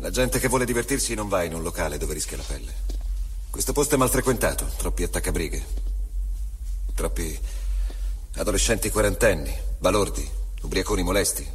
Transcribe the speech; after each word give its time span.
La 0.00 0.10
gente 0.10 0.38
che 0.38 0.48
vuole 0.48 0.64
divertirsi 0.64 1.12
non 1.12 1.28
va 1.28 1.42
in 1.42 1.52
un 1.52 1.62
locale 1.62 1.98
dove 1.98 2.14
rischia 2.14 2.38
la 2.38 2.42
pelle. 2.42 2.72
Questo 3.50 3.74
posto 3.74 3.96
è 3.96 3.98
mal 3.98 4.08
frequentato, 4.08 4.66
troppi 4.78 5.02
attaccabrighe. 5.02 5.66
Troppi 6.94 7.38
adolescenti 8.36 8.88
quarantenni, 8.88 9.54
balordi, 9.78 10.26
ubriaconi 10.62 11.02
molesti, 11.02 11.46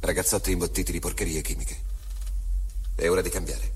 ragazzotti 0.00 0.50
imbottiti 0.50 0.90
di 0.90 0.98
porcherie 0.98 1.40
chimiche. 1.42 1.80
È 2.96 3.08
ora 3.08 3.22
di 3.22 3.30
cambiare. 3.30 3.72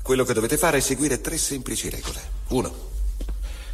Quello 0.00 0.24
che 0.24 0.32
dovete 0.32 0.56
fare 0.56 0.78
è 0.78 0.80
seguire 0.80 1.20
tre 1.20 1.36
semplici 1.36 1.90
regole. 1.90 2.20
Uno, 2.48 2.74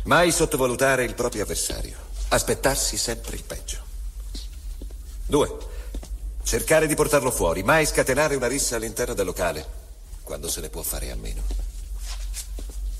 mai 0.04 0.32
sottovalutare 0.32 1.04
il 1.04 1.14
proprio 1.14 1.42
avversario. 1.42 1.96
Aspettarsi 2.28 2.96
sempre 2.96 3.36
il 3.36 3.44
peggio. 3.44 3.78
Due, 5.24 5.56
cercare 6.42 6.86
di 6.86 6.94
portarlo 6.94 7.30
fuori, 7.30 7.62
mai 7.62 7.86
scatenare 7.86 8.34
una 8.34 8.46
rissa 8.46 8.76
all'interno 8.76 9.14
del 9.14 9.26
locale, 9.26 9.66
quando 10.22 10.48
se 10.48 10.60
ne 10.60 10.68
può 10.68 10.82
fare 10.82 11.10
a 11.10 11.16
meno. 11.16 11.42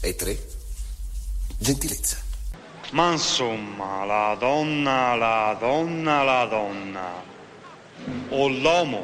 E 0.01 0.15
tre, 0.15 0.39
gentilezza. 1.59 2.19
Ma 2.93 3.13
insomma, 3.13 4.05
la 4.05 4.37
donna, 4.39 5.15
la 5.15 5.57
donna, 5.59 6.23
la 6.23 6.45
donna. 6.47 7.31
O 8.31 8.49
l'uomo. 8.49 9.03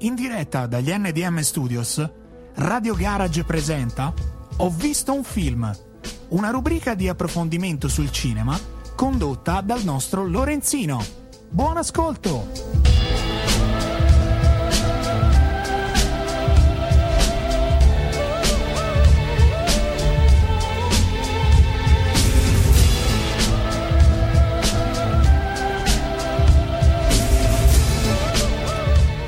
In 0.00 0.14
diretta 0.14 0.66
dagli 0.66 0.92
NDM 0.92 1.40
Studios, 1.40 2.06
Radio 2.54 2.94
Garage 2.94 3.44
presenta 3.44 4.12
Ho 4.58 4.70
visto 4.70 5.14
un 5.14 5.24
film, 5.24 5.74
una 6.28 6.50
rubrica 6.50 6.94
di 6.94 7.08
approfondimento 7.08 7.88
sul 7.88 8.10
cinema 8.10 8.58
condotta 8.94 9.60
dal 9.60 9.84
nostro 9.84 10.26
Lorenzino. 10.26 11.25
Buon 11.48 11.76
ascolto! 11.76 12.95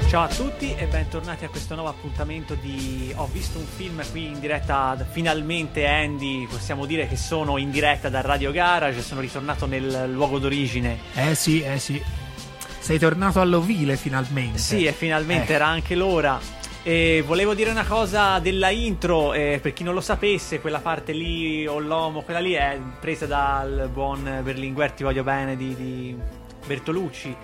Ciao 0.09 0.23
a 0.23 0.29
tutti 0.29 0.75
e 0.75 0.87
bentornati 0.87 1.45
a 1.45 1.51
questo 1.51 1.75
nuovo 1.75 1.91
appuntamento 1.91 2.55
di 2.55 3.13
Ho 3.17 3.29
visto 3.31 3.59
un 3.59 3.67
film 3.67 4.03
qui 4.11 4.25
in 4.29 4.41
diretta, 4.41 4.97
finalmente 5.11 5.87
Andy, 5.87 6.47
possiamo 6.47 6.87
dire 6.87 7.07
che 7.07 7.17
sono 7.17 7.59
in 7.59 7.71
diretta 7.71 8.09
dal 8.09 8.23
Radio 8.23 8.51
Garage, 8.51 9.03
sono 9.03 9.21
ritornato 9.21 9.67
nel 9.67 10.11
luogo 10.11 10.39
d'origine. 10.39 10.99
Eh 11.15 11.35
sì, 11.35 11.61
eh 11.61 11.79
sì. 11.79 12.03
Sei 12.79 12.99
tornato 12.99 13.43
all'ovile 13.43 13.97
finalmente. 13.99 14.57
Sì, 14.57 14.87
e 14.87 14.93
finalmente 14.93 15.53
Eh. 15.53 15.57
era 15.57 15.67
anche 15.67 15.95
l'ora. 15.95 16.41
E 16.83 17.23
volevo 17.27 17.53
dire 17.53 17.71
una 17.71 17.85
cosa 17.85 18.39
della 18.39 18.71
intro, 18.71 19.35
eh, 19.35 19.59
per 19.61 19.75
chi 19.75 19.83
non 19.83 19.93
lo 19.93 20.01
sapesse, 20.01 20.61
quella 20.61 20.79
parte 20.79 21.13
lì, 21.13 21.67
o 21.67 21.79
l'uomo, 21.81 22.23
quella 22.23 22.41
lì 22.41 22.53
è 22.53 22.81
presa 22.99 23.27
dal 23.27 23.91
buon 23.93 24.41
Berlinguer, 24.43 24.93
ti 24.93 25.03
voglio 25.03 25.23
bene, 25.23 25.55
di, 25.55 25.75
di 25.77 26.17
Bertolucci. 26.67 27.37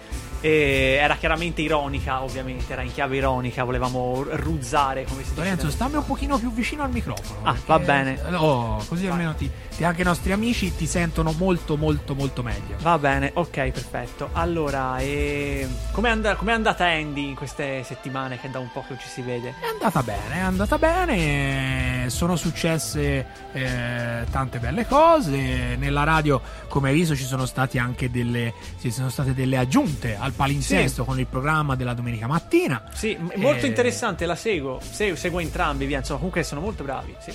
E 0.44 0.98
era 1.00 1.16
chiaramente 1.16 1.62
ironica, 1.62 2.22
ovviamente, 2.22 2.70
era 2.74 2.82
in 2.82 2.92
chiave 2.92 3.16
ironica, 3.16 3.64
volevamo 3.64 4.26
ruzzare 4.28 5.04
come 5.04 5.22
si 5.22 5.30
dice. 5.30 5.40
Lorenzo, 5.40 5.70
stammi 5.70 5.96
un 5.96 6.04
pochino 6.04 6.36
più 6.36 6.52
vicino 6.52 6.82
al 6.82 6.90
microfono. 6.90 7.48
Ah, 7.48 7.56
va 7.64 7.78
bene. 7.78 8.20
Oh, 8.34 8.84
così 8.86 9.06
almeno 9.06 9.34
ti, 9.34 9.50
ti- 9.74 9.84
anche 9.84 10.02
i 10.02 10.04
nostri 10.04 10.32
amici 10.32 10.76
ti 10.76 10.86
sentono 10.86 11.32
molto, 11.32 11.78
molto, 11.78 12.14
molto 12.14 12.42
meglio. 12.42 12.76
Va 12.82 12.98
bene, 12.98 13.30
ok, 13.32 13.70
perfetto. 13.70 14.28
Allora, 14.32 14.98
e... 14.98 15.66
com'è, 15.92 16.10
and- 16.10 16.36
com'è 16.36 16.52
andata 16.52 16.84
Andy 16.84 17.28
in 17.28 17.34
queste 17.36 17.82
settimane 17.82 18.38
che 18.38 18.50
da 18.50 18.58
un 18.58 18.68
po' 18.70 18.82
che 18.82 18.88
non 18.90 18.98
ci 18.98 19.08
si 19.08 19.22
vede? 19.22 19.54
È 19.58 19.66
andata 19.72 20.02
bene, 20.02 20.34
è 20.34 20.40
andata 20.40 20.76
bene. 20.76 22.10
Sono 22.10 22.36
successe 22.36 23.26
eh, 23.50 24.26
tante 24.30 24.58
belle 24.58 24.86
cose. 24.86 25.76
Nella 25.76 26.04
radio, 26.04 26.38
come 26.68 26.90
hai 26.90 26.94
visto, 26.94 27.16
ci 27.16 27.24
sono 27.24 27.46
stati 27.46 27.78
anche 27.78 28.10
delle, 28.10 28.52
ci 28.78 28.90
sono 28.90 29.08
state 29.08 29.32
delle 29.32 29.56
aggiunte 29.56 30.18
al 30.20 30.32
palinsesto 30.34 31.02
Sì. 31.02 31.08
con 31.08 31.18
il 31.18 31.26
programma 31.26 31.74
della 31.76 31.94
domenica 31.94 32.26
mattina. 32.26 32.82
Sì, 32.92 33.16
m- 33.18 33.32
molto 33.36 33.64
Eh, 33.66 33.68
interessante, 33.68 34.26
la 34.26 34.36
seguo. 34.36 34.80
Se- 34.80 35.16
seguo 35.16 35.40
entrambi, 35.40 35.86
via. 35.86 35.98
Insomma, 35.98 36.18
comunque 36.18 36.42
sono 36.42 36.60
molto 36.60 36.84
bravi. 36.84 37.14
Sì. 37.20 37.32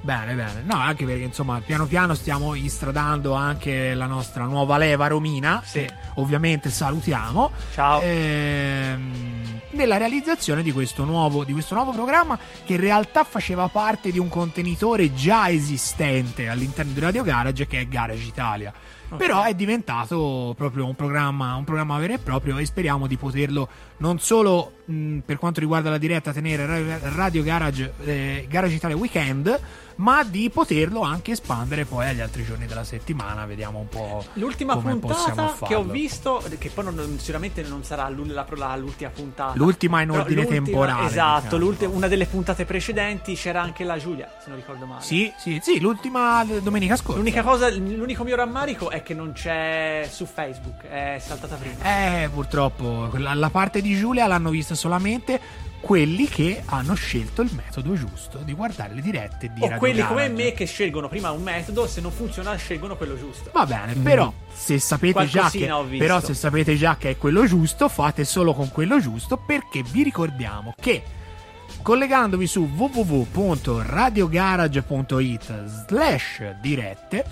Bene, 0.00 0.34
bene. 0.34 0.62
No, 0.64 0.76
anche 0.76 1.04
perché 1.04 1.24
insomma, 1.24 1.60
piano 1.60 1.86
piano 1.86 2.14
stiamo 2.14 2.54
istradando 2.54 3.34
anche 3.34 3.94
la 3.94 4.06
nostra 4.06 4.44
nuova 4.44 4.78
leva 4.78 5.08
Romina. 5.08 5.60
Sì. 5.64 5.80
Che 5.80 5.92
ovviamente 6.14 6.70
salutiamo. 6.70 7.50
Ciao. 7.74 8.00
Ehm, 8.00 9.60
nella 9.70 9.96
realizzazione 9.96 10.62
di 10.62 10.72
questo, 10.72 11.04
nuovo, 11.04 11.44
di 11.44 11.52
questo 11.52 11.74
nuovo 11.74 11.90
programma 11.92 12.38
che 12.64 12.74
in 12.74 12.80
realtà 12.80 13.24
faceva 13.24 13.68
parte 13.68 14.10
di 14.10 14.18
un 14.18 14.28
contenitore 14.28 15.12
già 15.14 15.50
esistente 15.50 16.48
all'interno 16.48 16.92
di 16.92 17.00
Radio 17.00 17.22
Garage 17.24 17.66
che 17.66 17.80
è 17.80 17.86
Garage 17.86 18.22
Italia. 18.24 18.72
Però 19.16 19.42
è 19.42 19.54
diventato 19.54 20.54
proprio 20.56 20.86
un 20.86 20.94
programma, 20.94 21.54
un 21.54 21.64
programma 21.64 21.98
vero 21.98 22.12
e 22.12 22.18
proprio 22.18 22.58
e 22.58 22.66
speriamo 22.66 23.06
di 23.06 23.16
poterlo 23.16 23.68
non 23.98 24.18
solo 24.20 24.72
mh, 24.84 25.18
per 25.18 25.38
quanto 25.38 25.60
riguarda 25.60 25.90
la 25.90 25.98
diretta 25.98 26.32
tenere 26.32 26.66
Ra- 26.66 26.98
Radio 27.14 27.42
Garage, 27.42 27.92
eh, 28.04 28.46
Garage 28.48 28.74
Italia 28.74 28.96
Weekend, 28.96 29.60
ma 29.96 30.22
di 30.22 30.48
poterlo 30.48 31.00
anche 31.02 31.32
espandere 31.32 31.84
poi 31.84 32.06
agli 32.08 32.20
altri 32.20 32.44
giorni 32.44 32.66
della 32.66 32.84
settimana. 32.84 33.44
Vediamo 33.46 33.80
un 33.80 33.88
po'. 33.88 34.24
L'ultima 34.34 34.76
puntata 34.76 35.56
che 35.66 35.74
ho 35.74 35.82
visto, 35.82 36.40
che 36.58 36.70
poi 36.72 36.84
non- 36.84 37.16
sicuramente 37.18 37.62
non 37.62 37.82
sarà 37.82 38.08
la- 38.08 38.46
la- 38.54 38.76
l'ultima 38.76 39.10
puntata. 39.10 39.52
L'ultima 39.56 40.00
in 40.02 40.10
ordine 40.12 40.46
temporale, 40.46 41.06
Esatto, 41.08 41.58
diciamo. 41.58 41.94
una 41.96 42.06
delle 42.06 42.26
puntate 42.26 42.64
precedenti 42.64 43.34
c'era 43.34 43.60
anche 43.60 43.82
la 43.82 43.98
Giulia, 43.98 44.30
se 44.40 44.48
non 44.50 44.56
ricordo 44.58 44.86
male. 44.86 45.02
Sì, 45.02 45.32
sì, 45.36 45.58
sì, 45.60 45.80
l'ultima 45.80 46.44
domenica 46.62 46.94
scorsa. 46.94 47.18
L'unica 47.18 47.42
cosa, 47.42 47.68
l'unico 47.68 48.22
mio 48.22 48.36
rammarico 48.36 48.90
è 48.90 49.02
che 49.02 49.14
non 49.14 49.32
c'è 49.32 50.08
su 50.08 50.24
Facebook, 50.26 50.84
è 50.86 51.20
saltata 51.20 51.56
prima. 51.56 52.22
Eh, 52.22 52.28
purtroppo, 52.28 53.08
quella- 53.10 53.34
la 53.34 53.50
parte 53.50 53.80
di 53.80 53.87
Giulia 53.96 54.26
l'hanno 54.26 54.50
vista 54.50 54.74
solamente 54.74 55.40
quelli 55.80 56.26
che 56.26 56.62
hanno 56.64 56.94
scelto 56.94 57.42
il 57.42 57.50
metodo 57.54 57.94
giusto 57.94 58.38
di 58.38 58.52
guardare 58.52 58.94
le 58.94 59.00
dirette 59.00 59.52
di 59.52 59.62
o 59.62 59.76
quelli 59.76 60.02
come 60.02 60.28
me 60.28 60.52
che 60.52 60.66
scelgono 60.66 61.08
prima 61.08 61.30
un 61.30 61.42
metodo, 61.42 61.86
se 61.86 62.00
non 62.00 62.10
funziona 62.10 62.56
scelgono 62.56 62.96
quello 62.96 63.16
giusto. 63.16 63.50
Va 63.52 63.64
bene, 63.64 63.94
però 63.94 64.32
se 64.52 64.78
sapete 64.78 65.26
già 65.26 65.48
che 65.50 65.70
però 65.98 66.20
se 66.20 66.34
sapete 66.34 66.76
già 66.76 66.96
che 66.96 67.10
è 67.10 67.16
quello 67.16 67.46
giusto, 67.46 67.88
fate 67.88 68.24
solo 68.24 68.54
con 68.54 68.70
quello 68.70 69.00
giusto 69.00 69.36
perché 69.36 69.84
vi 69.84 70.02
ricordiamo 70.02 70.74
che 70.78 71.02
collegandovi 71.82 72.46
su 72.46 72.68
www.radiogarage.it 72.74 75.64
slash 75.86 76.56
dirette 76.60 77.24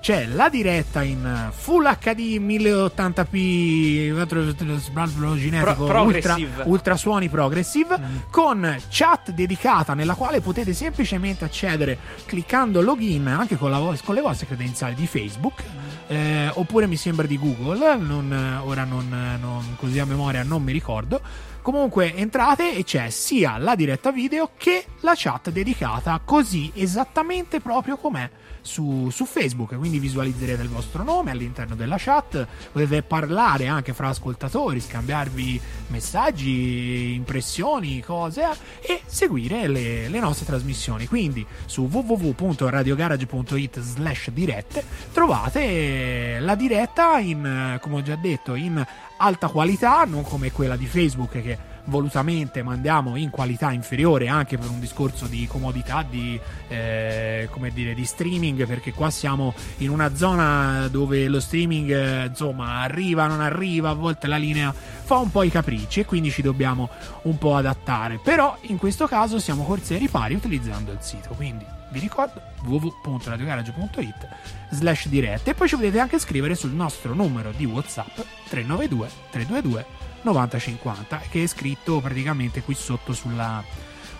c'è 0.00 0.24
la 0.26 0.48
diretta 0.48 1.02
in 1.02 1.50
Full 1.54 1.84
HD 2.00 2.38
1080p 2.40 5.36
genetico 5.36 5.84
Pro- 5.84 6.02
ultra, 6.02 6.36
ultrasuoni 6.64 7.28
progressive 7.28 7.98
Mm. 7.98 8.16
con 8.30 8.76
chat 8.88 9.30
dedicata 9.32 9.92
nella 9.94 10.14
quale 10.14 10.40
potete 10.40 10.72
semplicemente 10.72 11.44
accedere 11.44 11.98
cliccando 12.24 12.80
login 12.80 13.26
anche 13.26 13.56
con, 13.56 13.70
vo- 13.72 13.94
con 14.02 14.14
le 14.14 14.20
vostre 14.22 14.46
credenziali 14.46 14.94
di 14.94 15.06
Facebook 15.06 15.62
eh, 16.06 16.50
oppure 16.54 16.86
mi 16.86 16.96
sembra 16.96 17.26
di 17.26 17.38
Google 17.38 17.96
non, 17.96 18.60
ora 18.64 18.84
non, 18.84 19.06
non- 19.40 19.76
così 19.76 19.98
a 19.98 20.06
memoria 20.06 20.42
non 20.42 20.62
mi 20.62 20.72
ricordo. 20.72 21.20
Comunque 21.62 22.14
entrate 22.16 22.74
e 22.74 22.84
c'è 22.84 23.10
sia 23.10 23.58
la 23.58 23.74
diretta 23.74 24.10
video 24.10 24.52
che 24.56 24.86
la 25.00 25.12
chat 25.14 25.50
dedicata 25.50 26.18
così 26.24 26.70
esattamente 26.74 27.60
proprio 27.60 27.98
com'è 27.98 28.28
su, 28.62 29.08
su 29.10 29.24
Facebook, 29.24 29.76
quindi 29.76 29.98
visualizzerete 29.98 30.62
il 30.62 30.68
vostro 30.68 31.02
nome 31.02 31.30
all'interno 31.30 31.74
della 31.74 31.96
chat, 31.98 32.46
potete 32.72 33.02
parlare 33.02 33.66
anche 33.66 33.92
fra 33.92 34.08
ascoltatori, 34.08 34.80
scambiarvi 34.80 35.60
messaggi, 35.88 37.14
impressioni, 37.14 38.00
cose 38.00 38.44
e 38.80 39.02
seguire 39.06 39.68
le, 39.68 40.08
le 40.08 40.20
nostre 40.20 40.46
trasmissioni. 40.46 41.06
Quindi 41.06 41.44
su 41.66 41.88
www.radiogarage.it 41.90 43.80
slash 43.80 44.30
dirette 44.30 44.84
trovate 45.12 46.38
la 46.40 46.54
diretta 46.54 47.18
in, 47.18 47.78
come 47.80 47.96
ho 47.96 48.02
già 48.02 48.16
detto, 48.16 48.54
in 48.54 48.84
alta 49.18 49.48
qualità, 49.48 50.04
non 50.04 50.22
come 50.22 50.50
quella 50.52 50.76
di 50.76 50.86
Facebook 50.86 51.40
che 51.40 51.69
volutamente 51.84 52.62
mandiamo 52.62 53.16
in 53.16 53.30
qualità 53.30 53.72
inferiore 53.72 54.28
anche 54.28 54.58
per 54.58 54.68
un 54.68 54.80
discorso 54.80 55.26
di 55.26 55.46
comodità 55.46 56.04
di, 56.08 56.38
eh, 56.68 57.48
dire, 57.72 57.94
di 57.94 58.04
streaming 58.04 58.66
perché 58.66 58.92
qua 58.92 59.10
siamo 59.10 59.54
in 59.78 59.90
una 59.90 60.14
zona 60.14 60.88
dove 60.88 61.26
lo 61.28 61.40
streaming 61.40 61.90
eh, 61.90 62.26
insomma 62.26 62.80
arriva 62.80 63.26
non 63.26 63.40
arriva 63.40 63.90
a 63.90 63.94
volte 63.94 64.26
la 64.26 64.36
linea 64.36 64.72
fa 64.72 65.16
un 65.16 65.30
po' 65.30 65.42
i 65.42 65.50
capricci 65.50 66.00
e 66.00 66.04
quindi 66.04 66.30
ci 66.30 66.42
dobbiamo 66.42 66.88
un 67.22 67.36
po' 67.38 67.56
adattare. 67.56 68.20
Però 68.22 68.56
in 68.62 68.76
questo 68.76 69.06
caso 69.06 69.38
siamo 69.38 69.64
corsi 69.64 69.94
ai 69.94 69.98
ripari 69.98 70.34
utilizzando 70.34 70.92
il 70.92 70.98
sito 71.00 71.30
quindi 71.30 71.64
vi 71.90 71.98
ricordo 71.98 72.40
www.radiogarage.it 72.62 74.28
slash 74.70 75.08
dirette 75.08 75.50
e 75.50 75.54
poi 75.54 75.68
ci 75.68 75.74
potete 75.74 75.98
anche 75.98 76.18
scrivere 76.18 76.54
sul 76.54 76.70
nostro 76.70 77.14
numero 77.14 77.52
di 77.56 77.64
whatsapp 77.64 78.14
392 78.48 79.08
322 79.30 80.09
9050 80.22 81.22
che 81.30 81.42
è 81.42 81.46
scritto 81.46 82.00
praticamente 82.00 82.62
qui 82.62 82.74
sotto 82.74 83.12
sulla, 83.12 83.62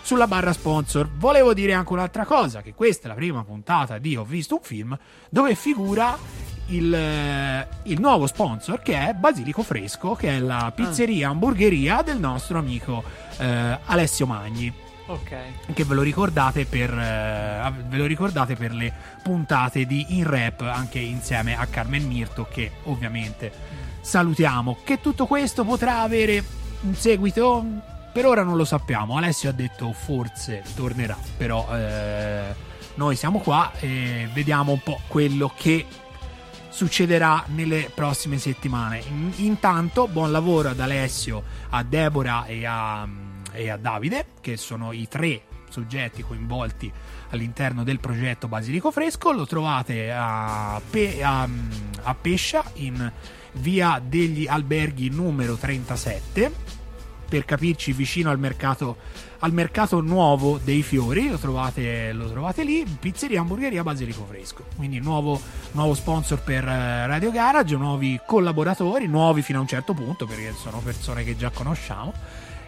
sulla 0.01 0.27
barra 0.27 0.53
sponsor. 0.53 1.09
Volevo 1.09 1.53
dire 1.53 1.73
anche 1.73 1.93
un'altra 1.93 2.25
cosa, 2.25 2.61
che 2.61 2.73
questa 2.73 3.05
è 3.05 3.07
la 3.07 3.15
prima 3.15 3.43
puntata 3.43 3.97
di 3.97 4.15
Ho 4.15 4.23
visto 4.23 4.55
un 4.55 4.61
film 4.61 4.97
dove 5.29 5.55
figura 5.55 6.17
il, 6.67 6.93
eh, 6.93 7.67
il 7.83 7.99
nuovo 7.99 8.27
sponsor 8.27 8.81
che 8.81 9.09
è 9.09 9.13
Basilico 9.13 9.63
Fresco, 9.63 10.15
che 10.15 10.37
è 10.37 10.39
la 10.39 10.71
pizzeria 10.73 11.29
hamburgeria 11.29 12.01
del 12.01 12.19
nostro 12.19 12.57
amico 12.57 13.03
eh, 13.37 13.77
Alessio 13.85 14.25
Magni. 14.25 14.73
Ok. 15.07 15.35
Che 15.73 15.83
ve 15.83 15.93
lo 15.93 16.01
ricordate 16.03 16.65
per 16.65 16.89
eh, 16.89 17.71
ve 17.87 17.97
lo 17.97 18.05
ricordate 18.05 18.55
per 18.55 18.71
le 18.71 18.93
puntate 19.21 19.85
di 19.85 20.17
In 20.17 20.29
Rap 20.29 20.61
anche 20.61 20.99
insieme 20.99 21.57
a 21.57 21.65
Carmen 21.65 22.07
Mirto 22.07 22.47
che 22.49 22.71
ovviamente 22.83 23.51
salutiamo. 24.01 24.77
Che 24.83 24.99
tutto 24.99 25.25
questo 25.25 25.63
potrà 25.63 26.01
avere 26.01 26.43
un 26.81 26.95
seguito? 26.95 27.63
Per 28.11 28.25
ora 28.25 28.43
non 28.43 28.57
lo 28.57 28.65
sappiamo. 28.65 29.15
Alessio 29.15 29.49
ha 29.49 29.53
detto 29.53 29.93
forse 29.93 30.63
tornerà, 30.75 31.17
però 31.37 31.67
eh, 31.73 32.53
noi 32.95 33.15
siamo 33.15 33.39
qua 33.39 33.71
e 33.79 34.27
vediamo 34.33 34.73
un 34.73 34.81
po' 34.83 34.99
quello 35.07 35.51
che 35.55 35.85
succederà 36.69 37.43
nelle 37.47 37.91
prossime 37.93 38.37
settimane. 38.37 39.01
In- 39.07 39.33
intanto, 39.37 40.07
buon 40.07 40.31
lavoro 40.31 40.69
ad 40.69 40.79
Alessio, 40.79 41.43
a 41.69 41.83
Deborah 41.83 42.45
e 42.45 42.65
a, 42.65 43.07
e 43.51 43.69
a 43.69 43.77
Davide, 43.77 44.25
che 44.41 44.57
sono 44.57 44.91
i 44.91 45.07
tre 45.07 45.43
soggetti 45.69 46.21
coinvolti 46.21 46.91
all'interno 47.31 47.83
del 47.83 47.99
progetto 47.99 48.47
Basilico 48.47 48.91
Fresco. 48.91 49.31
Lo 49.31 49.45
trovate 49.45 50.11
a, 50.11 50.79
Pe- 50.87 51.23
a, 51.23 51.47
a 52.03 52.15
Pescia 52.15 52.63
in 52.75 53.11
via 53.53 54.01
degli 54.03 54.47
alberghi 54.47 55.09
numero 55.09 55.55
37 55.55 56.79
per 57.31 57.45
capirci 57.45 57.93
vicino 57.93 58.29
al 58.29 58.37
mercato, 58.37 58.97
al 59.39 59.53
mercato 59.53 60.01
nuovo 60.01 60.59
dei 60.61 60.83
fiori. 60.83 61.29
Lo 61.29 61.37
trovate, 61.37 62.11
lo 62.11 62.29
trovate 62.29 62.63
lì 62.63 62.83
pizzeria 62.99 63.39
hamburgeria 63.39 63.83
Basilico 63.83 64.25
Fresco. 64.25 64.65
Quindi 64.75 64.99
nuovo, 64.99 65.39
nuovo 65.71 65.93
sponsor 65.93 66.41
per 66.41 66.67
eh, 66.67 67.07
Radio 67.07 67.31
Garage 67.31 67.77
nuovi 67.77 68.19
collaboratori 68.25 69.07
nuovi 69.07 69.41
fino 69.41 69.59
a 69.59 69.61
un 69.61 69.67
certo 69.67 69.93
punto 69.93 70.25
perché 70.25 70.53
sono 70.53 70.79
persone 70.79 71.23
che 71.23 71.37
già 71.37 71.49
conosciamo 71.49 72.13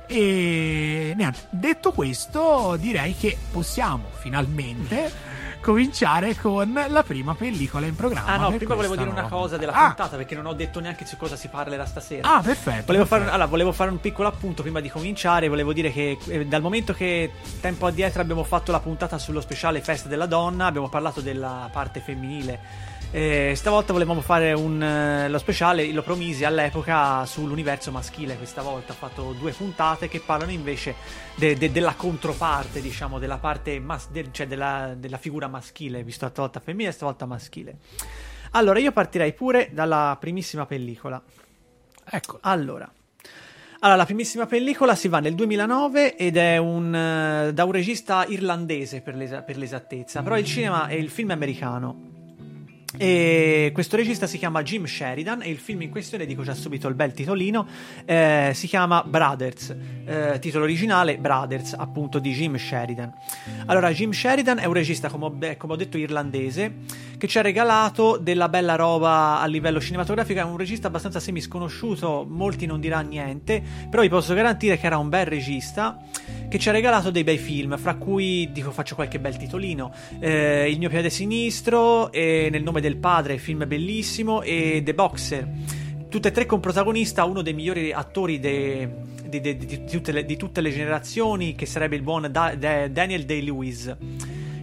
e 0.07 1.13
niente, 1.15 1.39
detto 1.49 1.91
questo 1.91 2.75
direi 2.79 3.15
che 3.15 3.37
possiamo 3.51 4.05
finalmente 4.11 5.31
cominciare 5.63 6.35
con 6.35 6.77
la 6.89 7.03
prima 7.03 7.35
pellicola 7.35 7.85
in 7.85 7.95
programma 7.95 8.33
Ah 8.33 8.35
no, 8.35 8.51
prima 8.51 8.75
volevo 8.75 8.97
dire 8.97 9.09
una 9.09 9.29
cosa 9.29 9.55
della 9.55 9.71
puntata. 9.71 9.93
puntata 9.95 10.17
perché 10.17 10.35
non 10.35 10.45
ho 10.47 10.53
detto 10.53 10.81
neanche 10.81 11.05
su 11.05 11.15
cosa 11.15 11.37
si 11.37 11.47
parlerà 11.47 11.85
stasera. 11.85 12.35
ah 12.35 12.41
perfetto 12.41 12.83
Volevo 12.87 13.05
fare, 13.05 13.21
perfetto. 13.21 13.33
allora, 13.33 13.45
volevo 13.49 13.71
fare 13.71 13.89
un 13.89 14.01
piccolo 14.01 14.27
appunto 14.27 14.61
prima 14.61 14.81
di 14.81 14.89
cominciare. 14.89 15.47
Volevo 15.47 15.71
dire 15.71 15.89
che 15.93 16.17
eh, 16.27 16.45
dal 16.45 16.61
momento 16.61 16.91
che 16.93 17.31
tempo 17.61 17.85
addietro 17.85 18.21
abbiamo 18.21 18.43
fatto 18.43 18.73
la 18.73 18.81
puntata 18.81 19.17
sullo 19.17 19.39
speciale 19.39 19.79
Festa 19.79 20.09
della 20.09 20.25
Donna, 20.25 20.65
abbiamo 20.65 20.89
parlato 20.89 21.21
della 21.21 21.69
parte 21.71 22.01
femminile. 22.01 22.91
Eh, 23.15 23.53
stavolta 23.55 23.93
volevamo 23.93 24.21
fare 24.21 24.53
un, 24.53 24.81
eh, 24.81 25.29
lo 25.29 25.37
speciale, 25.37 25.91
lo 25.91 26.01
promisi 26.01 26.45
all'epoca 26.45 27.23
sull'universo 27.27 27.91
maschile. 27.91 28.35
Questa 28.37 28.63
volta 28.63 28.93
ho 28.93 28.95
fatto 28.95 29.35
due 29.37 29.51
puntate 29.51 30.07
che 30.07 30.19
parlano 30.19 30.49
invece 30.51 30.95
de- 31.35 31.55
de- 31.55 31.71
della 31.71 31.93
controparte, 31.93 32.81
diciamo, 32.81 33.19
della 33.19 33.37
parte 33.37 33.79
mas- 33.79 34.09
del- 34.09 34.31
cioè 34.31 34.47
della, 34.47 34.95
della 34.97 35.17
figura 35.17 35.47
maschile, 35.47 36.01
visto 36.03 36.27
stavolta 36.27 36.59
femminile 36.59 36.89
e 36.89 36.93
stavolta 36.93 37.27
maschile. 37.27 37.77
Allora, 38.53 38.79
io 38.79 38.91
partirei 38.91 39.33
pure 39.33 39.69
dalla 39.71 40.17
primissima 40.19 40.65
pellicola. 40.65 41.21
ecco 42.09 42.39
Allora, 42.41 42.91
allora, 43.81 43.97
la 43.97 44.05
primissima 44.05 44.47
pellicola 44.47 44.95
si 44.95 45.07
va 45.07 45.19
nel 45.19 45.35
2009 45.35 46.15
ed 46.15 46.35
è 46.35 46.57
un, 46.57 46.95
eh, 46.95 47.53
da 47.53 47.63
un 47.63 47.71
regista 47.73 48.25
irlandese 48.27 49.01
per, 49.01 49.13
l'esa- 49.15 49.43
per 49.43 49.57
l'esattezza, 49.57 50.23
però 50.23 50.35
il 50.35 50.45
cinema 50.45 50.87
è 50.87 50.93
il 50.95 51.09
film 51.11 51.29
americano. 51.29 52.12
E 52.95 53.71
questo 53.73 53.95
regista 53.95 54.27
si 54.27 54.37
chiama 54.37 54.61
Jim 54.61 54.85
Sheridan 54.85 55.41
e 55.41 55.49
il 55.49 55.57
film 55.57 55.81
in 55.81 55.89
questione, 55.89 56.27
dico 56.27 56.43
già 56.43 56.53
subito 56.53 56.87
il 56.87 56.93
bel 56.93 57.11
titolino, 57.11 57.67
eh, 58.05 58.51
si 58.53 58.67
chiama 58.67 59.03
Brothers, 59.03 59.75
eh, 60.05 60.37
titolo 60.39 60.65
originale 60.65 61.17
Brothers, 61.17 61.73
appunto 61.73 62.19
di 62.19 62.31
Jim 62.33 62.55
Sheridan. 62.55 63.11
Allora, 63.65 63.91
Jim 63.91 64.11
Sheridan 64.11 64.59
è 64.59 64.65
un 64.65 64.73
regista, 64.73 65.09
come 65.09 65.25
ho, 65.25 65.37
come 65.57 65.73
ho 65.73 65.75
detto, 65.75 65.97
irlandese, 65.97 66.71
che 67.17 67.27
ci 67.27 67.39
ha 67.39 67.41
regalato 67.41 68.17
della 68.17 68.47
bella 68.47 68.75
roba 68.75 69.39
a 69.39 69.45
livello 69.47 69.81
cinematografico, 69.81 70.39
è 70.39 70.43
un 70.43 70.57
regista 70.57 70.87
abbastanza 70.87 71.19
semisconosciuto, 71.19 72.25
molti 72.29 72.67
non 72.67 72.79
diranno 72.79 73.09
niente, 73.09 73.61
però 73.89 74.03
vi 74.03 74.09
posso 74.09 74.35
garantire 74.35 74.77
che 74.77 74.85
era 74.85 74.97
un 74.97 75.09
bel 75.09 75.25
regista 75.25 75.99
che 76.47 76.59
ci 76.59 76.69
ha 76.69 76.71
regalato 76.71 77.09
dei 77.09 77.23
bei 77.23 77.37
film, 77.37 77.77
fra 77.77 77.95
cui 77.95 78.51
dico 78.51 78.69
faccio 78.69 78.93
qualche 78.93 79.19
bel 79.19 79.37
titolino, 79.37 79.91
eh, 80.19 80.69
Il 80.69 80.77
mio 80.77 80.89
piede 80.89 81.09
sinistro, 81.09 82.11
e 82.11 82.49
Nel 82.51 82.61
nome 82.61 82.81
del 82.83 82.97
padre, 82.97 83.37
film 83.37 83.65
bellissimo, 83.65 84.41
e 84.41 84.81
The 84.83 84.93
Boxer. 84.93 85.47
Tutte 86.09 86.27
e 86.27 86.31
tre 86.31 86.45
con 86.45 86.59
protagonista 86.59 87.23
uno 87.23 87.41
dei 87.41 87.53
migliori 87.53 87.91
attori 87.93 88.39
de- 88.39 88.89
di, 89.25 89.39
di- 89.39 89.55
di- 89.57 89.85
tutte 89.85 90.11
le, 90.11 90.25
di 90.25 90.35
tutte 90.35 90.59
le 90.61 90.69
generazioni, 90.69 91.55
che 91.55 91.65
sarebbe 91.65 91.95
il 91.95 92.01
buon 92.03 92.27
Da- 92.29 92.55
Da- 92.55 92.87
Daniel 92.87 93.23
Day-Lewis 93.25 93.95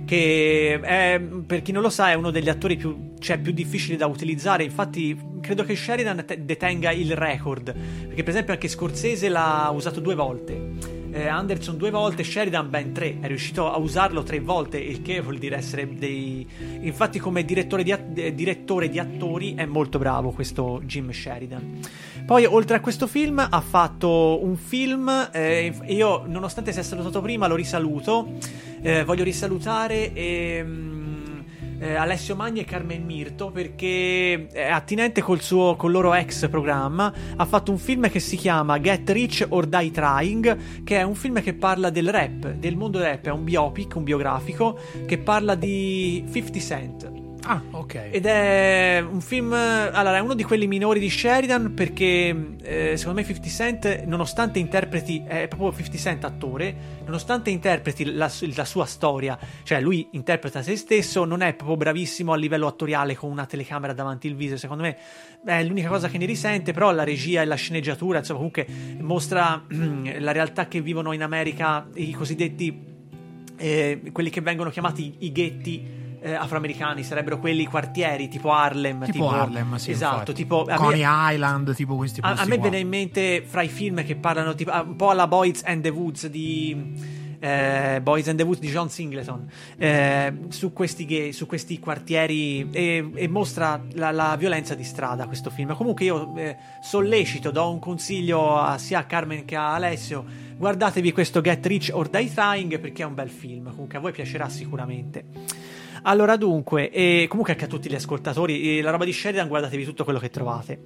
che 0.05 0.81
è, 0.82 1.20
per 1.46 1.62
chi 1.62 1.70
non 1.70 1.82
lo 1.82 1.88
sa 1.88 2.11
è 2.11 2.14
uno 2.14 2.32
degli 2.32 2.49
attori 2.49 2.76
più, 2.76 3.12
cioè, 3.20 3.38
più 3.38 3.52
difficili 3.52 3.96
da 3.96 4.06
utilizzare 4.06 4.64
infatti 4.64 5.16
credo 5.40 5.62
che 5.62 5.76
Sheridan 5.76 6.25
te- 6.26 6.44
detenga 6.44 6.90
il 6.90 7.14
record 7.14 7.73
perché 8.06 8.23
per 8.25 8.31
esempio 8.31 8.52
anche 8.52 8.66
Scorsese 8.66 9.28
l'ha 9.28 9.70
usato 9.73 10.00
due 10.00 10.16
volte 10.16 10.99
eh, 11.12 11.26
Anderson 11.26 11.76
due 11.76 11.90
volte 11.90 12.24
Sheridan 12.24 12.70
ben 12.70 12.92
tre. 12.92 13.18
È 13.20 13.26
riuscito 13.26 13.70
a 13.70 13.78
usarlo 13.78 14.22
tre 14.22 14.40
volte 14.40 14.78
il 14.78 15.02
che 15.02 15.20
vuol 15.20 15.38
dire 15.38 15.56
essere 15.56 15.88
dei 15.94 16.46
infatti 16.80 17.18
come 17.18 17.44
direttore 17.44 17.82
di, 17.82 17.92
at- 17.92 18.18
eh, 18.18 18.34
direttore 18.34 18.88
di 18.88 18.98
attori 18.98 19.54
è 19.54 19.64
molto 19.64 19.98
bravo 19.98 20.30
questo 20.30 20.80
Jim 20.84 21.10
Sheridan. 21.10 21.78
Poi 22.26 22.44
oltre 22.44 22.76
a 22.76 22.80
questo 22.80 23.06
film 23.06 23.44
ha 23.48 23.60
fatto 23.60 24.44
un 24.44 24.56
film 24.56 25.30
eh, 25.32 25.74
io 25.86 26.24
nonostante 26.26 26.72
sia 26.72 26.82
salutato 26.82 27.20
prima 27.20 27.46
lo 27.46 27.56
risaluto. 27.56 28.32
Eh, 28.82 29.04
voglio 29.04 29.24
risalutare 29.24 30.12
ehm, 30.12 31.29
eh, 31.80 31.94
Alessio 31.94 32.36
Magni 32.36 32.60
e 32.60 32.64
Carmen 32.64 33.02
Mirto 33.02 33.50
perché 33.50 34.46
è 34.48 34.68
attinente 34.70 35.22
col, 35.22 35.40
suo, 35.40 35.76
col 35.76 35.90
loro 35.90 36.14
ex 36.14 36.48
programma. 36.48 37.12
Ha 37.36 37.44
fatto 37.46 37.72
un 37.72 37.78
film 37.78 38.08
che 38.10 38.20
si 38.20 38.36
chiama 38.36 38.78
Get 38.80 39.08
Rich 39.08 39.46
or 39.48 39.66
Die 39.66 39.90
Trying, 39.90 40.84
che 40.84 40.98
è 40.98 41.02
un 41.02 41.14
film 41.14 41.40
che 41.42 41.54
parla 41.54 41.90
del 41.90 42.10
rap, 42.10 42.52
del 42.52 42.76
mondo 42.76 43.00
rap. 43.00 43.25
È 43.25 43.30
un 43.30 43.44
biopic, 43.44 43.96
un 43.96 44.04
biografico 44.04 44.78
che 45.06 45.18
parla 45.18 45.54
di 45.54 46.25
50 46.30 46.58
Cent. 46.60 47.29
Ah 47.44 47.62
ok 47.70 48.09
Ed 48.11 48.26
è 48.26 49.04
un 49.09 49.20
film. 49.20 49.52
Allora, 49.52 50.16
è 50.16 50.20
uno 50.20 50.35
di 50.35 50.42
quelli 50.42 50.66
minori 50.66 51.00
di 51.00 51.09
Sheridan 51.09 51.75
perché 51.75 52.54
eh, 52.62 52.97
secondo 52.97 53.20
me 53.20 53.26
50 53.26 53.49
Cent, 53.49 54.02
nonostante 54.04 54.59
interpreti. 54.59 55.23
È 55.26 55.47
proprio 55.49 55.73
50 55.73 55.97
Cent 55.99 56.25
attore, 56.25 56.75
nonostante 57.04 57.50
interpreti 57.50 58.04
la, 58.12 58.30
la 58.54 58.64
sua 58.64 58.85
storia, 58.85 59.38
cioè 59.62 59.80
lui 59.80 60.09
interpreta 60.12 60.62
se 60.62 60.76
stesso, 60.76 61.25
non 61.25 61.40
è 61.42 61.54
proprio 61.54 61.76
bravissimo 61.76 62.32
a 62.32 62.37
livello 62.37 62.66
attoriale 62.66 63.14
con 63.14 63.30
una 63.30 63.47
telecamera 63.47 63.92
davanti 63.92 64.26
il 64.26 64.35
viso. 64.35 64.56
Secondo 64.56 64.82
me 64.82 64.97
è 65.44 65.62
l'unica 65.64 65.88
cosa 65.88 66.09
che 66.09 66.18
ne 66.18 66.26
risente, 66.26 66.73
però 66.73 66.92
la 66.92 67.04
regia 67.04 67.42
e 67.42 67.44
la 67.44 67.54
sceneggiatura, 67.54 68.18
insomma, 68.18 68.38
comunque 68.38 68.66
mostra 69.00 69.64
la 70.18 70.32
realtà 70.32 70.68
che 70.68 70.80
vivono 70.80 71.12
in 71.12 71.23
America 71.23 71.87
i 71.94 72.12
cosiddetti. 72.12 72.88
eh, 73.56 74.00
quelli 74.12 74.30
che 74.30 74.40
vengono 74.40 74.70
chiamati 74.70 75.16
i 75.18 75.32
ghetti 75.32 75.99
eh, 76.20 76.34
afroamericani 76.34 77.02
sarebbero 77.02 77.38
quelli 77.38 77.66
quartieri 77.66 78.28
tipo 78.28 78.52
Harlem 78.52 79.04
tipo, 79.10 79.28
Harlem 79.28 79.76
sì, 79.76 79.90
esatto 79.92 80.32
infatti. 80.32 80.32
tipo 80.34 80.64
a 80.64 80.76
Coney 80.76 81.02
me, 81.02 81.32
Island 81.34 81.74
tipo 81.74 81.96
questi 81.96 82.20
a, 82.20 82.28
posti 82.28 82.44
a 82.44 82.46
me 82.46 82.54
qua. 82.58 82.62
viene 82.62 82.78
in 82.78 82.88
mente 82.88 83.42
fra 83.46 83.62
i 83.62 83.68
film 83.68 84.04
che 84.04 84.16
parlano 84.16 84.54
tipo, 84.54 84.72
un 84.72 84.96
po' 84.96 85.10
alla 85.10 85.26
Boys 85.26 85.62
and 85.64 85.82
the 85.82 85.88
Woods 85.88 86.26
di 86.26 87.18
eh, 87.40 88.00
Boys 88.02 88.28
and 88.28 88.36
the 88.36 88.44
Woods 88.44 88.60
di 88.60 88.68
John 88.68 88.90
Singleton 88.90 89.48
eh, 89.78 90.32
su, 90.48 90.72
questi 90.72 91.06
gay- 91.06 91.32
su 91.32 91.46
questi 91.46 91.78
quartieri 91.78 92.68
e, 92.70 93.10
e 93.14 93.28
mostra 93.28 93.82
la, 93.92 94.10
la 94.10 94.36
violenza 94.36 94.74
di 94.74 94.84
strada 94.84 95.26
questo 95.26 95.48
film 95.48 95.74
comunque 95.74 96.04
io 96.04 96.36
eh, 96.36 96.56
sollecito 96.82 97.50
do 97.50 97.70
un 97.70 97.78
consiglio 97.78 98.58
a, 98.58 98.76
sia 98.76 98.98
a 98.98 99.04
Carmen 99.04 99.46
che 99.46 99.56
a 99.56 99.74
Alessio 99.74 100.24
guardatevi 100.56 101.12
questo 101.12 101.40
Get 101.40 101.64
Rich 101.64 101.90
or 101.94 102.08
Die 102.08 102.30
Trying 102.30 102.78
perché 102.78 103.02
è 103.02 103.06
un 103.06 103.14
bel 103.14 103.30
film 103.30 103.70
comunque 103.70 103.96
a 103.96 104.00
voi 104.00 104.12
piacerà 104.12 104.48
sicuramente 104.50 105.24
allora 106.02 106.37
dunque, 106.37 106.90
e 106.90 107.26
comunque 107.28 107.52
anche 107.52 107.66
a 107.66 107.69
tutti 107.69 107.88
gli 107.88 107.95
ascoltatori, 107.95 108.80
la 108.80 108.90
roba 108.90 109.04
di 109.04 109.12
Sheridan 109.12 109.49
guardatevi 109.49 109.85
tutto 109.85 110.04
quello 110.04 110.19
che 110.19 110.30
trovate. 110.30 110.83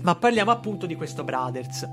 Ma 0.00 0.14
parliamo 0.14 0.50
appunto 0.52 0.86
di 0.86 0.94
questo 0.94 1.24
Brothers. 1.24 1.86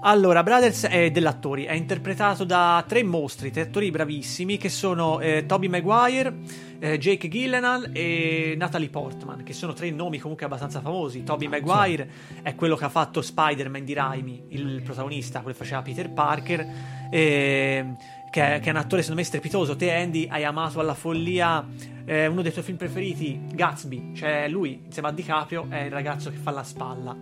Allora, 0.00 0.42
Brothers 0.42 0.86
è 0.86 1.10
dell'attori, 1.10 1.64
è 1.64 1.72
interpretato 1.72 2.44
da 2.44 2.84
tre 2.86 3.02
mostri, 3.02 3.50
tre 3.50 3.62
attori 3.62 3.90
bravissimi 3.90 4.56
che 4.56 4.68
sono 4.68 5.20
eh, 5.20 5.46
Toby 5.46 5.68
Maguire, 5.68 6.34
eh, 6.78 6.98
Jake 6.98 7.28
Gyllenhaal 7.28 7.90
e 7.92 8.54
Natalie 8.58 8.90
Portman, 8.90 9.42
che 9.42 9.52
sono 9.52 9.72
tre 9.72 9.90
nomi 9.90 10.18
comunque 10.18 10.44
abbastanza 10.44 10.80
famosi. 10.80 11.22
Toby 11.22 11.46
Maguire 11.46 12.10
è 12.42 12.54
quello 12.54 12.76
che 12.76 12.84
ha 12.84 12.88
fatto 12.88 13.22
Spider-Man 13.22 13.84
di 13.84 13.94
Raimi, 13.94 14.44
il 14.50 14.82
protagonista, 14.82 15.40
quello 15.40 15.56
che 15.56 15.64
faceva 15.64 15.82
Peter 15.82 16.10
Parker, 16.10 16.66
eh, 17.10 17.86
che, 18.30 18.56
è, 18.56 18.60
che, 18.60 18.68
è, 18.68 18.70
un 18.70 18.76
attore 18.76 19.02
secondo 19.02 19.20
me 19.20 19.26
strepitoso. 19.26 19.76
Te 19.76 19.92
Andy 19.92 20.28
hai 20.30 20.44
amato 20.44 20.80
alla 20.80 20.94
follia 20.94 21.64
eh, 22.04 22.26
uno 22.26 22.42
dei 22.42 22.52
tuoi 22.52 22.64
film 22.64 22.76
preferiti, 22.76 23.40
Gatsby, 23.52 24.14
cioè 24.14 24.48
lui 24.48 24.82
insieme 24.84 25.08
a 25.08 25.12
DiCaprio 25.12 25.66
è 25.68 25.80
il 25.80 25.90
ragazzo 25.90 26.30
che 26.30 26.36
fa 26.36 26.50
la 26.50 26.62
spalla. 26.62 27.16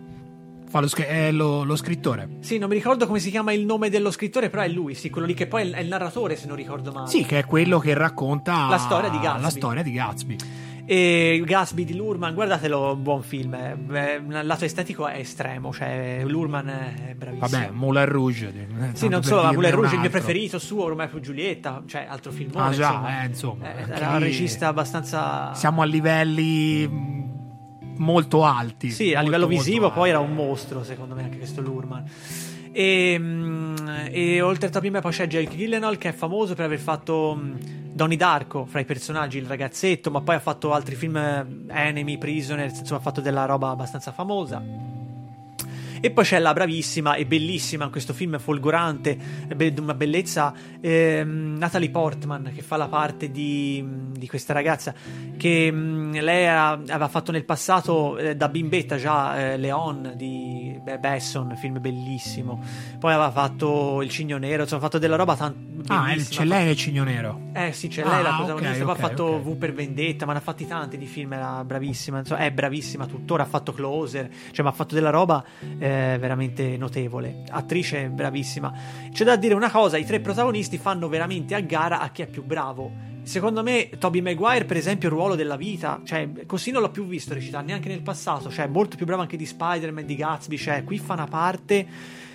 Fa 0.66 0.80
lo, 0.80 0.88
è 1.06 1.30
lo, 1.30 1.62
lo, 1.62 1.76
scrittore. 1.76 2.38
Sì, 2.40 2.58
non 2.58 2.68
mi 2.68 2.74
ricordo 2.74 3.06
come 3.06 3.20
si 3.20 3.30
chiama 3.30 3.52
il 3.52 3.64
nome 3.64 3.90
dello 3.90 4.10
scrittore, 4.10 4.50
però 4.50 4.62
è 4.62 4.68
lui, 4.68 4.94
sì, 4.94 5.08
quello 5.08 5.26
lì 5.26 5.34
che 5.34 5.46
poi 5.46 5.70
è 5.70 5.80
il 5.80 5.88
narratore, 5.88 6.36
se 6.36 6.46
non 6.46 6.56
ricordo 6.56 6.90
male. 6.90 7.08
Sì, 7.08 7.24
che 7.24 7.38
è 7.38 7.44
quello 7.44 7.78
che 7.78 7.94
racconta 7.94 8.68
la 8.68 8.78
storia 8.78 9.08
di 9.08 9.18
Gatsby. 9.18 9.42
La 9.42 9.50
storia 9.50 9.82
di 9.82 9.92
Gatsby. 9.92 10.36
E 10.86 11.42
Gatsby 11.46 11.84
di 11.84 11.96
Lurman, 11.96 12.34
guardatelo, 12.34 12.94
buon 12.96 13.22
film. 13.22 13.54
Il 13.54 14.40
lato 14.42 14.66
estetico 14.66 15.06
è 15.06 15.18
estremo, 15.18 15.72
cioè 15.72 16.22
Lurman 16.26 16.68
è 16.68 17.14
bravissimo. 17.14 17.48
Vabbè, 17.48 17.70
Moulin 17.70 18.04
Rouge. 18.04 18.52
Sì, 18.92 19.08
non 19.08 19.22
solo, 19.22 19.44
ma 19.44 19.52
Moulin 19.52 19.70
Rouge 19.70 19.92
è 19.92 19.94
il 19.94 20.00
mio 20.00 20.10
preferito 20.10 20.58
suo, 20.58 20.84
ormai 20.84 21.08
più 21.08 21.20
Giulietta, 21.20 21.82
cioè 21.86 22.04
altro 22.06 22.32
film. 22.32 22.50
Ah, 22.54 22.70
già, 22.70 22.90
insomma. 22.90 23.22
Eh, 23.22 23.26
insomma 23.28 23.74
eh, 23.74 23.92
era 23.94 24.10
un 24.10 24.18
regista 24.18 24.68
abbastanza. 24.68 25.54
Siamo 25.54 25.80
a 25.80 25.86
livelli 25.86 26.86
molto 27.96 28.44
alti. 28.44 28.90
Sì, 28.90 29.04
molto, 29.04 29.18
a 29.18 29.22
livello 29.22 29.46
visivo 29.46 29.90
poi 29.90 30.10
era 30.10 30.18
un 30.18 30.34
mostro, 30.34 30.84
secondo 30.84 31.14
me, 31.14 31.22
anche 31.22 31.38
questo 31.38 31.62
Lurman. 31.62 32.04
E, 32.72 33.16
mm, 33.18 33.76
e 34.10 34.40
oltre 34.42 34.66
a 34.66 34.70
Toby 34.70 34.90
poi 34.90 35.12
c'è 35.12 35.28
Jake 35.28 35.56
Gyllenhaal 35.56 35.96
che 35.96 36.08
è 36.10 36.12
famoso 36.12 36.54
per 36.54 36.64
aver 36.64 36.80
fatto 36.80 37.38
mm, 37.40 37.54
Donnie 37.94 38.16
Darko 38.16 38.64
fra 38.66 38.80
i 38.80 38.84
personaggi, 38.84 39.38
il 39.38 39.46
ragazzetto, 39.46 40.10
ma 40.10 40.20
poi 40.20 40.34
ha 40.34 40.40
fatto 40.40 40.72
altri 40.72 40.96
film 40.96 41.16
Enemy, 41.16 42.18
Prisoners, 42.18 42.80
insomma 42.80 42.98
ha 42.98 43.02
fatto 43.02 43.20
della 43.20 43.44
roba 43.44 43.70
abbastanza 43.70 44.10
famosa. 44.10 44.60
E 46.04 46.10
poi 46.10 46.22
c'è 46.22 46.38
la 46.38 46.52
bravissima 46.52 47.14
e 47.14 47.24
bellissima 47.24 47.86
in 47.86 47.90
questo 47.90 48.12
film 48.12 48.38
folgorante, 48.38 49.16
una 49.78 49.94
bellezza, 49.94 50.52
ehm, 50.78 51.56
Natalie 51.56 51.88
Portman 51.88 52.52
che 52.54 52.60
fa 52.60 52.76
la 52.76 52.88
parte 52.88 53.30
di, 53.30 53.82
di 54.10 54.28
questa 54.28 54.52
ragazza 54.52 54.92
che 55.38 55.72
mh, 55.72 56.20
lei 56.20 56.46
ha, 56.46 56.72
aveva 56.72 57.08
fatto 57.08 57.32
nel 57.32 57.46
passato 57.46 58.18
eh, 58.18 58.36
da 58.36 58.50
bimbetta 58.50 58.98
già 58.98 59.52
eh, 59.52 59.56
Leon 59.56 60.12
di 60.14 60.78
Besson, 61.00 61.56
film 61.56 61.80
bellissimo. 61.80 62.62
Poi 62.98 63.10
aveva 63.14 63.30
fatto 63.30 64.02
Il 64.02 64.10
Cigno 64.10 64.36
Nero, 64.36 64.64
insomma 64.64 64.82
ha 64.82 64.84
fatto 64.84 64.98
della 64.98 65.16
roba 65.16 65.36
tanto... 65.36 65.72
Ah, 65.86 66.14
c'è 66.16 66.44
lei 66.44 66.66
nel 66.66 66.76
Cigno 66.76 67.04
Nero. 67.04 67.40
Eh 67.54 67.72
sì, 67.72 67.88
c'è 67.88 68.02
lei 68.04 68.12
Ah, 68.18 68.22
la 68.22 68.34
protagonista, 68.36 68.76
ok, 68.76 68.84
poi 68.84 68.92
ok, 68.92 68.98
ha 68.98 69.08
fatto. 69.08 69.42
V 69.42 69.56
per 69.56 69.72
Vendetta, 69.72 70.26
ma 70.26 70.32
ne 70.32 70.38
ha 70.38 70.42
fatti 70.42 70.66
tanti 70.66 70.98
di 70.98 71.06
film, 71.06 71.32
era 71.32 71.64
bravissima, 71.64 72.18
insomma, 72.18 72.40
è 72.40 72.50
bravissima 72.50 73.06
tuttora, 73.06 73.44
ha 73.44 73.46
fatto 73.46 73.72
Closer, 73.72 74.28
cioè 74.50 74.64
ma 74.64 74.70
ha 74.70 74.74
fatto 74.74 74.94
della 74.94 75.10
roba 75.10 75.42
eh, 75.78 75.93
veramente 76.18 76.76
notevole. 76.76 77.44
Attrice 77.48 78.08
bravissima. 78.08 78.72
C'è 79.10 79.24
da 79.24 79.36
dire 79.36 79.54
una 79.54 79.70
cosa, 79.70 79.96
i 79.96 80.04
tre 80.04 80.20
protagonisti 80.20 80.78
fanno 80.78 81.08
veramente 81.08 81.54
a 81.54 81.60
gara 81.60 82.00
a 82.00 82.10
chi 82.10 82.22
è 82.22 82.26
più 82.26 82.42
bravo. 82.44 83.12
Secondo 83.22 83.62
me 83.62 83.88
Toby 83.98 84.20
Maguire, 84.20 84.66
per 84.66 84.76
esempio, 84.76 85.08
il 85.08 85.14
ruolo 85.14 85.34
della 85.34 85.56
vita, 85.56 86.00
cioè 86.04 86.28
così 86.44 86.70
non 86.70 86.82
l'ho 86.82 86.90
più 86.90 87.06
visto 87.06 87.32
recitare 87.32 87.64
neanche 87.64 87.88
nel 87.88 88.02
passato, 88.02 88.50
cioè 88.50 88.66
molto 88.66 88.96
più 88.96 89.06
bravo 89.06 89.22
anche 89.22 89.38
di 89.38 89.46
Spider-Man, 89.46 90.04
di 90.04 90.14
Gatsby, 90.14 90.56
cioè 90.58 90.84
qui 90.84 90.98
fa 90.98 91.14
una 91.14 91.26
parte, 91.26 91.86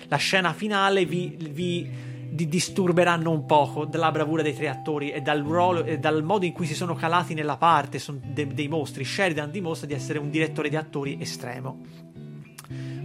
la 0.08 0.16
scena 0.16 0.52
finale 0.52 1.04
vi, 1.04 1.36
vi 1.38 1.88
di- 2.30 2.48
disturberanno 2.48 3.30
un 3.30 3.44
poco 3.46 3.84
dalla 3.84 4.10
bravura 4.10 4.42
dei 4.42 4.54
tre 4.54 4.68
attori 4.68 5.10
e 5.10 5.20
dal, 5.20 5.42
ruolo, 5.42 5.84
e 5.84 5.98
dal 5.98 6.22
modo 6.22 6.44
in 6.44 6.52
cui 6.52 6.66
si 6.66 6.74
sono 6.74 6.94
calati 6.94 7.34
nella 7.34 7.56
parte 7.56 7.98
sono 7.98 8.18
de- 8.22 8.48
dei 8.48 8.68
mostri. 8.68 9.04
Sheridan 9.04 9.50
dimostra 9.50 9.86
di 9.86 9.94
essere 9.94 10.18
un 10.18 10.30
direttore 10.30 10.68
di 10.68 10.76
attori 10.76 11.18
estremo. 11.20 12.09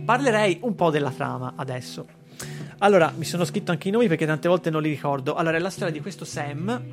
Parlerei 0.05 0.59
un 0.61 0.75
po' 0.75 0.91
della 0.91 1.09
trama 1.09 1.53
adesso. 1.55 2.05
Allora, 2.77 3.11
mi 3.17 3.25
sono 3.25 3.43
scritto 3.43 3.71
anche 3.71 3.87
i 3.87 3.91
nomi 3.91 4.07
perché 4.07 4.27
tante 4.27 4.47
volte 4.47 4.69
non 4.69 4.83
li 4.83 4.89
ricordo. 4.89 5.33
Allora, 5.33 5.57
è 5.57 5.59
la 5.59 5.71
storia 5.71 5.91
di 5.91 5.99
questo 5.99 6.25
Sam, 6.25 6.83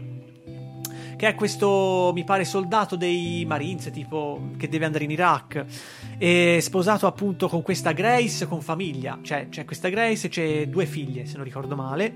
che 1.17 1.29
è 1.29 1.35
questo, 1.35 2.11
mi 2.15 2.25
pare, 2.25 2.45
soldato 2.45 2.97
dei 2.97 3.45
Marines, 3.47 3.91
tipo, 3.93 4.53
che 4.57 4.69
deve 4.69 4.87
andare 4.87 5.05
in 5.05 5.11
Iraq, 5.11 5.65
e 6.17 6.59
sposato 6.63 7.07
appunto 7.07 7.49
con 7.49 7.61
questa 7.61 7.93
Grace 7.93 8.47
con 8.47 8.63
famiglia. 8.63 9.19
Cioè, 9.21 9.49
c'è 9.51 9.67
questa 9.67 9.89
Grace 9.89 10.29
e 10.29 10.31
c'è 10.31 10.67
due 10.69 10.87
figlie, 10.87 11.27
se 11.27 11.37
non 11.37 11.45
ricordo 11.45 11.77
male. 11.77 12.15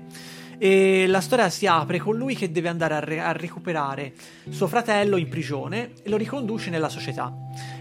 E 0.59 1.05
la 1.07 1.21
storia 1.21 1.49
si 1.49 1.67
apre 1.67 1.99
con 1.99 2.15
lui 2.17 2.35
che 2.35 2.51
deve 2.51 2.67
andare 2.69 2.95
a, 2.95 2.99
re- 2.99 3.19
a 3.19 3.31
recuperare 3.31 4.13
suo 4.49 4.67
fratello 4.67 5.17
in 5.17 5.29
prigione 5.29 5.91
e 6.01 6.09
lo 6.09 6.17
riconduce 6.17 6.69
nella 6.69 6.89
società. 6.89 7.31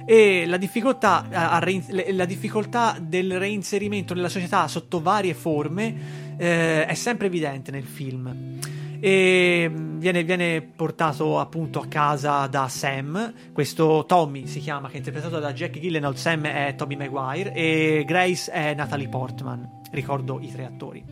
E 0.04 0.44
la 0.46 0.58
difficoltà, 0.58 1.26
a- 1.30 1.52
a 1.52 1.58
rein- 1.58 2.04
la 2.12 2.26
difficoltà 2.26 2.96
del 3.00 3.38
reinserimento 3.38 4.12
nella 4.14 4.28
società 4.28 4.68
sotto 4.68 5.00
varie 5.00 5.34
forme 5.34 6.34
eh, 6.36 6.84
è 6.84 6.94
sempre 6.94 7.28
evidente 7.28 7.70
nel 7.70 7.84
film. 7.84 8.58
E 9.00 9.70
viene, 9.72 10.24
viene 10.24 10.62
portato 10.62 11.38
appunto 11.38 11.80
a 11.80 11.86
casa 11.86 12.46
da 12.46 12.68
Sam. 12.68 13.32
Questo 13.52 14.04
Tommy 14.06 14.46
si 14.46 14.60
chiama, 14.60 14.88
che 14.88 14.94
è 14.94 14.98
interpretato 14.98 15.38
da 15.38 15.52
Jack 15.52 15.78
Gyllenhaal. 15.78 16.16
Sam 16.16 16.44
è 16.46 16.74
Toby 16.76 16.96
Maguire 16.96 17.52
e 17.52 18.04
Grace 18.06 18.50
è 18.50 18.74
Natalie 18.74 19.08
Portman. 19.08 19.82
Ricordo 19.90 20.40
i 20.40 20.50
tre 20.50 20.64
attori. 20.64 21.04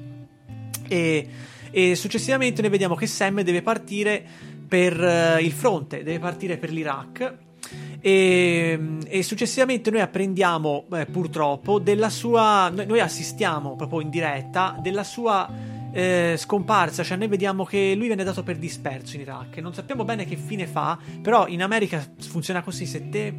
E, 0.89 1.29
e 1.77 1.97
successivamente 1.97 2.61
noi 2.61 2.71
vediamo 2.71 2.95
che 2.95 3.09
Sam 3.09 3.41
deve 3.41 3.61
partire 3.61 4.25
per 4.69 5.03
eh, 5.03 5.43
il 5.43 5.51
fronte, 5.51 6.05
deve 6.05 6.21
partire 6.21 6.57
per 6.57 6.71
l'Iraq. 6.71 7.35
E, 8.01 8.79
e 9.05 9.23
successivamente 9.25 9.91
noi 9.91 10.01
apprendiamo 10.01 10.85
eh, 10.93 11.07
purtroppo 11.07 11.81
della 11.81 12.11
sua. 12.11 12.69
Noi, 12.69 12.87
noi 12.87 13.01
assistiamo 13.01 13.75
proprio 13.75 14.01
in 14.03 14.11
diretta 14.11 14.79
della 14.81 15.03
sua 15.03 15.51
eh, 15.91 16.37
scomparsa. 16.39 17.03
Cioè, 17.03 17.17
noi 17.17 17.27
vediamo 17.27 17.65
che 17.65 17.95
lui 17.97 18.07
viene 18.07 18.23
dato 18.23 18.45
per 18.45 18.57
disperso 18.57 19.17
in 19.17 19.23
Iraq. 19.23 19.59
Non 19.59 19.75
sappiamo 19.75 20.05
bene 20.05 20.27
che 20.27 20.37
fine 20.37 20.69
fa, 20.69 20.97
però 21.21 21.49
in 21.49 21.61
America 21.61 22.07
funziona 22.21 22.63
così: 22.63 22.87
se 22.87 23.09
te 23.09 23.35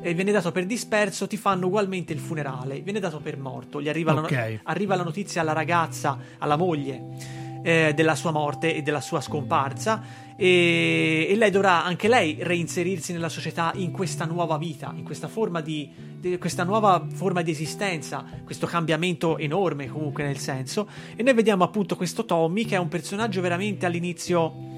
eh, 0.00 0.14
viene 0.14 0.32
dato 0.32 0.50
per 0.50 0.64
disperso, 0.64 1.26
ti 1.26 1.36
fanno 1.36 1.66
ugualmente 1.66 2.14
il 2.14 2.20
funerale. 2.20 2.80
Viene 2.80 3.00
dato 3.00 3.20
per 3.20 3.36
morto. 3.36 3.82
Gli 3.82 3.90
arriva, 3.90 4.14
la, 4.14 4.22
Ok. 4.22 4.60
arriva 4.62 4.96
la 4.96 5.02
notizia 5.02 5.42
alla 5.42 5.52
ragazza, 5.52 6.18
alla 6.38 6.56
moglie 6.56 7.44
eh, 7.66 7.92
della 7.96 8.14
sua 8.14 8.30
morte 8.30 8.76
e 8.76 8.82
della 8.82 9.00
sua 9.00 9.20
scomparsa. 9.20 10.24
E, 10.36 11.26
e 11.28 11.34
lei 11.34 11.50
dovrà 11.50 11.82
anche 11.84 12.06
lei 12.06 12.36
reinserirsi 12.40 13.12
nella 13.12 13.28
società 13.28 13.72
in 13.74 13.90
questa 13.90 14.24
nuova 14.24 14.56
vita, 14.56 14.92
in 14.94 15.02
questa 15.02 15.26
forma 15.26 15.60
di, 15.60 15.90
di- 16.20 16.38
questa 16.38 16.62
nuova 16.62 17.04
forma 17.12 17.42
di 17.42 17.50
esistenza, 17.50 18.24
questo 18.44 18.68
cambiamento 18.68 19.36
enorme 19.36 19.88
comunque 19.88 20.22
nel 20.22 20.38
senso. 20.38 20.88
E 21.16 21.24
noi 21.24 21.34
vediamo 21.34 21.64
appunto 21.64 21.96
questo 21.96 22.24
Tommy 22.24 22.64
che 22.64 22.76
è 22.76 22.78
un 22.78 22.88
personaggio 22.88 23.40
veramente 23.40 23.84
all'inizio 23.84 24.74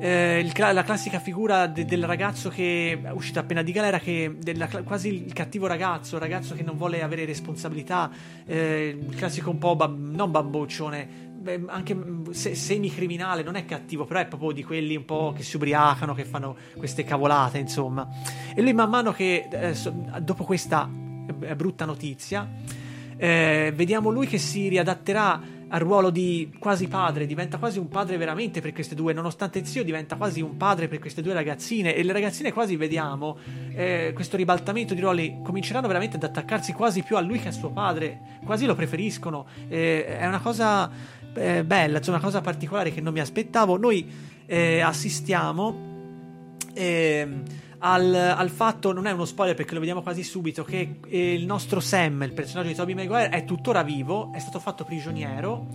eh, 0.00 0.38
il 0.38 0.52
la 0.56 0.84
classica 0.84 1.18
figura 1.18 1.66
de- 1.66 1.84
del 1.84 2.04
ragazzo 2.04 2.50
che 2.50 3.00
è 3.02 3.10
uscito 3.10 3.40
appena 3.40 3.62
di 3.62 3.72
galera, 3.72 3.98
che 3.98 4.36
della 4.38 4.68
quasi 4.84 5.24
il 5.24 5.32
cattivo 5.32 5.66
ragazzo, 5.66 6.14
il 6.14 6.20
ragazzo 6.20 6.54
che 6.54 6.62
non 6.62 6.76
vuole 6.76 7.02
avere 7.02 7.24
responsabilità, 7.24 8.08
eh, 8.46 8.96
il 9.08 9.16
classico 9.16 9.50
un 9.50 9.58
po' 9.58 9.74
bam- 9.74 10.14
non 10.14 10.30
bamboccione. 10.30 11.26
Beh, 11.38 11.64
Anche 11.66 11.94
mm, 11.94 12.30
se- 12.30 12.54
semi-criminale, 12.54 13.42
non 13.42 13.54
è 13.54 13.64
cattivo, 13.64 14.04
però 14.04 14.20
è 14.20 14.26
proprio 14.26 14.52
di 14.52 14.64
quelli 14.64 14.96
un 14.96 15.04
po' 15.04 15.32
che 15.34 15.42
si 15.42 15.56
ubriacano, 15.56 16.14
che 16.14 16.24
fanno 16.24 16.56
queste 16.76 17.04
cavolate, 17.04 17.58
insomma. 17.58 18.08
E 18.54 18.60
lui, 18.60 18.72
man 18.72 18.90
mano 18.90 19.12
che 19.12 19.48
eh, 19.50 19.74
dopo 20.20 20.44
questa 20.44 20.88
eh, 21.40 21.56
brutta 21.56 21.84
notizia, 21.84 22.48
eh, 23.16 23.72
vediamo 23.74 24.10
lui 24.10 24.26
che 24.26 24.38
si 24.38 24.68
riadatterà 24.68 25.56
al 25.68 25.80
ruolo 25.80 26.10
di 26.10 26.50
quasi 26.58 26.88
padre, 26.88 27.26
diventa 27.26 27.58
quasi 27.58 27.78
un 27.78 27.88
padre 27.88 28.16
veramente 28.16 28.60
per 28.60 28.72
queste 28.72 28.94
due, 28.94 29.12
nonostante 29.12 29.64
zio 29.64 29.84
diventa 29.84 30.16
quasi 30.16 30.40
un 30.40 30.56
padre 30.56 30.88
per 30.88 30.98
queste 30.98 31.20
due 31.20 31.34
ragazzine 31.34 31.94
e 31.94 32.02
le 32.02 32.12
ragazzine 32.12 32.52
quasi 32.52 32.76
vediamo 32.76 33.36
eh, 33.74 34.12
questo 34.14 34.36
ribaltamento 34.36 34.94
di 34.94 35.00
ruoli, 35.00 35.38
cominceranno 35.42 35.86
veramente 35.86 36.16
ad 36.16 36.22
attaccarsi 36.22 36.72
quasi 36.72 37.02
più 37.02 37.16
a 37.16 37.20
lui 37.20 37.38
che 37.38 37.48
a 37.48 37.52
suo 37.52 37.70
padre, 37.70 38.38
quasi 38.44 38.64
lo 38.64 38.74
preferiscono, 38.74 39.46
Eh, 39.68 40.18
è 40.18 40.26
una 40.26 40.40
cosa 40.40 40.90
eh, 41.34 41.64
bella, 41.64 41.98
insomma 41.98 42.16
una 42.16 42.26
cosa 42.26 42.40
particolare 42.40 42.92
che 42.92 43.00
non 43.00 43.12
mi 43.12 43.20
aspettavo, 43.20 43.76
noi 43.76 44.06
eh, 44.46 44.80
assistiamo 44.80 45.86
ehm, 46.74 47.42
al, 47.78 48.14
al 48.14 48.50
fatto, 48.50 48.92
non 48.92 49.06
è 49.06 49.12
uno 49.12 49.24
spoiler 49.24 49.54
perché 49.54 49.74
lo 49.74 49.80
vediamo 49.80 50.02
quasi 50.02 50.22
subito, 50.22 50.64
che 50.64 51.00
eh, 51.06 51.32
il 51.34 51.46
nostro 51.46 51.80
Sam, 51.80 52.22
il 52.22 52.32
personaggio 52.32 52.68
di 52.68 52.74
Toby 52.74 52.94
Maguire, 52.94 53.28
è 53.28 53.44
tuttora 53.44 53.82
vivo, 53.82 54.32
è 54.32 54.38
stato 54.38 54.58
fatto 54.58 54.84
prigioniero 54.84 55.66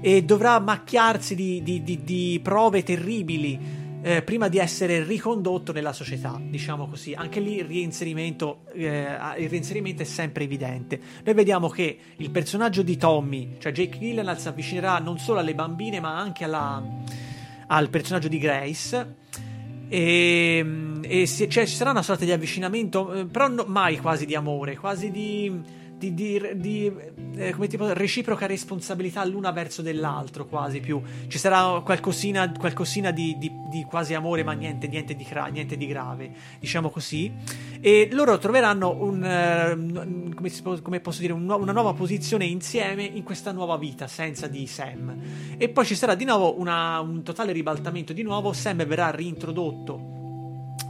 e 0.00 0.22
dovrà 0.24 0.58
macchiarsi 0.58 1.34
di, 1.34 1.62
di- 1.62 1.82
di- 1.82 2.02
di 2.02 2.40
prove 2.42 2.82
terribili 2.82 3.81
eh, 4.02 4.22
prima 4.22 4.48
di 4.48 4.58
essere 4.58 5.04
ricondotto 5.04 5.72
nella 5.72 5.92
società, 5.92 6.38
diciamo 6.40 6.88
così. 6.88 7.14
Anche 7.14 7.40
lì 7.40 7.56
il 7.56 7.64
reinserimento, 7.64 8.64
eh, 8.74 9.16
il 9.38 9.48
reinserimento 9.48 10.02
è 10.02 10.04
sempre 10.04 10.44
evidente. 10.44 11.00
Noi 11.24 11.34
vediamo 11.34 11.68
che 11.68 11.98
il 12.16 12.30
personaggio 12.30 12.82
di 12.82 12.96
Tommy, 12.96 13.56
cioè 13.58 13.72
Jake 13.72 13.98
Gyllenhaal, 13.98 14.38
si 14.38 14.48
avvicinerà 14.48 14.98
non 14.98 15.18
solo 15.18 15.38
alle 15.38 15.54
bambine 15.54 16.00
ma 16.00 16.18
anche 16.18 16.44
alla, 16.44 16.82
al 17.68 17.88
personaggio 17.90 18.28
di 18.28 18.38
Grace. 18.38 19.20
E, 19.88 20.98
e 21.02 21.26
si, 21.26 21.48
cioè, 21.48 21.66
ci 21.66 21.74
sarà 21.74 21.90
una 21.90 22.02
sorta 22.02 22.24
di 22.24 22.32
avvicinamento, 22.32 23.12
eh, 23.12 23.26
però 23.26 23.46
no, 23.46 23.64
mai 23.68 23.98
quasi 23.98 24.26
di 24.26 24.34
amore, 24.34 24.76
quasi 24.76 25.10
di 25.10 25.80
di, 26.10 26.14
di, 26.14 26.40
di 26.56 26.92
eh, 27.36 27.68
tipo 27.68 27.92
reciproca 27.92 28.46
responsabilità 28.46 29.24
l'una 29.24 29.52
verso 29.52 29.82
dell'altro, 29.82 30.46
quasi 30.46 30.80
più. 30.80 31.00
Ci 31.28 31.38
sarà 31.38 31.80
qualcosina, 31.80 32.50
qualcosina 32.50 33.12
di, 33.12 33.36
di, 33.38 33.84
quasi 33.88 34.14
amore, 34.14 34.42
ma 34.42 34.52
niente, 34.52 34.88
niente, 34.88 35.14
niente, 35.14 35.76
di 35.76 35.86
grave, 35.86 36.32
diciamo 36.58 36.90
così. 36.90 37.32
E 37.80 38.08
loro 38.12 38.38
troveranno 38.38 38.96
un, 38.98 39.22
uh, 39.22 40.34
come, 40.34 40.50
può, 40.62 40.80
come, 40.80 41.00
posso 41.00 41.20
dire, 41.20 41.32
un, 41.32 41.48
una 41.48 41.72
nuova 41.72 41.92
posizione 41.92 42.44
insieme 42.46 43.04
in 43.04 43.22
questa 43.22 43.52
nuova 43.52 43.76
vita, 43.76 44.08
senza 44.08 44.48
di 44.48 44.66
Sam. 44.66 45.16
E 45.56 45.68
poi 45.68 45.84
ci 45.84 45.94
sarà 45.94 46.14
di 46.14 46.24
nuovo 46.24 46.58
una, 46.58 47.00
un 47.00 47.22
totale 47.22 47.52
ribaltamento 47.52 48.12
di 48.12 48.22
nuovo. 48.22 48.52
Sam 48.52 48.84
verrà 48.84 49.10
reintrodotto 49.10 50.20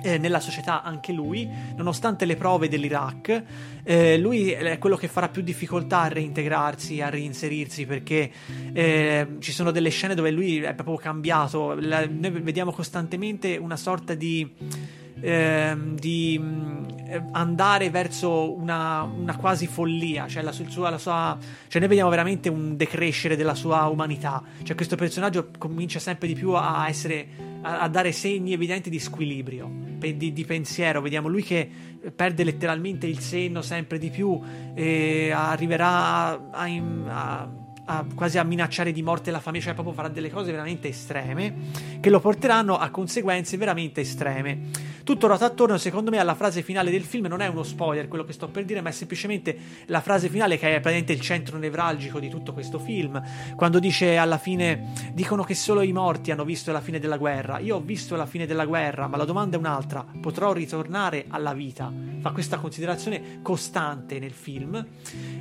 eh, 0.02 0.18
nella 0.18 0.40
società 0.40 0.82
anche 0.82 1.12
lui, 1.12 1.48
nonostante 1.76 2.24
le 2.24 2.36
prove 2.36 2.68
dell'Iraq, 2.68 3.42
eh, 3.84 4.18
lui 4.18 4.50
è 4.50 4.78
quello 4.78 4.96
che 4.96 5.08
farà 5.08 5.28
più 5.28 5.42
difficoltà 5.42 6.02
a 6.02 6.08
reintegrarsi, 6.08 7.00
a 7.00 7.08
reinserirsi, 7.08 7.86
perché 7.86 8.30
eh, 8.72 9.36
ci 9.38 9.52
sono 9.52 9.70
delle 9.70 9.90
scene 9.90 10.14
dove 10.14 10.30
lui 10.30 10.60
è 10.60 10.74
proprio 10.74 10.96
cambiato. 10.96 11.74
La, 11.78 12.06
noi 12.06 12.30
vediamo 12.30 12.72
costantemente 12.72 13.56
una 13.56 13.76
sorta 13.76 14.14
di. 14.14 14.90
Ehm, 15.24 15.94
di 15.94 16.36
mh, 16.36 16.44
mm, 16.44 16.84
andare 17.30 17.90
verso 17.90 18.52
una, 18.56 19.02
una, 19.02 19.36
quasi 19.36 19.68
follia, 19.68 20.26
cioè, 20.26 20.42
la 20.42 20.50
sua, 20.50 20.90
la 20.90 20.98
sua, 20.98 21.38
cioè 21.68 21.78
noi 21.78 21.88
vediamo 21.88 22.10
veramente 22.10 22.48
un 22.48 22.76
decrescere 22.76 23.36
della 23.36 23.54
sua 23.54 23.86
umanità, 23.86 24.42
cioè 24.64 24.74
questo 24.74 24.96
personaggio 24.96 25.50
comincia 25.58 26.00
sempre 26.00 26.26
di 26.26 26.34
più 26.34 26.54
a 26.54 26.88
essere 26.88 27.51
a, 27.62 27.80
a 27.80 27.88
dare 27.88 28.12
segni 28.12 28.52
evidenti 28.52 28.90
di 28.90 28.98
squilibrio, 28.98 29.70
di, 29.98 30.32
di, 30.32 30.44
pensiero. 30.44 31.00
Vediamo 31.00 31.28
lui 31.28 31.42
che 31.42 31.68
perde 32.14 32.44
letteralmente 32.44 33.06
il 33.06 33.20
senno 33.20 33.62
sempre 33.62 33.98
di 33.98 34.10
più 34.10 34.40
e 34.74 35.30
arriverà 35.32 35.88
a, 35.88 36.40
a, 36.50 37.48
a 37.84 38.06
quasi 38.14 38.38
a 38.38 38.44
minacciare 38.44 38.92
di 38.92 39.02
morte 39.02 39.30
la 39.30 39.40
famiglia, 39.40 39.66
cioè 39.66 39.74
proprio 39.74 39.94
farà 39.94 40.08
delle 40.08 40.30
cose 40.30 40.50
veramente 40.50 40.88
estreme 40.88 41.54
che 42.00 42.10
lo 42.10 42.20
porteranno 42.20 42.76
a 42.76 42.90
conseguenze 42.90 43.56
veramente 43.56 44.00
estreme. 44.00 44.90
Tutto 45.04 45.26
ruota 45.26 45.46
attorno, 45.46 45.76
secondo 45.78 46.10
me, 46.10 46.18
alla 46.18 46.34
frase 46.34 46.62
finale 46.62 46.90
del 46.90 47.02
film. 47.02 47.26
Non 47.26 47.40
è 47.40 47.46
uno 47.48 47.62
spoiler 47.62 48.08
quello 48.08 48.24
che 48.24 48.32
sto 48.32 48.48
per 48.48 48.64
dire, 48.64 48.80
ma 48.80 48.90
è 48.90 48.92
semplicemente 48.92 49.56
la 49.86 50.00
frase 50.00 50.28
finale 50.28 50.58
che 50.58 50.68
è 50.68 50.80
praticamente 50.80 51.12
il 51.12 51.20
centro 51.20 51.58
nevralgico 51.58 52.18
di 52.18 52.28
tutto 52.28 52.52
questo 52.52 52.78
film. 52.78 53.20
Quando 53.56 53.78
dice 53.78 54.16
alla 54.16 54.38
fine: 54.38 55.10
Dicono 55.12 55.42
che 55.42 55.54
solo 55.54 55.82
i 55.82 55.92
morti 55.92 56.30
hanno 56.30 56.44
visto 56.44 56.70
la 56.72 56.80
fine 56.80 56.98
della 56.98 57.16
guerra. 57.16 57.58
Io 57.58 57.76
ho 57.76 57.80
visto 57.80 58.14
la 58.16 58.26
fine 58.26 58.46
della 58.46 58.64
guerra, 58.64 59.08
ma 59.08 59.16
la 59.16 59.24
domanda 59.24 59.56
è 59.56 59.58
un'altra: 59.58 60.06
potrò 60.20 60.52
ritornare 60.52 61.24
alla 61.28 61.52
vita? 61.52 61.92
Fa 62.20 62.30
questa 62.30 62.58
considerazione 62.58 63.40
costante 63.42 64.20
nel 64.20 64.30
film, 64.30 64.86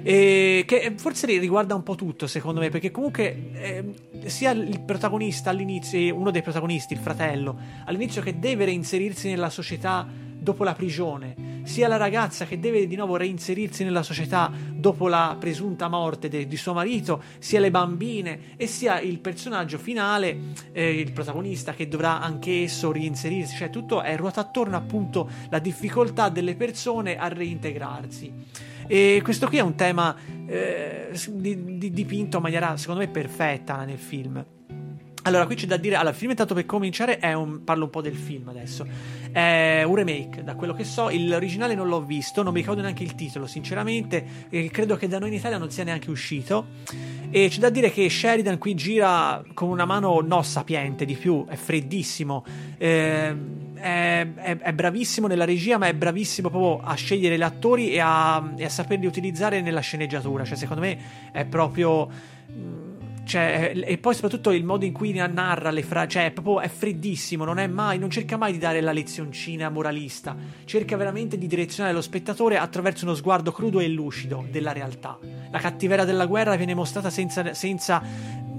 e 0.02 0.64
che 0.66 0.94
forse 0.98 1.28
riguarda 1.28 1.76
un 1.76 1.84
po' 1.84 1.94
tutto, 1.94 2.26
secondo 2.26 2.60
me, 2.60 2.70
perché 2.70 2.90
comunque 2.90 3.52
eh, 3.54 3.94
sia 4.26 4.50
il 4.50 4.80
protagonista 4.82 5.52
all'inizio, 5.52 6.16
uno 6.16 6.32
dei 6.32 6.42
protagonisti, 6.42 6.94
il 6.94 7.00
fratello, 7.00 7.56
all'inizio 7.86 8.24
che 8.24 8.40
deve 8.40 8.66
reinserirsi 8.66 9.30
nella 9.30 9.50
società 9.52 10.08
dopo 10.42 10.64
la 10.64 10.74
prigione, 10.74 11.62
sia 11.64 11.88
la 11.88 11.98
ragazza 11.98 12.46
che 12.46 12.60
deve 12.60 12.88
di 12.88 12.96
nuovo 12.96 13.16
reinserirsi 13.16 13.84
nella 13.84 14.02
società 14.02 14.52
dopo 14.74 15.08
la 15.08 15.38
presunta 15.40 15.88
morte 15.88 16.30
de- 16.30 16.48
di 16.48 16.58
suo 16.58 16.74
marito, 16.74 17.22
sia 17.38 17.60
le 17.60 17.70
bambine 17.70 18.56
e 18.58 18.66
sia 18.66 19.00
il 19.00 19.20
personaggio 19.20 19.78
finale, 19.78 20.36
eh, 20.72 21.00
il 21.00 21.12
protagonista 21.12 21.74
che 21.74 21.88
dovrà 21.88 22.20
anch'esso 22.20 22.92
reinserirsi, 22.92 23.56
cioè 23.56 23.70
tutto 23.70 24.02
è 24.02 24.18
ruota 24.18 24.42
attorno 24.42 24.76
appunto 24.76 25.30
la 25.50 25.60
difficoltà 25.60 26.30
delle 26.30 26.56
persone 26.56 27.18
a 27.18 27.28
reintegrarsi. 27.28 28.34
E 28.88 29.22
questo 29.24 29.48
qui 29.48 29.58
è 29.58 29.62
un 29.62 29.76
tema 29.76 30.16
eh, 30.48 31.12
di, 31.30 31.78
di, 31.78 31.92
dipinto 31.92 32.38
in 32.38 32.44
maniera 32.44 32.76
secondo 32.78 33.02
me 33.02 33.08
perfetta 33.08 33.86
nel 33.86 34.00
film. 34.00 34.44
Allora, 35.24 35.46
qui 35.46 35.56
c'è 35.56 35.68
da 35.68 35.78
dire. 35.78 35.96
Allora, 35.96 36.12
il 36.12 36.16
film, 36.16 36.32
intanto 36.32 36.54
per 36.54 36.66
cominciare, 36.66 37.20
è 37.20 37.34
un. 37.34 37.64
Parlo 37.64 37.86
un 37.86 37.90
po' 37.90 38.02
del 38.02 38.16
film 38.16 38.48
adesso. 38.50 38.86
È 39.32 39.84
un 39.84 39.96
remake, 39.96 40.44
da 40.44 40.56
quello 40.56 40.74
che 40.74 40.84
so. 40.84 41.10
L'originale 41.12 41.76
non 41.76 41.88
l'ho 41.88 42.04
visto, 42.04 42.42
non 42.42 42.54
mi 42.54 42.60
ricordo 42.60 42.82
neanche 42.82 43.04
il 43.04 43.16
titolo, 43.16 43.46
sinceramente. 43.46 44.48
Credo 44.72 44.98
che 44.98 45.08
da 45.08 45.20
noi 45.20 45.30
in 45.30 45.36
Italia 45.36 45.58
non 45.58 45.70
sia 45.70 45.84
neanche 45.84 46.10
uscito. 46.10 46.66
E 47.30 47.48
c'è 47.50 47.60
da 47.60 47.70
dire 47.70 47.92
che 47.92 48.10
Sheridan 48.10 48.58
qui 48.58 48.74
gira 48.74 49.42
con 49.54 49.70
una 49.70 49.86
mano 49.86 50.20
no 50.22 50.42
sapiente 50.42 51.06
di 51.06 51.16
più, 51.16 51.46
è 51.48 51.56
freddissimo. 51.56 52.44
Eh, 52.78 53.36
è, 53.76 54.28
è, 54.36 54.58
è, 54.58 54.74
bravissimo 54.74 55.28
nella 55.28 55.46
regia, 55.46 55.78
ma 55.78 55.88
è 55.88 55.94
bravissimo 55.94 56.50
proprio 56.50 56.86
a 56.86 56.94
scegliere 56.96 57.38
gli 57.38 57.42
attori 57.42 57.92
e 57.92 58.00
a, 58.00 58.54
e 58.56 58.66
a 58.66 58.70
saperli 58.70 59.06
utilizzare 59.06 59.62
nella 59.62 59.80
sceneggiatura. 59.80 60.44
Cioè, 60.44 60.58
secondo 60.58 60.82
me 60.82 60.98
è 61.32 61.46
proprio 61.46 62.10
cioè, 63.32 63.72
e 63.74 63.98
poi 63.98 64.14
soprattutto 64.14 64.52
il 64.52 64.66
modo 64.66 64.84
in 64.84 64.92
cui 64.92 65.14
narra 65.14 65.72
le 65.72 65.84
frasi, 65.84 66.10
cioè, 66.10 66.32
proprio 66.32 66.60
è 66.60 66.68
freddissimo, 66.68 67.46
non 67.46 67.60
è 67.60 67.68
mai, 67.68 67.98
non 67.98 68.10
cerca 68.10 68.36
mai 68.36 68.52
di 68.52 68.58
dare 68.58 68.82
la 68.82 68.92
lezioncina 68.92 69.70
moralista, 69.70 70.36
cerca 70.66 70.98
veramente 70.98 71.38
di 71.38 71.48
direzionare 71.48 71.94
lo 71.94 72.02
spettatore 72.02 72.58
attraverso 72.58 73.06
uno 73.06 73.16
sguardo 73.16 73.54
crudo 73.54 73.80
e 73.80 73.88
lucido 73.88 74.46
della 74.52 74.74
realtà. 74.74 75.18
La 75.50 75.60
cattiveria 75.60 76.04
della 76.04 76.26
guerra 76.26 76.58
viene 76.58 76.74
mostrata 76.74 77.10
senza, 77.10 77.54
senza 77.54 78.04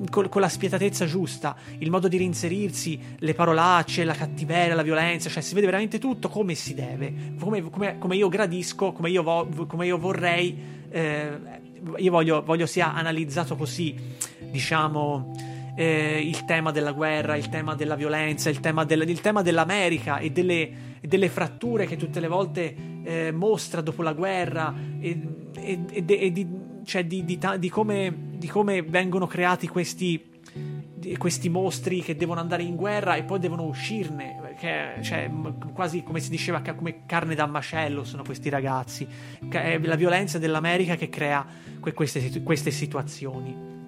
con, 0.08 0.30
con, 0.30 0.40
la 0.40 0.48
spietatezza 0.48 1.04
giusta, 1.04 1.54
il 1.76 1.90
modo 1.90 2.08
di 2.08 2.16
reinserirsi, 2.16 2.98
le 3.18 3.35
parolacce, 3.35 4.04
la 4.04 4.14
cattiveria, 4.14 4.74
la 4.74 4.80
violenza, 4.80 5.28
cioè 5.28 5.42
si 5.42 5.52
vede 5.52 5.66
veramente 5.66 5.98
tutto 5.98 6.30
come 6.30 6.54
si 6.54 6.72
deve, 6.72 7.35
come, 7.38 7.61
come, 7.68 7.98
come 7.98 8.16
io 8.16 8.28
gradisco, 8.28 8.92
come 8.92 9.11
io, 9.11 9.22
vo, 9.22 9.46
come 9.66 9.85
io 9.85 9.98
vorrei. 9.98 10.80
Eh, 10.88 11.61
io 11.96 12.10
voglio, 12.10 12.42
voglio 12.42 12.66
sia 12.66 12.94
analizzato 12.94 13.56
così, 13.56 13.94
diciamo, 14.50 15.32
eh, 15.74 16.20
il 16.20 16.44
tema 16.44 16.70
della 16.70 16.92
guerra, 16.92 17.36
il 17.36 17.48
tema 17.48 17.74
della 17.74 17.94
violenza, 17.94 18.50
il 18.50 18.60
tema, 18.60 18.84
del, 18.84 19.08
il 19.08 19.20
tema 19.20 19.42
dell'America 19.42 20.18
e 20.18 20.30
delle, 20.30 20.70
delle, 21.00 21.28
fratture 21.28 21.86
che 21.86 21.96
tutte 21.96 22.20
le 22.20 22.28
volte 22.28 22.74
eh, 23.04 23.32
mostra 23.32 23.80
dopo 23.80 24.02
la 24.02 24.12
guerra 24.12 24.74
e, 25.00 25.20
e, 25.54 25.84
e, 25.90 26.04
e 26.06 26.32
di, 26.32 26.46
cioè 26.84 27.04
di, 27.04 27.24
di, 27.24 27.38
di, 27.58 27.68
come, 27.68 28.14
di 28.36 28.48
come 28.48 28.82
vengono 28.82 29.26
creati 29.26 29.68
questi 29.68 30.30
questi 31.18 31.48
mostri 31.48 32.00
che 32.00 32.14
devono 32.14 32.38
andare 32.38 32.62
in 32.62 32.76
guerra 32.76 33.16
e 33.16 33.24
poi 33.24 33.40
devono 33.40 33.64
uscirne, 33.64 34.38
che, 34.62 35.03
cioè, 35.03 35.29
quasi 35.72 36.05
come 36.05 36.20
si 36.20 36.31
diceva, 36.31 36.62
come 36.62 37.05
carne 37.05 37.35
da 37.35 37.46
macello 37.46 38.05
sono 38.05 38.22
questi 38.22 38.48
ragazzi. 38.48 39.05
È 39.48 39.77
la 39.79 39.96
violenza 39.96 40.38
dell'America 40.38 40.94
che 40.94 41.09
crea 41.09 41.44
queste, 41.81 42.42
queste 42.44 42.70
situazioni. 42.70 43.81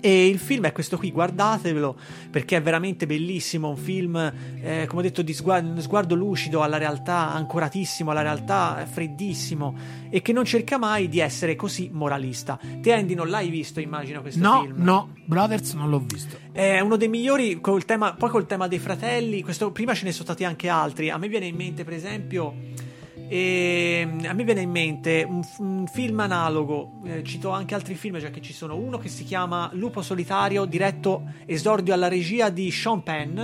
E 0.00 0.26
il 0.28 0.38
film 0.38 0.66
è 0.66 0.72
questo 0.72 0.98
qui, 0.98 1.10
guardatevelo 1.10 1.96
perché 2.30 2.56
è 2.56 2.62
veramente 2.62 3.06
bellissimo. 3.06 3.70
Un 3.70 3.76
film, 3.76 4.16
eh, 4.60 4.86
come 4.86 5.00
ho 5.00 5.02
detto, 5.02 5.22
di 5.22 5.32
sguardo, 5.32 5.80
sguardo, 5.80 6.14
lucido 6.14 6.62
alla 6.62 6.76
realtà, 6.76 7.32
ancoratissimo 7.32 8.10
alla 8.10 8.22
realtà, 8.22 8.86
freddissimo 8.90 9.74
e 10.10 10.22
che 10.22 10.32
non 10.32 10.44
cerca 10.44 10.78
mai 10.78 11.08
di 11.08 11.20
essere 11.20 11.56
così 11.56 11.90
moralista. 11.92 12.58
Te, 12.80 12.92
Andy, 12.92 13.14
non 13.14 13.28
l'hai 13.28 13.48
visto, 13.48 13.80
immagino, 13.80 14.20
questo 14.20 14.40
no, 14.40 14.62
film? 14.62 14.82
No, 14.82 15.12
Brothers 15.24 15.72
non 15.72 15.88
l'ho 15.90 16.02
visto. 16.04 16.36
È 16.52 16.80
uno 16.80 16.96
dei 16.96 17.08
migliori, 17.08 17.60
col 17.60 17.84
tema, 17.84 18.14
poi 18.14 18.30
col 18.30 18.46
tema 18.46 18.68
dei 18.68 18.78
fratelli. 18.78 19.42
Questo, 19.42 19.70
prima 19.72 19.94
ce 19.94 20.04
ne 20.04 20.12
sono 20.12 20.24
stati 20.24 20.44
anche 20.44 20.68
altri. 20.68 21.10
A 21.10 21.18
me 21.18 21.28
viene 21.28 21.46
in 21.46 21.56
mente, 21.56 21.84
per 21.84 21.94
esempio. 21.94 22.85
E 23.28 24.08
a 24.24 24.32
me 24.32 24.44
viene 24.44 24.60
in 24.60 24.70
mente 24.70 25.26
un, 25.28 25.42
un 25.58 25.86
film 25.86 26.20
analogo, 26.20 27.00
eh, 27.04 27.24
cito 27.24 27.50
anche 27.50 27.74
altri 27.74 27.94
film, 27.94 28.18
già 28.18 28.30
che 28.30 28.40
ci 28.40 28.52
sono 28.52 28.76
uno 28.76 28.98
che 28.98 29.08
si 29.08 29.24
chiama 29.24 29.68
Lupo 29.72 30.00
Solitario, 30.02 30.64
diretto 30.64 31.22
esordio 31.44 31.92
alla 31.92 32.08
regia 32.08 32.48
di 32.50 32.70
Sean 32.70 33.02
Penn. 33.02 33.38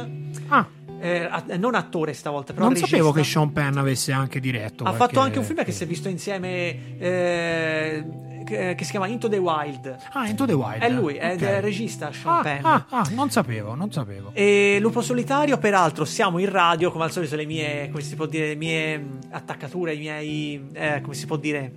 Ah. 0.49 0.69
Eh, 1.01 1.29
non 1.59 1.75
attore 1.75 2.13
stavolta, 2.13 2.53
però 2.53 2.67
Non 2.67 2.75
regista. 2.75 2.97
sapevo 2.97 3.11
che 3.11 3.25
Sean 3.25 3.53
Penn 3.53 3.77
avesse 3.77 4.13
anche 4.13 4.39
diretto. 4.39 4.85
Ha 4.85 4.93
qualche... 4.93 4.99
fatto 4.99 5.19
anche 5.19 5.39
un 5.41 5.45
film 5.45 5.65
che 5.65 5.73
si 5.73 5.83
è 5.83 5.87
visto 5.87 6.09
insieme. 6.09 6.99
Eh, 6.99 8.05
che, 8.53 8.75
che, 8.75 8.85
si 8.85 8.91
chiama 8.91 9.07
Into 9.07 9.29
the 9.29 9.39
Wild. 9.39 9.97
Ah, 10.13 10.29
Into 10.29 10.47
the 10.47 10.53
Wild. 10.53 10.83
È 10.83 10.91
lui, 10.91 11.15
è 11.15 11.33
il 11.33 11.61
regista 11.61 12.13
Sean 12.13 12.39
ah, 12.39 12.43
Penn. 12.43 12.65
Ah, 12.65 12.87
ah, 12.89 13.09
non 13.11 13.31
sapevo, 13.31 13.75
non 13.75 13.91
sapevo. 13.91 14.31
E 14.35 14.79
Lupo 14.81 15.01
Solitario, 15.01 15.59
peraltro, 15.59 16.05
siamo 16.05 16.39
in 16.39 16.51
radio, 16.51 16.91
come 16.93 17.05
al 17.05 17.13
solito, 17.13 17.37
le 17.37 17.47
mie, 17.47 17.89
come 17.91 18.03
si 18.03 18.15
può 18.15 18.27
dire, 18.27 18.49
le 18.49 18.57
mie 18.57 19.05
attaccature, 19.31 19.95
i 19.95 19.99
miei, 19.99 20.69
eh, 20.73 21.01
come 21.01 21.15
si 21.15 21.27
può 21.27 21.37
dire, 21.37 21.73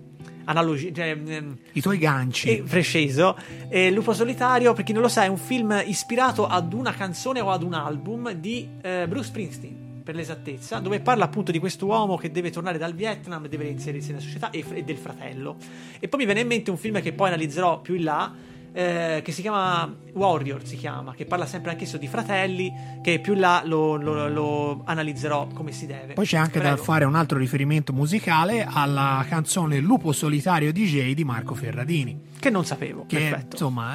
analogi- 0.46 0.94
cioè, 0.94 1.18
ehm, 1.26 1.58
I 1.74 1.82
tuoi 1.82 1.98
ganci. 1.98 2.50
e 2.50 2.64
Fresceso. 2.66 3.38
E 3.70 3.92
Lupo 3.92 4.14
Solitario, 4.14 4.74
per 4.74 4.84
chi 4.84 4.94
non 4.94 5.02
lo 5.02 5.08
sa, 5.08 5.24
è 5.24 5.28
un 5.28 5.38
film 5.38 5.82
ispirato 5.86 6.48
ad 6.48 6.74
una 6.74 6.94
canzone 6.94 7.40
o 7.40 7.52
ad 7.52 7.64
un 7.64 7.74
album 7.74 8.32
di 8.34 8.68
eh, 8.82 9.06
Bruce 9.08 9.28
Springsteen. 9.28 9.85
Per 10.06 10.14
l'esattezza, 10.14 10.78
dove 10.78 11.00
parla 11.00 11.26
appunto 11.26 11.52
di 11.52 11.58
questo 11.58 11.88
uomo 11.88 12.16
che 12.16 12.30
deve 12.30 12.52
tornare 12.52 12.78
dal 12.78 12.94
Vietnam, 12.94 13.48
deve 13.48 13.64
reinserirsi 13.64 14.10
nella 14.12 14.22
società 14.22 14.52
e, 14.52 14.64
e 14.72 14.84
del 14.84 14.98
fratello. 14.98 15.56
E 16.00 16.08
poi 16.08 16.20
mi 16.20 16.26
viene 16.26 16.42
in 16.42 16.48
mente 16.48 16.70
un 16.70 16.78
film 16.78 17.02
che 17.02 17.12
poi 17.12 17.30
analizzerò 17.30 17.82
più 17.82 17.96
in 17.96 18.04
là, 18.04 18.32
eh, 18.78 19.22
che 19.24 19.32
si 19.32 19.42
chiama 19.42 19.90
Warrior, 20.12 20.66
si 20.66 20.76
chiama, 20.76 21.14
che 21.14 21.26
parla 21.26 21.46
sempre 21.46 21.72
anch'esso 21.72 21.98
di 21.98 22.08
fratelli, 22.08 22.70
che 23.02 23.20
più 23.20 23.34
là 23.34 23.62
lo, 23.66 23.96
lo- 23.96 24.28
lo 24.28 24.82
analizzerò 24.84 25.48
come 25.54 25.72
si 25.72 25.86
deve. 25.86 26.14
Poi 26.14 26.26
c'è 26.26 26.36
anche 26.38 26.60
da 26.60 26.72
Prego. 26.72 26.84
fare 26.84 27.06
un 27.06 27.16
altro 27.16 27.38
riferimento 27.38 27.94
musicale 27.94 28.68
alla 28.70 29.26
canzone 29.30 29.80
Lupo 29.80 30.12
Solitario 30.12 30.74
DJ 30.74 31.14
di 31.14 31.24
Marco 31.24 31.56
Ferradini. 31.56 32.34
Che 32.38 32.50
non 32.50 32.66
sapevo, 32.66 33.06
Che 33.08 33.18
perfetto. 33.18 33.48
insomma, 33.54 33.94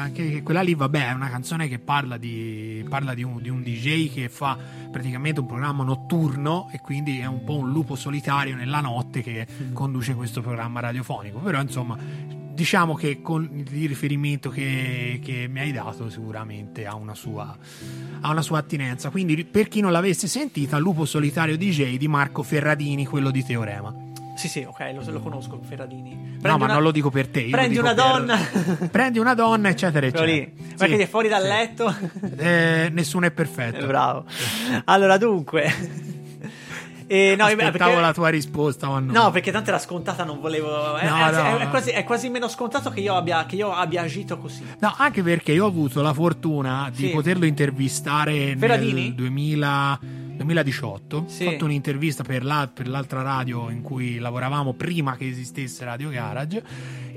anche 0.00 0.42
quella 0.42 0.62
lì, 0.62 0.74
vabbè, 0.74 1.10
è 1.10 1.12
una 1.12 1.28
canzone 1.28 1.68
che 1.68 1.78
parla 1.78 2.16
di, 2.16 2.84
parla 2.88 3.12
di, 3.12 3.22
un, 3.22 3.40
di 3.42 3.50
un 3.50 3.62
DJ 3.62 4.10
che 4.12 4.28
fa 4.30 4.56
praticamente 4.90 5.40
un 5.40 5.46
programma 5.46 5.84
notturno 5.84 6.68
e 6.72 6.80
quindi 6.80 7.18
è 7.20 7.26
un 7.26 7.44
po' 7.44 7.58
un 7.58 7.70
lupo 7.70 7.94
solitario 7.96 8.56
nella 8.56 8.80
notte 8.80 9.20
che 9.22 9.46
conduce 9.74 10.14
questo 10.14 10.40
programma 10.40 10.80
radiofonico. 10.80 11.38
Però 11.40 11.60
insomma, 11.60 11.96
diciamo 12.56 12.94
che 12.94 13.20
con 13.22 13.48
il 13.70 13.86
riferimento 13.88 14.48
che, 14.50 15.20
che 15.22 15.46
mi 15.48 15.60
hai 15.60 15.70
dato 15.72 16.08
sicuramente 16.10 16.86
ha 16.86 16.94
una 16.96 17.14
sua, 17.14 17.56
ha 18.22 18.30
una 18.30 18.42
sua 18.42 18.58
attinenza. 18.58 19.10
Quindi 19.10 19.44
per 19.44 19.68
chi 19.68 19.80
non 19.80 19.92
l'avesse 19.92 20.26
sentita, 20.26 20.78
Lupo 20.78 21.04
Solitario 21.04 21.56
DJ 21.56 21.96
di 21.98 22.08
Marco 22.08 22.42
Ferradini, 22.42 23.06
quello 23.06 23.30
di 23.30 23.44
Teorema. 23.44 23.94
Sì, 24.36 24.48
sì, 24.48 24.66
ok, 24.68 24.92
lo, 24.94 25.12
lo 25.12 25.20
conosco 25.20 25.58
Ferradini. 25.66 26.10
no, 26.14 26.38
Prendi 26.42 26.58
ma 26.58 26.64
una- 26.64 26.74
non 26.74 26.82
lo 26.82 26.90
dico 26.90 27.08
per 27.10 27.28
te. 27.28 27.46
Prendi 27.50 27.78
una 27.78 27.94
per- 27.94 28.04
donna. 28.04 28.38
prendi 28.90 29.18
una 29.18 29.34
donna, 29.34 29.68
eccetera, 29.70 30.06
eccetera. 30.06 30.30
lì. 30.30 30.52
Perché 30.76 30.96
Sì, 30.96 31.02
è 31.02 31.06
fuori 31.06 31.28
dal 31.28 31.42
sì. 31.42 31.48
letto. 31.48 31.94
Eh, 32.36 32.88
nessuno 32.92 33.26
è 33.26 33.30
perfetto. 33.30 33.84
Eh, 33.84 33.86
Bravo. 33.86 34.24
Allora, 34.84 35.16
dunque. 35.16 36.14
Eh, 37.08 37.34
no, 37.38 37.44
Aspettavo 37.44 37.70
perché- 37.78 38.00
la 38.00 38.12
tua 38.12 38.28
risposta, 38.28 38.88
ma 38.88 38.98
no. 38.98 39.12
No, 39.12 39.30
perché 39.30 39.52
tanto 39.52 39.68
era 39.70 39.78
scontata, 39.78 40.24
non 40.24 40.40
volevo. 40.40 40.96
È, 40.96 41.06
No, 41.08 41.14
anzi, 41.14 41.40
no, 41.40 41.56
è- 41.58 41.68
quasi, 41.68 41.90
è 41.90 42.02
quasi 42.04 42.28
meno 42.28 42.48
scontato 42.48 42.90
che 42.90 43.00
io 43.00 43.14
abbia, 43.14 43.46
che 43.46 43.56
io 43.56 43.72
abbia 43.72 44.02
agito 44.02 44.38
così. 44.38 44.64
No, 44.80 44.92
anche 44.96 45.22
perché 45.22 45.52
io 45.52 45.64
ho 45.64 45.68
avuto 45.68 46.02
la 46.02 46.12
fortuna 46.12 46.90
di 46.94 47.06
Sì. 47.06 47.10
poterlo 47.10 47.44
intervistare 47.44 48.56
Ferradini? 48.58 49.02
nel 49.02 49.14
2000 49.14 49.98
2018. 50.36 51.24
Sì. 51.28 51.46
Ho 51.46 51.50
fatto 51.52 51.64
un'intervista 51.64 52.22
per, 52.22 52.44
la- 52.44 52.68
per 52.72 52.86
l'altra 52.88 53.22
radio 53.22 53.70
in 53.70 53.80
cui 53.80 54.18
lavoravamo 54.18 54.74
prima 54.74 55.16
che 55.16 55.26
esistesse 55.28 55.84
Radio 55.84 56.10
Garage. 56.10 56.62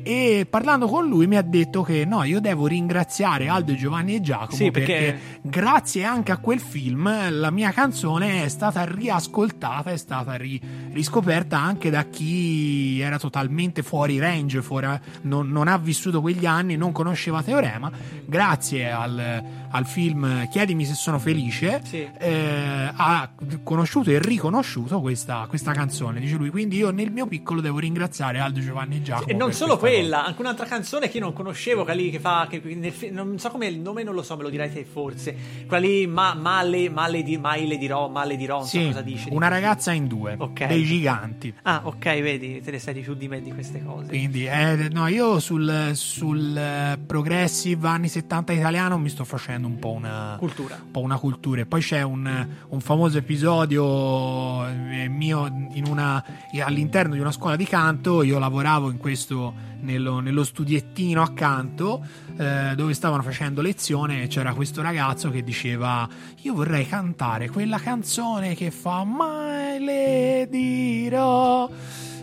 E 0.04 0.48
parlando 0.50 0.88
con 0.88 1.08
lui 1.08 1.28
mi 1.28 1.36
ha 1.38 1.42
detto 1.42 1.82
che 1.84 2.06
no, 2.06 2.24
io 2.24 2.40
devo 2.40 2.68
ringraziare 2.68 3.48
Aldo, 3.48 3.74
Giovanni 3.76 4.16
e 4.16 4.22
Giacomo 4.22 4.52
Sì, 4.56 4.72
perché... 4.72 4.94
perché- 4.94 5.40
grazie 5.42 6.04
anche 6.04 6.32
a 6.32 6.38
quel 6.38 6.60
film 6.60 7.10
la 7.32 7.52
mia 7.52 7.72
canzone 7.72 8.44
è 8.44 8.48
stata 8.50 8.84
riascoltata, 8.86 9.92
è 9.92 9.98
stata 9.98 10.36
ri- 10.36 10.62
riscoperta 10.92 11.60
anche 11.60 11.90
da 11.90 12.04
chi 12.06 13.00
era 13.00 13.18
totalmente 13.20 13.84
fuori 13.84 14.20
range, 14.20 14.62
fuori- 14.62 14.88
non, 15.24 15.50
non 15.50 15.68
ha 15.68 15.78
vissuto 15.78 16.22
quegli 16.22 16.46
anni, 16.46 16.76
non 16.78 16.92
conosceva 16.92 17.42
Teorema. 17.44 17.92
Grazie 18.26 18.92
al, 18.92 19.44
al 19.70 19.86
film 19.86 20.48
Chiedimi 20.50 20.86
se 20.86 20.94
sono 20.94 21.20
felice, 21.20 21.82
Sì. 21.84 22.08
eh, 22.18 22.92
ha 22.96 23.30
conosciuto 23.64 24.10
e 24.12 24.20
riconosciuto 24.20 25.00
questa, 25.02 25.46
questa 25.50 25.72
canzone. 25.72 26.20
Dice 26.20 26.36
lui, 26.36 26.50
quindi 26.50 26.78
io 26.78 26.92
nel 26.92 27.12
mio 27.12 27.26
piccolo 27.28 27.62
devo 27.62 27.80
ringraziare 27.80 28.40
Aldo, 28.40 28.60
Giovanni 28.60 28.98
e 28.98 29.02
Giacomo. 29.02 29.28
E 29.28 29.34
non 29.34 29.52
solo 29.54 29.78
questa 29.78 29.88
cosa. 29.88 29.89
Quella, 29.90 30.26
anche 30.26 30.42
un'altra 30.42 30.66
canzone 30.66 31.10
che 31.10 31.18
io 31.18 31.24
non 31.24 31.34
conoscevo, 31.34 31.84
quella 31.84 32.00
lì 32.02 32.10
che 32.10 32.20
fa. 32.20 32.48
Che 32.50 32.62
nel 32.76 32.94
non 33.12 33.38
so 33.40 33.50
come 33.50 33.68
il 33.68 33.80
nome, 33.80 34.04
non 34.04 34.14
lo 34.14 34.22
so, 34.24 34.36
me 34.38 34.44
lo 34.44 34.50
dirai 34.50 34.72
te 34.72 34.86
forse. 34.86 35.36
Quella 35.68 35.86
lì, 35.86 36.08
ma, 36.08 36.34
male, 36.34 36.90
male 36.90 37.24
di, 37.24 37.38
mai 37.38 37.68
le 37.68 37.78
dirò, 37.78 38.08
male 38.10 38.36
dirò, 38.38 38.58
non 38.60 38.66
so 38.68 38.78
Sì, 38.80 38.86
cosa 38.86 39.02
dice. 39.02 39.30
di 39.30 39.36
una 39.36 39.48
ragazza 39.48 39.92
in 39.92 40.08
due, 40.08 40.36
Ok. 40.38 40.66
dei 40.68 40.84
giganti. 40.84 41.54
Ah, 41.64 41.82
ok, 41.84 42.04
vedi, 42.22 42.62
te 42.62 42.72
ne 42.72 42.80
sai 42.80 42.94
di 42.94 43.02
più 43.02 43.14
di 43.16 43.28
me 43.28 43.42
di 43.42 43.52
queste 43.52 43.84
cose. 43.84 44.08
Quindi, 44.08 44.46
eh, 44.46 44.88
no, 44.92 45.08
io 45.08 45.40
sul, 45.40 45.92
sul 45.94 46.56
eh, 46.58 46.98
progressive 47.06 47.88
anni 47.88 48.08
70 48.08 48.54
italiano 48.54 48.98
mi 48.98 49.10
sto 49.10 49.24
facendo 49.26 49.68
un 49.68 49.80
po' 49.80 49.92
una 49.92 50.36
Cultura. 50.40 50.76
un 50.84 50.92
po' 50.92 51.00
una 51.02 51.18
cultura. 51.18 51.62
E 51.62 51.66
poi 51.66 51.82
c'è 51.82 52.02
un, 52.02 52.48
un 52.70 52.80
famoso 52.82 53.18
episodio 53.18 54.66
eh, 54.68 55.08
mio 55.10 55.46
in 55.74 55.86
una, 55.88 56.24
all'interno 56.64 57.14
di 57.14 57.20
una 57.20 57.32
scuola 57.32 57.56
di 57.56 57.66
canto. 57.66 58.24
Io 58.24 58.40
lavoravo 58.40 58.90
in 58.90 58.98
questo 58.98 59.54
nello, 59.82 60.20
nello 60.20 60.44
studiettino 60.44 61.22
accanto 61.22 62.04
eh, 62.38 62.74
dove 62.76 62.94
stavano 62.94 63.22
facendo 63.24 63.62
lezione. 63.62 64.28
C'era 64.28 64.54
questo 64.54 64.82
ragazzo 64.82 65.30
che 65.30 65.44
diceva: 65.44 66.08
Io 66.42 66.54
vorrei 66.54 66.88
cantare 66.88 67.50
quella 67.50 67.80
canzone 67.80 68.56
che 68.56 68.72
fa 68.72 69.04
Mai 69.04 69.80
le 69.84 70.48
dirò. 70.50 71.70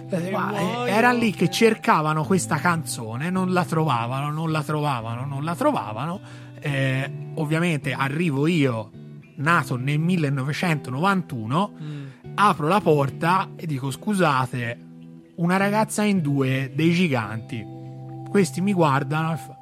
Eh, 0.08 0.32
era 0.86 1.10
lì 1.12 1.32
che 1.32 1.50
cercavano 1.50 2.22
questa 2.24 2.56
canzone, 2.56 3.28
non 3.30 3.52
la 3.52 3.64
trovavano, 3.64 4.30
non 4.30 4.52
la 4.52 4.62
trovavano, 4.62 5.24
non 5.24 5.42
la 5.42 5.54
trovavano. 5.56 6.20
Eh, 6.60 7.10
ovviamente 7.34 7.92
arrivo 7.92 8.46
io, 8.46 8.90
nato 9.36 9.76
nel 9.76 9.98
1991, 9.98 11.72
Mm. 11.80 12.04
apro 12.36 12.68
la 12.68 12.80
porta 12.80 13.50
e 13.56 13.66
dico 13.66 13.90
scusate, 13.90 14.78
una 15.36 15.56
ragazza 15.56 16.02
in 16.02 16.20
due 16.20 16.70
dei 16.74 16.92
giganti. 16.92 17.64
Questi 18.28 18.60
mi 18.60 18.72
guardano 18.72 19.32
e 19.32 19.36
fa, 19.36 19.56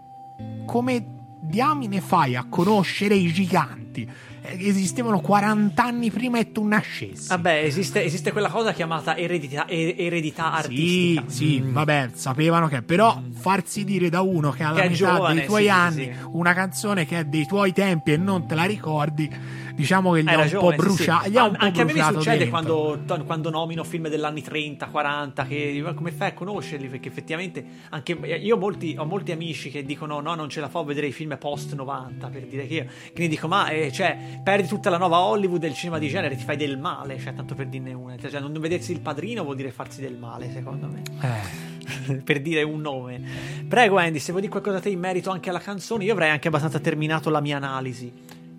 come 0.67 1.07
diamine 1.41 2.01
fai 2.01 2.37
a 2.37 2.47
conoscere 2.49 3.15
i 3.15 3.33
giganti? 3.33 4.09
Eh, 4.47 4.69
Esistevano 4.69 5.21
40 5.21 5.83
anni 5.83 6.11
prima 6.11 6.39
e 6.39 6.53
tu 6.53 6.65
nascessi. 6.67 7.29
Vabbè, 7.29 7.63
esiste, 7.65 8.03
esiste 8.05 8.31
quella 8.33 8.49
cosa 8.51 8.73
chiamata 8.73 9.17
eredità, 9.17 9.65
e- 9.67 9.95
eredità 9.99 10.51
Sì, 10.63 11.17
artistica. 11.17 11.23
sì, 11.29 11.61
Mm. 11.61 11.73
vabbè, 11.73 12.09
sapevano 12.13 12.69
che 12.69 12.83
però 12.83 13.23
farsi 13.33 13.85
dire 13.85 14.09
da 14.11 14.21
uno 14.21 14.51
che 14.51 14.63
alla 14.63 14.75
Che 14.81 14.87
è 14.87 14.89
metà 14.91 14.97
giovane, 14.97 15.35
dei 15.35 15.47
tuoi 15.47 15.63
sì, 15.63 15.69
sì, 15.69 15.73
anni 15.75 16.05
sì. 16.05 16.13
una 16.33 16.53
canzone 16.53 17.07
che 17.07 17.19
è 17.21 17.25
dei 17.25 17.47
tuoi 17.47 17.73
tempi 17.73 18.13
e 18.13 18.17
non 18.19 18.47
te 18.47 18.55
la 18.55 18.65
ricordi, 18.65 19.31
diciamo 19.75 20.13
che 20.13 20.23
gli 20.23 20.29
ha 20.29 20.41
un 20.41 20.51
po' 20.51 20.71
sì, 20.71 20.77
bruciato. 20.77 21.31
sì. 21.31 21.37
Un 21.37 21.51
po' 21.51 21.65
anche 21.65 21.81
a 21.81 21.85
me 21.85 21.93
mi 21.93 22.01
succede 22.01 22.39
dentro. 22.39 22.51
quando, 22.51 23.25
quando 23.25 23.51
nomino 23.51 23.85
film 23.85 24.09
degli 24.09 24.23
anni 24.23 24.43
30, 24.43 24.87
40, 24.87 25.47
che 25.47 25.93
come 25.95 26.13
fai 26.13 26.29
a 26.29 26.35
conoscerli? 26.35 26.89
Perché 26.89 27.09
effettivamente 27.09 27.65
anche 27.91 28.13
io 28.13 28.57
ho 28.57 28.59
molti, 28.59 28.95
ho 28.99 29.05
molti 29.05 29.33
amici 29.33 29.71
che 29.71 29.85
dicono 29.85 30.21
no, 30.21 30.35
non 30.35 30.49
ce 30.49 30.61
la 30.61 30.69
fa 30.69 30.81
a 30.81 30.85
vedere 30.85 31.09
i 31.09 31.13
film 31.13 31.37
post 31.39 31.75
90, 31.75 32.29
per 32.29 32.47
dire 32.47 32.67
che 32.67 32.75
io, 32.75 32.87
quindi 33.13 33.35
dico 33.35 33.49
ma 33.49 33.69
eh, 33.69 33.91
cioè, 33.93 34.41
perdi 34.43 34.69
tutta 34.69 34.91
la 34.91 34.99
nuova 34.99 35.19
Hollywood 35.19 35.61
del 35.61 35.75
cinema 35.75 35.99
di 35.99 36.09
genere, 36.09 36.37
ti 36.37 36.45
fai 36.45 36.57
del 36.57 36.79
male, 36.79 37.19
cioè 37.19 37.35
tanto 37.35 37.55
per 37.55 37.67
dirne 37.67 37.93
una. 37.93 38.17
Cioè, 38.17 38.41
non 38.41 38.53
vedersi 38.53 38.93
il 38.93 39.01
padrino 39.01 39.43
vuol 39.43 39.57
dire 39.57 39.71
farsi 39.71 40.01
del 40.01 40.17
male, 40.17 40.51
secondo 40.53 40.87
me. 40.87 41.03
Eh. 41.21 41.73
per 42.25 42.41
dire 42.41 42.63
un 42.63 42.81
nome. 42.81 43.21
Prego 43.69 43.99
Andy, 43.99 44.19
se 44.19 44.31
vuoi 44.31 44.41
dire 44.41 44.53
qualcosa 44.53 44.79
a 44.79 44.81
te 44.81 44.91
in 44.91 44.99
merito 44.99 45.31
anche 45.31 45.51
alla 45.51 45.59
canzone, 45.59 46.05
io 46.05 46.13
avrei 46.13 46.31
anche 46.31 46.49
abbastanza 46.49 46.79
terminato 46.79 47.31
la 47.31 47.41
mia 47.41 47.57
analisi. 47.57 48.13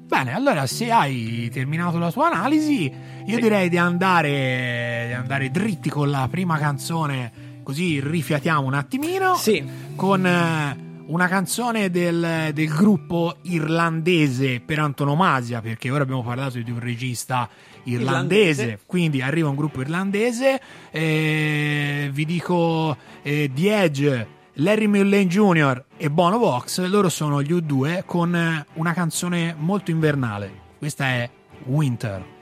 Bene, 0.08 0.34
allora 0.34 0.66
se 0.68 0.92
hai 0.92 1.50
terminato 1.52 1.98
la 1.98 2.12
tua 2.12 2.28
analisi, 2.32 2.84
io 3.26 3.36
Sì. 3.36 3.42
direi 3.42 3.70
di 3.70 3.78
andare, 3.78 5.06
di 5.08 5.14
andare 5.14 5.50
dritti 5.52 5.90
con 5.90 6.10
la 6.10 6.28
prima 6.30 6.58
canzone, 6.58 7.60
così 7.64 8.00
rifiatiamo 8.00 8.66
un 8.68 8.76
attimino. 8.76 9.36
Sì. 9.36 9.64
Con 9.96 10.26
eh, 10.26 10.84
una 11.08 11.28
canzone 11.28 11.90
del, 11.90 12.52
del 12.54 12.68
gruppo 12.68 13.38
irlandese 13.44 14.60
per 14.60 14.80
antonomasia, 14.80 15.62
perché 15.62 15.90
ora 15.90 16.04
abbiamo 16.04 16.24
parlato 16.24 16.60
di 16.60 16.70
un 16.72 16.80
regista 16.80 17.50
irlandese, 17.84 18.62
Irlandese. 18.62 18.80
quindi 18.86 19.22
arriva 19.22 19.50
un 19.50 19.56
gruppo 19.56 19.82
irlandese. 19.82 20.60
eh, 20.92 22.10
vi 22.14 22.26
dico 22.26 22.96
eh, 23.24 23.50
The 23.54 23.82
Edge. 23.84 24.28
Larry 24.56 24.88
Mullen 24.88 25.28
Jr. 25.28 25.84
e 25.98 26.10
Bono 26.10 26.38
Vox, 26.38 26.80
loro 26.86 27.10
sono 27.10 27.42
gli 27.42 27.52
U2 27.52 28.04
con 28.06 28.66
una 28.74 28.94
canzone 28.94 29.54
molto 29.58 29.92
invernale. 29.92 30.50
Questa 30.78 31.06
è. 31.06 31.30
Winter 31.66 32.35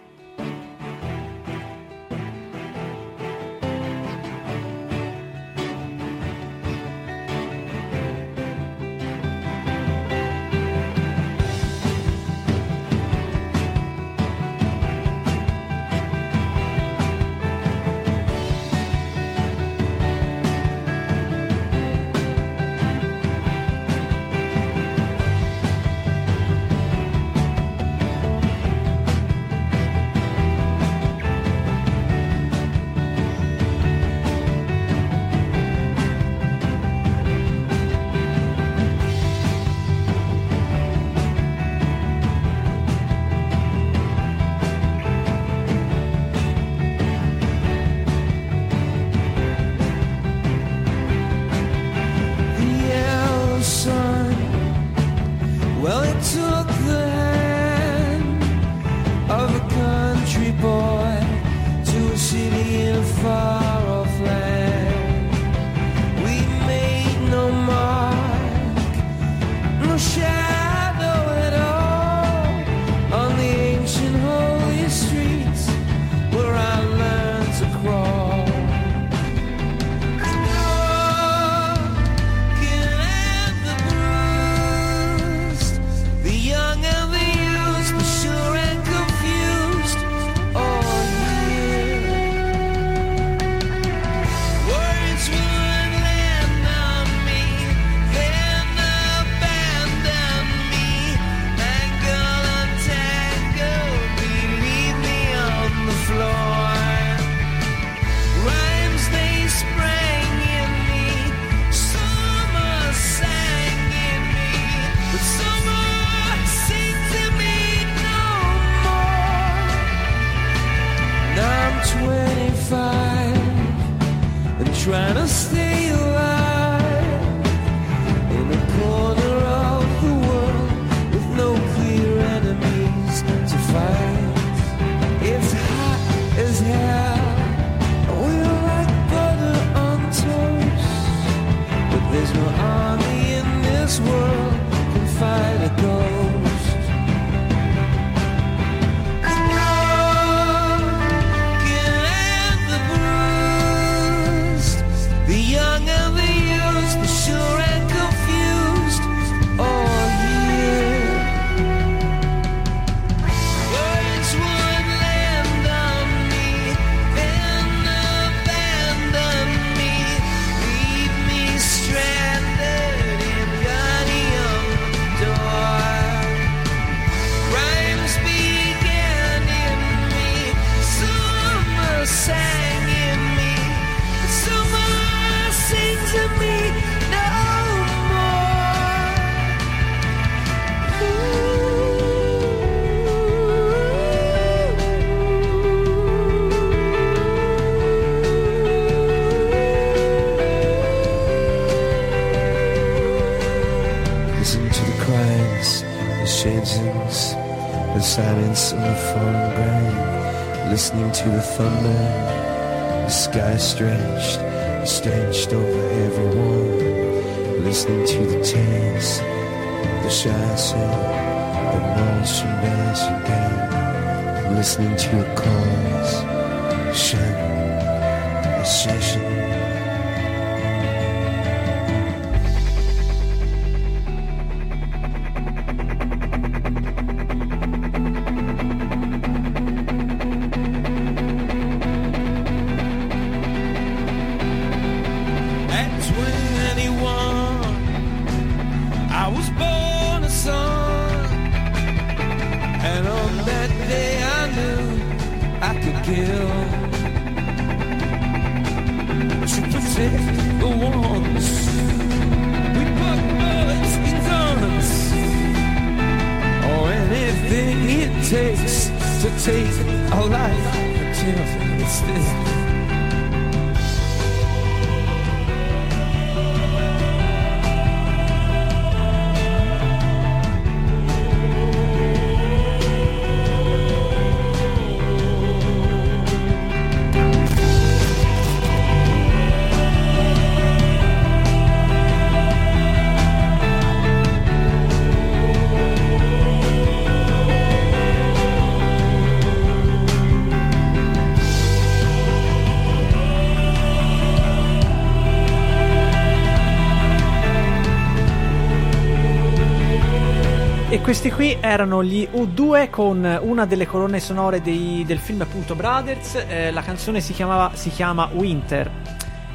questi 311.04 311.32
qui 311.32 311.58
erano 311.60 312.02
gli 312.02 312.26
U2 312.32 312.90
con 312.90 313.40
una 313.42 313.66
delle 313.66 313.86
colonne 313.86 314.22
sonore 314.22 314.62
dei, 314.62 315.04
del 315.06 315.20
film 315.20 315.42
appunto 315.42 315.76
Brothers, 315.76 316.46
eh, 316.48 316.72
la 316.72 316.82
canzone 316.82 317.20
si, 317.20 317.34
chiamava, 317.34 317.72
si 317.74 317.90
chiama 317.90 318.30
Winter. 318.32 318.90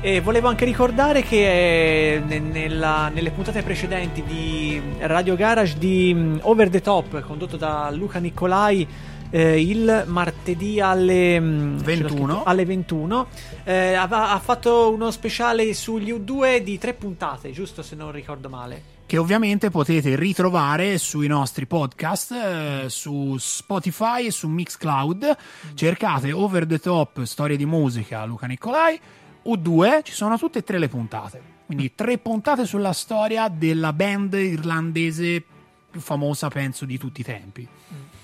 E 0.03 0.21
volevo 0.21 0.49
anche 0.49 0.67
ricordare 0.67 1.23
che 1.23 2.17
eh, 2.17 2.19
nella, 2.21 3.09
nelle 3.09 3.31
puntate 3.31 3.63
precedenti 3.63 4.23
di 4.25 4.81
Radio 4.99 5.37
Garage 5.37 5.79
di 5.79 6.13
mm, 6.15 6.39
Over 6.43 6.69
the 6.69 6.83
Top, 6.83 7.19
condotto 7.23 7.57
da 7.57 7.91
Luca 7.93 8.19
Nicolai, 8.19 8.87
eh, 9.31 9.59
il 9.59 10.05
martedì 10.07 10.81
alle 10.83 11.41
mm, 11.41 11.79
21, 11.79 12.43
alle 12.45 12.65
21 12.67 13.27
eh, 13.65 13.95
ha, 13.95 14.07
ha 14.33 14.39
fatto 14.39 14.93
uno 14.93 15.11
speciale 15.11 15.73
sugli 15.73 16.13
U2 16.13 16.59
di 16.59 16.77
tre 16.77 16.93
puntate, 16.93 17.53
giusto 17.53 17.83
se 17.83 17.97
non 17.97 18.13
ricordo 18.13 18.51
male 18.51 18.97
che 19.09 19.16
ovviamente 19.16 19.71
potete 19.71 20.16
ritrovare 20.16 20.99
sui 20.99 21.29
nostri 21.29 21.64
podcast, 21.64 22.31
eh, 22.33 22.85
su 22.90 23.38
Spotify 23.38 24.27
e 24.27 24.31
su 24.31 24.49
Mixcloud. 24.49 25.35
Cercate 25.73 26.31
Over 26.31 26.66
the 26.66 26.79
Top 26.79 27.23
Storie 27.23 27.57
di 27.57 27.64
Musica 27.64 28.27
Luca 28.27 28.47
Nicolai 28.47 29.01
o 29.44 29.57
due, 29.57 30.03
ci 30.05 30.12
sono 30.12 30.37
tutte 30.37 30.59
e 30.59 30.62
tre 30.62 30.79
le 30.79 30.88
puntate. 30.88 31.40
Quindi 31.64 31.94
tre 31.94 32.18
puntate 32.18 32.66
sulla 32.66 32.92
storia 32.92 33.49
della 33.49 33.94
band 33.94 34.35
irlandese 34.35 35.42
più 35.90 36.01
famosa, 36.01 36.49
penso, 36.49 36.85
di 36.85 36.99
tutti 36.99 37.23
i 37.23 37.25
tempi. 37.25 37.66
Mm. 37.66 38.18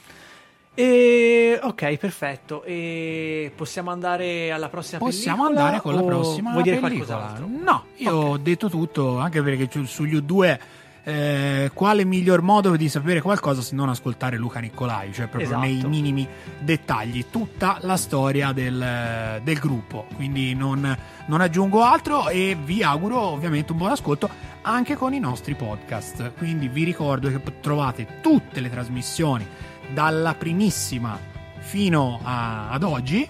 E, 0.74 1.58
ok, 1.62 1.96
perfetto. 1.96 2.64
E 2.64 3.52
possiamo 3.54 3.90
andare 3.90 4.50
alla 4.50 4.68
prossima 4.68 4.98
possiamo 4.98 5.44
pellicola? 5.44 5.66
andare 5.66 5.82
con 5.82 5.94
la 5.94 6.02
prossima 6.02 6.50
vuoi 6.50 6.62
dire 6.62 6.78
pellicola? 6.78 7.16
qualcos'altro? 7.16 7.62
No, 7.62 7.84
io 7.96 8.16
okay. 8.16 8.30
ho 8.30 8.36
detto 8.38 8.68
tutto, 8.68 9.18
anche 9.18 9.42
perché 9.42 9.68
sugli 9.86 10.16
U2 10.16 10.58
eh, 11.06 11.70
quale 11.74 12.04
miglior 12.04 12.40
modo 12.40 12.74
di 12.76 12.88
sapere 12.88 13.20
qualcosa 13.20 13.60
se 13.60 13.74
non 13.74 13.90
ascoltare 13.90 14.38
Luca 14.38 14.58
Nicolai, 14.58 15.12
cioè 15.12 15.26
proprio 15.26 15.50
esatto. 15.50 15.64
nei 15.64 15.84
minimi 15.84 16.26
dettagli, 16.58 17.26
tutta 17.30 17.76
la 17.82 17.96
storia 17.96 18.52
del, 18.52 19.40
del 19.42 19.58
gruppo. 19.58 20.06
Quindi 20.14 20.54
non, 20.54 20.96
non, 21.26 21.40
aggiungo 21.40 21.82
altro 21.82 22.28
e 22.28 22.56
vi 22.60 22.82
auguro 22.82 23.20
ovviamente 23.20 23.72
un 23.72 23.78
buon 23.78 23.90
ascolto 23.90 24.28
anche 24.62 24.96
con 24.96 25.12
i 25.12 25.18
nostri 25.18 25.54
podcast. 25.54 26.32
Quindi 26.38 26.68
vi 26.68 26.84
ricordo 26.84 27.28
che 27.28 27.40
trovate 27.60 28.20
tutte 28.22 28.60
le 28.60 28.70
trasmissioni 28.70 29.46
dalla 29.92 30.34
primissima 30.34 31.18
fino 31.58 32.20
a- 32.22 32.70
ad 32.70 32.82
oggi 32.82 33.28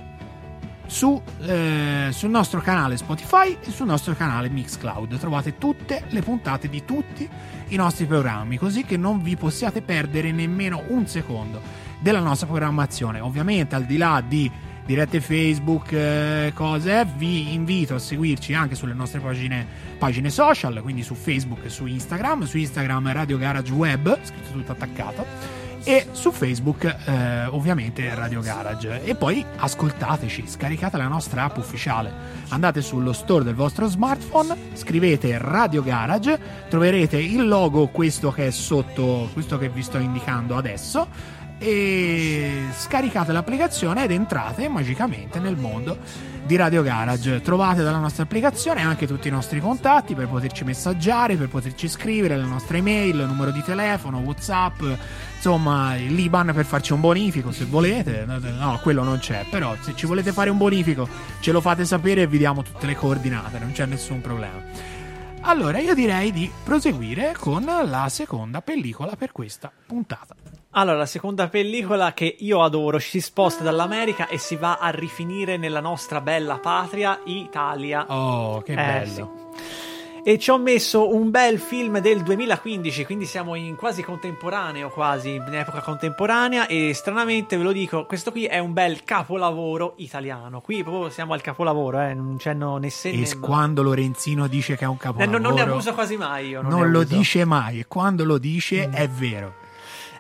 su, 0.87 1.21
eh, 1.41 2.09
sul 2.11 2.31
nostro 2.31 2.61
canale 2.61 2.97
Spotify 2.97 3.57
e 3.61 3.71
sul 3.71 3.87
nostro 3.87 4.15
canale 4.15 4.49
Mixcloud. 4.49 5.19
Trovate 5.19 5.57
tutte 5.59 6.05
le 6.09 6.21
puntate 6.21 6.69
di 6.69 6.85
tutti 6.85 7.29
i 7.69 7.77
nostri 7.77 8.05
programmi, 8.07 8.59
così 8.59 8.85
che 8.85 8.97
non 8.97 9.23
vi 9.23 9.37
possiate 9.37 9.83
perdere 9.83 10.31
nemmeno 10.33 10.83
un 10.89 11.07
secondo 11.07 11.61
della 12.01 12.21
nostra 12.21 12.47
programmazione. 12.47 13.21
Ovviamente, 13.21 13.75
al 13.75 13.85
di 13.85 13.97
là 13.97 14.23
di 14.27 14.51
dirette 14.85 15.21
Facebook, 15.23 15.93
eh, 15.93 16.53
cose, 16.55 17.07
vi 17.17 17.55
invito 17.55 17.95
a 17.95 17.99
seguirci 17.99 18.53
anche 18.53 18.75
sulle 18.75 18.93
nostre 18.93 19.21
pagine, 19.21 19.67
pagine 19.97 20.29
social, 20.29 20.81
quindi 20.83 21.03
su 21.03 21.15
Facebook 21.15 21.65
e 21.65 21.71
su 21.71 21.87
Instagram. 21.87 22.45
Su 22.45 22.59
Instagram 22.59 23.11
Radio 23.13 23.39
Garage 23.39 23.73
Web, 23.73 24.19
scritto 24.23 24.51
tutto 24.53 24.73
attaccato 24.73 25.54
e 25.85 26.09
su 26.13 26.33
Facebook 26.33 26.85
eh, 26.85 27.45
ovviamente 27.47 28.15
Radio 28.15 28.41
Garage 28.41 29.05
e 29.05 29.15
poi 29.15 29.45
ascoltateci 29.57 30.49
scaricate 30.49 30.97
la 30.97 31.09
nostra 31.09 31.45
app 31.45 31.59
ufficiale 31.59 32.11
andate 32.49 32.81
sullo 32.81 33.13
store 33.13 33.45
del 33.45 33.55
vostro 33.55 33.87
smartphone 33.87 34.57
scrivete 34.73 35.37
Radio 35.39 35.83
Garage 35.83 36.67
troverete 36.71 37.19
il 37.19 37.47
logo 37.47 37.89
questo 37.89 38.33
che 38.33 38.47
è 38.47 38.51
sotto 38.51 39.29
questo 39.35 39.59
che 39.59 39.69
vi 39.69 39.83
sto 39.83 39.99
indicando 39.99 40.57
adesso 40.57 41.07
e 41.59 42.65
scaricate 42.77 43.33
l'applicazione 43.33 44.05
ed 44.05 44.11
entrate 44.11 44.69
magicamente 44.69 45.39
nel 45.39 45.57
mondo 45.57 45.99
di 46.45 46.57
Radio 46.57 46.83
Garage. 46.83 47.41
Trovate 47.41 47.83
dalla 47.83 47.99
nostra 47.99 48.25
applicazione 48.25 48.83
anche 48.83 49.07
tutti 49.07 49.29
i 49.29 49.31
nostri 49.31 49.61
contatti 49.61 50.15
per 50.15 50.29
poterci 50.29 50.65
messaggiare, 50.65 51.37
per 51.37 51.49
poterci 51.49 51.89
scrivere, 51.89 52.37
la 52.37 52.45
nostra 52.45 52.77
email, 52.77 53.21
il 53.21 53.27
numero 53.27 53.51
di 53.51 53.63
telefono, 53.63 54.19
WhatsApp, 54.19 54.83
insomma, 55.45 55.95
il 55.97 56.15
Liban 56.15 56.53
per 56.55 56.65
farci 56.65 56.95
un 56.95 57.01
bonifico 57.01 57.53
se 57.53 57.67
volete. 57.67 58.25
No, 58.25 58.81
quello 58.83 59.03
non 59.03 59.19
c'è, 59.19 59.45
però 59.51 59.77
se 59.79 59.95
ci 59.95 60.07
volete 60.07 60.33
fare 60.33 60.49
un 60.49 60.57
bonifico 60.57 61.07
ce 61.41 61.53
lo 61.53 61.61
fate 61.61 61.85
sapere 61.85 62.23
e 62.23 62.27
vi 62.27 62.39
diamo 62.39 62.63
tutte 62.63 62.87
le 62.87 62.95
coordinate, 62.95 63.59
non 63.59 63.73
c'è 63.73 63.85
nessun 63.85 64.23
problema. 64.23 64.63
Allora, 65.43 65.79
io 65.81 65.93
direi 65.93 66.33
di 66.33 66.51
proseguire 66.65 67.35
con 67.39 67.63
la 67.67 68.09
seconda 68.09 68.63
pellicola 68.63 69.17
per 69.17 69.33
questa 69.33 69.71
puntata. 69.87 70.35
Allora, 70.71 70.97
la 70.97 71.07
seconda 71.07 71.49
pellicola 71.49 72.15
che 72.15 72.37
io 72.39 72.63
adoro 72.63 72.99
si 72.99 73.21
sposta 73.21 73.63
dall'America 73.63 74.27
e 74.29 74.39
si 74.39 74.57
va 74.57 74.79
a 74.81 74.89
rifinire 74.89 75.59
nella 75.59 75.81
nostra 75.81 76.23
bella 76.23 76.57
patria, 76.57 77.21
Italia. 77.27 78.07
Oh, 78.09 78.63
che 78.63 78.73
Eh, 78.73 78.77
bello. 78.77 79.53
E 80.27 80.39
ci 80.39 80.51
ho 80.51 80.57
messo 80.57 81.15
un 81.15 81.31
bel 81.31 81.59
film 81.59 81.99
del 81.99 82.23
2015, 82.23 83.05
quindi 83.05 83.27
siamo 83.27 83.55
in 83.57 83.77
quasi 83.77 84.03
contemporaneo, 84.03 84.89
quasi 84.89 85.35
in 85.35 85.53
epoca 85.53 85.83
contemporanea. 85.83 86.67
E 86.67 86.95
stranamente 86.95 87.59
ve 87.59 87.63
lo 87.63 87.73
dico, 87.73 88.07
questo 88.07 88.31
qui 88.33 88.47
è 88.47 88.59
un 88.59 88.73
bel 88.73 89.05
capolavoro 89.05 89.93
italiano. 89.99 90.63
Qui 90.63 90.83
proprio 90.83 91.11
siamo 91.11 91.35
al 91.35 91.43
capolavoro, 91.43 92.01
eh, 92.01 92.15
non 92.15 92.37
c'è 92.39 92.55
no, 92.55 92.79
né 92.79 92.89
se 92.89 93.11
E 93.11 93.39
quando 93.39 93.83
Lorenzino 93.83 94.47
dice 94.47 94.77
che 94.77 94.85
è 94.85 94.89
un 94.89 94.95
Eh, 94.95 94.99
capolavoro, 94.99 95.39
non, 95.39 95.43
non 95.43 95.55
ne 95.67 95.71
abuso 95.71 95.93
quasi 95.93 96.17
mai 96.17 96.49
io. 96.49 96.63
Non, 96.63 96.71
non 96.71 96.91
lo 96.91 97.05
dice 97.05 97.45
mai. 97.45 97.81
E 97.81 97.87
quando 97.87 98.25
lo 98.25 98.39
dice 98.39 98.89
Mm. 98.89 98.93
è 98.95 99.09
vero. 99.09 99.55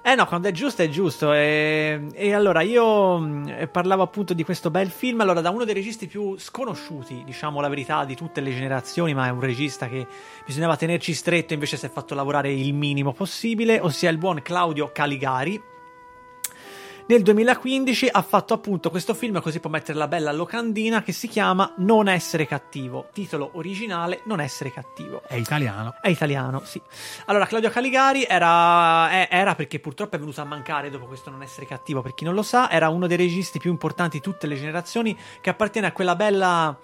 Eh 0.06 0.14
no, 0.16 0.26
quando 0.26 0.48
è 0.48 0.52
giusto 0.52 0.82
è 0.82 0.88
giusto. 0.90 1.32
E, 1.32 2.08
e 2.12 2.34
allora 2.34 2.60
io 2.60 3.18
mh, 3.18 3.68
parlavo 3.72 4.02
appunto 4.02 4.34
di 4.34 4.44
questo 4.44 4.70
bel 4.70 4.90
film. 4.90 5.22
Allora, 5.22 5.40
da 5.40 5.48
uno 5.48 5.64
dei 5.64 5.72
registi 5.72 6.06
più 6.06 6.36
sconosciuti, 6.36 7.22
diciamo 7.24 7.58
la 7.62 7.68
verità, 7.68 8.04
di 8.04 8.14
tutte 8.14 8.42
le 8.42 8.52
generazioni, 8.52 9.14
ma 9.14 9.28
è 9.28 9.30
un 9.30 9.40
regista 9.40 9.88
che 9.88 10.06
bisognava 10.44 10.76
tenerci 10.76 11.14
stretto, 11.14 11.54
invece 11.54 11.78
si 11.78 11.86
è 11.86 11.88
fatto 11.88 12.14
lavorare 12.14 12.52
il 12.52 12.74
minimo 12.74 13.14
possibile, 13.14 13.80
ossia 13.80 14.10
il 14.10 14.18
buon 14.18 14.42
Claudio 14.42 14.90
Caligari. 14.92 15.72
Nel 17.06 17.20
2015 17.22 18.08
ha 18.10 18.22
fatto 18.22 18.54
appunto 18.54 18.88
questo 18.88 19.12
film, 19.12 19.42
così 19.42 19.60
può 19.60 19.68
mettere 19.68 19.98
la 19.98 20.08
bella 20.08 20.32
locandina, 20.32 21.02
che 21.02 21.12
si 21.12 21.28
chiama 21.28 21.74
Non 21.76 22.08
essere 22.08 22.46
cattivo. 22.46 23.08
Titolo 23.12 23.50
originale 23.54 24.22
Non 24.24 24.40
essere 24.40 24.72
cattivo. 24.72 25.20
È 25.26 25.34
italiano. 25.34 25.96
È 26.00 26.08
italiano, 26.08 26.62
sì. 26.64 26.80
Allora, 27.26 27.44
Claudio 27.44 27.68
Caligari 27.68 28.24
era, 28.24 29.10
eh, 29.10 29.28
era 29.30 29.54
perché 29.54 29.80
purtroppo 29.80 30.16
è 30.16 30.18
venuto 30.18 30.40
a 30.40 30.44
mancare 30.44 30.88
dopo 30.88 31.04
questo 31.04 31.28
non 31.28 31.42
essere 31.42 31.66
cattivo, 31.66 32.00
per 32.00 32.14
chi 32.14 32.24
non 32.24 32.32
lo 32.32 32.42
sa, 32.42 32.70
era 32.70 32.88
uno 32.88 33.06
dei 33.06 33.18
registi 33.18 33.58
più 33.58 33.70
importanti 33.70 34.16
di 34.16 34.22
tutte 34.22 34.46
le 34.46 34.56
generazioni 34.56 35.14
che 35.42 35.50
appartiene 35.50 35.88
a 35.88 35.92
quella 35.92 36.16
bella 36.16 36.74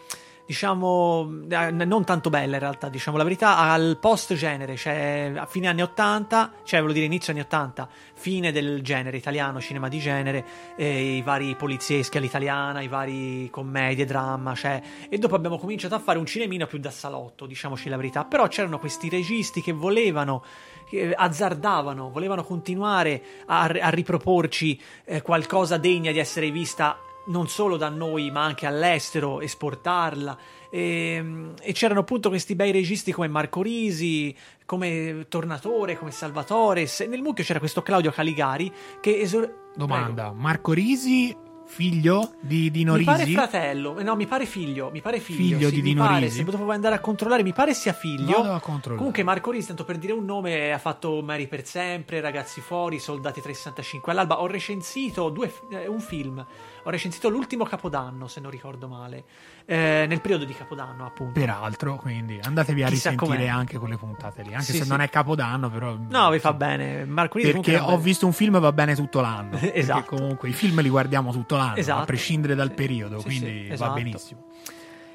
diciamo 0.51 1.45
eh, 1.49 1.71
non 1.71 2.05
tanto 2.05 2.29
bella 2.29 2.55
in 2.55 2.61
realtà 2.61 2.89
diciamo 2.89 3.17
la 3.17 3.23
verità 3.23 3.57
al 3.57 3.99
post 4.01 4.35
genere 4.35 4.75
cioè 4.75 5.33
a 5.37 5.47
fine 5.47 5.69
anni 5.69 5.83
80 5.83 6.53
cioè 6.65 6.81
volevo 6.81 6.95
dire 6.95 7.07
inizio 7.07 7.33
anni 7.33 7.43
80 7.43 7.89
fine 8.15 8.51
del 8.51 8.83
genere 8.83 9.17
italiano 9.17 9.61
cinema 9.61 9.87
di 9.89 10.01
genere 10.01 10.45
eh, 10.77 11.17
i 11.17 11.23
vari 11.23 11.55
polizieschi 11.55 12.17
all'italiana 12.17 12.81
i 12.81 12.89
vari 12.89 13.49
commedie 13.51 14.05
dramma 14.05 14.57
cioè 14.57 14.83
e 15.09 15.19
dopo 15.19 15.37
abbiamo 15.37 15.57
cominciato 15.57 15.95
a 15.95 16.01
fare 16.01 16.19
un 16.19 16.27
cinemino 16.27 16.67
più 16.67 16.79
da 16.79 16.91
salotto 16.91 17.47
diciamoci 17.47 17.89
la 17.89 17.97
verità. 17.97 18.25
Però 18.25 18.47
c'erano 18.49 18.79
questi 18.79 19.09
registi 19.09 19.61
che 19.63 19.73
volevano 19.73 20.45
che 20.89 21.15
azzardavano 21.15 22.11
volevano 22.11 22.43
continuare 22.43 23.23
a, 23.47 23.63
a 23.63 23.89
riproporci 23.91 24.81
eh, 25.05 25.23
qualcosa 25.23 25.77
degna 25.77 26.11
di 26.11 26.19
essere 26.19 26.51
vista 26.51 26.99
non 27.27 27.49
solo 27.49 27.77
da 27.77 27.89
noi 27.89 28.31
ma 28.31 28.45
anche 28.45 28.67
all'estero, 28.67 29.41
esportarla. 29.41 30.37
E, 30.71 31.53
e 31.61 31.73
c'erano 31.73 32.01
appunto 32.01 32.29
questi 32.29 32.55
bei 32.55 32.71
registi 32.73 33.13
come 33.13 33.29
Marco 33.29 33.63
Risi, 33.63 34.35
come 34.65 35.27
Tornatore, 35.29 35.97
come 35.99 36.11
Salvatore. 36.11 36.87
Se- 36.87 37.07
Nel 37.07 37.23
mucchio 37.23 37.45
c'era 37.45 37.59
questo 37.59 37.83
Claudio 37.83 38.11
Caligari 38.11 38.73
che 39.01 39.19
esor- 39.21 39.53
Domanda: 39.75 40.33
Marco 40.33 40.73
Risi, 40.73 41.37
figlio 41.65 42.33
di 42.41 42.71
Dino 42.73 42.95
mi 42.95 43.05
pare 43.05 43.23
Risi? 43.25 43.37
fratello, 43.37 43.99
eh, 43.99 44.03
no, 44.03 44.17
mi 44.17 44.27
pare 44.27 44.45
figlio, 44.47 44.91
mi 44.91 45.01
pare 45.01 45.21
figlio, 45.21 45.57
Figlio 45.57 45.69
sì, 45.69 45.75
di 45.77 45.83
Dino 45.83 46.05
pare, 46.05 46.25
Risi? 46.25 46.39
Se 46.39 46.45
dopo 46.45 46.69
andare 46.71 46.97
a 46.97 47.01
controllare, 47.01 47.43
mi 47.45 47.53
pare 47.53 47.75
sia 47.75 47.93
figlio. 47.93 48.59
Controllare. 48.61 48.97
Comunque 48.97 49.23
Marco 49.23 49.51
Risi, 49.53 49.69
tanto 49.69 49.85
per 49.85 49.99
dire 49.99 50.13
un 50.13 50.25
nome, 50.25 50.73
ha 50.73 50.79
fatto 50.79 51.23
Mary 51.23 51.47
per 51.47 51.65
sempre, 51.65 52.21
Ragazzi 52.21 52.61
fuori, 52.61 52.99
Soldati 52.99 53.41
365 53.41 54.11
all'alba. 54.13 54.41
Ho 54.41 54.47
recensito 54.49 55.29
due, 55.31 55.53
eh, 55.71 55.87
un 55.87 56.01
film, 56.01 56.45
ho 56.83 56.91
recensito 56.91 57.29
l'ultimo 57.29 57.65
Capodanno, 57.65 58.27
se 58.29 58.41
non 58.41 58.51
ricordo 58.51 58.89
male, 58.89 59.25
eh, 59.67 60.05
nel 60.09 60.21
periodo 60.21 60.45
di 60.45 60.55
Capodanno 60.55 61.05
appunto. 61.07 61.39
Peraltro, 61.39 61.97
quindi 61.97 62.39
andatevi 62.43 62.83
a 62.83 62.89
Chissà 62.89 63.11
risentire 63.11 63.39
com'è. 63.39 63.49
anche 63.49 63.79
quelle 63.79 63.97
puntate 63.97 64.43
lì. 64.43 64.53
Anche 64.55 64.65
Sì, 64.73 64.77
se 64.79 64.83
sì. 64.85 64.89
non 64.89 65.01
è 65.01 65.09
capodanno, 65.11 65.71
però. 65.71 65.97
No, 66.09 66.31
vi 66.31 66.39
fa 66.39 66.53
bene. 66.53 67.05
Marco 67.05 67.39
Risi 67.39 67.53
Perché 67.53 67.79
ho 67.79 67.87
era- 67.89 67.97
visto 67.97 68.27
un 68.27 68.33
film 68.33 68.59
va 68.59 68.73
bene 68.73 68.95
tutto 68.95 69.21
l'anno. 69.21 69.51
Perché 69.59 69.75
Esatto. 69.75 70.17
comunque 70.17 70.49
i 70.49 70.53
film 70.53 70.81
li 70.81 70.89
guardiamo 70.89 71.33
tutto 71.33 71.57
l'anno, 71.57 71.77
Esatto. 71.77 72.01
a 72.03 72.05
prescindere 72.05 72.55
dal 72.55 72.69
Sì. 72.69 72.75
periodo, 72.75 73.21
quindi 73.23 73.63
sì, 73.63 73.67
va 73.69 73.75
esatto. 73.75 73.93
benissimo. 73.95 74.45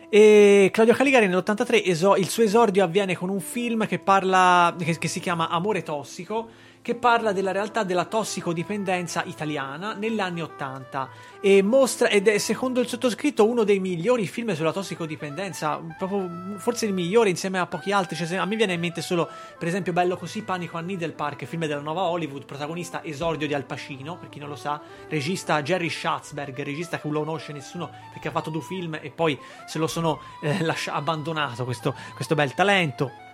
E 0.09 0.69
Claudio 0.71 0.93
Caligari 0.93 1.27
nell'83 1.27 1.81
eso- 1.83 2.15
il 2.15 2.29
suo 2.29 2.43
esordio 2.43 2.83
avviene 2.83 3.15
con 3.17 3.29
un 3.29 3.39
film 3.39 3.85
che 3.87 3.99
parla 3.99 4.73
che, 4.77 4.97
che 4.97 5.07
si 5.07 5.19
chiama 5.19 5.49
Amore 5.49 5.83
tossico 5.83 6.47
che 6.85 6.93
parla 6.93 7.31
della 7.31 7.51
realtà 7.51 7.83
della 7.83 8.05
tossicodipendenza 8.05 9.23
italiana 9.23 9.95
negli 9.95 10.19
anni 10.19 10.43
80 10.43 11.09
e 11.41 11.63
mostra 11.63 12.09
ed 12.09 12.27
è 12.27 12.37
secondo 12.37 12.79
il 12.79 12.87
sottoscritto 12.87 13.43
uno 13.43 13.63
dei 13.63 13.79
migliori 13.79 14.27
film 14.27 14.53
sulla 14.53 14.71
tossicodipendenza 14.71 15.81
proprio 15.97 16.29
forse 16.57 16.85
il 16.85 16.93
migliore 16.93 17.31
insieme 17.31 17.57
a 17.57 17.65
pochi 17.65 17.91
altri. 17.91 18.15
Cioè, 18.15 18.35
a 18.35 18.45
me 18.45 18.55
viene 18.55 18.73
in 18.73 18.79
mente 18.79 19.01
solo 19.01 19.27
per 19.57 19.67
esempio 19.67 19.93
Bello 19.93 20.15
così 20.15 20.43
Panico 20.43 20.77
a 20.77 20.81
Needle 20.81 21.13
Park 21.13 21.45
film 21.45 21.65
della 21.65 21.81
nuova 21.81 22.03
Hollywood 22.03 22.45
protagonista 22.45 23.03
esordio 23.03 23.47
di 23.47 23.55
Al 23.55 23.65
Pacino 23.65 24.19
per 24.19 24.29
chi 24.29 24.37
non 24.37 24.49
lo 24.49 24.55
sa 24.55 24.79
regista 25.09 25.63
Jerry 25.63 25.89
Schatzberg 25.89 26.61
regista 26.61 26.99
che 26.99 27.07
non 27.07 27.13
lo 27.13 27.23
conosce 27.23 27.51
nessuno 27.51 27.89
perché 28.13 28.27
ha 28.27 28.31
fatto 28.31 28.51
due 28.51 28.61
film 28.61 28.99
e 29.01 29.09
poi 29.09 29.39
se 29.65 29.79
lo 29.79 29.87
sono 29.87 30.19
eh, 30.39 30.61
lascia- 30.61 30.93
abbandonato 30.93 31.63
questo, 31.63 31.95
questo 32.13 32.35
bel 32.35 32.53
talento 32.53 33.24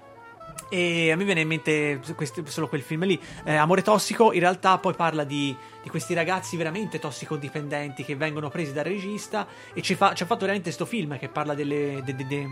e 0.69 1.11
a 1.11 1.15
me 1.15 1.23
viene 1.23 1.41
in 1.41 1.47
mente 1.47 1.99
questi- 2.15 2.43
solo 2.45 2.67
quel 2.67 2.81
film 2.81 3.05
lì. 3.05 3.19
Eh, 3.43 3.55
Amore 3.55 3.81
tossico 3.81 4.31
in 4.33 4.39
realtà 4.39 4.77
poi 4.77 4.93
parla 4.93 5.23
di, 5.23 5.55
di 5.81 5.89
questi 5.89 6.13
ragazzi 6.13 6.57
veramente 6.57 6.99
tossicodipendenti 6.99 8.03
che 8.03 8.15
vengono 8.15 8.49
presi 8.49 8.73
dal 8.73 8.83
regista 8.85 9.47
e 9.73 9.81
ci, 9.81 9.95
fa, 9.95 10.13
ci 10.13 10.23
ha 10.23 10.25
fatto 10.25 10.41
veramente 10.41 10.71
sto 10.71 10.85
film 10.85 11.17
che 11.17 11.27
parla 11.29 11.53
delle, 11.53 12.01
de- 12.03 12.15
de- 12.15 12.27
de- 12.27 12.47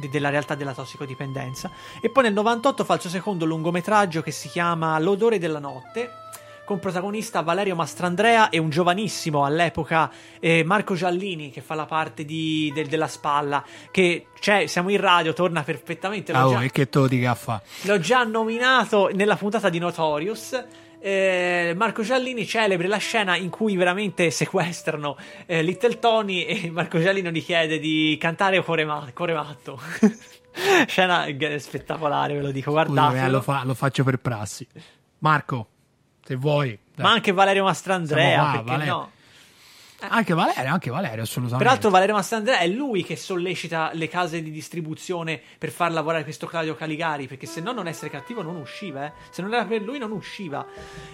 de- 0.00 0.08
della 0.10 0.28
realtà 0.30 0.54
della 0.54 0.74
tossicodipendenza. 0.74 1.70
E 2.00 2.10
poi 2.10 2.24
nel 2.24 2.32
98 2.32 2.84
fa 2.84 2.94
il 2.94 3.00
suo 3.00 3.10
secondo 3.10 3.44
lungometraggio 3.44 4.22
che 4.22 4.30
si 4.32 4.48
chiama 4.48 4.98
L'odore 4.98 5.38
della 5.38 5.60
notte 5.60 6.10
con 6.64 6.78
protagonista 6.78 7.42
Valerio 7.42 7.74
Mastrandrea 7.74 8.48
e 8.48 8.58
un 8.58 8.70
giovanissimo 8.70 9.44
all'epoca 9.44 10.10
eh, 10.40 10.64
Marco 10.64 10.94
Giallini 10.94 11.50
che 11.50 11.60
fa 11.60 11.74
la 11.74 11.84
parte 11.86 12.24
di, 12.24 12.70
del- 12.74 12.86
della 12.88 13.06
spalla, 13.08 13.62
che 13.90 14.26
c'è, 14.38 14.66
siamo 14.66 14.88
in 14.90 14.98
radio, 15.00 15.32
torna 15.32 15.62
perfettamente. 15.62 16.32
Ah, 16.32 16.46
oh, 16.46 16.50
già- 16.52 16.62
e 16.62 16.70
che 16.70 16.88
te 16.88 16.98
lo 16.98 17.06
dica 17.06 17.32
a 17.32 17.34
fa? 17.34 17.60
L'ho 17.82 17.98
già 17.98 18.24
nominato 18.24 19.10
nella 19.12 19.36
puntata 19.36 19.68
di 19.68 19.78
Notorious. 19.78 20.64
Eh, 21.00 21.74
Marco 21.76 22.02
Giallini 22.02 22.46
celebre 22.46 22.86
la 22.88 22.96
scena 22.96 23.36
in 23.36 23.50
cui 23.50 23.76
veramente 23.76 24.30
sequestrano 24.30 25.18
eh, 25.44 25.60
Little 25.62 25.98
Tony 25.98 26.44
e 26.44 26.70
Marco 26.70 26.98
Giallino 26.98 27.28
gli 27.30 27.44
chiede 27.44 27.78
di 27.78 28.16
cantare 28.18 28.62
Cuore, 28.64 28.86
ma- 28.86 29.06
Cuore 29.12 29.34
matto. 29.34 29.78
scena 30.86 31.30
g- 31.30 31.56
spettacolare, 31.56 32.34
ve 32.34 32.40
lo 32.40 32.50
dico, 32.50 32.70
guardatelo. 32.70 33.26
eh, 33.26 33.28
lo, 33.28 33.42
fa- 33.42 33.62
lo 33.64 33.74
faccio 33.74 34.02
per 34.04 34.18
prassi. 34.18 34.66
Marco, 35.18 35.66
se 36.24 36.34
vuoi. 36.36 36.78
dai. 36.94 37.04
Ma 37.04 37.12
anche 37.12 37.32
Valerio 37.32 37.64
Mastrandrea, 37.64 38.28
Siamo 38.40 38.50
perché 38.52 38.64
Valerio. 38.70 38.92
no? 38.92 39.10
Anche 40.08 40.34
Valerio, 40.34 40.72
anche 40.72 40.90
Valerio, 40.90 41.22
assolutamente. 41.22 41.64
Peraltro 41.64 41.90
Valerio 41.90 42.14
Mastrandrea 42.14 42.58
è 42.58 42.66
lui 42.66 43.04
che 43.04 43.16
sollecita 43.16 43.90
le 43.92 44.08
case 44.08 44.42
di 44.42 44.50
distribuzione 44.50 45.40
per 45.58 45.70
far 45.70 45.92
lavorare 45.92 46.22
questo 46.22 46.46
Claudio 46.46 46.74
Caligari, 46.74 47.26
perché 47.26 47.46
se 47.46 47.60
no 47.60 47.72
non 47.72 47.86
essere 47.86 48.10
cattivo 48.10 48.42
non 48.42 48.56
usciva, 48.56 49.06
eh. 49.06 49.12
se 49.30 49.42
non 49.42 49.52
era 49.52 49.64
per 49.64 49.82
lui 49.82 49.98
non 49.98 50.10
usciva. 50.12 50.66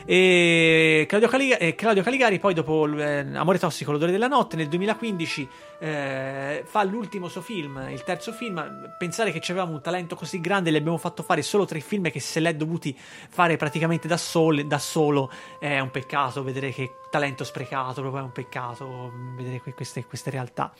E 0.05 1.05
Claudio, 1.09 1.29
Caliga- 1.29 1.59
eh, 1.59 1.75
Claudio 1.75 2.03
Caligari 2.03 2.39
poi 2.39 2.55
dopo 2.55 2.87
eh, 2.87 3.27
Amore 3.35 3.59
tossico, 3.59 3.93
l'odore 3.93 4.13
della 4.13 4.29
notte, 4.29 4.57
nel 4.57 4.69
2015 4.69 5.49
eh, 5.81 6.63
fa 6.67 6.83
l'ultimo 6.85 7.29
suo 7.29 7.41
film, 7.41 7.89
il 7.91 8.05
terzo 8.05 8.33
film. 8.33 8.95
Pensare 8.99 9.33
che 9.33 9.41
avevamo 9.51 9.73
un 9.73 9.81
talento 9.81 10.15
così 10.15 10.41
grande, 10.41 10.71
gli 10.71 10.77
abbiamo 10.77 10.99
fatto 10.99 11.23
fare 11.23 11.43
solo 11.43 11.65
tre 11.65 11.81
film 11.81 12.11
che 12.11 12.21
se 12.21 12.41
l'è 12.41 12.55
dovuti 12.55 12.97
fare 12.97 13.57
praticamente 13.57 14.07
da, 14.07 14.17
sole- 14.17 14.67
da 14.67 14.79
solo, 14.79 15.31
è 15.59 15.79
un 15.81 15.91
peccato 15.91 16.43
vedere 16.43 16.71
che 16.71 17.00
talento 17.11 17.45
sprecato, 17.45 18.01
proprio 18.01 18.23
è 18.23 18.25
un 18.25 18.33
peccato 18.33 19.13
vedere 19.37 19.61
que- 19.61 19.75
queste, 19.75 20.05
queste 20.07 20.31
realtà. 20.31 20.73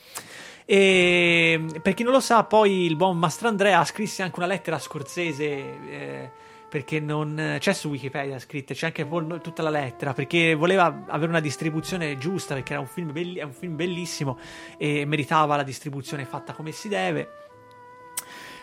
E 0.65 1.65
per 1.83 1.95
chi 1.95 2.03
non 2.05 2.13
lo 2.13 2.21
sa, 2.21 2.45
poi 2.45 2.85
il 2.85 2.97
buon 2.97 3.19
Mastrandrea 3.19 3.85
scrisse 3.85 4.23
anche 4.23 4.39
una 4.39 4.47
lettera 4.49 4.77
a 4.77 4.81
Scorsese. 4.81 5.45
eh, 5.45 6.31
perché 6.71 7.01
non 7.01 7.57
c'è 7.59 7.73
su 7.73 7.89
Wikipedia 7.89 8.39
scritta, 8.39 8.75
c'è 8.75 8.87
anche 8.87 9.05
tutta 9.43 9.61
la 9.61 9.71
lettera. 9.71 10.13
Perché 10.13 10.55
voleva 10.55 11.03
avere 11.09 11.29
una 11.29 11.41
distribuzione 11.41 12.17
giusta. 12.17 12.55
Perché 12.55 12.75
era 12.75 12.81
un 12.81 12.87
film, 12.87 13.11
belli- 13.11 13.43
un 13.43 13.53
film 13.53 13.75
bellissimo 13.75 14.39
e 14.79 15.05
meritava 15.05 15.57
la 15.57 15.65
distribuzione 15.65 16.25
fatta 16.25 16.53
come 16.53 16.71
si 16.71 16.87
deve. 16.87 17.29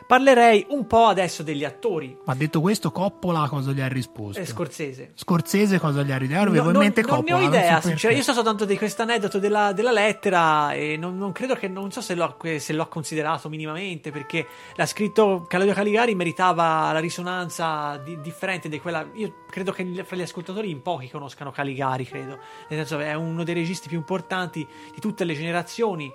Parlerei 0.07 0.65
un 0.69 0.87
po' 0.87 1.07
adesso 1.07 1.43
degli 1.43 1.65
attori. 1.65 2.17
Ma 2.23 2.33
detto 2.33 2.61
questo, 2.61 2.91
Coppola 2.91 3.47
cosa 3.49 3.71
gli 3.73 3.81
ha 3.81 3.87
risposto? 3.89 4.39
Eh, 4.39 4.45
Scorsese. 4.45 5.11
Scorsese 5.15 5.79
cosa 5.79 6.01
gli 6.01 6.11
ha 6.13 6.17
risposto? 6.17 6.43
Io 6.43 6.49
avevo 6.49 6.63
No, 6.63 6.67
in 6.69 6.73
non- 6.75 6.83
mente 6.83 7.01
non, 7.01 7.09
Coppola. 7.17 7.37
ne 7.37 7.43
ho 7.43 7.47
idea, 7.47 7.81
so 7.81 7.87
sinceramente. 7.89 8.15
Io 8.15 8.21
so 8.23 8.33
soltanto 8.33 8.63
di 8.63 8.77
questo 8.77 9.01
aneddoto 9.01 9.37
della, 9.37 9.73
della 9.73 9.91
lettera 9.91 10.71
e 10.71 10.95
non, 10.95 11.17
non 11.17 11.33
credo 11.33 11.55
che. 11.55 11.67
Non 11.67 11.91
so 11.91 11.99
se 11.99 12.15
l'ho, 12.15 12.37
se 12.57 12.71
l'ho 12.71 12.87
considerato 12.87 13.49
minimamente 13.49 14.09
perché 14.11 14.47
l'ha 14.75 14.85
scritto 14.85 15.45
Claudio 15.47 15.73
Caligari 15.73 16.15
meritava 16.15 16.91
la 16.93 16.99
risonanza 16.99 17.97
di- 17.97 18.19
differente 18.21 18.69
di 18.69 18.79
quella. 18.79 19.05
Io 19.15 19.43
credo 19.49 19.73
che 19.73 20.03
fra 20.05 20.15
gli 20.15 20.21
ascoltatori 20.21 20.69
in 20.69 20.81
pochi 20.81 21.09
conoscano 21.09 21.51
Caligari, 21.51 22.05
credo. 22.05 22.39
Nel 22.69 22.85
senso, 22.85 22.99
è 22.99 23.13
uno 23.13 23.43
dei 23.43 23.53
registi 23.53 23.89
più 23.89 23.97
importanti 23.97 24.65
di 24.93 25.01
tutte 25.01 25.25
le 25.25 25.33
generazioni. 25.33 26.09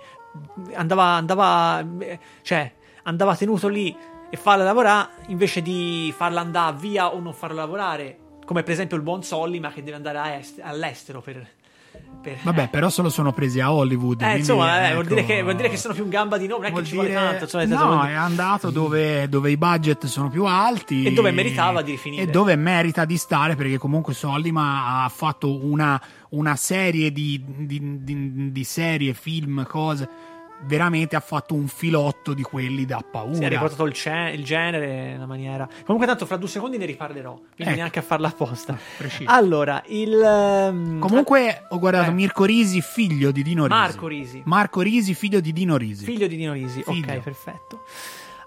Andava. 0.73 1.05
andava 1.05 1.87
eh, 1.99 2.19
cioè, 2.41 2.73
andava 3.05 3.37
tenuto 3.37 3.69
lì 3.69 3.95
e 4.31 4.37
farla 4.37 4.65
lavorare 4.65 5.09
invece 5.29 5.61
di 5.63 6.13
farla 6.17 6.41
andare 6.41 6.77
via 6.79 7.13
o 7.13 7.21
non 7.21 7.33
farla 7.35 7.63
lavorare. 7.63 8.19
Come 8.45 8.63
per 8.63 8.73
esempio 8.73 8.97
il 8.97 9.03
buon 9.03 9.23
Solly, 9.23 9.59
ma 9.61 9.71
che 9.71 9.83
deve 9.83 9.97
andare 9.97 10.19
a 10.19 10.35
est- 10.35 10.61
all'estero 10.63 11.21
per. 11.21 11.47
per- 12.23 12.39
Vabbè, 12.43 12.69
però 12.71 12.89
se 12.89 13.03
lo 13.03 13.09
sono 13.11 13.33
presi 13.33 13.61
a 13.61 13.73
Hollywood. 13.73 14.21
eh, 14.21 14.25
quindi, 14.25 14.39
insomma, 14.41 14.89
eh, 14.89 14.93
vuol, 14.93 15.05
ecco, 15.05 15.15
dire 15.15 15.27
che, 15.27 15.43
vuol 15.43 15.55
dire 15.57 15.69
che 15.69 15.77
sono 15.77 15.95
più 15.95 16.05
in 16.05 16.11
gamba 16.11 16.39
di 16.39 16.47
noi, 16.47 16.59
non 16.59 16.67
è 16.69 16.71
vuol 16.71 16.83
che 16.83 16.89
ci 16.89 16.95
vuole 16.95 17.09
dire- 17.11 17.21
tanto. 17.21 17.45
insomma, 17.45 17.63
nel 17.65 17.71
senso, 17.73 17.85
no, 17.85 17.95
vuol 17.97 18.07
è 18.09 18.13
andato 18.15 18.71
dove, 18.71 19.29
dove 19.29 19.51
i 19.51 19.57
budget 19.57 20.07
sono 20.07 20.29
più 20.29 20.45
alti 20.45 21.05
E 21.05 21.13
dove 21.13 21.31
meritava 21.31 21.83
di 21.83 21.97
finire. 21.97 22.23
E 22.23 22.27
dove 22.27 22.57
merita 22.57 23.05
di 23.05 23.17
stare 23.17 23.55
perché 23.55 23.79
comunque 23.79 24.13
Sollima 24.15 25.05
ha 25.05 25.09
fatto 25.09 25.65
una, 25.65 26.01
una 26.31 26.57
serie 26.57 27.13
di, 27.13 27.43
di, 27.47 28.03
di- 28.03 28.51
di 28.53 28.65
serie, 28.65 29.13
film, 29.15 29.65
cose. 29.69 30.09
Veramente 30.65 31.17
ha 31.17 31.21
fatto 31.21 31.55
un 31.55 31.67
filotto 31.67 32.35
di 32.35 32.43
quelli 32.43 32.85
da 32.85 33.03
paura. 33.09 33.35
Si 33.35 33.43
è 33.43 33.49
riportato 33.49 33.85
il, 33.85 33.93
ce- 33.93 34.33
il 34.35 34.45
genere 34.45 35.09
in 35.11 35.17
una 35.17 35.27
maniera. 35.27 35.69
Comunque, 35.85 36.07
tanto 36.07 36.25
fra 36.27 36.37
due 36.37 36.49
secondi 36.49 36.79
ne 36.79 36.87
riparlerò. 36.87 37.33
Quindi 37.35 37.63
Ecco. 37.65 37.75
neanche 37.75 37.99
a 37.99 38.03
farla 38.03 38.29
apposta. 38.29 38.79
Preciso. 38.97 39.29
Allora, 39.31 39.83
il. 39.87 40.13
ehm, 40.15 40.99
Comunque 41.01 41.67
ho 41.69 41.79
guardato 41.79 42.11
eh. 42.11 42.15
Mirko 42.15 42.45
Risi, 42.45 42.81
figlio 42.81 43.31
di 43.33 43.43
Dino 43.43 43.67
Risi. 43.67 43.79
Marco 43.79 44.07
Risi. 44.07 44.43
Marco 44.45 44.81
Risi, 44.83 45.15
figlio 45.15 45.41
di 45.41 45.53
Dino 45.53 45.77
Risi. 45.77 46.05
Figlio 46.05 46.27
di 46.27 46.37
Dino 46.37 46.53
Risi, 46.53 46.83
Figlio. 46.83 47.13
ok, 47.13 47.19
perfetto. 47.21 47.83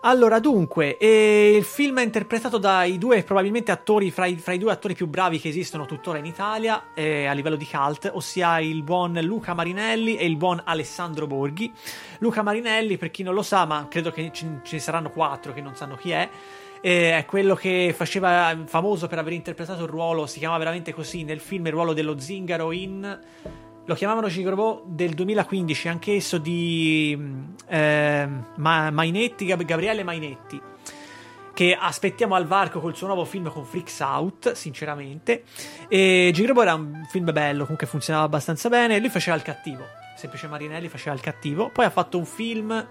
Allora, 0.08 0.38
dunque, 0.38 0.98
eh, 0.98 1.56
il 1.58 1.64
film 1.64 1.98
è 1.98 2.04
interpretato 2.04 2.60
dai 2.60 3.00
due, 3.00 3.24
probabilmente 3.24 3.72
attori, 3.72 4.12
fra 4.12 4.28
i, 4.28 4.36
fra 4.36 4.54
i 4.54 4.60
due 4.60 4.72
attori 4.72 4.94
più 4.94 5.08
bravi 5.08 5.40
che 5.40 5.48
esistono 5.48 5.88
tuttora 5.88 6.20
in 6.20 6.26
Italia 6.26 6.94
eh, 6.94 7.26
a 7.26 7.34
livello 7.34 7.56
di 7.56 7.66
cult, 7.66 8.12
ossia 8.14 8.60
il 8.60 8.84
buon 8.84 9.20
Luca 9.24 9.56
Marinelli 9.56 10.16
e 10.16 10.28
il 10.28 10.36
buon 10.36 10.62
Alessandro 10.64 11.26
Borghi. 11.26 11.74
Luca 12.20 12.44
Marinelli, 12.44 12.98
per 12.98 13.10
chi 13.10 13.24
non 13.24 13.34
lo 13.34 13.42
sa, 13.42 13.66
ma 13.66 13.88
credo 13.90 14.12
che 14.12 14.30
ce 14.32 14.60
ne 14.70 14.80
saranno 14.80 15.10
quattro 15.10 15.54
che 15.54 15.62
non 15.62 15.76
sanno 15.76 15.96
chi 15.96 16.12
è, 16.12 16.30
eh, 16.82 17.18
è 17.18 17.26
quello 17.26 17.56
che 17.56 17.92
faceva 17.98 18.56
famoso 18.68 19.08
per 19.08 19.18
aver 19.18 19.34
interpretato 19.34 19.86
il 19.86 19.90
ruolo, 19.90 20.28
si 20.28 20.38
chiama 20.38 20.60
veramente 20.60 20.94
così 20.94 21.24
nel 21.24 21.40
film, 21.40 21.66
il 21.66 21.72
ruolo 21.72 21.94
dello 21.94 22.20
zingaro 22.20 22.72
in 22.72 23.22
lo 23.86 23.94
chiamavano 23.94 24.28
Gigrobò 24.28 24.84
del 24.86 25.14
2015, 25.14 25.88
anch'esso 25.88 26.38
di 26.38 27.18
Ma- 27.68 28.90
Mainetti, 28.92 29.46
Gab- 29.46 29.64
Gabriele 29.64 30.04
Mainetti, 30.04 30.60
che 31.54 31.78
aspettiamo 31.80 32.36
al 32.36 32.46
varco 32.48 32.80
col 32.80 32.96
suo 32.96 33.08
nuovo 33.08 33.26
film 33.26 33.50
con 33.52 33.64
Freaks 33.64 34.00
Out, 34.00 34.54
sinceramente. 34.54 35.44
E 35.88 36.32
Gigrobò 36.34 36.64
era 36.64 36.74
un 36.74 37.06
film 37.10 37.32
bello, 37.32 37.62
comunque 37.62 37.88
funzionava 37.88 38.26
abbastanza 38.26 38.70
bene. 38.70 39.00
Lui 39.00 39.10
faceva 39.10 39.36
il 39.36 39.44
cattivo, 39.44 39.86
semplice 40.18 40.48
Marinelli 40.48 40.90
faceva 40.90 41.16
il 41.16 41.22
cattivo. 41.22 41.70
Poi 41.70 41.86
ha 41.86 41.92
fatto 41.92 42.18
un 42.18 42.26
film 42.26 42.88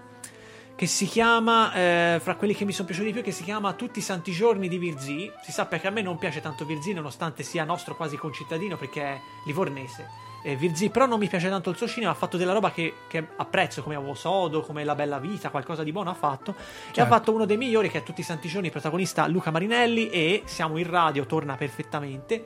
che 0.75 0.87
si 0.87 1.05
chiama, 1.05 1.73
eh, 1.73 2.19
fra 2.21 2.35
quelli 2.35 2.53
che 2.53 2.65
mi 2.65 2.71
sono 2.71 2.87
piaciuti 2.87 3.07
di 3.07 3.13
più, 3.13 3.21
che 3.23 3.31
si 3.31 3.43
chiama 3.43 3.73
Tutti 3.73 3.99
i 3.99 4.01
santi 4.01 4.31
giorni 4.31 4.67
di 4.67 4.77
Virzì. 4.77 5.31
Si 5.43 5.51
sappia 5.51 5.77
che 5.77 5.87
a 5.87 5.89
me 5.89 6.01
non 6.01 6.17
piace 6.17 6.41
tanto 6.41 6.65
Virzì, 6.65 6.93
nonostante 6.93 7.43
sia 7.43 7.65
nostro 7.65 7.95
quasi 7.95 8.17
concittadino, 8.17 8.77
perché 8.77 9.01
è 9.01 9.19
livornese. 9.45 10.25
Eh, 10.47 10.55
Virzì, 10.55 10.91
però 10.91 11.07
non 11.07 11.17
mi 11.17 11.27
piace 11.27 11.49
tanto 11.49 11.71
il 11.71 11.75
suo 11.75 11.87
cinema, 11.87 12.11
ha 12.11 12.15
fatto 12.15 12.37
della 12.37 12.53
roba 12.53 12.69
che, 12.69 12.93
che 13.07 13.25
apprezzo, 13.37 13.81
come 13.81 13.95
Avo 13.95 14.13
Sodo, 14.13 14.61
come 14.61 14.83
La 14.83 14.93
Bella 14.93 15.17
Vita, 15.17 15.49
qualcosa 15.49 15.81
di 15.81 15.91
buono 15.91 16.11
ha 16.11 16.13
fatto. 16.13 16.51
E 16.51 16.53
ha 16.53 16.93
Certo. 16.93 17.11
fatto 17.11 17.33
uno 17.33 17.45
dei 17.45 17.57
migliori, 17.57 17.89
che 17.89 17.97
è 17.97 18.03
Tutti 18.03 18.21
i 18.21 18.23
santi 18.23 18.47
giorni, 18.47 18.69
protagonista 18.69 19.25
Luca 19.25 19.49
Marinelli, 19.49 20.11
e 20.11 20.43
siamo 20.45 20.77
in 20.77 20.87
radio, 20.87 21.25
torna 21.25 21.55
perfettamente. 21.55 22.45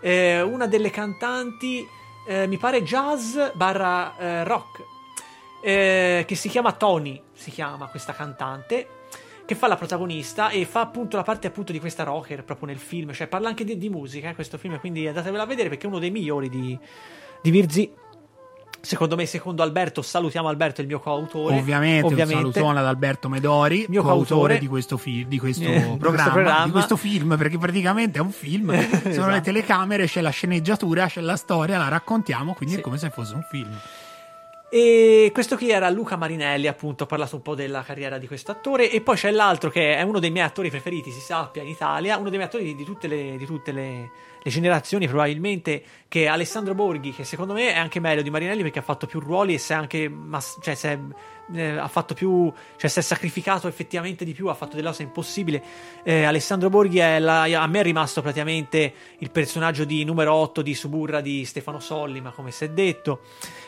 Eh, 0.00 0.42
una 0.42 0.66
delle 0.66 0.90
cantanti, 0.90 1.86
eh, 2.26 2.48
mi 2.48 2.56
pare 2.56 2.82
jazz 2.82 3.38
barra 3.54 4.16
eh, 4.18 4.42
rock, 4.42 4.82
eh, 5.62 6.24
che 6.26 6.34
si 6.34 6.48
chiama 6.48 6.72
Tony, 6.72 7.22
si 7.34 7.52
chiama 7.52 7.86
questa 7.86 8.14
cantante, 8.14 8.88
che 9.46 9.54
fa 9.54 9.68
la 9.68 9.76
protagonista 9.76 10.48
e 10.48 10.64
fa 10.64 10.80
appunto 10.80 11.16
la 11.16 11.22
parte 11.22 11.46
appunto 11.46 11.70
di 11.70 11.78
questa 11.78 12.02
rocker 12.02 12.42
proprio 12.42 12.66
nel 12.66 12.78
film, 12.78 13.12
cioè 13.12 13.28
parla 13.28 13.46
anche 13.48 13.62
di, 13.62 13.78
di 13.78 13.88
musica 13.88 14.28
eh, 14.28 14.34
questo 14.34 14.58
film, 14.58 14.78
quindi 14.80 15.06
andatevela 15.06 15.44
a 15.44 15.46
vedere 15.46 15.68
perché 15.68 15.84
è 15.86 15.88
uno 15.88 16.00
dei 16.00 16.10
migliori 16.10 16.48
di, 16.48 16.78
di 17.42 17.50
Virzì. 17.50 17.92
Secondo 18.80 19.16
me, 19.16 19.26
secondo 19.26 19.64
Alberto, 19.64 20.02
salutiamo 20.02 20.46
Alberto, 20.48 20.80
il 20.80 20.86
mio 20.86 21.00
coautore. 21.00 21.58
Ovviamente, 21.58 22.06
Ovviamente. 22.06 22.44
un 22.46 22.52
salutone 22.52 22.78
ad 22.78 22.86
Alberto 22.86 23.28
Medori, 23.28 23.86
Mio 23.88 24.02
coautore 24.02 24.58
di 24.58 24.68
questo, 24.68 24.96
fi- 24.96 25.26
di 25.26 25.38
questo, 25.38 25.64
Eh, 25.64 25.66
di 25.66 25.72
questo 25.80 25.96
programma, 25.96 26.32
programma. 26.32 26.64
di 26.66 26.70
questo 26.70 26.96
film, 26.96 27.36
perché 27.36 27.58
praticamente 27.58 28.18
è 28.18 28.22
un 28.22 28.30
film, 28.30 28.70
sono 28.78 29.08
Esatto. 29.10 29.30
le 29.30 29.40
telecamere, 29.40 30.06
c'è 30.06 30.20
la 30.20 30.30
sceneggiatura, 30.30 31.06
c'è 31.06 31.20
la 31.20 31.36
storia, 31.36 31.76
la 31.76 31.88
raccontiamo, 31.88 32.54
quindi 32.54 32.74
Sì. 32.74 32.80
è 32.80 32.82
come 32.82 32.98
se 32.98 33.10
fosse 33.10 33.34
un 33.34 33.42
film. 33.50 33.76
E 34.70 35.30
questo 35.32 35.56
qui 35.56 35.70
era 35.70 35.88
Luca 35.90 36.16
Marinelli, 36.16 36.66
appunto, 36.68 37.04
ho 37.04 37.06
parlato 37.06 37.36
un 37.36 37.42
po' 37.42 37.54
della 37.54 37.82
carriera 37.82 38.16
di 38.18 38.26
questo 38.28 38.52
attore. 38.52 38.90
E 38.90 39.00
poi 39.00 39.16
c'è 39.16 39.30
l'altro 39.30 39.70
che 39.70 39.96
è 39.96 40.02
uno 40.02 40.18
dei 40.20 40.30
miei 40.30 40.44
attori 40.46 40.70
preferiti, 40.70 41.10
si 41.10 41.20
sappia, 41.20 41.62
in 41.62 41.68
Italia, 41.68 42.16
uno 42.16 42.28
dei 42.28 42.38
miei 42.38 42.48
attori 42.50 42.74
di 42.76 42.84
tutte, 42.84 43.08
le, 43.08 43.36
di 43.38 43.46
tutte 43.46 43.72
le, 43.72 44.10
le 44.42 44.50
generazioni, 44.50 45.06
probabilmente, 45.06 45.82
che 46.08 46.26
Alessandro 46.26 46.74
Borghi, 46.74 47.12
che 47.12 47.24
secondo 47.24 47.52
me 47.52 47.72
è 47.72 47.76
anche 47.76 48.00
meglio 48.00 48.22
di 48.22 48.30
Marinelli 48.30 48.62
perché 48.62 48.78
ha 48.78 48.82
fatto 48.82 49.06
più 49.06 49.20
ruoli 49.20 49.54
e 49.54 49.58
si 49.58 49.72
è 49.72 49.74
anche 49.74 50.08
mas- 50.08 50.58
cioè, 50.62 50.74
si 50.74 50.86
è 50.86 50.98
eh, 51.54 51.76
ha 51.76 51.88
fatto 51.88 52.14
più, 52.14 52.52
cioè 52.76 52.90
si 52.90 52.98
è 52.98 53.02
sacrificato 53.02 53.68
effettivamente 53.68 54.24
di 54.24 54.32
più, 54.32 54.48
ha 54.48 54.54
fatto 54.54 54.76
delle 54.76 54.88
cose 54.88 55.02
impossibili. 55.02 55.60
Eh, 56.02 56.24
Alessandro 56.24 56.68
Borghi 56.68 56.98
è 56.98 57.18
la- 57.18 57.42
a 57.42 57.66
me 57.66 57.80
è 57.80 57.82
rimasto 57.82 58.20
praticamente 58.22 58.92
il 59.18 59.30
personaggio 59.30 59.84
di 59.84 60.04
numero 60.04 60.34
8 60.34 60.62
di 60.62 60.74
Suburra 60.74 61.20
di 61.20 61.44
Stefano 61.44 61.80
Sollima, 61.80 62.30
come 62.30 62.50
si 62.50 62.64
è 62.64 62.70
detto, 62.70 63.20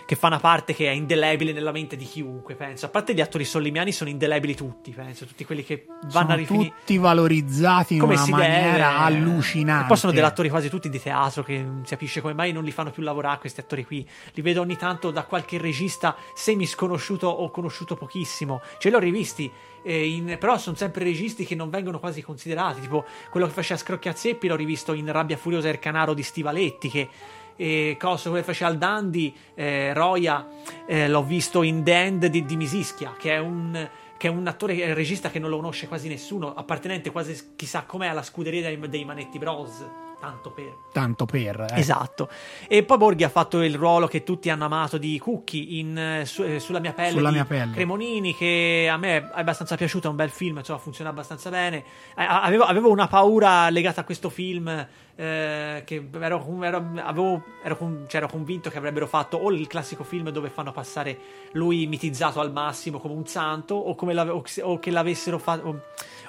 che 0.06 0.16
fa 0.16 0.26
una 0.26 0.40
parte 0.40 0.74
che 0.74 0.86
è 0.88 0.90
indelebile 0.90 1.52
nella 1.52 1.70
mente 1.72 1.96
di 1.96 2.04
chiunque, 2.04 2.54
penso. 2.56 2.86
A 2.86 2.88
parte 2.88 3.14
gli 3.14 3.20
attori 3.20 3.44
sollimiani 3.44 3.92
sono 3.92 4.10
indelebili 4.10 4.54
tutti, 4.54 4.90
penso, 4.90 5.24
tutti 5.24 5.44
quelli 5.44 5.64
che 5.64 5.86
vanno 5.88 6.08
Sono 6.10 6.32
a 6.32 6.34
rifinire 6.34 6.72
tutti 6.80 6.98
valorizzati 6.98 7.94
in 7.94 8.00
come 8.00 8.14
una 8.14 8.26
maniera 8.26 8.72
deve. 8.72 8.82
allucinante. 8.82 9.84
E 9.84 9.88
poi 9.88 9.96
sono 9.96 10.12
degli 10.12 10.24
attori 10.24 10.48
quasi 10.48 10.68
tutti 10.68 10.88
di 10.88 11.00
teatro 11.00 11.42
che 11.44 11.58
non 11.62 11.82
si 11.84 11.90
capisce 11.90 12.20
come 12.20 12.34
mai 12.34 12.52
non 12.52 12.64
li 12.64 12.72
fanno 12.72 12.90
più 12.90 13.02
lavorare 13.02 13.38
questi 13.38 13.60
attori 13.60 13.84
qui. 13.84 14.06
Li 14.34 14.42
vedo 14.42 14.60
ogni 14.60 14.76
tanto 14.76 15.10
da 15.12 15.22
qualche 15.24 15.58
regista 15.58 16.16
semi 16.34 16.66
sconosciuto 16.66 17.28
o 17.28 17.48
conosciuto 17.50 17.68
pochissimo. 17.96 18.60
Ce 18.78 18.88
li 18.88 18.94
ho 18.94 18.98
rivisti. 18.98 19.50
eh, 19.82 20.06
in- 20.08 20.36
però 20.38 20.58
sono 20.58 20.76
sempre 20.76 21.04
registi 21.04 21.46
che 21.46 21.54
non 21.54 21.70
vengono 21.70 21.98
quasi 21.98 22.20
considerati. 22.20 22.82
Tipo 22.82 23.04
quello 23.30 23.46
che 23.46 23.52
faceva 23.52 23.78
Scrocchiazeppi 23.78 24.46
l'ho 24.46 24.56
rivisto 24.56 24.92
in 24.92 25.10
Rabbia 25.10 25.38
Furiosa 25.38 25.68
e 25.68 25.72
il 25.72 25.78
Canaro 25.78 26.12
di 26.12 26.22
Stivaletti. 26.22 26.90
Che 26.90 27.08
e 27.56 27.96
coso, 27.98 28.30
quello 28.30 28.44
che 28.44 28.52
faceva 28.52 28.70
il 28.70 28.78
Dandy, 28.78 29.34
eh, 29.54 29.92
Roya, 29.92 30.48
eh, 30.86 31.08
l'ho 31.08 31.22
visto 31.22 31.62
in 31.62 31.82
End 31.86 32.26
di, 32.26 32.46
di 32.46 32.56
Misischia, 32.56 33.14
che 33.18 33.32
è 33.32 33.38
un 33.38 33.88
che 34.16 34.28
è 34.28 34.30
un 34.30 34.46
attore 34.46 34.76
e 34.76 34.92
regista 34.92 35.30
che 35.30 35.38
non 35.38 35.48
lo 35.48 35.56
conosce 35.56 35.88
quasi 35.88 36.06
nessuno, 36.06 36.52
appartenente 36.54 37.10
quasi 37.10 37.54
chissà 37.56 37.84
com'è 37.84 38.06
alla 38.06 38.22
scuderia 38.22 38.60
dei, 38.60 38.88
dei 38.88 39.04
Manetti 39.06 39.38
Bros. 39.38 39.82
Tanto 40.20 40.50
per. 40.50 40.76
Tanto 40.92 41.24
per. 41.24 41.66
eh. 41.72 41.78
Esatto. 41.78 42.28
E 42.68 42.82
poi 42.82 42.98
Borghi 42.98 43.24
ha 43.24 43.28
fatto 43.30 43.62
il 43.62 43.74
ruolo 43.74 44.06
che 44.06 44.22
tutti 44.22 44.50
hanno 44.50 44.66
amato 44.66 44.98
di 44.98 45.18
Cookie 45.18 45.78
in 45.80 45.96
eh, 45.96 46.26
su- 46.26 46.42
eh, 46.42 46.60
Sulla 46.60 46.78
mia 46.78 46.92
pelle. 46.92 47.12
Sulla 47.12 47.30
mia 47.30 47.44
pelle. 47.46 47.72
Cremonini, 47.72 48.34
che 48.34 48.86
a 48.90 48.98
me 48.98 49.16
è 49.16 49.28
abbastanza 49.32 49.76
piaciuto, 49.76 50.08
è 50.08 50.10
un 50.10 50.16
bel 50.16 50.30
film, 50.30 50.58
insomma, 50.58 50.78
funziona 50.78 51.08
abbastanza 51.10 51.48
bene. 51.48 51.78
Eh, 52.16 52.24
Avevo, 52.24 52.64
avevo 52.64 52.90
una 52.90 53.08
paura 53.08 53.68
legata 53.70 54.02
a 54.02 54.04
questo 54.04 54.28
film. 54.28 54.86
eh, 55.16 55.82
che 55.84 56.08
ero, 56.18 56.58
ero- 56.62 56.90
avevo- 57.04 57.42
ero 57.62 57.76
cioè, 58.06 58.22
ero 58.22 58.26
convinto 58.28 58.70
che 58.70 58.78
avrebbero 58.78 59.06
fatto 59.06 59.36
o 59.36 59.50
il 59.52 59.66
classico 59.66 60.02
film 60.02 60.30
dove 60.30 60.48
fanno 60.48 60.72
passare 60.72 61.18
lui 61.52 61.86
mitizzato 61.86 62.40
al 62.40 62.50
massimo 62.52 62.98
come 62.98 63.12
un 63.12 63.26
santo 63.26 63.74
o, 63.74 63.94
come 63.94 64.18
o 64.18 64.42
o 64.62 64.78
che 64.78 64.90
l'avessero 64.90 65.36
fatto 65.38 65.82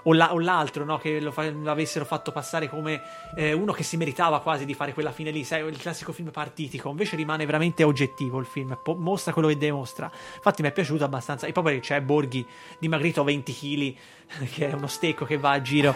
o, 0.03 0.13
la- 0.13 0.33
o 0.33 0.39
l'altro 0.39 0.83
no? 0.85 0.97
che 0.97 1.19
lo 1.19 1.31
fa- 1.31 1.51
l'avessero 1.51 2.05
fatto 2.05 2.31
passare 2.31 2.67
come 2.69 3.01
eh, 3.35 3.53
uno 3.53 3.71
che 3.71 3.83
si 3.83 3.97
meritava 3.97 4.41
quasi 4.41 4.65
di 4.65 4.73
fare 4.73 4.93
quella 4.93 5.11
fine 5.11 5.31
lì 5.31 5.43
sai 5.43 5.65
il 5.67 5.77
classico 5.77 6.11
film 6.11 6.29
partitico 6.31 6.89
invece 6.89 7.15
rimane 7.15 7.45
veramente 7.45 7.83
oggettivo 7.83 8.39
il 8.39 8.45
film 8.45 8.77
po- 8.81 8.95
mostra 8.95 9.33
quello 9.33 9.47
che 9.47 9.57
dimostra 9.57 10.09
infatti 10.35 10.61
mi 10.61 10.67
è 10.69 10.71
piaciuto 10.71 11.03
abbastanza 11.03 11.47
e 11.47 11.51
poi 11.51 11.63
perché 11.63 11.79
c'è 11.79 12.01
Borghi 12.01 12.45
dimagrito 12.79 13.23
20 13.23 13.53
kg 13.53 14.45
che 14.53 14.69
è 14.69 14.73
uno 14.73 14.87
stecco 14.87 15.25
che 15.25 15.37
va 15.37 15.51
a 15.51 15.61
giro 15.61 15.93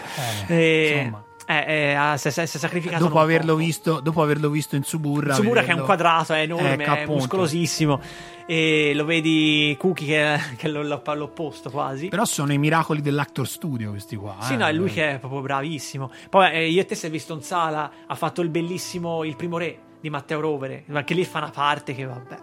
Eh, 0.48 0.54
E- 0.54 0.98
insomma. 0.98 1.24
Eh, 1.46 1.64
eh, 1.66 1.94
ha- 1.94 2.16
si 2.16 2.28
è 2.28 2.30
sacrificato 2.46 3.04
Dopo 3.04 3.20
averlo, 3.20 3.54
visto, 3.54 4.00
dopo 4.00 4.20
averlo 4.22 4.50
visto 4.50 4.76
in 4.76 4.82
Suburra. 4.82 5.34
Suburra 5.34 5.62
che 5.62 5.70
è 5.70 5.74
un 5.74 5.84
quadrato, 5.84 6.32
è 6.32 6.40
enorme, 6.40 6.72
Ecco, 6.84 6.92
è 6.92 7.06
muscolosissimo. 7.06 8.00
E 8.46 8.92
lo 8.94 9.04
vedi 9.04 9.74
Cookie 9.78 10.06
che, 10.06 10.40
che 10.56 10.66
è 10.66 10.70
lo- 10.70 10.82
lo- 10.82 11.02
l'opposto 11.14 11.70
quasi. 11.70 12.08
Però 12.08 12.24
sono 12.24 12.52
i 12.52 12.58
miracoli 12.58 13.00
dell'Actor 13.00 13.46
Studio 13.46 13.90
questi 13.90 14.16
qua. 14.16 14.36
Sì, 14.40 14.54
eh. 14.54 14.56
no, 14.56 14.66
è 14.66 14.72
lui 14.72 14.90
che 14.90 15.14
è 15.14 15.18
proprio 15.18 15.40
bravissimo. 15.40 16.10
Poi 16.28 16.50
eh, 16.52 16.68
io 16.68 16.80
e 16.80 16.84
te 16.84 16.94
si 16.94 17.06
è 17.06 17.10
visto 17.10 17.32
in 17.34 17.42
sala, 17.42 17.90
ha 18.06 18.14
fatto 18.14 18.40
il 18.42 18.48
bellissimo 18.48 19.24
Il 19.24 19.36
primo 19.36 19.56
re 19.58 19.78
di 20.00 20.10
Matteo 20.10 20.40
Rovere, 20.40 20.84
ma 20.86 20.98
anche 20.98 21.14
lì 21.14 21.24
fa 21.24 21.38
una 21.38 21.50
parte 21.50 21.94
che 21.94 22.04
vabbè, 22.04 22.36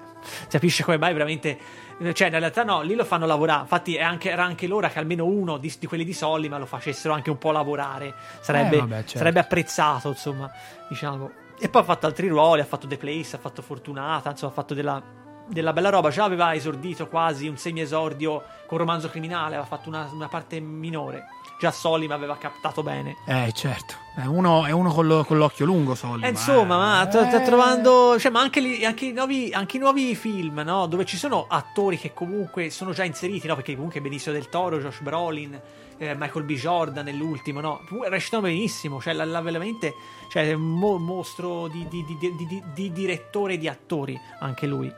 capisce 0.50 0.84
come 0.84 0.98
mai 0.98 1.14
veramente... 1.14 1.58
Cioè, 2.14 2.28
in 2.28 2.40
realtà 2.40 2.64
no, 2.64 2.82
lì 2.82 2.96
lo 2.96 3.06
fanno 3.06 3.26
lavorare. 3.26 3.62
Infatti, 3.62 3.96
è 3.96 4.02
anche- 4.02 4.32
era 4.32 4.44
anche 4.44 4.68
l'ora 4.68 4.90
che 4.90 5.00
almeno 5.00 5.26
uno 5.26 5.58
di, 5.58 5.74
di 5.80 5.86
quelli 5.86 6.04
di 6.04 6.12
Sollima 6.12 6.58
lo 6.58 6.66
facessero 6.66 7.14
anche 7.14 7.30
un 7.30 7.38
po' 7.38 7.52
lavorare. 7.52 8.14
Sarebbe, 8.42 8.78
Eh, 8.78 8.80
vabbè, 8.80 8.96
certo. 8.96 9.18
sarebbe 9.20 9.40
apprezzato, 9.40 10.10
insomma, 10.10 10.52
diciamo. 10.90 11.32
E 11.60 11.70
poi 11.70 11.82
ha 11.82 11.86
fatto 11.86 12.08
altri 12.08 12.28
ruoli, 12.28 12.62
ha 12.62 12.66
fatto 12.66 12.88
The 12.88 12.98
Place, 12.98 13.36
ha 13.36 13.40
fatto 13.40 13.62
Fortunata, 13.62 14.32
insomma, 14.32 14.52
ha 14.52 14.56
fatto 14.56 14.74
della, 14.74 15.02
della 15.48 15.72
bella 15.72 15.90
roba. 15.90 16.10
Già 16.10 16.24
aveva 16.24 16.54
esordito 16.56 17.08
quasi 17.08 17.48
un 17.48 17.58
semi-esordio 17.58 18.44
con 18.66 18.80
Romanzo 18.80 19.10
Criminale, 19.10 19.56
aveva 19.56 19.66
fatto 19.66 19.88
una, 19.88 20.10
una 20.12 20.28
parte 20.28 20.60
minore. 20.60 21.26
Già 21.64 21.72
Sollima 21.72 22.14
aveva 22.14 22.36
captato 22.36 22.84
bene. 22.84 23.16
Eh, 23.24 23.50
certo. 23.54 23.94
È 24.16 24.26
uno, 24.26 24.66
è 24.66 24.72
uno 24.72 24.92
con, 24.92 25.08
lo- 25.08 25.24
con 25.24 25.38
l'occhio 25.38 25.64
lungo, 25.66 25.96
Solly. 25.96 26.26
Eh, 26.26 26.30
insomma, 26.32 26.76
ma 26.78 27.08
sta, 27.10 27.42
Eh. 27.42 27.46
trovando. 27.46 28.20
Cioè, 28.20 28.30
ma 28.34 28.42
anche, 28.42 28.60
lì- 28.60 28.84
anche, 28.84 29.06
i 29.06 29.12
nuovi, 29.14 29.50
anche 29.54 29.78
i 29.78 29.80
nuovi 29.80 30.14
film, 30.14 30.60
no? 30.66 30.88
Dove 30.88 31.06
ci 31.06 31.16
sono 31.16 31.46
attori 31.48 31.98
che 31.98 32.12
comunque 32.14 32.70
sono 32.70 32.92
già 32.92 33.06
inseriti, 33.06 33.48
no? 33.48 33.56
Perché 33.56 33.76
comunque 33.76 34.02
Benicio 34.02 34.34
del 34.34 34.50
Toro, 34.50 34.78
Josh 34.78 35.00
Brolin, 35.00 35.58
eh, 35.98 36.14
Michael 36.16 36.44
B. 36.44 36.52
Jordan 36.52 37.06
nell'ultimo, 37.06 37.62
no? 37.62 37.80
Recitano 38.10 38.42
benissimo. 38.44 39.00
Cioè, 39.00 39.14
la, 39.14 39.24
la- 39.24 39.40
veramente. 39.40 39.94
Cioè, 40.28 40.50
è 40.50 40.52
un 40.54 40.64
mo- 40.78 40.98
mostro 40.98 41.70
di, 41.70 41.88
di- 41.88 42.04
di- 42.04 42.18
di- 42.20 42.36
di- 42.46 42.64
di 42.74 42.92
direttore 42.92 43.58
di 43.58 43.70
attori, 43.70 44.20
anche 44.42 44.68
lui. 44.68 44.94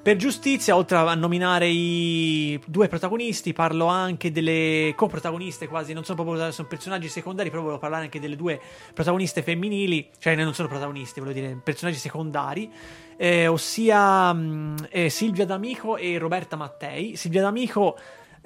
Per 0.00 0.16
giustizia, 0.16 0.74
oltre 0.74 0.96
a 0.96 1.14
nominare 1.14 1.68
i 1.68 2.58
due 2.64 2.88
protagonisti, 2.88 3.52
parlo 3.52 3.86
anche 3.86 4.30
delle 4.30 4.94
coprotagoniste 4.96 5.66
quasi, 5.66 5.92
non 5.92 6.04
sono 6.04 6.22
proprio 6.22 6.50
sono 6.50 6.68
personaggi 6.68 7.08
secondari, 7.08 7.50
però 7.50 7.62
volevo 7.62 7.80
parlare 7.80 8.04
anche 8.04 8.20
delle 8.20 8.36
due 8.36 8.58
protagoniste 8.94 9.42
femminili, 9.42 10.08
cioè 10.18 10.34
non 10.36 10.54
sono 10.54 10.68
protagonisti, 10.68 11.20
volevo 11.20 11.38
dire 11.38 11.60
personaggi 11.62 11.98
secondari, 11.98 12.70
eh, 13.16 13.48
ossia 13.48 14.32
mh, 14.32 14.86
eh, 14.88 15.10
Silvia 15.10 15.44
D'Amico 15.44 15.96
e 15.96 16.16
Roberta 16.16 16.56
Mattei. 16.56 17.16
Silvia 17.16 17.42
D'Amico, 17.42 17.98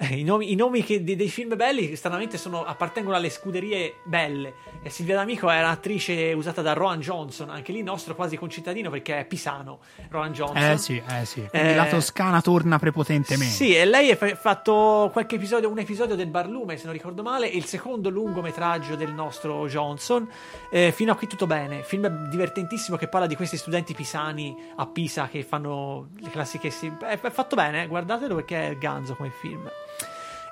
i 0.09 0.23
nomi, 0.23 0.51
i 0.51 0.55
nomi 0.55 0.83
che- 0.83 1.03
dei, 1.03 1.15
dei 1.15 1.29
film 1.29 1.55
belli 1.55 1.95
stranamente 1.95 2.37
sono- 2.37 2.63
appartengono 2.65 3.15
alle 3.15 3.29
scuderie 3.29 3.95
belle. 4.03 4.53
E 4.83 4.89
Silvia 4.89 5.15
D'Amico 5.15 5.49
è 5.49 5.59
un'attrice 5.59 6.33
usata 6.33 6.61
da 6.61 6.73
Rowan 6.73 6.99
Johnson, 6.99 7.49
anche 7.49 7.71
lì 7.71 7.81
nostro 7.83 8.15
quasi 8.15 8.35
concittadino 8.37 8.89
perché 8.89 9.19
è 9.19 9.25
pisano, 9.25 9.79
Rowan 10.09 10.33
Johnson. 10.33 10.71
Eh 10.71 10.77
sì, 10.77 11.01
eh 11.07 11.25
sì. 11.25 11.45
Quindi 11.49 11.69
Eh, 11.69 11.75
la 11.75 11.85
Toscana 11.85 12.41
torna 12.41 12.79
prepotentemente. 12.79 13.53
Sì, 13.53 13.75
e 13.75 13.85
lei 13.85 14.11
ha 14.11 14.15
fa- 14.15 14.35
fatto 14.35 15.09
qualche 15.13 15.35
episodio, 15.35 15.69
un 15.69 15.79
episodio 15.79 16.15
del 16.15 16.27
Barlume, 16.27 16.75
se 16.77 16.85
non 16.85 16.93
ricordo 16.93 17.21
male, 17.23 17.47
il 17.47 17.65
secondo 17.65 18.09
lungometraggio 18.09 18.95
del 18.95 19.11
nostro 19.13 19.67
Johnson. 19.67 20.27
Eh, 20.69 20.91
fino 20.91 21.11
a 21.11 21.15
qui 21.15 21.27
tutto 21.27 21.47
bene. 21.47 21.83
Film 21.83 22.29
divertentissimo 22.29 22.97
che 22.97 23.07
parla 23.07 23.27
di 23.27 23.35
questi 23.35 23.57
studenti 23.57 23.93
pisani 23.93 24.55
a 24.75 24.85
Pisa 24.87 25.27
che 25.27 25.43
fanno 25.43 26.09
le 26.19 26.29
classiche. 26.29 26.69
si- 26.71 26.91
È, 26.99 27.19
è 27.19 27.29
fatto 27.29 27.55
bene, 27.55 27.83
eh, 27.83 27.87
guardatelo 27.87 28.35
perché 28.35 28.69
è 28.69 28.77
ganzo 28.77 29.15
come 29.15 29.31
film. 29.39 29.69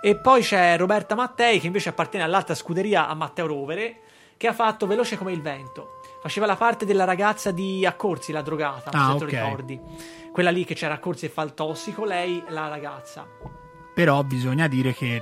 E 0.02 0.16
poi 0.16 0.42
c'è 0.42 0.78
Roberta 0.78 1.14
Mattei 1.16 1.60
che 1.60 1.68
invece 1.68 1.90
appartiene 1.90 2.26
all'altra 2.26 2.56
scuderia 2.56 3.08
a 3.08 3.14
Matteo 3.14 3.46
Rovere, 3.48 4.00
che 4.36 4.48
ha 4.48 4.54
fatto 4.54 4.88
Veloce 4.88 5.18
come 5.18 5.32
il 5.32 5.42
vento. 5.42 6.00
Faceva 6.22 6.46
la 6.48 6.56
parte 6.56 6.86
della 6.86 7.04
ragazza 7.04 7.52
di 7.52 7.86
Accorsi, 7.86 8.32
la 8.32 8.42
drogata, 8.42 8.90
Ah, 8.92 9.12
se 9.12 9.18
te 9.18 9.24
ok. 9.26 9.32
lo 9.32 9.38
ricordi. 9.44 9.80
Quella 10.32 10.50
lì 10.50 10.66
che 10.66 10.74
c'era 10.74 10.96
Accorsi 10.96 11.26
e 11.26 11.30
fa 11.30 11.44
il 11.44 11.54
tossico, 11.54 12.06
lei 12.06 12.44
la 12.50 12.68
ragazza. 12.68 13.28
Però 13.94 14.24
bisogna 14.24 14.68
dire 14.68 14.94
che 14.94 15.22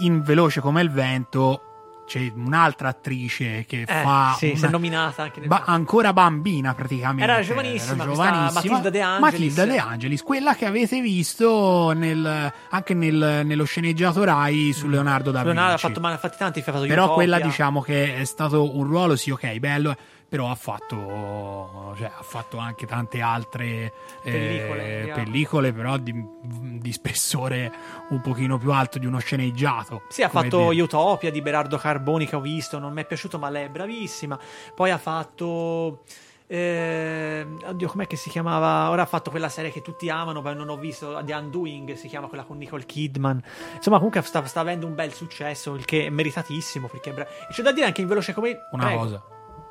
in 0.00 0.22
Veloce 0.22 0.60
come 0.60 0.82
il 0.82 0.90
vento 0.90 1.73
c'è 2.06 2.30
un'altra 2.34 2.88
attrice 2.88 3.64
che 3.66 3.80
Eh, 3.82 3.86
fa 3.86 4.34
sì, 4.36 4.48
si 4.48 4.54
è 4.56 4.58
una- 4.58 4.70
nominata 4.70 5.22
anche 5.22 5.40
nel 5.40 5.48
ba- 5.48 5.62
ancora 5.64 6.12
bambina 6.12 6.74
praticamente. 6.74 7.22
Era 7.22 7.40
giovanissima, 7.42 7.94
Era 8.02 8.12
giovanissima. 8.12 8.52
Matilda 8.52 8.90
De 8.90 9.00
Angelis. 9.00 9.20
Matilda 9.32 9.64
De 9.64 9.78
Angelis, 9.78 10.22
quella 10.22 10.54
che 10.54 10.66
avete 10.66 11.00
visto 11.00 11.92
nel- 11.94 12.52
anche 12.70 12.94
nel- 12.94 13.42
nello 13.44 13.64
sceneggiato 13.64 14.22
Rai 14.24 14.72
su 14.72 14.86
Leonardo 14.88 15.30
da 15.30 15.38
Vinci. 15.42 15.54
Leonardo 15.54 15.74
ha 15.74 15.78
fatto, 15.78 16.00
ma 16.00 16.08
ne 16.10 16.14
ha 16.14 16.18
fatti 16.18 16.36
tanti, 16.38 16.58
ha 16.58 16.62
fatto 16.62 16.80
Però 16.80 16.92
Utopia. 17.04 17.14
quella 17.14 17.40
diciamo 17.40 17.80
che 17.80 18.16
è 18.16 18.24
stato 18.24 18.76
un 18.76 18.84
ruolo, 18.84 19.16
sì, 19.16 19.30
ok, 19.30 19.58
bello, 19.58 19.96
però 20.34 20.50
ha 20.50 20.56
fatto, 20.56 21.94
cioè, 21.96 22.06
ha 22.06 22.22
fatto 22.24 22.56
anche 22.56 22.86
tante 22.86 23.20
altre 23.20 23.92
eh, 24.22 24.32
Pellicole, 24.32 25.00
diciamo. 25.02 25.22
pellicole, 25.22 25.72
però 25.72 25.96
di, 25.96 26.26
di 26.42 26.92
spessore 26.92 27.72
un 28.08 28.20
pochino 28.20 28.58
più 28.58 28.72
alto 28.72 28.98
di 28.98 29.06
uno 29.06 29.20
sceneggiato. 29.20 30.02
Sì, 30.08 30.24
ha 30.24 30.28
fatto 30.28 30.70
dire. 30.70 30.82
Utopia 30.82 31.30
di 31.30 31.40
Berardo 31.40 31.76
Carboni 31.76 32.26
che 32.26 32.34
ho 32.34 32.40
visto, 32.40 32.80
non 32.80 32.92
mi 32.92 33.02
è 33.02 33.06
piaciuto, 33.06 33.38
ma 33.38 33.48
lei 33.48 33.66
è 33.66 33.68
bravissima. 33.68 34.36
Poi 34.74 34.90
ha 34.90 34.98
fatto. 34.98 36.02
eh, 36.48 37.46
oddio, 37.66 37.86
com'è 37.86 38.08
che 38.08 38.16
si 38.16 38.28
chiamava? 38.28 38.90
Ora 38.90 39.02
ha 39.02 39.06
fatto 39.06 39.30
quella 39.30 39.48
serie 39.48 39.70
che 39.70 39.82
tutti 39.82 40.10
amano, 40.10 40.42
ma 40.42 40.52
non 40.52 40.68
ho 40.68 40.76
visto. 40.76 41.22
The 41.22 41.32
Undoing 41.32 41.92
si 41.92 42.08
chiama 42.08 42.26
quella 42.26 42.42
con 42.42 42.58
Nicole 42.58 42.84
Kidman. 42.84 43.40
Insomma, 43.76 43.98
comunque 43.98 44.20
sta, 44.22 44.44
sta 44.46 44.58
avendo 44.58 44.84
un 44.84 44.96
bel 44.96 45.12
successo, 45.12 45.74
il 45.74 45.84
che 45.84 46.06
è 46.06 46.10
meritatissimo. 46.10 46.88
Perché 46.88 47.10
è 47.10 47.12
bra- 47.12 47.28
e 47.28 47.52
c'è 47.52 47.62
da 47.62 47.70
dire 47.70 47.86
anche 47.86 48.00
in 48.00 48.08
veloce 48.08 48.32
come. 48.32 48.66
Una 48.72 48.86
prego, 48.86 49.00
cosa. 49.00 49.22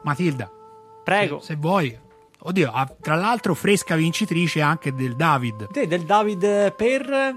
Matilda, 0.04 0.49
Prego. 1.04 1.39
se, 1.39 1.45
se 1.45 1.56
vuoi. 1.56 1.97
Oddio, 2.45 2.72
tra 3.01 3.16
l'altro 3.16 3.54
fresca 3.54 3.95
vincitrice 3.95 4.62
anche 4.62 4.93
del 4.93 5.16
David. 5.16 5.72
Te, 5.72 5.88
del 5.88 6.04
David 6.04 6.74
per 6.74 7.36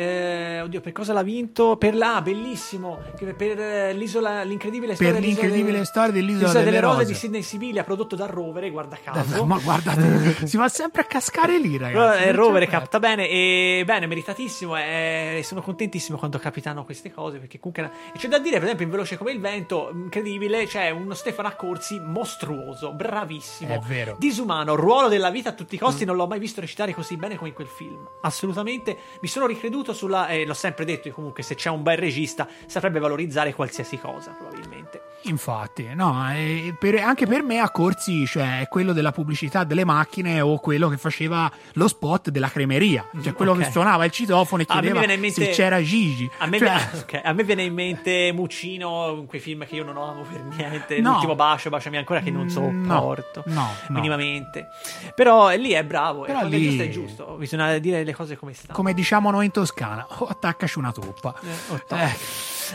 Eh, 0.00 0.60
oddio, 0.60 0.80
per 0.80 0.92
cosa 0.92 1.12
l'ha 1.12 1.22
vinto? 1.22 1.76
Per 1.76 1.94
la 1.96 2.16
ah, 2.16 2.22
bellissimo. 2.22 3.00
Per 3.36 3.60
eh, 3.60 3.92
l'isola, 3.94 4.42
l'incredibile 4.42 4.94
storia 4.94 5.12
Per 5.12 5.20
dell'isola 5.20 5.42
l'incredibile 5.42 5.72
delle- 5.72 5.84
storia 5.84 6.12
dell'isola 6.12 6.46
l'isola 6.46 6.64
delle 6.64 6.80
rose. 6.80 6.94
rose. 6.98 7.06
di 7.06 7.14
Sidney 7.14 7.42
Sibilia, 7.42 7.82
prodotto 7.84 8.14
da 8.16 8.26
Rovere, 8.26 8.70
guarda 8.70 8.96
caso. 9.02 9.44
Ma 9.44 9.58
guardate, 9.58 10.46
si 10.46 10.56
va 10.56 10.68
sempre 10.68 11.02
a 11.02 11.04
cascare 11.04 11.58
lì, 11.58 11.76
ragazzi. 11.76 12.22
eh, 12.24 12.32
Rovere 12.32 12.66
capta 12.68 12.98
bene 13.00 13.28
e 13.28 13.82
bene, 13.84 14.06
meritatissimo 14.06 14.76
e 14.76 15.40
sono 15.44 15.62
contentissimo 15.62 16.16
quando 16.18 16.38
capitano 16.38 16.84
queste 16.84 17.10
cose 17.12 17.38
perché 17.38 17.58
comunque 17.58 17.90
e 18.14 18.18
c'è 18.18 18.28
da 18.28 18.38
dire 18.38 18.54
per 18.56 18.64
esempio 18.64 18.84
in 18.84 18.90
Veloce 18.90 19.16
come 19.16 19.32
il 19.32 19.40
vento 19.40 19.90
incredibile 19.92 20.66
c'è 20.66 20.90
uno 20.90 21.14
Stefano 21.14 21.48
Accorsi 21.48 21.98
mostruoso 22.00 22.92
bravissimo 22.92 23.74
È 23.74 23.78
vero. 23.78 24.16
disumano 24.18 24.74
ruolo 24.74 25.08
della 25.08 25.30
vita 25.30 25.50
a 25.50 25.52
tutti 25.52 25.74
i 25.74 25.78
costi 25.78 26.04
non 26.04 26.16
l'ho 26.16 26.26
mai 26.26 26.38
visto 26.38 26.60
recitare 26.60 26.94
così 26.94 27.16
bene 27.16 27.36
come 27.36 27.48
in 27.48 27.54
quel 27.54 27.66
film 27.66 28.06
assolutamente 28.22 28.96
mi 29.20 29.28
sono 29.28 29.46
ricreduto 29.46 29.87
sulla 29.92 30.28
e 30.28 30.44
l'ho 30.44 30.54
sempre 30.54 30.84
detto 30.84 31.10
comunque 31.10 31.42
se 31.42 31.54
c'è 31.54 31.70
un 31.70 31.82
bel 31.82 31.98
regista 31.98 32.48
saprebbe 32.66 32.98
valorizzare 32.98 33.54
qualsiasi 33.54 33.98
cosa 33.98 34.30
probabilmente 34.32 35.07
Infatti, 35.22 35.88
no, 35.94 36.26
eh, 36.32 36.74
per- 36.78 37.00
anche 37.00 37.26
per 37.26 37.42
me 37.42 37.58
a 37.58 37.70
corsi, 37.70 38.24
cioè, 38.26 38.60
è 38.60 38.68
quello 38.68 38.92
della 38.92 39.10
pubblicità 39.12 39.64
delle 39.64 39.84
macchine 39.84 40.40
o 40.40 40.58
quello 40.58 40.88
che 40.88 40.96
faceva 40.96 41.50
lo 41.72 41.88
spot 41.88 42.30
della 42.30 42.48
cremeria, 42.48 43.04
cioè 43.22 43.32
quello 43.34 43.52
ok. 43.52 43.58
che 43.64 43.70
suonava 43.70 44.04
il 44.04 44.10
citofono 44.12 44.62
e 44.62 44.66
Ah, 44.68 44.72
chiedeva 44.80 45.00
mente- 45.04 45.30
se 45.30 45.48
c'era 45.50 45.82
Gigi. 45.82 46.30
A 46.38 46.46
me, 46.46 46.58
Cioè, 46.58 46.88
ok, 47.02 47.20
a 47.24 47.32
me 47.32 47.42
viene 47.44 47.64
in 47.64 47.74
mente 47.74 48.30
Muccino, 48.32 49.16
in 49.18 49.26
quei 49.26 49.40
film 49.40 49.66
che 49.66 49.74
io 49.74 49.84
non 49.84 49.96
amo 49.96 50.22
per 50.22 50.40
niente. 50.42 51.00
No. 51.00 51.10
L'ultimo 51.12 51.34
bacio, 51.34 51.68
baciami 51.68 51.96
ancora, 51.96 52.20
che 52.20 52.30
non 52.30 52.44
Mm, 52.44 52.48
sopporto. 52.48 53.42
no, 53.46 53.54
no. 53.54 53.74
Minimamente. 53.88 54.68
Però 55.14 55.50
lì 55.50 55.72
è 55.72 55.84
bravo. 55.84 56.22
Però 56.22 56.40
è 56.40 56.44
lì- 56.46 56.62
giusto 56.68 56.82
è 56.82 56.88
giusto. 56.88 57.24
Bisogna 57.38 57.76
dire 57.78 58.04
le 58.04 58.14
cose 58.14 58.36
come 58.36 58.52
stanno. 58.54 58.72
come 58.72 58.94
diciamo 58.94 59.30
noi 59.30 59.46
in 59.46 59.50
Toscana, 59.50 60.06
o 60.08 60.26
attaccaci 60.26 60.78
una 60.78 60.92
toppa. 60.92 61.34
Eh, 61.42 61.72
otto. 61.74 61.94
Eh, 61.96 62.16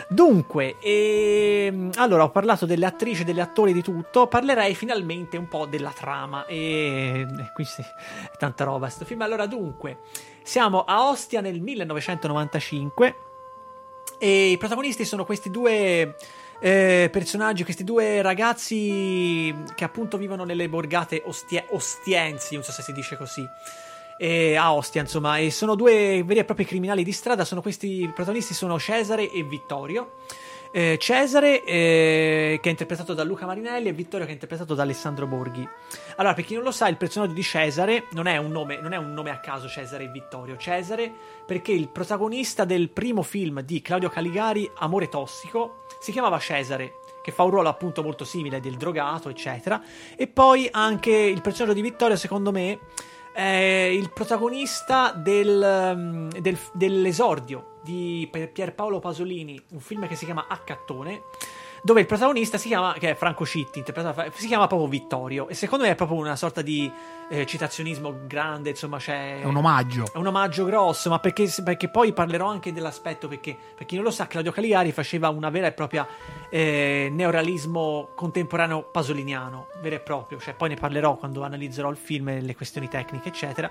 Dunque, 0.07 0.77
ehm, 0.79 1.91
allora 1.95 2.23
ho 2.23 2.31
parlato 2.31 2.65
delle 2.65 2.85
attrici, 2.85 3.23
degli 3.23 3.39
attori, 3.39 3.73
di 3.73 3.81
tutto. 3.81 4.27
Parlerei 4.27 4.75
finalmente 4.75 5.37
un 5.37 5.47
po' 5.47 5.65
della 5.65 5.91
trama. 5.91 6.45
E 6.45 7.25
e 7.37 7.51
qui 7.53 7.65
sì, 7.65 7.81
è 7.81 8.37
tanta 8.37 8.63
roba 8.63 8.89
sto 8.89 9.05
film. 9.05 9.21
Allora, 9.21 9.45
dunque, 9.45 9.99
siamo 10.43 10.83
a 10.83 11.07
Ostia 11.07 11.41
nel 11.41 11.61
1995 11.61 13.15
e 14.17 14.51
i 14.51 14.57
protagonisti 14.57 15.05
sono 15.05 15.25
questi 15.25 15.49
due 15.49 16.15
eh, 16.59 17.09
personaggi, 17.11 17.63
questi 17.63 17.83
due 17.83 18.21
ragazzi 18.21 19.53
che 19.75 19.83
appunto 19.83 20.17
vivono 20.17 20.43
nelle 20.45 20.69
borgate 20.69 21.21
ostie- 21.25 21.65
ostiensi, 21.69 22.55
non 22.55 22.63
so 22.63 22.71
se 22.71 22.81
si 22.81 22.93
dice 22.93 23.17
così. 23.17 23.45
Eh, 24.18 24.55
a 24.55 24.74
Ostia, 24.74 25.01
insomma, 25.01 25.38
e 25.38 25.51
sono 25.51 25.76
due 25.76 26.24
veri 26.24 26.39
e 26.39 26.45
propri 26.45 26.66
criminali 26.66 27.03
di 27.03 27.11
strada. 27.11 27.45
Sono 27.45 27.61
questi 27.61 28.09
protagonisti 28.14 28.53
sono 28.53 28.80
Cesare 28.80 29.32
e 29.32 29.43
Vittorio. 29.43 30.14
Eh, 30.76 30.97
Cesare, 30.99 31.64
eh, 31.64 32.59
che 32.59 32.68
è 32.68 32.72
interpretato 32.72 33.14
da 33.14 33.24
Luca 33.24 33.45
Marinelli, 33.45 33.89
e 33.89 33.93
Vittorio, 33.93 34.26
che 34.26 34.32
è 34.32 34.34
interpretato 34.34 34.74
da 34.74 34.82
Alessandro 34.82 35.28
Borghi. 35.28 35.68
Allora, 36.16 36.34
per 36.34 36.45
chi 36.45 36.55
non 36.55 36.64
lo 36.64 36.72
sa, 36.72 36.88
il 36.88 36.97
personaggio 36.97 37.34
di 37.34 37.43
Cesare 37.43 38.07
non 38.11 38.26
è 38.26 38.38
un 38.38 38.51
nome, 38.51 38.80
non 38.82 38.91
è 38.91 38.97
un 38.97 39.14
nome 39.14 39.30
a 39.30 39.39
caso 39.39 39.68
Cesare 39.68 40.05
e 40.05 40.07
Vittorio. 40.07 40.57
Cesare, 40.57 41.14
perché 41.45 41.72
il 41.72 41.89
protagonista 41.89 42.66
del 42.66 42.89
primo 42.89 43.22
film 43.22 43.61
di 43.61 43.82
Claudio 43.84 44.09
Caligari, 44.09 44.70
Amore 44.78 45.09
Tossico, 45.09 45.84
si 45.99 46.11
chiamava 46.11 46.39
Cesare 46.39 47.01
che 47.24 47.32
fa 47.32 47.43
un 47.43 47.51
ruolo 47.51 47.70
appunto 47.70 48.03
molto 48.03 48.26
simile 48.26 48.59
del 48.59 48.76
drogato, 48.76 49.30
eccetera. 49.30 49.82
E 50.18 50.28
poi 50.28 50.68
anche 50.70 51.11
il 51.11 51.41
personaggio 51.41 51.74
di 51.74 51.82
Vittorio, 51.82 52.18
secondo 52.18 52.51
me, 52.51 52.80
è 53.34 53.89
il 53.91 54.11
protagonista 54.11 55.11
del, 55.11 55.93
um, 55.95 56.29
del- 56.29 56.57
dell'esordio 56.73 57.79
di 57.84 58.27
Pier- 58.31 58.51
Pierpaolo 58.51 58.99
Pasolini, 58.99 59.61
un 59.71 59.79
film 59.79 60.07
che 60.07 60.15
si 60.15 60.25
chiama 60.25 60.45
Accattone. 60.47 61.21
Dove 61.86 61.99
il 61.99 62.05
protagonista 62.05 62.57
si 62.57 62.69
chiama, 62.69 62.93
che 62.93 63.09
è 63.09 63.13
Franco 63.13 63.45
Citti, 63.45 63.79
interpretato 63.79 64.31
si 64.36 64.47
chiama 64.47 64.67
proprio 64.67 64.88
Vittorio. 64.88 65.49
E 65.49 65.53
secondo 65.53 65.84
me 65.84 65.91
è 65.91 65.95
proprio 65.95 66.17
una 66.17 66.38
sorta 66.38 66.61
di 66.61 66.89
eh, 67.27 67.45
citazionismo 67.45 68.19
grande, 68.25 68.69
insomma, 68.69 68.99
c'è. 68.99 69.41
è 69.41 69.43
un 69.43 69.57
omaggio. 69.57 70.05
È 70.13 70.15
un 70.15 70.27
omaggio 70.27 70.63
grosso, 70.63 71.09
ma 71.09 71.19
perché, 71.19 71.53
perché 71.61 71.89
poi 71.89 72.13
parlerò 72.13 72.47
anche 72.47 72.71
dell'aspetto, 72.71 73.27
perché 73.27 73.57
per 73.75 73.86
chi 73.86 73.95
non 73.95 74.05
lo 74.05 74.11
sa, 74.11 74.27
Claudio 74.27 74.53
Caligari 74.53 74.93
faceva 74.93 75.27
una 75.27 75.49
vera 75.49 75.67
e 75.67 75.73
propria 75.73 76.07
eh, 76.49 77.09
neorealismo 77.11 78.11
contemporaneo 78.15 78.84
pasoliniano, 78.84 79.67
vero 79.81 79.95
e 79.95 79.99
proprio, 79.99 80.39
cioè 80.39 80.53
poi 80.53 80.69
ne 80.69 80.75
parlerò 80.75 81.17
quando 81.17 81.43
analizzerò 81.43 81.89
il 81.89 81.97
film 81.97 82.29
e 82.29 82.39
le 82.39 82.55
questioni 82.55 82.88
tecniche, 82.88 83.27
eccetera. 83.27 83.69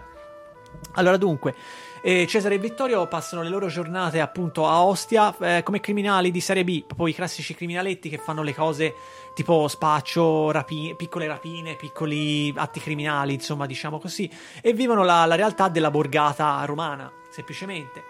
Allora, 0.93 1.17
dunque, 1.17 1.55
eh, 2.03 2.27
Cesare 2.27 2.57
e 2.57 2.59
Vittorio 2.59 3.07
passano 3.07 3.43
le 3.43 3.49
loro 3.49 3.69
giornate 3.69 4.21
appunto 4.21 4.67
a 4.67 4.85
Ostia 4.85 5.35
eh, 5.39 5.63
come 5.63 5.81
criminali 5.81 6.31
di 6.31 6.41
serie 6.41 6.65
B, 6.65 6.85
proprio 6.85 7.07
i 7.07 7.15
classici 7.15 7.55
criminaletti 7.55 8.09
che 8.09 8.19
fanno 8.19 8.43
le 8.43 8.55
cose 8.55 8.95
tipo 9.35 9.69
spaccio, 9.69 10.51
rapi- 10.51 10.95
piccole 10.97 11.27
rapine, 11.27 11.77
piccoli 11.77 12.53
atti 12.57 12.81
criminali, 12.81 13.35
insomma, 13.35 13.67
diciamo 13.67 13.99
così, 13.99 14.31
e 14.61 14.73
vivono 14.73 15.05
la, 15.05 15.25
la 15.27 15.37
realtà 15.37 15.69
della 15.69 15.91
borgata 15.91 16.63
romana, 16.65 17.11
semplicemente. 17.31 18.03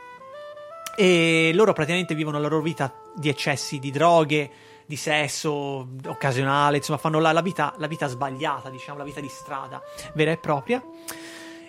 E 0.97 1.53
loro 1.55 1.73
praticamente 1.73 2.15
vivono 2.15 2.39
la 2.39 2.49
loro 2.49 2.63
vita 2.63 2.93
di 3.15 3.29
eccessi 3.29 3.79
di 3.79 3.91
droghe, 3.91 4.51
di 4.85 4.97
sesso 4.97 5.87
occasionale, 6.07 6.79
insomma, 6.79 6.99
fanno 6.99 7.19
la, 7.19 7.33
la 7.33 7.41
vita, 7.41 7.75
la 7.79 7.87
vita 7.87 8.09
sbagliata, 8.09 8.69
diciamo, 8.69 8.99
la 8.99 9.05
vita 9.05 9.21
di 9.21 9.29
strada 9.29 9.81
vera 10.15 10.33
e 10.33 10.37
propria. 10.39 10.83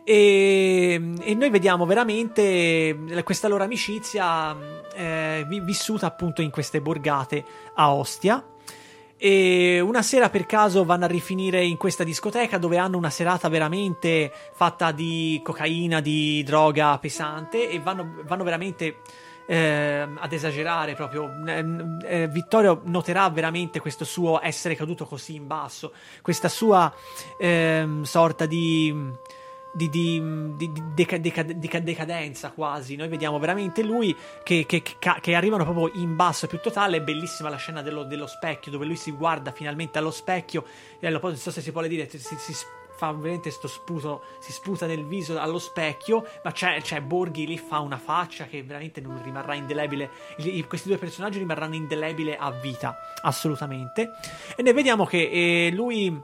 E, 0.05 1.13
e 1.21 1.33
noi 1.33 1.49
vediamo 1.49 1.85
veramente 1.85 3.23
questa 3.23 3.47
loro 3.47 3.63
amicizia 3.63 4.55
eh, 4.93 5.45
vi- 5.47 5.61
vissuta 5.61 6.07
appunto 6.07 6.41
in 6.41 6.49
queste 6.49 6.81
borgate 6.81 7.43
a 7.75 7.93
Ostia. 7.93 8.45
E 9.15 9.79
una 9.79 10.01
sera 10.01 10.29
per 10.29 10.45
caso 10.45 10.83
vanno 10.83 11.05
a 11.05 11.07
rifinire 11.07 11.63
in 11.63 11.77
questa 11.77 12.03
discoteca 12.03 12.57
dove 12.57 12.77
hanno 12.77 12.97
una 12.97 13.09
serata 13.09 13.47
veramente 13.47 14.29
fatta 14.53 14.91
di 14.91 15.39
cocaina, 15.41 16.01
di 16.01 16.43
droga 16.43 16.97
pesante 16.97 17.69
e 17.69 17.79
vanno, 17.79 18.15
vanno 18.25 18.43
veramente 18.43 18.97
eh, 19.45 20.07
ad 20.13 20.33
esagerare 20.33 20.95
proprio. 20.95 21.31
Eh, 21.47 21.65
eh, 22.03 22.27
Vittorio 22.27 22.81
noterà 22.83 23.29
veramente 23.29 23.79
questo 23.79 24.03
suo 24.03 24.41
essere 24.43 24.75
caduto 24.75 25.05
così 25.05 25.35
in 25.35 25.47
basso, 25.47 25.93
questa 26.21 26.49
sua 26.49 26.93
ehm, 27.37 28.03
sorta 28.03 28.45
di 28.45 28.93
di, 29.73 29.89
di- 29.89 30.21
di- 30.55 30.71
deca- 30.93 31.17
deca- 31.17 31.43
deca- 31.43 31.79
decadenza 31.79 32.51
quasi. 32.51 32.95
Noi 32.95 33.07
vediamo 33.07 33.39
veramente 33.39 33.81
lui 33.83 34.15
che, 34.43 34.65
che- 34.67 34.81
che 34.81 35.35
arrivano 35.35 35.63
proprio 35.63 35.91
in 36.01 36.15
basso 36.15 36.47
più 36.47 36.59
totale. 36.59 36.97
È 36.97 37.01
bellissima 37.01 37.49
la 37.49 37.57
scena 37.57 37.81
dello, 37.81 38.03
dello 38.03 38.27
specchio 38.27 38.71
dove 38.71 38.85
lui 38.85 38.95
si 38.95 39.11
guarda 39.11 39.51
finalmente 39.51 39.97
allo 39.97 40.11
specchio. 40.11 40.63
E 40.99 41.07
allora, 41.07 41.27
non 41.29 41.37
so 41.37 41.51
se 41.51 41.61
si 41.61 41.71
può 41.71 41.81
dire, 41.81 42.07
si, 42.09 42.19
si 42.19 42.53
fa 42.95 43.11
veramente 43.11 43.49
sto 43.49 43.67
sputo, 43.67 44.21
si 44.39 44.51
sputa 44.51 44.85
nel 44.85 45.05
viso 45.07 45.39
allo 45.39 45.57
specchio. 45.57 46.23
Ma 46.43 46.51
c'è, 46.51 46.79
c'è 46.81 47.01
Borghi 47.01 47.47
lì, 47.47 47.57
fa 47.57 47.79
una 47.79 47.97
faccia 47.97 48.45
che 48.45 48.61
veramente 48.63 49.01
non 49.01 49.19
rimarrà 49.23 49.55
indelebile. 49.55 50.09
I- 50.37 50.63
questi 50.67 50.87
due 50.89 50.97
personaggi 50.99 51.39
rimarranno 51.39 51.73
indelebile 51.75 52.37
a 52.37 52.51
vita, 52.51 52.95
assolutamente. 53.23 54.11
E 54.55 54.61
noi 54.61 54.73
vediamo 54.73 55.05
che 55.05 55.29
eh, 55.67 55.71
lui. 55.71 56.15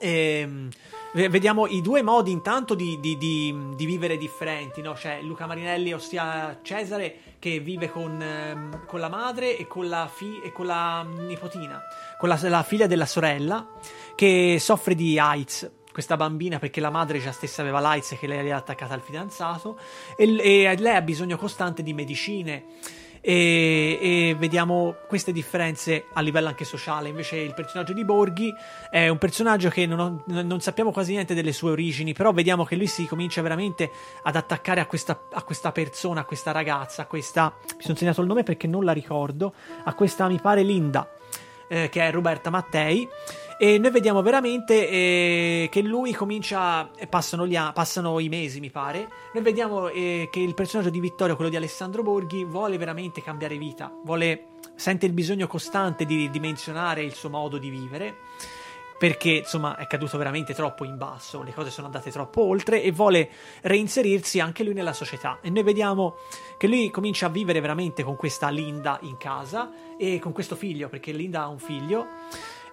ve- 0.00 0.68
vediamo 1.14 1.66
i 1.68 1.80
due 1.80 2.02
modi 2.02 2.32
intanto 2.32 2.74
di, 2.74 2.98
di- 2.98 3.16
di- 3.16 3.56
di 3.76 3.86
vivere 3.86 4.16
differenti, 4.16 4.82
no? 4.82 4.94
C'è 4.94 5.20
Luca 5.22 5.46
Marinelli, 5.46 5.92
ossia 5.92 6.58
Cesare, 6.60 7.16
che 7.38 7.60
vive 7.60 7.88
con, 7.88 8.20
ehm, 8.20 8.84
con 8.86 8.98
la 8.98 9.08
madre 9.08 9.56
e 9.56 9.68
con 9.68 9.88
la, 9.88 10.10
fi- 10.12 10.40
e 10.42 10.50
con 10.50 10.66
la 10.66 11.02
nipotina, 11.02 11.80
con 12.18 12.28
la, 12.28 12.38
la 12.42 12.62
figlia 12.64 12.88
della 12.88 13.06
sorella, 13.06 13.66
che 14.16 14.56
soffre 14.58 14.94
di 14.94 15.18
AIDS. 15.18 15.70
Questa 15.92 16.16
bambina, 16.16 16.58
perché 16.58 16.80
la 16.80 16.90
madre 16.90 17.20
già 17.20 17.30
stessa 17.30 17.62
aveva 17.62 17.78
l'AIDS 17.78 18.16
che 18.18 18.26
lei 18.26 18.44
era 18.44 18.56
attaccata 18.56 18.94
al 18.94 19.00
fidanzato, 19.00 19.78
e, 20.16 20.24
e 20.24 20.76
lei 20.76 20.96
ha 20.96 21.02
bisogno 21.02 21.36
costante 21.36 21.84
di 21.84 21.92
medicine 21.94 22.64
e, 23.26 23.98
e 24.02 24.36
vediamo 24.38 24.96
queste 25.08 25.32
differenze 25.32 26.04
a 26.12 26.20
livello 26.20 26.48
anche 26.48 26.66
sociale. 26.66 27.08
Invece 27.08 27.36
il 27.36 27.54
personaggio 27.54 27.94
di 27.94 28.04
Borghi 28.04 28.52
è 28.90 29.08
un 29.08 29.16
personaggio 29.16 29.70
che 29.70 29.86
non, 29.86 29.98
ho- 29.98 30.42
non 30.42 30.60
sappiamo 30.60 30.92
quasi 30.92 31.12
niente 31.12 31.32
delle 31.32 31.54
sue 31.54 31.70
origini, 31.70 32.12
però 32.12 32.32
vediamo 32.32 32.64
che 32.64 32.76
lui 32.76 32.86
si 32.86 33.06
comincia 33.06 33.40
veramente 33.40 33.90
ad 34.24 34.36
attaccare 34.36 34.80
a 34.80 34.86
questa, 34.86 35.22
a 35.32 35.42
questa 35.42 35.72
persona, 35.72 36.20
a 36.20 36.24
questa 36.24 36.52
ragazza, 36.52 37.02
a 37.02 37.06
questa... 37.06 37.54
Mi 37.76 37.82
sono 37.82 37.96
segnato 37.96 38.20
il 38.20 38.26
nome 38.26 38.42
perché 38.42 38.66
non 38.66 38.84
la 38.84 38.92
ricordo, 38.92 39.54
a 39.84 39.94
questa 39.94 40.28
mi 40.28 40.38
pare 40.38 40.62
Linda, 40.62 41.08
eh, 41.66 41.88
che 41.88 42.06
è 42.06 42.12
Roberta 42.12 42.50
Mattei. 42.50 43.08
E 43.64 43.78
noi 43.78 43.90
vediamo 43.90 44.20
veramente 44.20 44.90
eh, 44.90 45.68
che 45.70 45.80
lui 45.80 46.12
comincia. 46.12 46.90
e 46.98 47.06
Passano, 47.06 47.46
gli 47.46 47.56
passano 47.72 48.18
i 48.18 48.28
mesi, 48.28 48.60
mi 48.60 48.68
pare. 48.68 49.08
Noi 49.32 49.42
vediamo 49.42 49.88
eh, 49.88 50.28
che 50.30 50.38
il 50.40 50.52
personaggio 50.52 50.90
di 50.90 51.00
Vittorio, 51.00 51.34
quello 51.34 51.48
di 51.48 51.56
Alessandro 51.56 52.02
Borghi, 52.02 52.44
vuole 52.44 52.76
veramente 52.76 53.22
cambiare 53.22 53.56
vita. 53.56 53.90
Vuole, 54.04 54.48
sente 54.74 55.06
il 55.06 55.14
bisogno 55.14 55.46
costante 55.46 56.04
di 56.04 56.28
dimensionare 56.28 57.04
il 57.04 57.14
suo 57.14 57.30
modo 57.30 57.56
di 57.56 57.70
vivere. 57.70 58.16
perché 58.98 59.30
insomma 59.30 59.76
è 59.76 59.86
caduto 59.86 60.18
veramente 60.18 60.54
troppo 60.54 60.84
in 60.84 60.96
basso, 60.96 61.42
le 61.42 61.52
cose 61.52 61.70
sono 61.70 61.86
andate 61.86 62.10
troppo 62.10 62.42
oltre 62.42 62.82
e 62.82 62.92
vuole 62.92 63.28
reinserirsi 63.62 64.40
anche 64.40 64.62
lui 64.62 64.74
nella 64.74 64.92
società. 64.92 65.38
E 65.42 65.50
noi 65.50 65.62
vediamo 65.62 66.16
che 66.58 66.68
lui 66.68 66.90
comincia 66.90 67.26
a 67.26 67.28
vivere 67.30 67.60
veramente 67.60 68.02
con 68.02 68.16
questa 68.16 68.50
Linda 68.50 68.98
in 69.02 69.16
casa 69.16 69.70
e 69.98 70.18
con 70.18 70.32
questo 70.32 70.54
figlio, 70.54 70.88
perché 70.88 71.12
Linda 71.12 71.42
ha 71.42 71.48
un 71.48 71.58
figlio 71.58 72.06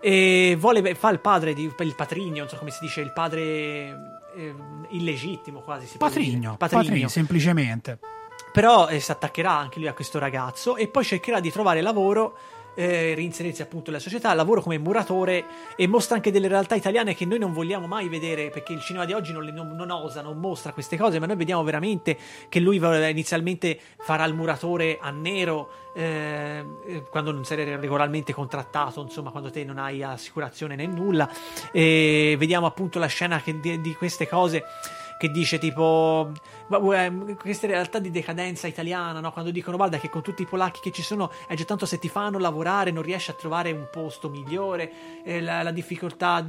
e 0.02 0.58
vuole 0.60 0.96
fa 0.96 1.10
il 1.10 1.20
padre 1.20 1.54
di, 1.54 1.64
il 1.64 1.96
patrigno, 1.96 2.40
non 2.40 2.50
so 2.50 2.58
come 2.58 2.72
si 2.72 2.80
dice, 2.82 3.02
il 3.02 3.14
padre 3.14 4.20
eh, 4.36 4.56
illegittimo 4.90 5.62
quasi 5.62 5.86
si 5.86 5.98
dire. 5.98 6.10
Patrigno, 6.10 6.58
patrigno, 6.58 7.08
semplicemente. 7.08 8.00
Però 8.52 8.88
eh, 8.88 9.00
si 9.00 9.12
attaccherà 9.12 9.52
anche 9.52 9.80
lui 9.80 9.88
a 9.88 9.94
questo 9.94 10.20
ragazzo 10.20 10.76
e 10.76 10.88
poi 10.88 11.04
cercherà 11.04 11.40
di 11.40 11.52
trovare 11.52 11.82
lavoro 11.82 12.36
eh, 12.76 13.14
reinserirsi 13.16 13.62
appunto 13.62 13.92
nella 13.92 14.02
società, 14.02 14.34
lavoro 14.34 14.62
come 14.62 14.78
muratore 14.78 15.46
e 15.76 15.88
mostra 15.88 16.16
anche 16.16 16.32
delle 16.32 16.48
realtà 16.48 16.76
italiane 16.76 17.16
che 17.16 17.26
noi 17.26 17.40
non 17.40 17.54
vogliamo 17.54 17.88
mai 17.88 18.10
vedere 18.10 18.50
perché 18.50 18.74
il 18.74 18.82
cinema 18.82 19.06
di 19.06 19.14
oggi 19.14 19.32
non, 19.32 19.44
le, 19.44 19.52
non, 19.52 19.76
non 19.76 19.90
osa, 19.92 20.22
non 20.22 20.38
mostra 20.38 20.72
queste 20.72 20.98
cose, 20.98 21.20
ma 21.20 21.26
noi 21.26 21.36
vediamo 21.36 21.64
veramente 21.64 22.18
che 22.50 22.60
lui 22.60 22.78
inizialmente 22.78 23.80
farà 24.00 24.26
il 24.26 24.34
muratore 24.34 24.98
a 25.00 25.10
nero 25.12 25.70
eh, 25.94 26.66
quando 27.10 27.32
non 27.32 27.44
sei 27.44 27.64
regolarmente 27.76 28.34
contrattato, 28.34 29.02
insomma, 29.02 29.32
quando 29.32 29.52
te 29.52 29.64
non 29.64 29.78
hai 29.78 30.04
assicurazione 30.04 30.76
né 30.76 30.86
nulla. 30.86 31.30
E 31.72 32.36
vediamo 32.38 32.66
appunto 32.66 33.00
la 33.00 33.08
scena 33.08 33.42
di, 33.44 33.82
di 33.82 33.96
queste 33.96 34.28
cose 34.28 34.64
che 35.22 35.30
dice 35.30 35.60
tipo 35.60 36.32
queste 37.38 37.68
realtà 37.68 38.00
di 38.00 38.10
decadenza 38.10 38.66
italiana, 38.66 39.20
no? 39.20 39.32
quando 39.32 39.52
dicono 39.52 39.78
guarda 39.78 40.00
che 40.00 40.10
con 40.10 40.24
tutti 40.24 40.42
i 40.42 40.48
polacchi 40.48 40.80
che 40.82 40.92
ci 40.92 41.04
sono 41.04 41.32
è 41.46 41.54
già 41.54 41.64
tanto 41.64 41.86
se 41.86 42.00
ti 42.00 42.10
fanno 42.10 42.40
lavorare 42.40 42.90
non 42.90 43.04
riesci 43.04 43.30
a 43.30 43.36
trovare 43.36 43.72
un 43.72 43.88
posto 43.92 44.30
migliore, 44.30 44.92
eh, 45.24 45.40
la, 45.40 45.62
la, 45.62 45.70
difficoltà 45.70 46.44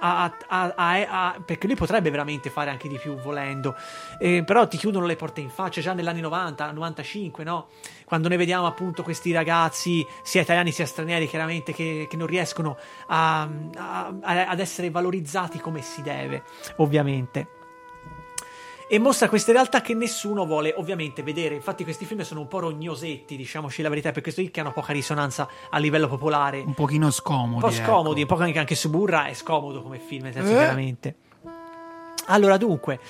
a, 0.00 0.36
a, 0.48 0.74
a, 0.74 1.40
perché 1.46 1.68
lui 1.68 1.76
potrebbe 1.76 2.10
veramente 2.10 2.50
fare 2.50 2.68
anche 2.68 2.88
di 2.88 2.98
più 2.98 3.14
volendo, 3.14 3.76
eh, 4.18 4.42
però 4.44 4.66
ti 4.66 4.76
chiudono 4.76 5.06
le 5.06 5.14
porte 5.14 5.40
in 5.40 5.50
faccia 5.50 5.80
già 5.80 5.92
negli 5.92 6.08
anni 6.08 6.20
90, 6.20 6.72
95, 6.72 7.44
no? 7.44 7.68
quando 8.06 8.26
noi 8.26 8.38
vediamo 8.38 8.66
appunto 8.66 9.04
questi 9.04 9.30
ragazzi, 9.30 10.04
sia 10.24 10.42
italiani 10.42 10.72
sia 10.72 10.84
stranieri, 10.84 11.28
chiaramente 11.28 11.72
che, 11.72 12.08
che 12.10 12.16
non 12.16 12.26
riescono 12.26 12.76
ad 13.06 14.58
essere 14.58 14.90
valorizzati 14.90 15.60
come 15.60 15.80
si 15.80 16.02
deve, 16.02 16.42
ovviamente 16.78 17.62
e 18.88 18.98
mostra 18.98 19.28
queste 19.28 19.52
realtà 19.52 19.80
che 19.80 19.94
nessuno 19.94 20.44
vuole 20.44 20.74
ovviamente 20.76 21.22
vedere. 21.22 21.54
Infatti 21.54 21.84
questi 21.84 22.04
film 22.04 22.20
sono 22.22 22.40
un 22.40 22.48
po' 22.48 22.60
rognosetti, 22.60 23.36
diciamoci 23.36 23.82
la 23.82 23.88
verità, 23.88 24.12
per 24.12 24.22
questo 24.22 24.42
che 24.50 24.60
hanno 24.60 24.72
poca 24.72 24.92
risonanza 24.92 25.48
a 25.70 25.78
livello 25.78 26.08
popolare. 26.08 26.60
Un 26.60 26.74
pochino 26.74 27.10
scomodi. 27.10 27.54
Un 27.54 27.60
po' 27.60 27.70
scomodi, 27.70 28.20
ecco. 28.20 28.32
un 28.32 28.38
po' 28.38 28.44
anche, 28.44 28.58
anche 28.58 28.74
Suburra 28.74 29.26
è 29.26 29.34
scomodo 29.34 29.82
come 29.82 29.98
film, 29.98 30.24
nel 30.24 30.32
senso 30.32 30.50
eh. 30.50 30.54
veramente. 30.54 31.14
Allora, 32.26 32.56
dunque, 32.56 33.00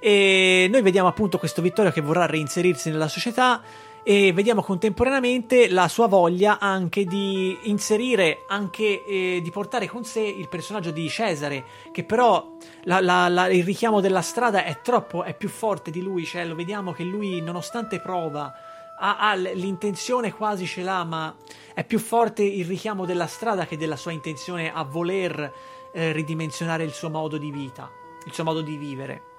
eh, 0.00 0.68
noi 0.70 0.82
vediamo 0.82 1.08
appunto 1.08 1.38
questo 1.38 1.60
Vittorio 1.60 1.90
che 1.90 2.00
vorrà 2.00 2.24
reinserirsi 2.26 2.90
nella 2.90 3.08
società 3.08 3.60
e 4.04 4.32
vediamo 4.32 4.62
contemporaneamente 4.62 5.68
la 5.68 5.86
sua 5.86 6.08
voglia 6.08 6.58
anche 6.58 7.04
di 7.04 7.56
inserire, 7.62 8.44
anche 8.48 9.04
eh, 9.04 9.40
di 9.42 9.50
portare 9.50 9.86
con 9.86 10.04
sé 10.04 10.20
il 10.20 10.48
personaggio 10.48 10.90
di 10.90 11.08
Cesare, 11.08 11.64
che 11.92 12.04
però 12.04 12.56
la, 12.84 13.00
la, 13.00 13.28
la, 13.28 13.48
il 13.48 13.64
richiamo 13.64 14.00
della 14.00 14.22
strada 14.22 14.64
è 14.64 14.80
troppo, 14.80 15.22
è 15.22 15.34
più 15.34 15.48
forte 15.48 15.90
di 15.90 16.02
lui, 16.02 16.24
cioè 16.24 16.44
lo 16.44 16.54
vediamo 16.54 16.92
che 16.92 17.04
lui 17.04 17.40
nonostante 17.40 18.00
prova 18.00 18.52
ha, 18.98 19.18
ha 19.18 19.34
l'intenzione 19.34 20.32
quasi 20.32 20.66
ce 20.66 20.82
l'ha, 20.82 21.04
ma 21.04 21.34
è 21.74 21.84
più 21.84 21.98
forte 21.98 22.42
il 22.42 22.64
richiamo 22.64 23.04
della 23.04 23.26
strada 23.26 23.66
che 23.66 23.76
della 23.76 23.96
sua 23.96 24.12
intenzione 24.12 24.72
a 24.72 24.82
voler 24.82 25.52
eh, 25.92 26.12
ridimensionare 26.12 26.84
il 26.84 26.92
suo 26.92 27.10
modo 27.10 27.36
di 27.38 27.50
vita, 27.50 27.90
il 28.26 28.32
suo 28.32 28.44
modo 28.44 28.62
di 28.62 28.76
vivere. 28.76 29.31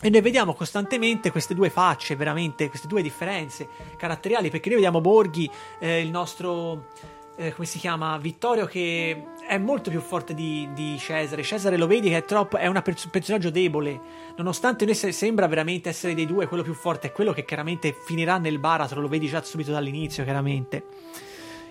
E 0.00 0.10
noi 0.10 0.20
vediamo 0.20 0.54
costantemente 0.54 1.32
queste 1.32 1.54
due 1.54 1.70
facce, 1.70 2.14
veramente, 2.14 2.68
queste 2.68 2.86
due 2.86 3.02
differenze 3.02 3.68
caratteriali, 3.96 4.48
perché 4.48 4.68
noi 4.68 4.76
vediamo 4.76 5.00
Borghi, 5.00 5.50
eh, 5.80 6.00
il 6.00 6.10
nostro, 6.10 6.90
eh, 7.36 7.52
come 7.52 7.66
si 7.66 7.78
chiama, 7.78 8.16
Vittorio, 8.16 8.66
che 8.66 9.24
è 9.44 9.58
molto 9.58 9.90
più 9.90 10.00
forte 10.00 10.34
di, 10.34 10.68
di 10.72 10.96
Cesare. 10.98 11.42
Cesare 11.42 11.76
lo 11.76 11.88
vedi 11.88 12.10
che 12.10 12.18
è, 12.18 12.24
troppo, 12.24 12.58
è 12.58 12.68
un 12.68 12.80
personaggio 13.10 13.50
debole, 13.50 14.00
nonostante 14.36 14.84
noi 14.84 14.94
se, 14.94 15.10
sembra 15.10 15.48
veramente 15.48 15.88
essere 15.88 16.14
dei 16.14 16.26
due 16.26 16.46
quello 16.46 16.62
più 16.62 16.74
forte, 16.74 17.08
è 17.08 17.12
quello 17.12 17.32
che 17.32 17.44
chiaramente 17.44 17.92
finirà 17.92 18.38
nel 18.38 18.60
baratro, 18.60 19.00
lo 19.00 19.08
vedi 19.08 19.26
già 19.26 19.42
subito 19.42 19.72
dall'inizio, 19.72 20.22
chiaramente. 20.22 20.84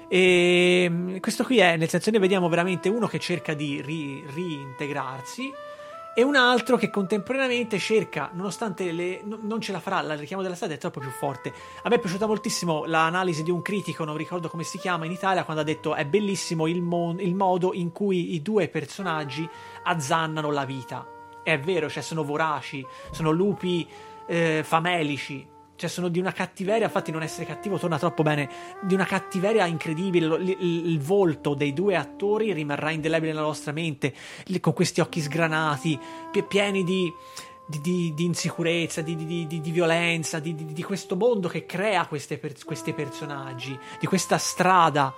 E 0.09 1.17
questo 1.21 1.45
qui 1.45 1.59
è, 1.59 1.77
nel 1.77 1.87
senso, 1.87 2.11
noi 2.11 2.19
vediamo 2.19 2.49
veramente 2.49 2.89
uno 2.89 3.07
che 3.07 3.19
cerca 3.19 3.53
di 3.53 3.81
ri, 3.81 4.21
reintegrarsi 4.33 5.65
e 6.17 6.23
un 6.23 6.35
altro 6.35 6.77
che 6.77 6.89
contemporaneamente 6.89 7.77
cerca, 7.77 8.31
nonostante 8.33 8.91
le, 8.91 9.21
no, 9.23 9.37
non 9.39 9.61
ce 9.61 9.71
la 9.71 9.79
farà, 9.79 9.99
il 9.99 10.17
richiamo 10.17 10.41
della 10.41 10.55
strada 10.55 10.73
è 10.73 10.77
troppo 10.79 10.99
più 10.99 11.11
forte. 11.11 11.53
A 11.83 11.89
me 11.89 11.97
è 11.97 11.99
piaciuta 11.99 12.25
moltissimo 12.25 12.85
l'analisi 12.85 13.43
di 13.43 13.51
un 13.51 13.61
critico, 13.61 14.03
non 14.03 14.17
ricordo 14.17 14.49
come 14.49 14.63
si 14.63 14.79
chiama 14.79 15.05
in 15.05 15.11
Italia, 15.11 15.43
quando 15.43 15.61
ha 15.61 15.63
detto 15.63 15.93
è 15.93 16.07
bellissimo 16.07 16.65
il, 16.65 16.81
mo- 16.81 17.15
il 17.19 17.35
modo 17.35 17.71
in 17.71 17.91
cui 17.91 18.33
i 18.33 18.41
due 18.41 18.67
personaggi 18.67 19.47
azzannano 19.83 20.49
la 20.49 20.65
vita. 20.65 21.07
È 21.43 21.59
vero, 21.59 21.87
cioè 21.87 22.01
sono 22.01 22.23
voraci, 22.23 22.83
sono 23.11 23.29
lupi 23.29 23.87
eh, 24.25 24.63
famelici, 24.63 25.47
cioè 25.77 25.89
sono 25.89 26.09
di 26.09 26.19
una 26.19 26.33
cattiveria, 26.33 26.85
infatti 26.85 27.11
non 27.11 27.21
essere 27.21 27.45
cattivo 27.45 27.77
torna 27.77 27.97
troppo 27.97 28.23
bene, 28.23 28.49
di 28.81 28.95
una 28.95 29.05
cattiveria 29.05 29.65
incredibile, 29.65 30.25
il, 30.25 30.49
il, 30.59 30.89
il 30.89 30.99
volto 30.99 31.53
dei 31.53 31.71
due 31.71 31.95
attori 31.95 32.51
rimarrà 32.51 32.91
indelebile 32.91 33.31
nella 33.31 33.45
nostra 33.45 33.71
mente, 33.71 34.13
con 34.59 34.73
questi 34.73 35.01
occhi 35.01 35.21
sgranati, 35.21 35.97
pieni 36.47 36.83
di, 36.83 37.11
di, 37.67 37.79
di, 37.79 38.13
di 38.15 38.25
insicurezza, 38.25 39.01
di, 39.01 39.15
di 39.15 39.71
violenza, 39.71 40.39
di, 40.39 40.83
questo 40.83 41.15
mondo 41.15 41.47
che 41.47 41.65
crea 41.65 42.05
per, 42.05 42.55
questi 42.65 42.93
personaggi, 42.93 43.77
di 43.99 44.07
questa 44.07 44.37
strada, 44.37 45.13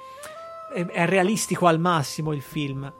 è, 0.74 0.86
è 0.86 1.05
realistico 1.05 1.68
al 1.68 1.80
massimo 1.80 2.34
il 2.34 2.41
film. 2.41 2.91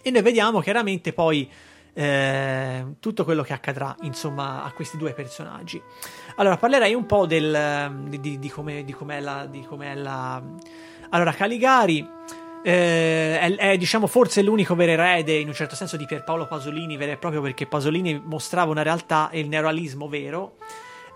E 0.00 0.10
noi 0.10 0.22
vediamo 0.22 0.60
chiaramente 0.60 1.12
poi 1.12 1.48
eh, 1.94 2.86
tutto 3.00 3.24
quello 3.24 3.42
che 3.42 3.52
accadrà 3.52 3.94
insomma 4.02 4.64
a 4.64 4.72
questi 4.72 4.96
due 4.96 5.12
personaggi. 5.12 5.80
Allora 6.36 6.56
parlerei 6.56 6.94
un 6.94 7.06
po' 7.06 7.26
del, 7.26 8.08
di, 8.08 8.38
di, 8.38 8.48
come, 8.48 8.84
di 8.84 8.92
com'è 8.92 9.20
la, 9.20 9.46
di 9.46 9.64
com'è 9.64 9.94
la... 9.94 10.42
Allora 11.10 11.32
Caligari 11.32 12.06
eh, 12.62 13.38
è, 13.38 13.56
è, 13.56 13.76
diciamo 13.76 14.06
forse 14.06 14.42
l'unico 14.42 14.74
vero 14.74 14.92
erede 14.92 15.34
in 15.34 15.48
un 15.48 15.54
certo 15.54 15.74
senso 15.74 15.96
di 15.96 16.06
Pierpaolo 16.06 16.46
Pasolini 16.46 16.96
vero 16.96 17.12
e 17.12 17.16
proprio 17.16 17.42
perché 17.42 17.66
Pasolini 17.66 18.22
mostrava 18.24 18.70
una 18.70 18.82
realtà 18.82 19.30
e 19.30 19.40
il 19.40 19.48
neorealismo 19.48 20.08
vero 20.08 20.54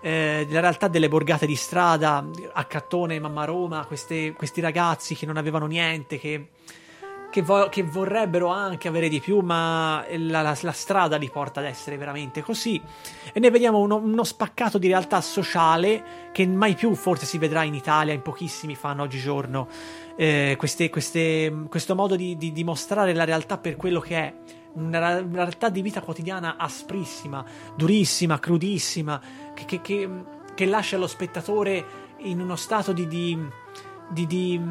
eh, 0.01 0.45
la 0.49 0.59
realtà 0.59 0.87
delle 0.87 1.07
borgate 1.07 1.45
di 1.45 1.55
strada 1.55 2.23
a 2.53 2.63
Cattone, 2.65 3.19
Mamma 3.19 3.45
Roma 3.45 3.85
queste, 3.85 4.33
questi 4.33 4.61
ragazzi 4.61 5.15
che 5.15 5.25
non 5.25 5.37
avevano 5.37 5.65
niente 5.65 6.19
che 6.19 6.49
che, 7.29 7.41
vo- 7.41 7.69
che, 7.69 7.83
vorrebbero 7.83 8.47
anche 8.47 8.87
avere 8.87 9.09
di 9.09 9.19
più, 9.19 9.39
ma 9.39 10.05
la, 10.17 10.41
la, 10.41 10.57
la, 10.59 10.71
strada 10.71 11.17
li 11.17 11.29
porta 11.29 11.59
ad 11.59 11.65
essere 11.65 11.97
veramente 11.97 12.41
così. 12.41 12.81
E 13.33 13.39
ne 13.39 13.51
vediamo 13.51 13.79
uno, 13.79 13.97
uno, 13.97 14.23
spaccato 14.23 14.77
di 14.77 14.87
realtà 14.87 15.21
sociale 15.21 16.29
che 16.31 16.47
mai 16.47 16.75
più 16.75 16.95
forse 16.95 17.25
si 17.25 17.37
vedrà 17.37 17.63
in 17.63 17.73
Italia, 17.73 18.13
in 18.13 18.21
pochissimi 18.21 18.75
fanno 18.75 19.03
oggigiorno. 19.03 19.67
Eh, 20.15 20.55
queste, 20.57 20.89
queste, 20.89 21.65
questo 21.69 21.95
modo 21.95 22.15
di, 22.15 22.37
di, 22.37 22.51
di, 22.51 22.63
la 22.63 23.23
realtà 23.23 23.57
per 23.57 23.75
quello 23.75 23.99
che 23.99 24.15
è. 24.15 24.33
Una, 24.73 25.19
realtà 25.19 25.69
di 25.69 25.81
vita 25.81 26.01
quotidiana 26.01 26.55
asprissima, 26.55 27.43
durissima, 27.75 28.37
crudissima, 28.37 29.19
che, 29.55 29.65
che, 29.65 29.81
che, 29.81 30.09
che 30.53 30.65
lascia 30.67 30.97
lo 30.97 31.07
spettatore 31.07 32.05
in 32.19 32.39
uno 32.39 32.55
stato 32.55 32.93
di, 32.93 33.07
di, 33.07 34.27
di 34.27 34.61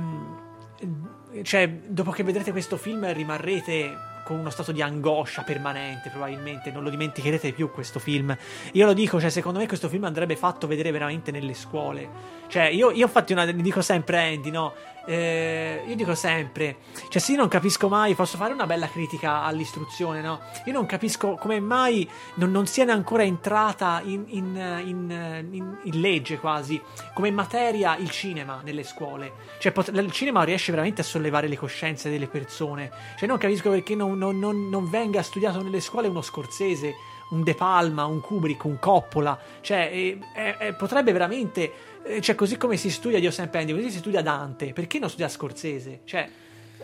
cioè, 1.43 1.69
dopo 1.69 2.11
che 2.11 2.23
vedrete 2.23 2.51
questo 2.51 2.77
film 2.77 3.11
rimarrete 3.13 4.15
con 4.27 4.41
uno 4.41 4.51
stato 4.51 4.73
di 4.73 4.83
angoscia 4.83 5.43
permanente, 5.43 6.11
probabilmente 6.11 6.73
non 6.73 6.83
lo 6.83 6.91
dimenticherete 6.91 7.53
più 7.53 7.71
questo 7.71 8.01
film. 8.01 8.37
Io 8.73 8.85
lo 8.85 8.93
dico, 8.93 9.21
cioè, 9.21 9.31
secondo 9.31 9.61
me 9.61 9.69
questo 9.69 9.89
film 9.89 10.03
andrebbe 10.03 10.35
fatto 10.35 10.67
vedere 10.67 10.91
veramente 10.91 11.31
nelle 11.31 11.55
scuole. 11.55 12.09
Cioè, 12.49 12.65
io, 12.65 12.91
io 12.91 13.07
ho 13.07 13.09
fatto 13.09 13.33
una. 13.33 13.45
dico 13.45 13.83
sempre 13.83 14.33
Andy, 14.33 14.51
no? 14.51 14.75
Eh, 15.07 15.85
io 15.87 15.95
dico 15.95 16.17
sempre, 16.17 16.79
cioè 17.09 17.23
se 17.23 17.33
io 17.33 17.39
non 17.39 17.49
capisco 17.49 17.89
mai, 17.89 18.15
posso 18.15 18.37
fare 18.37 18.53
una 18.53 18.67
bella 18.67 18.89
critica 18.89 19.43
all'istruzione, 19.43 20.21
no? 20.21 20.41
Io 20.65 20.73
non 20.73 20.85
capisco 20.85 21.37
come 21.37 21.61
mai 21.61 22.09
non, 22.35 22.51
non 22.51 22.67
sia 22.67 22.85
ancora 22.93 23.23
entrata 23.23 24.03
in, 24.05 24.25
in, 24.29 24.83
in, 24.85 25.77
in, 25.83 26.01
legge 26.01 26.39
quasi, 26.39 26.81
come 27.15 27.31
materia 27.31 27.97
il 27.97 28.11
cinema 28.11 28.61
nelle 28.65 28.83
scuole. 28.83 29.33
Cioè 29.61 29.71
pot- 29.71 29.93
il 29.95 30.11
cinema 30.11 30.43
riesce 30.43 30.73
veramente 30.73 31.03
a 31.03 31.05
sollevare 31.05 31.47
le 31.47 31.57
coscienze 31.57 32.11
delle 32.11 32.27
persone. 32.27 32.91
Cioè 33.17 33.29
non 33.29 33.39
capisco 33.39 33.71
perché 33.71 33.95
non, 33.95 34.19
non, 34.19 34.69
non 34.69 34.91
venga 34.91 35.23
studiato 35.23 35.63
nelle 35.63 35.81
scuole 35.81 36.09
uno 36.09 36.23
scorsese 36.23 36.95
un 37.31 37.43
De 37.43 37.55
Palma, 37.55 38.05
un 38.05 38.21
Kubrick, 38.21 38.65
un 38.65 38.79
Coppola, 38.79 39.39
cioè 39.61 39.91
eh, 39.93 40.19
eh, 40.59 40.73
potrebbe 40.75 41.13
veramente, 41.13 41.73
eh, 42.05 42.21
cioè 42.21 42.35
così 42.35 42.57
come 42.57 42.77
si 42.77 42.91
studia 42.91 43.19
Dio 43.19 43.31
sempre 43.31 43.61
Andy, 43.61 43.73
così 43.73 43.91
si 43.91 43.99
studia 43.99 44.23
Dante, 44.23 44.73
perché 44.73 44.99
non 44.99 45.09
studia 45.09 45.29
Scorsese? 45.29 46.01
Cioè, 46.05 46.29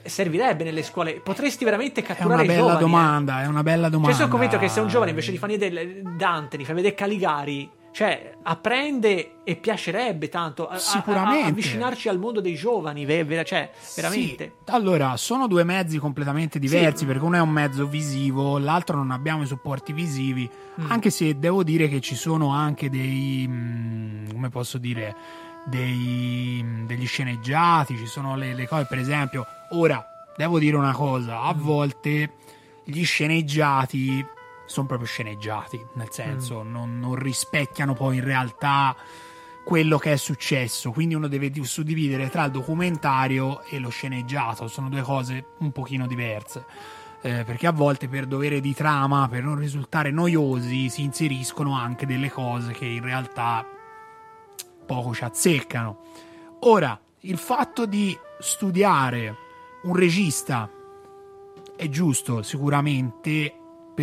servirebbe 0.04 0.64
nelle 0.64 0.82
scuole. 0.82 1.20
Potresti 1.20 1.64
veramente 1.64 2.00
È 2.00 2.04
catturare 2.04 2.34
una 2.34 2.42
i 2.42 2.46
bella 2.46 2.58
giovani. 2.60 2.76
eh. 2.78 2.80
domanda, 2.80 3.42
è 3.42 3.46
una 3.46 3.62
bella 3.62 3.88
domanda. 3.88 4.08
Cioè, 4.08 4.16
sono 4.16 4.28
convinto 4.30 4.58
che 4.58 4.68
se 4.68 4.80
un 4.80 4.88
giovane 4.88 5.10
invece 5.10 5.30
di 5.30 5.38
far 5.38 5.48
vedere 5.48 6.02
Dante, 6.16 6.56
di 6.56 6.64
far 6.64 6.74
vedere 6.74 6.94
Caligari, 6.94 7.70
cioè 7.92 8.34
apprende 8.42 9.34
e 9.44 9.56
piacerebbe 9.56 10.28
tanto 10.28 10.66
a- 10.66 10.74
a- 10.74 10.78
Sicuramente. 10.78 11.44
a- 11.44 11.48
avvicinarci 11.48 12.08
al 12.08 12.18
mondo 12.18 12.40
dei 12.40 12.54
giovani, 12.54 13.04
ve- 13.04 13.24
vera- 13.24 13.42
cioè, 13.44 13.70
veramente. 13.94 14.54
Sì. 14.64 14.70
Allora, 14.72 15.16
sono 15.16 15.46
due 15.46 15.62
mezzi 15.64 15.98
completamente 15.98 16.58
diversi 16.58 17.04
perché 17.04 17.22
uno 17.24 17.36
è 17.36 17.40
un 17.40 17.50
mezzo 17.50 17.86
visivo, 17.86 18.58
l'altro 18.58 18.96
non 18.96 19.10
abbiamo 19.10 19.42
i 19.42 19.46
supporti 19.46 19.92
visivi, 19.92 20.48
Mm. 20.80 20.90
anche 20.90 21.10
se 21.10 21.38
devo 21.38 21.62
dire 21.62 21.88
che 21.88 22.00
ci 22.00 22.14
sono 22.14 22.48
anche 22.48 22.88
dei 22.88 23.46
mm, 23.46 24.30
come 24.32 24.48
posso 24.48 24.78
dire 24.78 25.14
dei, 25.66 26.60
mm, 26.62 26.86
degli 26.86 27.06
sceneggiati, 27.06 27.96
ci 27.96 28.06
sono 28.06 28.36
le, 28.36 28.54
le 28.54 28.66
cose, 28.66 28.86
per 28.88 28.98
esempio, 28.98 29.46
ora 29.72 30.04
devo 30.36 30.58
dire 30.58 30.76
una 30.76 30.92
cosa, 30.92 31.40
Mm. 31.40 31.46
a 31.46 31.52
volte 31.54 32.32
gli 32.84 33.04
sceneggiati 33.04 34.24
sono 34.72 34.86
proprio 34.86 35.06
sceneggiati, 35.06 35.84
nel 35.94 36.06
Mm. 36.08 36.10
senso 36.10 36.62
non, 36.62 36.98
non 36.98 37.14
rispecchiano 37.14 37.94
poi 37.94 38.16
in 38.16 38.24
realtà 38.24 38.96
quello 39.64 39.98
che 39.98 40.12
è 40.12 40.16
successo. 40.16 40.90
Quindi 40.90 41.14
uno 41.14 41.28
deve 41.28 41.50
di- 41.50 41.64
suddividere 41.64 42.28
tra 42.30 42.44
il 42.44 42.50
documentario 42.50 43.62
e 43.64 43.78
lo 43.78 43.90
sceneggiato. 43.90 44.66
Sono 44.66 44.88
due 44.88 45.02
cose 45.02 45.44
un 45.58 45.70
pochino 45.72 46.06
diverse. 46.06 46.64
Eh, 47.24 47.44
perché 47.44 47.68
a 47.68 47.72
volte 47.72 48.08
per 48.08 48.26
dovere 48.26 48.60
di 48.60 48.74
trama, 48.74 49.28
per 49.28 49.44
non 49.44 49.56
risultare 49.56 50.10
noiosi, 50.10 50.88
si 50.88 51.02
inseriscono 51.02 51.76
anche 51.78 52.04
delle 52.04 52.28
cose 52.28 52.72
che 52.72 52.86
in 52.86 53.02
realtà 53.02 53.64
poco 54.84 55.14
ci 55.14 55.22
azzeccano. 55.22 56.00
Ora, 56.62 56.98
il 57.20 57.38
fatto 57.38 57.86
di 57.86 58.18
studiare 58.40 59.36
un 59.84 59.94
regista 59.94 60.68
è 61.76 61.88
giusto 61.88 62.42
sicuramente 62.42 63.54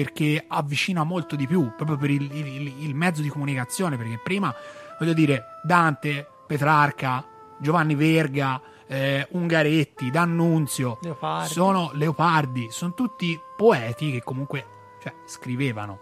perché 0.04 0.46
avvicina 0.48 1.04
molto 1.04 1.36
di 1.36 1.46
più 1.46 1.74
proprio 1.76 1.98
per 1.98 2.10
il, 2.10 2.32
il- 2.34 2.84
il 2.86 2.96
mezzo 2.96 3.22
di 3.22 3.28
comunicazione 3.28 3.98
perché 3.98 4.18
prima 4.24 4.54
voglio 4.98 5.12
dire 5.14 5.60
Dante, 5.64 6.26
Petrarca, 6.48 7.26
Giovanni 7.60 7.96
Verga, 7.96 8.62
eh, 8.88 9.28
Ungaretti, 9.32 10.10
D'Annunzio 10.10 11.00
Leopardi. 11.02 11.50
sono 11.52 11.92
Leopardi, 11.94 12.68
sono 12.72 12.94
tutti 12.94 13.38
poeti 13.58 14.12
che 14.12 14.24
comunque 14.24 14.66
cioè, 15.02 15.14
scrivevano. 15.26 16.00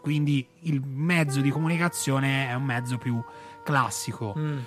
Quindi 0.00 0.44
il 0.62 0.80
mezzo 0.84 1.40
di 1.40 1.50
comunicazione 1.50 2.48
è 2.48 2.54
un 2.54 2.64
mezzo 2.64 2.98
più 2.98 3.22
classico 3.62 4.34
Mm. 4.36 4.58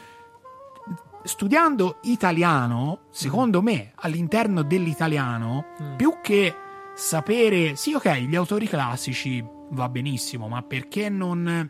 studiando 1.24 1.98
italiano, 2.04 3.00
secondo 3.10 3.62
me, 3.62 3.92
all'interno 3.96 4.62
dell'italiano, 4.64 5.66
Mm. 5.82 5.96
più 5.96 6.18
che 6.22 6.54
sapere, 6.96 7.76
sì, 7.76 7.94
ok, 7.94 8.12
gli 8.18 8.36
autori 8.36 8.68
classici 8.68 9.44
va 9.70 9.90
benissimo, 9.90 10.48
ma 10.48 10.62
perché 10.62 11.10
non 11.10 11.70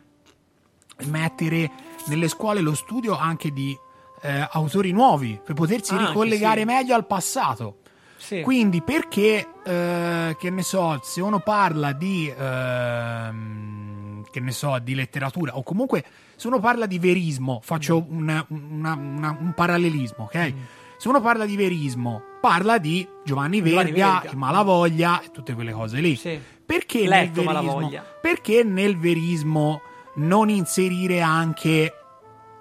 mettere 1.06 1.70
nelle 2.06 2.28
scuole 2.28 2.60
lo 2.60 2.74
studio 2.74 3.16
anche 3.16 3.50
di 3.50 3.76
eh, 4.22 4.48
autori 4.52 4.92
nuovi 4.92 5.40
per 5.42 5.54
potersi 5.54 5.92
Anche, 5.94 6.06
ricollegare 6.08 6.60
sì. 6.60 6.66
meglio 6.66 6.94
al 6.94 7.06
passato? 7.06 7.78
Sì. 8.16 8.40
Quindi 8.42 8.80
perché, 8.80 9.46
eh, 9.64 10.36
che 10.38 10.50
ne 10.50 10.62
so, 10.62 10.98
se 11.02 11.20
uno 11.20 11.40
parla 11.40 11.92
di, 11.92 12.32
ehm, 12.34 14.24
che 14.30 14.40
ne 14.40 14.50
so, 14.52 14.78
di 14.82 14.94
letteratura, 14.94 15.56
o 15.56 15.62
comunque 15.62 16.04
se 16.36 16.46
uno 16.46 16.58
parla 16.58 16.86
di 16.86 16.98
verismo, 16.98 17.60
faccio 17.62 17.98
un, 18.08 18.44
una- 18.48 18.96
una- 18.98 19.36
un 19.38 19.52
parallelismo, 19.54 20.24
ok? 20.24 20.52
Mm. 20.54 20.58
Se 21.04 21.10
uno 21.10 21.20
parla 21.20 21.44
di 21.44 21.54
verismo, 21.54 22.22
parla 22.40 22.78
di 22.78 23.06
Giovanni 23.24 23.58
Giovanni 23.62 23.92
Verga, 23.92 24.20
Verga. 24.22 24.36
Malavoglia 24.38 25.20
e 25.20 25.30
tutte 25.30 25.52
quelle 25.52 25.72
cose 25.72 26.00
lì. 26.00 26.16
Sì. 26.16 26.40
Perché 26.64 27.06
nel, 27.06 27.30
verismo, 27.30 27.90
perché 28.22 28.62
nel 28.64 28.96
verismo 28.96 29.82
non 30.14 30.48
inserire 30.48 31.20
anche 31.20 31.92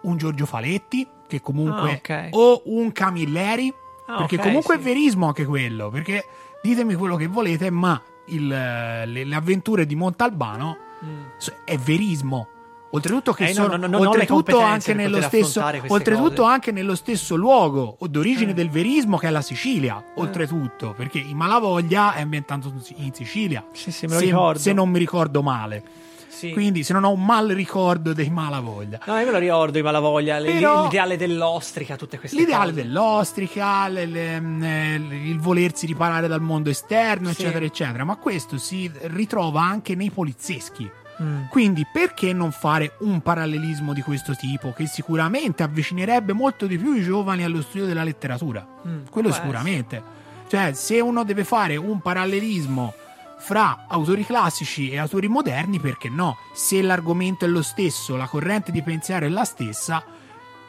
un 0.01 0.17
Giorgio 0.17 0.45
Faletti, 0.45 1.07
che 1.25 1.39
comunque, 1.39 1.91
Ah, 1.91 1.93
ok. 1.93 2.27
o 2.31 2.63
un 2.65 2.91
Camilleri? 2.91 3.73
Ah, 4.07 4.17
perché 4.17 4.35
ok, 4.35 4.41
comunque 4.41 4.75
sì. 4.75 4.81
è 4.81 4.83
verismo 4.83 5.27
anche 5.27 5.45
quello. 5.45 5.89
Perché 5.89 6.25
ditemi 6.61 6.95
quello 6.95 7.15
che 7.15 7.27
volete, 7.27 7.69
ma 7.69 8.01
il, 8.25 8.45
le, 8.45 9.05
le 9.05 9.35
avventure 9.35 9.85
di 9.85 9.95
Montalbano 9.95 10.77
Mm. 11.05 11.21
è 11.65 11.77
verismo. 11.77 12.47
Oltretutto 12.95 13.33
che 13.33 13.45
Eh, 13.45 13.53
no, 13.53 13.63
sono 13.63 13.75
no, 13.75 13.87
no, 13.87 13.99
le 13.99 14.05
oltretutto 14.07 14.59
anche 14.59 14.93
nello 14.93 15.19
stesso 15.21 15.63
oltretutto 15.87 16.43
anche 16.43 16.71
nello 16.71 16.93
stesso 16.93 17.35
luogo 17.35 17.95
o 17.99 18.07
d'origine 18.07 18.51
Eh. 18.51 18.53
del 18.53 18.69
verismo 18.69 19.17
che 19.17 19.27
è 19.27 19.31
la 19.31 19.41
Sicilia, 19.41 20.03
oltretutto, 20.15 20.93
perché 20.95 21.17
i 21.17 21.33
Malavoglia 21.33 22.13
è 22.13 22.21
ambientato 22.21 22.71
in 22.97 23.11
Sicilia. 23.13 23.65
Sì, 23.71 23.91
sì, 23.91 24.05
me 24.05 24.13
lo 24.13 24.19
se, 24.19 24.25
ricordo. 24.25 24.59
se 24.59 24.73
non 24.73 24.89
mi 24.89 24.99
ricordo 24.99 25.41
male. 25.41 25.83
Sì. 26.27 26.51
Quindi 26.51 26.83
se 26.83 26.93
non 26.93 27.03
ho 27.05 27.11
un 27.11 27.23
mal 27.25 27.47
ricordo 27.47 28.11
dei 28.13 28.29
Malavoglia. 28.29 28.99
No, 29.07 29.17
io 29.17 29.25
me 29.25 29.31
lo 29.31 29.37
ricordo, 29.39 29.77
i 29.77 29.81
Malavoglia, 29.81 30.39
Però- 30.41 30.83
l'ideale 30.83 31.15
dell'ostrica, 31.17 31.95
tutte 31.95 32.19
queste 32.19 32.37
L'ideale 32.37 32.71
cose. 32.71 32.81
dell'ostrica, 32.83 33.87
le- 33.87 34.05
le- 34.05 34.35
eh, 34.61 34.95
il 35.29 35.39
volersi 35.39 35.85
riparare 35.87 36.27
dal 36.27 36.41
mondo 36.41 36.69
esterno, 36.69 37.31
Sì. 37.31 37.41
eccetera, 37.41 37.65
eccetera. 37.65 38.03
Ma 38.03 38.17
questo 38.17 38.57
si 38.57 38.91
ritrova 39.03 39.61
anche 39.61 39.95
nei 39.95 40.09
polizieschi. 40.11 40.91
Mm. 41.21 41.45
Quindi 41.49 41.85
perché 41.91 42.33
non 42.33 42.51
fare 42.51 42.93
un 42.99 43.21
parallelismo 43.21 43.93
di 43.93 44.01
questo 44.01 44.35
tipo 44.35 44.73
che 44.73 44.87
sicuramente 44.87 45.61
avvicinerebbe 45.63 46.33
molto 46.33 46.65
di 46.65 46.77
più 46.77 46.93
i 46.93 47.03
giovani 47.03 47.43
allo 47.43 47.61
studio 47.61 47.85
della 47.85 48.03
letteratura? 48.03 48.65
Mm, 48.87 49.05
Quello 49.09 49.31
sicuramente. 49.31 50.01
Cioè, 50.47 50.73
se 50.73 50.99
uno 50.99 51.23
deve 51.23 51.43
fare 51.43 51.75
un 51.77 51.99
parallelismo 51.99 52.93
fra 53.39 53.85
autori 53.87 54.25
classici 54.25 54.89
e 54.89 54.97
autori 54.97 55.27
moderni, 55.27 55.79
perché 55.79 56.09
no? 56.09 56.37
Se 56.53 56.81
l'argomento 56.81 57.45
è 57.45 57.47
lo 57.47 57.61
stesso, 57.61 58.15
la 58.15 58.27
corrente 58.27 58.71
di 58.71 58.81
pensiero 58.81 59.25
è 59.25 59.29
la 59.29 59.43
stessa, 59.43 60.03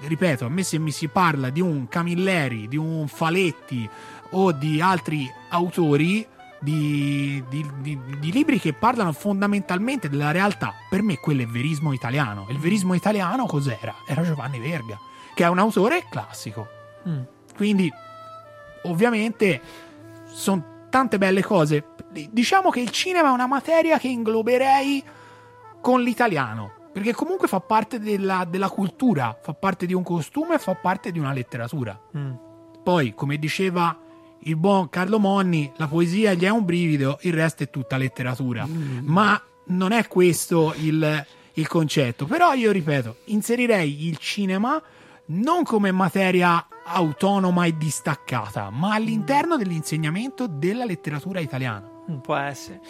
ripeto, 0.01 0.45
a 0.45 0.49
me 0.49 0.63
se 0.63 0.79
mi 0.79 0.91
si 0.91 1.09
parla 1.09 1.51
di 1.51 1.61
un 1.61 1.87
Camilleri, 1.89 2.67
di 2.67 2.77
un 2.77 3.07
Faletti 3.07 3.89
o 4.31 4.53
di 4.53 4.81
altri 4.81 5.31
autori 5.51 6.27
di, 6.65 7.45
di- 7.49 7.71
di- 7.81 8.01
di 8.19 8.33
libri 8.33 8.59
che 8.59 8.73
parlano 8.73 9.13
fondamentalmente 9.13 10.09
della 10.09 10.31
realtà, 10.31 10.73
per 10.89 11.03
me 11.03 11.19
quello 11.19 11.43
è 11.43 11.47
verismo 11.47 11.93
italiano. 11.93 12.47
Il 12.49 12.59
verismo 12.59 12.95
italiano 12.95 13.45
cos'era? 13.47 13.95
Era 14.07 14.23
Giovanni 14.23 14.59
Verga, 14.59 14.99
che 15.35 15.45
è 15.45 15.49
un 15.49 15.59
autore 15.59 16.07
classico. 16.11 16.67
Mm. 17.07 17.23
Quindi, 17.55 17.93
ovviamente, 18.85 19.61
sono 20.25 20.87
tante 20.89 21.19
belle 21.19 21.43
cose. 21.43 21.85
Diciamo 22.31 22.71
che 22.71 22.81
il 22.81 22.91
cinema 22.91 23.29
è 23.29 23.33
una 23.33 23.47
materia 23.47 23.99
che 23.99 24.09
ingloberei 24.09 25.05
con 25.81 26.01
l'italiano. 26.01 26.73
Perché 26.95 27.13
comunque 27.13 27.49
fa 27.49 27.61
parte 27.61 27.99
della, 27.99 28.47
della 28.49 28.71
cultura, 28.71 29.37
fa 29.43 29.53
parte 29.53 29.85
di 29.85 29.93
un 29.93 30.05
costume, 30.05 30.59
fa 30.59 30.75
parte 30.77 31.13
di 31.13 31.19
una 31.19 31.33
letteratura. 31.33 32.01
Mm. 32.17 32.33
Poi, 32.83 33.15
come 33.15 33.37
diceva 33.37 33.99
il 34.45 34.57
buon 34.57 34.89
Carlo 34.89 35.19
Monni, 35.19 35.71
la 35.77 35.87
poesia 35.87 36.35
gli 36.35 36.45
è 36.45 36.49
un 36.49 36.65
brivido, 36.65 37.19
il 37.23 37.33
resto 37.33 37.63
è 37.63 37.71
tutta 37.71 37.97
letteratura. 37.97 38.67
Ma 39.03 39.41
non 39.67 39.93
è 39.93 40.07
questo 40.07 40.75
il, 40.77 41.27
il 41.55 41.67
concetto. 41.67 42.27
Però 42.27 42.53
io 42.53 42.71
ripeto, 42.73 43.17
inserirei 43.27 44.07
il 44.07 44.19
cinema 44.19 44.81
non 45.27 45.63
come 45.63 45.91
materia 45.93 46.67
autonoma 46.87 47.65
e 47.65 47.77
distaccata, 47.77 48.69
ma 48.71 48.95
all'interno 48.95 49.57
dell'insegnamento 49.57 50.47
della 50.47 50.85
letteratura 50.85 51.41
italiana. 51.41 51.89
Mm, 52.11 52.19
Può 52.19 52.37
essere. 52.37 52.81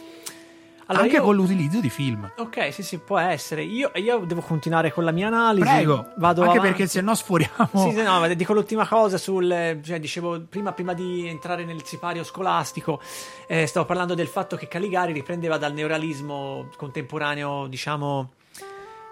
Allora, 0.86 1.04
anche 1.04 1.16
io- 1.16 1.22
con 1.22 1.34
l'utilizzo 1.34 1.80
di 1.80 1.88
film. 1.90 2.30
Ok, 2.36 2.72
sì, 2.72 2.82
sì, 2.82 2.98
può 2.98 3.18
essere. 3.18 3.62
Io, 3.62 3.90
io 3.94 4.18
devo 4.26 4.40
continuare 4.42 4.92
con 4.92 5.04
la 5.04 5.10
mia 5.12 5.28
analisi. 5.28 5.66
Prego, 5.66 6.12
Vado 6.16 6.42
anche 6.42 6.58
avanti. 6.58 6.76
perché 6.76 6.86
se 6.86 7.00
no 7.00 7.14
sforiamo. 7.14 7.68
Sì, 7.74 7.90
sì, 7.96 8.02
no, 8.02 8.20
ma 8.20 8.28
dico 8.28 8.52
l'ultima 8.52 8.86
cosa 8.86 9.16
sul. 9.18 9.78
Cioè, 9.82 9.98
dicevo 9.98 10.42
prima, 10.48 10.72
prima 10.72 10.92
di 10.92 11.26
entrare 11.26 11.64
nel 11.64 11.84
sipario 11.84 12.22
scolastico, 12.24 13.00
eh, 13.46 13.66
stavo 13.66 13.86
parlando 13.86 14.14
del 14.14 14.26
fatto 14.28 14.56
che 14.56 14.68
Caligari 14.68 15.12
riprendeva 15.12 15.56
dal 15.56 15.72
neorealismo 15.72 16.68
contemporaneo, 16.76 17.66
diciamo. 17.66 18.32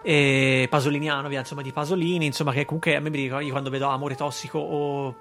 eh, 0.03 0.67
pasoliniano, 0.69 1.29
via, 1.29 1.39
insomma, 1.41 1.63
di 1.63 1.71
Pasolini, 1.73 2.27
insomma, 2.27 2.53
che 2.53 2.65
comunque 2.65 2.97
a 2.97 3.01
me 3.01 3.09
mi 3.09 3.17
ricordo 3.23 3.45
io 3.45 3.53
quando 3.53 3.71
vedo 3.71 3.87
Amore 3.87 4.17
tossico 4.17 4.59
o 4.59 5.15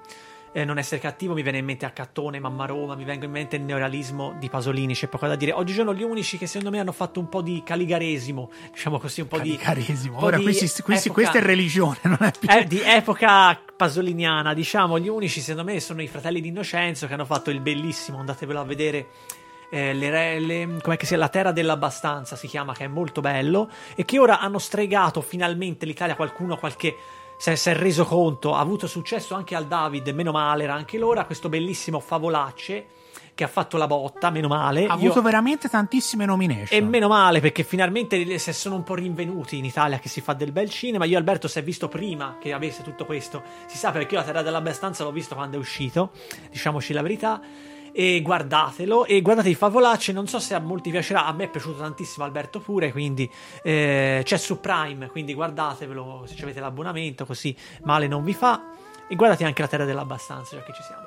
eh, 0.52 0.64
Non 0.64 0.78
essere 0.78 1.00
cattivo, 1.00 1.34
mi 1.34 1.42
viene 1.42 1.58
in 1.58 1.64
mente 1.64 1.86
Accattone, 1.86 2.38
Mamma 2.38 2.66
Roma, 2.66 2.94
mi 2.94 3.04
vengo 3.04 3.24
in 3.24 3.30
mente 3.30 3.56
il 3.56 3.62
neorealismo 3.62 4.34
di 4.38 4.48
Pasolini, 4.48 4.94
c'è 4.94 5.08
poco 5.08 5.26
da 5.26 5.34
dire. 5.36 5.52
Oggigiorno 5.52 5.94
gli 5.94 6.02
unici 6.02 6.36
che 6.38 6.46
secondo 6.46 6.70
me 6.70 6.78
hanno 6.80 6.92
fatto 6.92 7.20
un 7.20 7.28
po' 7.28 7.40
di 7.42 7.62
caligaresimo, 7.64 8.50
diciamo 8.72 8.98
così, 8.98 9.22
un 9.22 9.28
po' 9.28 9.38
di. 9.38 9.56
Carisimo. 9.56 10.14
un 10.14 10.20
po' 10.20 10.26
Ora, 10.26 10.36
di 10.36 10.42
questi, 10.42 10.82
questi- 10.82 11.08
epoca- 11.08 11.12
questa 11.30 11.38
è 11.38 11.42
religione, 11.46 11.98
non 12.04 12.18
è 12.20 12.30
più. 12.38 12.48
eh, 12.50 12.64
di 12.66 12.80
epoca 12.84 13.58
pasoliniana, 13.76 14.54
diciamo, 14.54 14.98
gli 14.98 15.08
unici 15.08 15.40
secondo 15.40 15.72
me 15.72 15.80
sono 15.80 16.02
i 16.02 16.06
fratelli 16.08 16.40
di 16.40 16.48
Innocenzo 16.48 17.06
che 17.06 17.14
hanno 17.14 17.24
fatto 17.24 17.50
il 17.50 17.60
bellissimo, 17.60 18.18
andatevelo 18.18 18.60
a 18.60 18.64
vedere. 18.64 19.06
eh, 19.74 19.94
le 19.94 20.38
le- 20.38 20.76
com'è 20.82 20.98
che 20.98 21.06
sia 21.06 21.16
la 21.16 21.30
terra 21.30 21.50
dell'abbastanza 21.50 22.36
si 22.36 22.46
chiama 22.46 22.74
che 22.74 22.84
è 22.84 22.88
molto 22.88 23.22
bello 23.22 23.70
e 23.94 24.04
che 24.04 24.18
ora 24.18 24.38
hanno 24.38 24.58
stregato 24.58 25.22
finalmente 25.22 25.86
l'Italia 25.86 26.14
qualcuno 26.14 26.58
qualche 26.58 26.94
si 27.42 27.70
è, 27.70 27.74
reso 27.74 28.04
conto, 28.04 28.54
ha 28.54 28.60
avuto 28.60 28.86
successo 28.86 29.34
anche 29.34 29.56
al 29.56 29.66
David, 29.66 30.06
meno 30.10 30.30
male, 30.30 30.62
era 30.62 30.74
anche 30.74 30.96
l'ora, 30.96 31.24
questo 31.24 31.48
bellissimo 31.48 31.98
Favolacce 31.98 32.86
che 33.34 33.42
ha 33.42 33.48
fatto 33.48 33.76
la 33.76 33.88
botta, 33.88 34.30
meno 34.30 34.46
male. 34.46 34.82
Ha 34.82 34.94
Io- 34.94 35.06
avuto 35.06 35.22
veramente 35.22 35.68
tantissime 35.68 36.24
nomination. 36.24 36.80
e 36.80 36.84
meno 36.84 37.08
male 37.08 37.40
perché 37.40 37.64
finalmente 37.64 38.38
si 38.38 38.52
sono 38.52 38.76
un 38.76 38.84
po' 38.84 38.94
rinvenuti 38.94 39.56
in 39.58 39.64
Italia 39.64 39.98
che 39.98 40.08
si 40.08 40.20
fa 40.20 40.34
del 40.34 40.52
bel 40.52 40.70
cinema. 40.70 41.04
Io 41.04 41.18
Alberto 41.18 41.48
si 41.48 41.58
è 41.58 41.64
visto 41.64 41.88
prima 41.88 42.36
che 42.38 42.52
avesse 42.52 42.84
tutto 42.84 43.04
questo. 43.06 43.42
Si 43.66 43.76
sa 43.76 43.90
perché 43.90 44.14
io 44.14 44.20
la 44.20 44.26
Terra 44.26 44.42
dell'Abbastanza 44.42 45.02
l'ho 45.02 45.10
visto 45.10 45.34
quando 45.34 45.56
è 45.56 45.58
uscito, 45.58 46.12
diciamoci 46.48 46.92
la 46.92 47.02
verità. 47.02 47.40
E 47.92 48.20
guardatelo 48.22 49.04
e 49.04 49.20
guardate 49.20 49.48
i 49.50 49.54
favolacci. 49.54 50.12
Non 50.12 50.26
so 50.26 50.38
se 50.38 50.54
a 50.54 50.60
molti 50.60 50.90
piacerà. 50.90 51.26
A 51.26 51.32
me 51.32 51.44
è 51.44 51.48
piaciuto 51.48 51.78
tantissimo, 51.80 52.24
Alberto 52.24 52.58
pure. 52.60 52.90
Quindi 52.92 53.30
eh, 53.62 54.22
c'è 54.24 54.36
su 54.38 54.60
Prime. 54.60 55.08
Quindi 55.08 55.34
guardatevelo 55.34 56.24
se 56.26 56.42
avete 56.42 56.60
l'abbonamento, 56.60 57.26
così 57.26 57.54
male 57.84 58.06
non 58.08 58.24
vi 58.24 58.34
fa. 58.34 58.62
E 59.08 59.14
guardate 59.14 59.44
anche 59.44 59.60
la 59.62 59.68
Terra 59.68 59.84
dell'Abbastanza, 59.84 60.56
già 60.56 60.62
che 60.62 60.72
ci 60.72 60.82
siamo. 60.82 61.02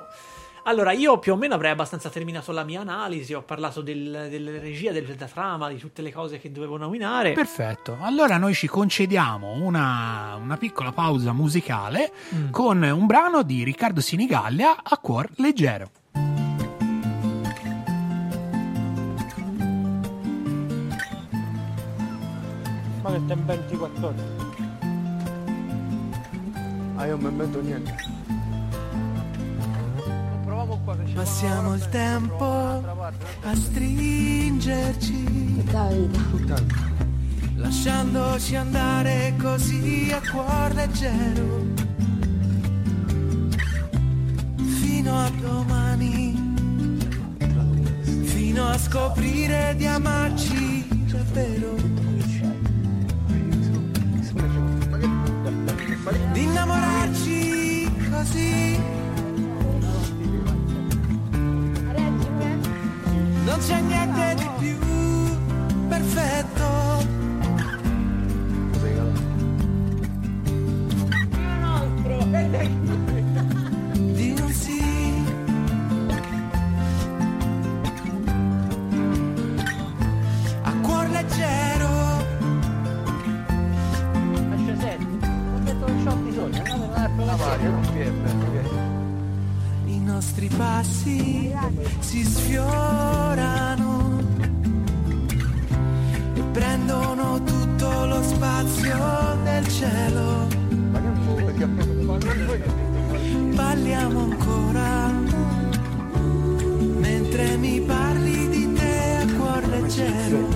Allora, 0.68 0.90
io 0.90 1.18
più 1.20 1.32
o 1.32 1.36
meno 1.36 1.54
avrei 1.54 1.70
abbastanza 1.70 2.08
terminato 2.10 2.50
la 2.50 2.64
mia 2.64 2.80
analisi. 2.80 3.32
Ho 3.34 3.42
parlato 3.42 3.82
del, 3.82 4.26
della 4.28 4.50
regia, 4.58 4.90
del- 4.90 5.04
della 5.06 5.26
trama, 5.26 5.68
di 5.68 5.76
tutte 5.78 6.02
le 6.02 6.12
cose 6.12 6.38
che 6.40 6.50
dovevo 6.50 6.76
nominare. 6.76 7.32
Perfetto, 7.34 7.96
allora 8.00 8.36
noi 8.36 8.52
ci 8.52 8.66
concediamo 8.66 9.52
una, 9.62 10.36
una 10.40 10.56
piccola 10.56 10.90
pausa 10.90 11.32
musicale 11.32 12.10
Mm. 12.34 12.50
con 12.50 12.82
un 12.82 13.06
brano 13.06 13.42
di 13.44 13.62
Riccardo 13.62 14.00
Sinigallia 14.00 14.78
a 14.82 14.98
cuor 14.98 15.28
leggero. 15.36 15.90
Ma 23.06 23.12
che 23.12 23.24
tempo 23.26 23.52
24 23.52 24.06
ore? 24.08 24.16
Ah, 26.96 27.06
io 27.06 27.16
non 27.16 27.20
mi 27.20 27.28
invento 27.28 27.60
niente. 27.62 27.94
Passiamo 31.14 31.74
il 31.74 31.88
tempo 31.90 32.44
a 32.44 33.54
stringerci, 33.54 35.24
lasciandoci 37.54 38.56
andare 38.56 39.34
così 39.40 40.10
a 40.12 40.20
cuor 40.28 40.74
leggero, 40.74 41.64
fino 44.80 45.16
a 45.16 45.30
domani, 45.40 46.54
fino 48.24 48.66
a 48.66 48.76
scoprire 48.76 49.74
di 49.76 49.86
amarci 49.86 50.86
davvero, 51.10 51.74
di 56.12 56.42
innamorarci 56.42 57.90
così. 58.10 58.78
Non 63.44 63.58
c'è 63.58 63.80
niente 63.80 64.34
di 64.36 64.48
più 64.58 64.78
perfetto. 65.88 66.64
Di 73.06 73.15
I 89.86 89.98
nostri 89.98 90.48
passi 90.48 91.52
si 91.98 92.22
sfiorano 92.22 94.20
e 96.34 96.40
prendono 96.52 97.42
tutto 97.42 98.04
lo 98.06 98.22
spazio 98.22 98.96
del 99.42 99.66
cielo. 99.66 100.46
Parliamo 103.56 104.20
ancora 104.20 105.10
mentre 107.00 107.56
mi 107.56 107.80
parli 107.80 108.48
di 108.48 108.72
te 108.72 109.16
a 109.16 109.26
cuor 109.34 109.66
leggero. 109.66 110.55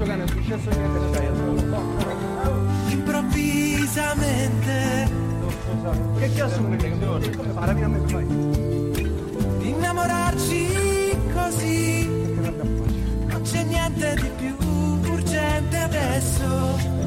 Giocare, 0.00 0.16
non 0.16 0.26
è 0.26 0.30
successo 0.30 0.70
niente, 0.70 0.98
stai 1.08 1.26
improvvisamente. 2.92 5.08
Che 6.18 6.32
cazzo 6.34 6.60
mi 6.62 6.76
prendi? 6.76 7.04
Parami 7.54 7.82
a 7.82 7.88
me, 7.88 8.00
fai. 8.06 8.26
di 9.58 9.68
innamorarci 9.68 11.18
così. 11.34 12.06
Non 12.06 13.42
c'è 13.42 13.62
niente 13.64 14.14
di 14.20 14.30
più 14.36 14.56
urgente 15.10 15.76
adesso. 15.76 16.99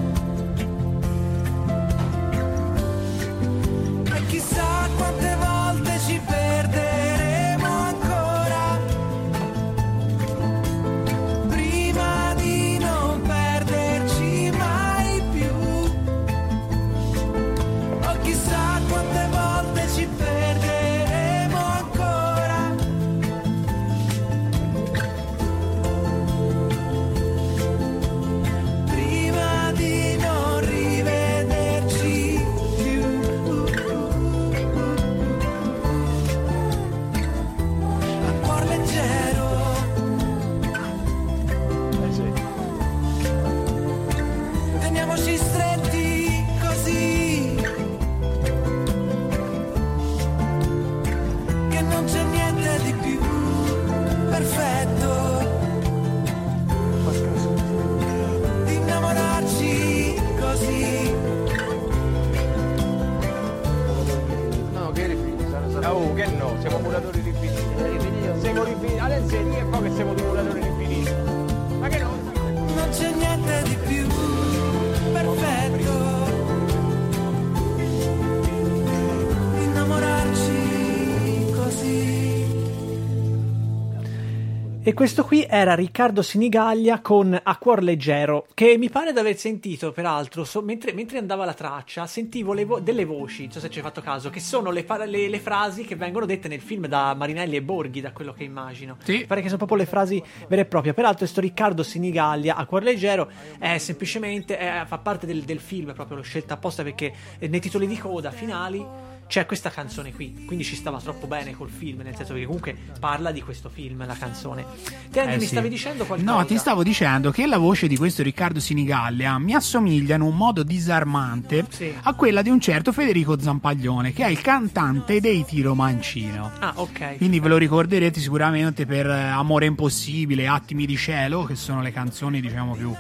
E 84.86 84.94
questo 84.94 85.24
qui 85.24 85.46
era 85.48 85.76
Riccardo 85.76 86.22
Sinigaglia 86.22 87.00
con 87.00 87.40
A 87.42 87.56
Cuor 87.56 87.82
Leggero, 87.82 88.48
che 88.54 88.78
mi 88.78 88.90
pare 88.90 89.14
di 89.14 89.20
aver 89.20 89.38
sentito, 89.38 89.94
peraltro, 89.94 90.44
so- 90.44 90.62
mentre, 90.62 90.92
mentre 90.92 91.20
andava 91.20 91.46
la 91.46 91.54
traccia, 91.54 92.06
sentivo 92.06 92.52
le 92.52 92.66
vo- 92.66 92.82
delle 92.82 93.06
voci, 93.06 93.44
non 93.44 93.52
so 93.54 93.60
se 93.62 93.70
ci 93.70 93.78
hai 93.78 93.84
fatto 93.86 94.02
caso, 94.02 94.30
che 94.30 94.42
sono 94.42 94.72
le, 94.72 94.84
par- 94.84 95.08
le- 95.08 95.30
le 95.30 95.40
frasi 95.40 95.86
che 95.86 95.96
vengono 95.96 96.26
dette 96.26 96.50
nel 96.50 96.60
film 96.60 96.88
da 96.88 97.14
Marinelli 97.16 97.56
e 97.56 97.62
Borghi, 97.62 98.02
da 98.02 98.12
quello 98.12 98.34
che 98.34 98.44
immagino. 98.44 98.98
Sì. 99.04 99.20
Mi 99.20 99.26
pare 99.26 99.40
che 99.40 99.46
sono 99.48 99.60
proprio 99.60 99.78
le 99.78 99.86
frasi 99.86 100.22
vere 100.50 100.64
e 100.64 100.66
proprie. 100.66 100.94
Peraltro, 100.94 101.20
questo 101.20 101.40
Riccardo 101.40 101.82
Sinigaglia, 101.82 102.56
A 102.58 102.66
Cuor 102.66 102.84
Leggero, 102.84 103.30
è 103.60 103.78
semplicemente, 103.78 104.58
è- 104.58 104.84
fa 104.86 104.98
parte 104.98 105.26
del, 105.26 105.44
del 105.44 105.60
film, 105.62 105.94
proprio 105.94 106.18
l'ho 106.18 106.24
scelta 106.24 106.56
apposta 106.56 106.84
perché 106.84 107.14
eh, 107.40 107.48
nei 107.48 107.62
titoli 107.62 107.88
di 107.88 107.98
coda 107.98 108.32
finali 108.32 108.86
c'è 109.34 109.48
questa 109.48 109.72
canzone 109.72 110.14
qui, 110.14 110.44
quindi 110.46 110.64
ci 110.64 110.76
stava 110.76 111.00
troppo 111.00 111.26
bene 111.26 111.56
col 111.56 111.72
film, 111.72 112.02
nel 112.04 112.16
senso 112.16 112.36
che 112.36 112.46
comunque 112.46 112.76
parla 113.00 113.32
di 113.32 113.42
questo 113.42 113.68
film, 113.68 114.06
la 114.06 114.14
canzone. 114.16 114.64
Te 115.10 115.22
Andy, 115.22 115.34
Eh, 115.34 115.36
mi 115.38 115.42
sì. 115.42 115.48
stavi 115.48 115.70
dicendo 115.70 116.06
qualcosa? 116.06 116.32
No, 116.32 116.46
ti 116.46 116.56
stavo 116.60 116.84
dicendo 116.84 117.32
che 117.32 117.48
la 117.48 117.58
voce 117.58 117.88
di 117.88 117.98
questo 117.98 118.22
Riccardo 118.22 118.60
Sinigallia 118.60 119.40
mi 119.40 119.56
assomiglia 119.56 120.14
in 120.14 120.22
un 120.22 120.38
modo 120.38 120.62
disarmante 120.62 121.66
Sì. 121.68 121.92
a 122.00 122.14
quella 122.14 122.44
di 122.44 122.50
un 122.52 122.60
certo 122.60 122.92
Federico 122.92 123.40
Zampaglione, 123.40 124.14
che 124.14 124.24
è 124.24 124.30
il 124.30 124.40
cantante 124.40 125.20
dei 125.20 125.44
Tiro 125.46 125.74
Mancino. 125.74 126.52
Ah, 126.60 126.74
ok. 126.76 127.18
Quindi 127.18 127.40
ve 127.40 127.48
lo 127.48 127.58
ricorderete 127.58 128.20
sicuramente 128.20 128.86
per 128.86 129.08
eh, 129.08 129.20
Amore 129.30 129.66
Impossibile, 129.66 130.46
Attimi 130.48 130.86
di 130.86 130.96
cielo, 130.96 131.46
che 131.46 131.56
sono 131.56 131.82
le 131.82 131.92
canzoni 131.92 132.40
diciamo 132.40 132.76
più 132.76 132.94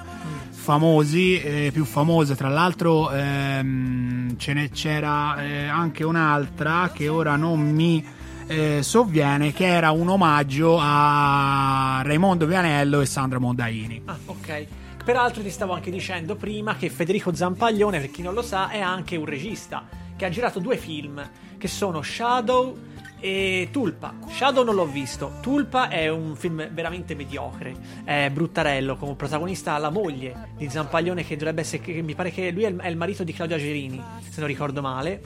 famosi, 0.64 1.42
eh, 1.42 1.72
più 1.74 1.84
famose. 1.84 2.36
Tra 2.36 2.48
l'altro 2.48 3.12
ehm, 3.12 4.38
ce 4.38 4.54
ne 4.54 4.70
c'era 4.70 5.44
eh, 5.44 5.68
anche 5.68 6.06
un'altra 6.06 6.90
che 6.94 7.10
ora 7.10 7.36
non 7.36 7.60
mi 7.60 8.04
eh, 8.48 8.82
sovviene, 8.82 9.52
che 9.52 9.66
era 9.66 9.92
un 9.92 10.08
omaggio 10.08 10.78
a 10.80 12.02
Raimondo 12.06 12.46
Vianello 12.46 13.02
e 13.02 13.06
Sandra 13.06 13.40
Mondaini. 13.40 14.04
Ah, 14.06 14.18
ok. 14.26 14.66
Peraltro 15.04 15.44
ti 15.44 15.50
stavo 15.50 15.74
anche 15.74 15.92
dicendo 15.92 16.38
prima 16.38 16.78
che 16.78 16.90
Federico 16.90 17.36
Zampaglione, 17.36 18.00
per 18.00 18.10
chi 18.10 18.22
non 18.22 18.34
lo 18.34 18.42
sa, 18.42 18.70
è 18.70 18.80
anche 18.80 19.18
un 19.18 19.26
regista 19.26 19.86
che 20.16 20.24
ha 20.24 20.30
girato 20.30 20.60
due 20.60 20.78
film 20.78 21.22
che 21.58 21.68
sono 21.68 22.02
Shadow 22.02 22.78
e 23.24 23.70
Tulpa. 23.72 24.16
Shadow 24.30 24.66
non 24.66 24.76
l'ho 24.76 24.86
visto. 24.86 25.38
Tulpa 25.42 25.88
è 25.88 26.10
un 26.10 26.36
film 26.36 26.68
veramente 26.74 27.16
mediocre. 27.16 27.74
È 28.04 28.30
bruttarello, 28.30 28.98
come 28.98 29.16
protagonista 29.16 29.78
la 29.78 29.90
moglie 29.90 30.50
di 30.58 30.70
Zampaglione 30.70 31.24
che 31.26 31.38
dovrebbe 31.38 31.62
essere 31.62 31.82
che 31.82 32.02
mi 32.02 32.16
pare 32.16 32.32
che 32.32 32.52
lui 32.52 32.64
è 32.64 32.68
il, 32.68 32.76
è 32.76 32.90
il 32.90 32.98
marito 32.98 33.24
di 33.24 33.32
Claudia 33.32 33.58
Gerini, 33.58 34.02
se 34.30 34.40
non 34.42 34.48
ricordo 34.50 34.82
male. 34.82 35.22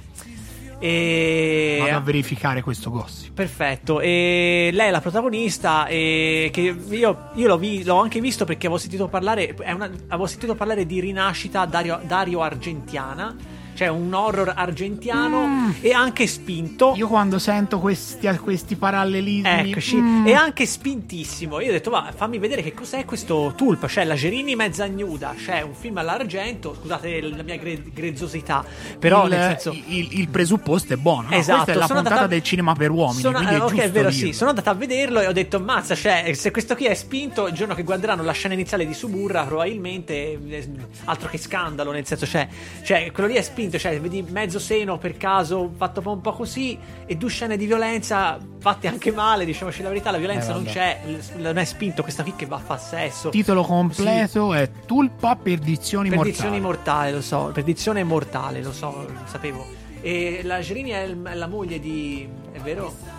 E 0.79 1.77
Vado 1.81 1.95
a 1.95 1.99
verificare 2.01 2.61
questo 2.61 2.91
gossip. 2.91 3.33
Perfetto, 3.33 3.99
e 3.99 4.69
lei 4.71 4.89
è 4.89 4.91
la 4.91 5.01
protagonista 5.01 5.87
e 5.87 6.49
che 6.53 6.61
io, 6.61 7.29
io 7.33 7.47
l'ho, 7.47 7.57
vi- 7.57 7.83
l'ho 7.83 7.99
anche 7.99 8.21
visto 8.21 8.45
perché 8.45 8.67
avevo 8.67 8.79
sentito 8.79 9.07
parlare, 9.07 9.55
una- 9.65 9.89
avevo 10.09 10.27
sentito 10.27 10.53
parlare 10.53 10.85
di 10.85 10.99
Rinascita 10.99 11.65
Dario, 11.65 11.99
Dario 12.05 12.41
Argentiana, 12.43 13.35
cioè 13.77 13.89
un 13.89 14.11
horror 14.11 14.53
argentiano 14.55 15.71
e 15.81 15.93
anche 15.93 16.25
spinto. 16.25 16.93
Io 16.95 17.07
quando 17.07 17.37
sento 17.37 17.77
questi, 17.77 18.27
questi 18.41 18.75
parallelismi... 18.75 19.69
Eccoci, 19.69 19.97
mm, 19.97 20.25
e 20.25 20.33
anche 20.33 20.65
spintissimo. 20.65 21.59
Io 21.59 21.69
ho 21.69 21.73
detto, 21.73 21.91
va, 21.91 22.11
fammi 22.15 22.39
vedere 22.39 22.63
che 22.63 22.73
cos'è 22.73 23.05
questo 23.05 23.53
Tulpa. 23.55 23.85
C'è 23.85 24.03
la 24.03 24.15
Gerini 24.15 24.55
mezza 24.55 24.87
nuda, 24.87 25.35
c'è 25.37 25.61
un 25.61 25.75
film 25.75 25.97
all'argento. 25.97 26.73
Scusate 26.73 27.21
la 27.21 27.43
mia 27.43 27.57
gre- 27.57 27.83
grezzosità, 27.93 28.65
però 28.97 29.25
il, 29.25 29.29
nel 29.29 29.59
senso. 29.59 29.71
il, 29.85 30.19
il 30.19 30.27
presupposto 30.29 30.93
è 30.93 30.97
buono. 30.97 31.29
no? 31.29 31.35
Esatto, 31.35 31.65
Questa 31.65 31.71
è 31.71 31.75
la 31.75 31.85
puntata 31.85 32.09
andata- 32.09 32.27
del 32.27 32.41
cinema 32.41 32.73
per 32.73 32.89
uomini. 32.89 33.21
Sono, 33.21 33.37
quindi 33.37 33.53
è 33.53 33.57
eh, 33.57 33.61
ok, 33.61 33.69
giusto 33.69 33.83
è 33.83 33.91
vero, 33.91 34.09
dirlo. 34.09 34.25
sì. 34.25 34.33
Sono 34.33 34.49
andato 34.49 34.69
a 34.71 34.73
vederlo 34.73 35.19
e 35.19 35.27
ho 35.27 35.33
detto, 35.33 35.59
mazza, 35.59 35.93
cioè, 35.93 36.33
se 36.33 36.49
questo 36.49 36.75
qui 36.75 36.85
è 36.85 36.95
spinto, 36.95 37.45
il 37.45 37.53
giorno 37.53 37.75
che 37.75 37.83
guarderanno 37.83 38.23
la 38.23 38.31
scena 38.31 38.55
iniziale 38.55 38.87
di 38.87 38.95
Suburra, 38.95 39.43
probabilmente, 39.43 40.13
eh, 40.15 40.67
altro 41.05 41.29
che 41.29 41.37
scandalo, 41.37 41.91
nel 41.91 42.07
senso, 42.07 42.25
cioè, 42.25 42.47
cioè, 42.81 43.11
quello 43.11 43.29
lì 43.29 43.35
è 43.35 43.41
spinto, 43.41 43.66
cioè, 43.71 43.99
vedi 43.99 44.21
mezzo 44.21 44.59
seno 44.59 44.97
per 44.97 45.17
caso, 45.17 45.71
fatto 45.75 46.01
un 46.05 46.21
po' 46.21 46.33
così, 46.33 46.77
e 47.05 47.15
due 47.15 47.29
scene 47.29 47.57
di 47.57 47.65
violenza 47.65 48.37
fatte 48.59 48.87
anche 48.87 49.11
male, 49.11 49.45
diciamoci 49.45 49.81
la 49.81 49.89
verità, 49.89 50.11
la 50.11 50.17
violenza 50.17 50.51
Eh, 50.51 50.53
non 50.53 50.63
c'è, 50.63 51.01
non 51.37 51.57
è 51.57 51.65
spinto, 51.65 52.01
questa 52.03 52.23
qui 52.23 52.33
che 52.35 52.45
va 52.45 52.55
a 52.55 52.59
fare 52.59 52.79
sesso. 52.79 53.29
Titolo 53.29 53.63
completo 53.63 54.53
è 54.53 54.69
Tulpa 54.85 55.35
Perdizioni, 55.35 56.09
Perdizioni 56.09 56.59
Mortali. 56.59 57.11
mortali, 57.11 57.11
lo 57.13 57.21
so, 57.21 57.51
perdizione 57.53 58.03
mortale, 58.03 58.61
lo 58.61 58.71
so, 58.71 59.05
lo 59.07 59.19
sapevo. 59.25 59.65
E 60.01 60.41
la 60.43 60.59
Gerini 60.61 60.91
è 60.91 61.07
la 61.07 61.47
moglie 61.47 61.79
di... 61.79 62.27
è 62.51 62.59
vero? 62.59 63.15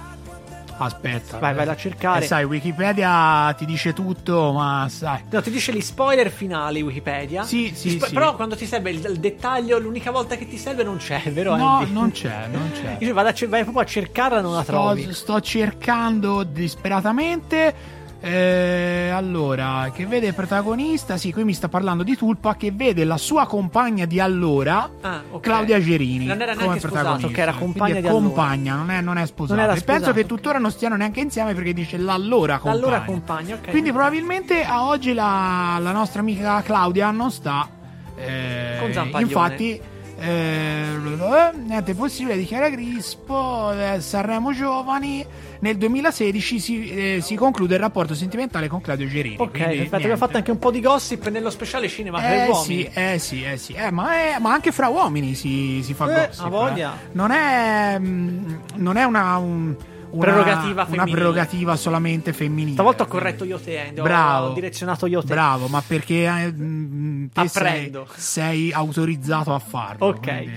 Aspetta. 0.79 1.39
Vai, 1.39 1.55
vai 1.55 1.69
a 1.69 1.77
cercare. 1.77 2.25
Eh, 2.25 2.27
sai, 2.27 2.45
Wikipedia 2.45 3.53
ti 3.57 3.65
dice 3.67 3.93
tutto, 3.93 4.53
ma 4.53 4.87
sai. 4.89 5.25
No, 5.31 5.43
ti 5.43 5.51
dice 5.51 5.73
gli 5.73 5.81
spoiler 5.81 6.31
finali 6.31 6.81
Wikipedia. 6.83 7.43
Sì, 7.43 7.73
sì, 7.75 7.91
spo- 7.91 8.07
sì. 8.07 8.15
Però 8.15 8.37
quando 8.37 8.57
ti 8.57 8.65
serve 8.67 8.91
il, 8.91 9.05
il 9.05 9.19
dettaglio, 9.19 9.79
l'unica 9.79 10.11
volta 10.11 10.37
che 10.37 10.47
ti 10.49 10.57
serve 10.57 10.85
non 10.85 10.99
c'è, 10.99 11.21
vero? 11.33 11.57
No, 11.57 11.79
Andy? 11.79 11.93
non 11.93 12.11
c'è, 12.13 12.47
non 12.51 12.71
c'è. 12.73 12.97
Io 13.05 13.13
vado 13.13 13.29
a 13.29 13.35
vai 13.49 13.63
proprio 13.63 13.83
a 13.83 13.87
cercarla 13.87 14.39
e 14.39 14.43
non 14.43 14.55
la 14.55 14.65
trovi. 14.65 15.03
Sto, 15.03 15.13
sto 15.13 15.41
cercando 15.41 16.45
disperatamente. 16.45 17.97
Eh, 18.21 19.11
allora, 19.15 19.91
che 19.95 20.05
vede 20.05 20.27
il 20.29 20.35
protagonista? 20.35 21.17
Sì, 21.17 21.33
qui 21.33 21.45
mi 21.45 21.53
sta 21.53 21.69
parlando 21.69 22.03
di 22.03 22.17
Tulpa. 22.17 22.57
Che 22.57 22.73
vede 22.73 23.05
la 23.05 23.17
sua 23.17 23.47
compagna 23.47 24.07
di 24.07 24.19
allora, 24.19 24.91
Ah, 25.03 25.23
ok. 25.31 25.41
Claudia 25.41 25.81
Gerini. 25.81 26.25
Non 26.27 26.41
era 26.41 26.53
come 26.55 26.65
neanche 26.65 26.81
sposato, 26.81 27.03
protagonista. 27.05 27.29
che 27.35 27.41
era 27.41 27.53
compagna 27.53 27.93
di 28.01 28.07
allora. 28.09 28.13
compagna, 28.25 28.75
non 28.75 28.91
è, 28.91 29.01
non 29.01 29.19
è 29.19 29.27
sposato. 29.27 29.55
Non 29.55 29.63
era 29.63 29.73
E 29.75 29.81
penso 29.83 29.93
sposato, 30.07 30.13
che 30.15 30.27
tuttora 30.27 30.59
non 30.59 30.71
stiano 30.73 30.97
neanche 30.97 31.21
insieme 31.21 31.55
perché 31.55 31.73
dice 31.73 31.97
l'allora 31.97 32.59
compagna. 32.59 32.85
Allora 32.85 33.01
compagna, 33.03 33.55
ok. 33.55 33.71
Quindi 33.71 33.93
probabilmente 33.93 34.65
a 34.65 34.85
oggi 34.87 35.13
la, 35.15 35.79
la 35.81 35.93
nostra 35.93 36.21
amica 36.21 36.61
Claudia 36.63 37.13
non 37.13 37.31
sta. 37.31 37.69
eh, 38.17 38.79
Con 38.81 38.93
Zampaglione. 38.93 39.23
infatti, 39.33 39.81
eh, 40.21 41.53
niente 41.65 41.93
è 41.93 41.95
possibile 41.95 42.37
dichiara 42.37 42.69
Crispo. 42.71 43.73
eh, 43.73 44.01
Sanremo 44.01 44.53
Giovani. 44.53 45.25
Nel 45.61 45.77
2016 45.77 46.61
si, 46.61 46.89
eh, 46.89 47.19
si 47.21 47.35
conclude 47.35 47.75
il 47.75 47.81
rapporto 47.81 48.15
sentimentale 48.15 48.69
con 48.69 48.81
Claudio 48.81 49.09
Gerini. 49.09 49.35
Ok, 49.39 49.51
quindi, 49.51 49.65
perfetto, 49.65 49.85
abbiamo 49.97 49.99
niente. 50.03 50.17
fatto 50.17 50.37
anche 50.37 50.51
un 50.53 50.59
po' 50.59 50.71
di 50.71 50.81
gossip 50.81 51.29
nello 51.31 51.51
speciale 51.51 51.89
cinema 51.89 52.21
per 52.21 52.33
Eh 52.33 52.49
uomini. 52.49 52.83
sì, 52.83 52.91
eh 52.95 53.19
sì, 53.19 53.43
eh 53.45 53.57
sì. 53.57 53.73
Eh, 53.73 53.91
ma, 53.91 54.13
è- 54.15 54.37
ma 54.39 54.53
anche 54.53 54.71
fra 54.71 54.87
uomini 54.89 55.35
si, 55.35 55.81
si 55.83 55.95
fa 55.95 56.09
Eh, 56.25 56.27
gossip. 56.29 56.49
voglia. 56.49 56.95
eh. 56.95 57.09
Non 57.13 57.31
è, 57.33 57.97
mm, 57.99 58.55
non 58.77 58.97
è 58.97 59.03
una, 59.05 59.37
un- 59.39 59.75
una- 60.11 60.25
Prerogativa 60.25 60.83
una 60.83 60.85
femminile. 60.91 61.17
prerogativa 61.17 61.77
solamente 61.77 62.33
femminile. 62.33 62.73
Stavolta 62.73 63.03
ho 63.03 63.07
corretto 63.07 63.45
io 63.45 63.59
te, 63.59 63.79
Andy, 63.79 64.01
ho- 64.01 64.03
Bravo. 64.03 64.47
ho 64.49 64.53
direzionato 64.55 65.07
io 65.07 65.21
te. 65.21 65.27
Bravo, 65.29 65.67
ma 65.69 65.83
perché 65.87 66.25
eh, 66.27 66.53
mm, 66.53 67.27
te 67.33 67.49
sei, 67.49 67.93
sei 68.17 68.73
autorizzato 68.73 69.55
a 69.55 69.59
farlo. 69.59 70.07
Ok. 70.07 70.21
quindi- 70.21 70.53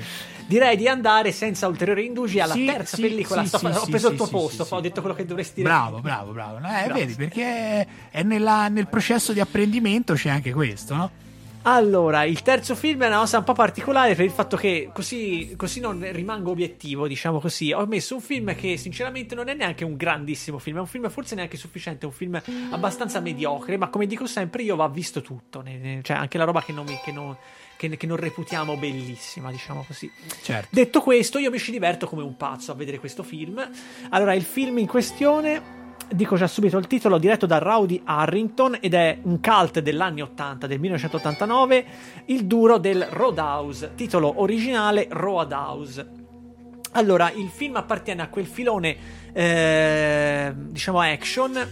Direi 0.52 0.76
di 0.76 0.86
andare 0.89 1.32
senza 1.32 1.68
ulteriori 1.68 2.06
indugi 2.06 2.41
alla 2.41 2.52
Sì, 2.54 2.66
terza 2.66 2.97
sì, 2.97 3.04
pellicola. 3.04 3.41
sì, 3.43 3.47
Sto- 3.47 3.68
ho 3.70 3.86
preso 3.89 4.10
il 4.10 4.18
tuo 4.18 4.28
posto, 4.28 4.68
ho 4.70 4.82
detto 4.82 4.99
quello 4.99 5.16
che 5.16 5.26
dovresti 5.26 5.62
dire. 5.62 5.68
Bravo, 5.70 5.99
bravo, 6.02 6.32
bravo. 6.34 6.58
Eh, 6.58 6.60
Grazie. 6.60 6.93
vedi, 6.93 7.14
perché 7.16 7.88
è 8.10 8.22
nella- 8.24 8.68
nel 8.68 8.88
processo 8.89 9.32
di 9.32 9.39
apprendimento 9.39 10.14
c'è 10.14 10.30
anche 10.30 10.52
questo, 10.52 10.93
no? 10.93 11.10
Allora, 11.64 12.24
il 12.24 12.41
terzo 12.41 12.74
film 12.76 13.03
è 13.03 13.07
una 13.07 13.20
cosa 13.20 13.38
un 13.38 13.43
po' 13.43 13.53
particolare 13.53 14.16
per 14.16 14.26
il 14.26 14.32
fatto 14.32 14.57
che 14.57 14.89
così, 14.91 15.53
così 15.55 15.80
non 15.80 16.03
rimango 16.12 16.49
obiettivo, 16.49 17.07
diciamo 17.07 17.39
così. 17.39 17.72
Ho 17.72 17.86
messo 17.86 18.16
un 18.16 18.22
film 18.22 18.55
che 18.55 18.78
sinceramente 18.78 19.36
non 19.36 19.47
è 19.47 19.53
neanche 19.53 19.86
un 19.86 19.95
grandissimo 19.95 20.57
film, 20.57 20.78
è 20.78 20.80
un 20.80 20.88
film 20.88 21.07
forse 21.09 21.36
neanche 21.36 21.57
sufficiente, 21.57 22.05
è 22.05 22.09
un 22.09 22.14
film 22.16 22.41
abbastanza 22.72 23.20
mediocre, 23.20 23.78
ma 23.78 23.89
come 23.89 24.07
dico 24.07 24.26
sempre 24.26 24.64
io 24.64 24.76
va 24.76 24.88
visto 24.88 25.22
tutto, 25.22 25.64
cioè 26.01 26.16
anche 26.18 26.38
la 26.39 26.45
roba 26.45 26.64
che 26.64 26.72
non, 26.74 26.86
mi- 26.86 26.99
che 27.03 27.12
non- 27.12 27.36
che- 27.78 27.95
che 27.95 28.07
non 28.07 28.18
reputiamo 28.18 28.76
bellissima, 28.78 29.51
diciamo 29.51 29.84
così. 29.86 30.12
Certo. 30.41 30.68
Detto 30.72 31.01
questo, 31.01 31.38
io 31.38 31.51
mi 31.51 31.59
ci 31.59 31.70
diverto 31.72 32.07
come 32.07 32.24
un 32.24 32.38
pazzo 32.38 32.72
a 32.72 32.76
vedere 32.76 32.97
questo 32.99 33.22
film. 33.22 33.64
Allora, 34.09 34.34
il 34.34 34.43
film 34.43 34.80
in 34.80 34.88
questione, 34.88 35.80
dico 36.12 36.36
già 36.36 36.47
subito 36.47 36.78
il 36.78 36.88
titolo, 36.88 37.18
diretto 37.18 37.45
da 37.45 37.57
Rowdy 37.57 38.01
Harrington 38.03 38.78
ed 38.80 38.93
è 38.93 39.20
un 39.24 39.39
cult 39.39 39.80
degli 39.80 39.99
anni 39.99 40.22
80, 40.22 40.68
del 40.68 40.80
1989, 40.80 41.86
il 42.26 42.45
duro 42.45 42.78
del 42.78 43.05
Roadhouse, 43.09 43.91
titolo 43.95 44.41
originale 44.41 45.07
Roadhouse. 45.09 46.20
Allora, 46.93 47.32
il 47.32 47.49
film 47.49 47.78
appartiene 47.78 48.22
a 48.22 48.28
quel 48.28 48.45
filone, 48.45 48.97
eh, 49.32 50.53
diciamo, 50.55 50.99
action 50.99 51.68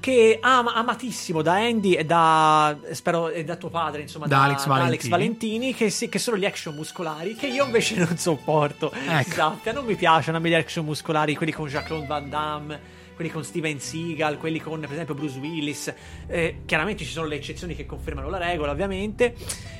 che 0.00 0.38
ama, 0.40 0.74
amatissimo 0.74 1.42
da 1.42 1.56
Andy 1.56 1.92
e 1.92 2.04
da 2.04 2.76
spero 2.92 3.28
e 3.28 3.44
da 3.44 3.56
tuo 3.56 3.68
padre 3.68 4.00
insomma 4.00 4.26
Da 4.26 4.44
Alex 4.44 4.66
Valentini. 4.66 5.10
Valentini, 5.10 5.74
che, 5.74 5.90
sì- 5.90 6.08
che 6.08 6.18
sono 6.18 6.38
gli 6.38 6.46
action 6.46 6.74
muscolari 6.74 7.34
che 7.34 7.46
io 7.48 7.66
invece 7.66 7.96
non 8.02 8.16
sopporto 8.16 8.90
Ecco. 8.90 9.30
Esatto, 9.30 9.72
non 9.72 9.84
mi 9.84 9.96
piacciono 9.96 10.38
a 10.38 10.40
me 10.40 10.48
gli 10.48 10.54
action 10.54 10.86
muscolari 10.86 11.34
quelli 11.34 11.52
con 11.52 11.68
Jacques 11.68 12.06
Van 12.06 12.30
Damme 12.30 12.98
quelli 13.20 13.30
con 13.30 13.44
Steven 13.44 13.78
Seagal 13.78 14.38
quelli 14.38 14.60
con 14.60 14.80
per 14.80 14.92
esempio 14.92 15.12
Bruce 15.14 15.38
Willis. 15.38 15.94
Eh, 16.26 16.62
chiaramente 16.64 17.04
ci 17.04 17.10
sono 17.10 17.26
le 17.26 17.36
eccezioni 17.36 17.74
che 17.74 17.84
confermano 17.84 18.30
la 18.30 18.38
regola 18.38 18.72
ovviamente. 18.72 19.34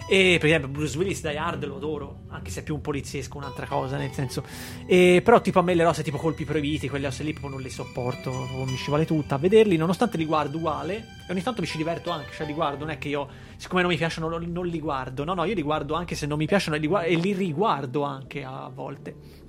E 0.07 0.36
per 0.38 0.49
esempio 0.49 0.68
Bruce 0.68 0.99
Willis 0.99 1.22
Die 1.22 1.38
Hard 1.38 1.64
lo 1.64 1.76
adoro 1.76 2.24
anche 2.28 2.51
se 2.51 2.61
è 2.61 2.62
più 2.62 2.74
un 2.74 2.82
poliziesco 2.82 3.38
un'altra 3.38 3.64
cosa 3.66 3.97
nel 3.97 4.12
senso. 4.12 4.45
E, 4.84 5.22
però 5.24 5.41
tipo 5.41 5.59
a 5.59 5.62
me 5.62 5.72
le 5.72 5.84
rose 5.84 6.03
tipo 6.03 6.18
colpi 6.18 6.45
proibiti 6.45 6.91
quelle 6.91 7.07
cose 7.07 7.22
lì 7.22 7.32
proprio 7.32 7.53
non 7.55 7.62
le 7.62 7.70
sopporto 7.70 8.30
mi 8.66 8.76
ci 8.76 8.88
vuole 8.88 9.07
tutta 9.07 9.36
a 9.36 9.38
vederli 9.38 9.78
nonostante 9.78 10.18
li 10.18 10.26
guardo 10.26 10.59
uguale. 10.59 11.18
E 11.26 11.32
ogni 11.32 11.43
tanto 11.43 11.62
mi 11.62 11.66
ci 11.66 11.78
diverto 11.78 12.11
anche 12.11 12.32
cioè 12.34 12.47
li 12.47 12.53
guardo 12.53 12.84
non 12.84 12.91
è 12.91 12.99
che 12.99 13.09
io 13.09 13.26
siccome 13.57 13.80
non 13.80 13.91
mi 13.91 13.97
piacciono 13.97 14.28
non, 14.28 14.66
li 14.66 14.80
guardo. 14.80 15.24
No 15.24 15.32
no 15.32 15.45
io 15.45 15.55
li 15.55 15.62
guardo 15.62 15.95
anche 15.95 16.14
se 16.14 16.26
non 16.26 16.36
mi 16.36 16.47
piacciono 16.47 16.76
li, 16.76 16.86
gua- 16.86 17.05
e 17.05 17.14
li 17.14 17.33
riguardo 17.33 18.03
anche 18.03 18.45
a 18.45 18.71
volte 18.72 19.39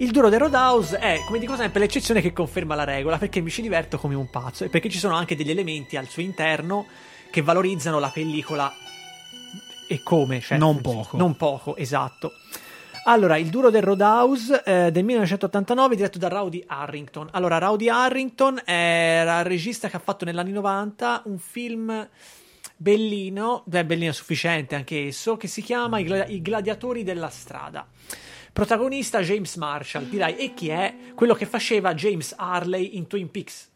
il 0.00 0.10
duro 0.12 0.30
del 0.30 0.38
Roadhouse 0.38 0.98
è, 0.98 1.20
come 1.26 1.38
dico 1.38 1.56
sempre, 1.56 1.78
l'eccezione 1.80 2.22
che 2.22 2.32
conferma 2.32 2.74
la 2.74 2.84
regola, 2.84 3.18
perché 3.18 3.42
mi 3.42 3.50
ci 3.50 3.60
diverto 3.60 3.98
come 3.98 4.14
un 4.14 4.30
pazzo 4.30 4.64
e 4.64 4.70
perché 4.70 4.88
ci 4.88 4.98
sono 4.98 5.14
anche 5.14 5.36
degli 5.36 5.50
elementi 5.50 5.96
al 5.98 6.08
suo 6.08 6.22
interno 6.22 6.86
che 7.30 7.42
valorizzano 7.42 7.98
la 7.98 8.08
pellicola 8.08 8.72
e 9.86 10.02
come. 10.02 10.40
Cioè, 10.40 10.56
Non 10.56 10.80
poco. 10.80 11.18
Non 11.18 11.36
poco, 11.36 11.76
esatto. 11.76 12.32
Allora, 13.04 13.36
il 13.36 13.48
duro 13.48 13.68
del 13.68 13.82
Roadhouse 13.82 14.62
eh, 14.64 14.90
del 14.90 15.04
1989 15.04 15.96
diretto 15.96 16.18
da 16.18 16.28
Rowdy 16.28 16.64
Harrington. 16.66 17.28
Allora, 17.32 17.58
Rowdy 17.58 17.88
Harrington 17.88 18.62
era 18.64 19.40
il 19.40 19.44
regista 19.44 19.88
che 19.88 19.96
ha 19.96 20.00
fatto 20.00 20.24
negli 20.24 20.38
anni 20.38 20.52
90 20.52 21.22
un 21.26 21.38
film 21.38 22.08
bellino, 22.74 23.64
beh, 23.66 23.84
bellino 23.84 24.12
sufficiente 24.12 24.76
anche 24.76 25.08
esso, 25.08 25.36
che 25.36 25.46
si 25.46 25.60
chiama 25.60 25.98
I, 25.98 26.04
Gla- 26.04 26.26
I 26.26 26.40
gladiatori 26.40 27.02
della 27.02 27.28
strada. 27.28 27.86
Protagonista 28.52 29.20
James 29.20 29.54
Marshall, 29.56 30.08
dirai, 30.08 30.36
e 30.36 30.54
chi 30.54 30.68
è? 30.68 30.94
Quello 31.14 31.34
che 31.34 31.46
faceva 31.46 31.94
James 31.94 32.34
Harley 32.36 32.96
in 32.96 33.06
Twin 33.06 33.30
Peaks. 33.30 33.68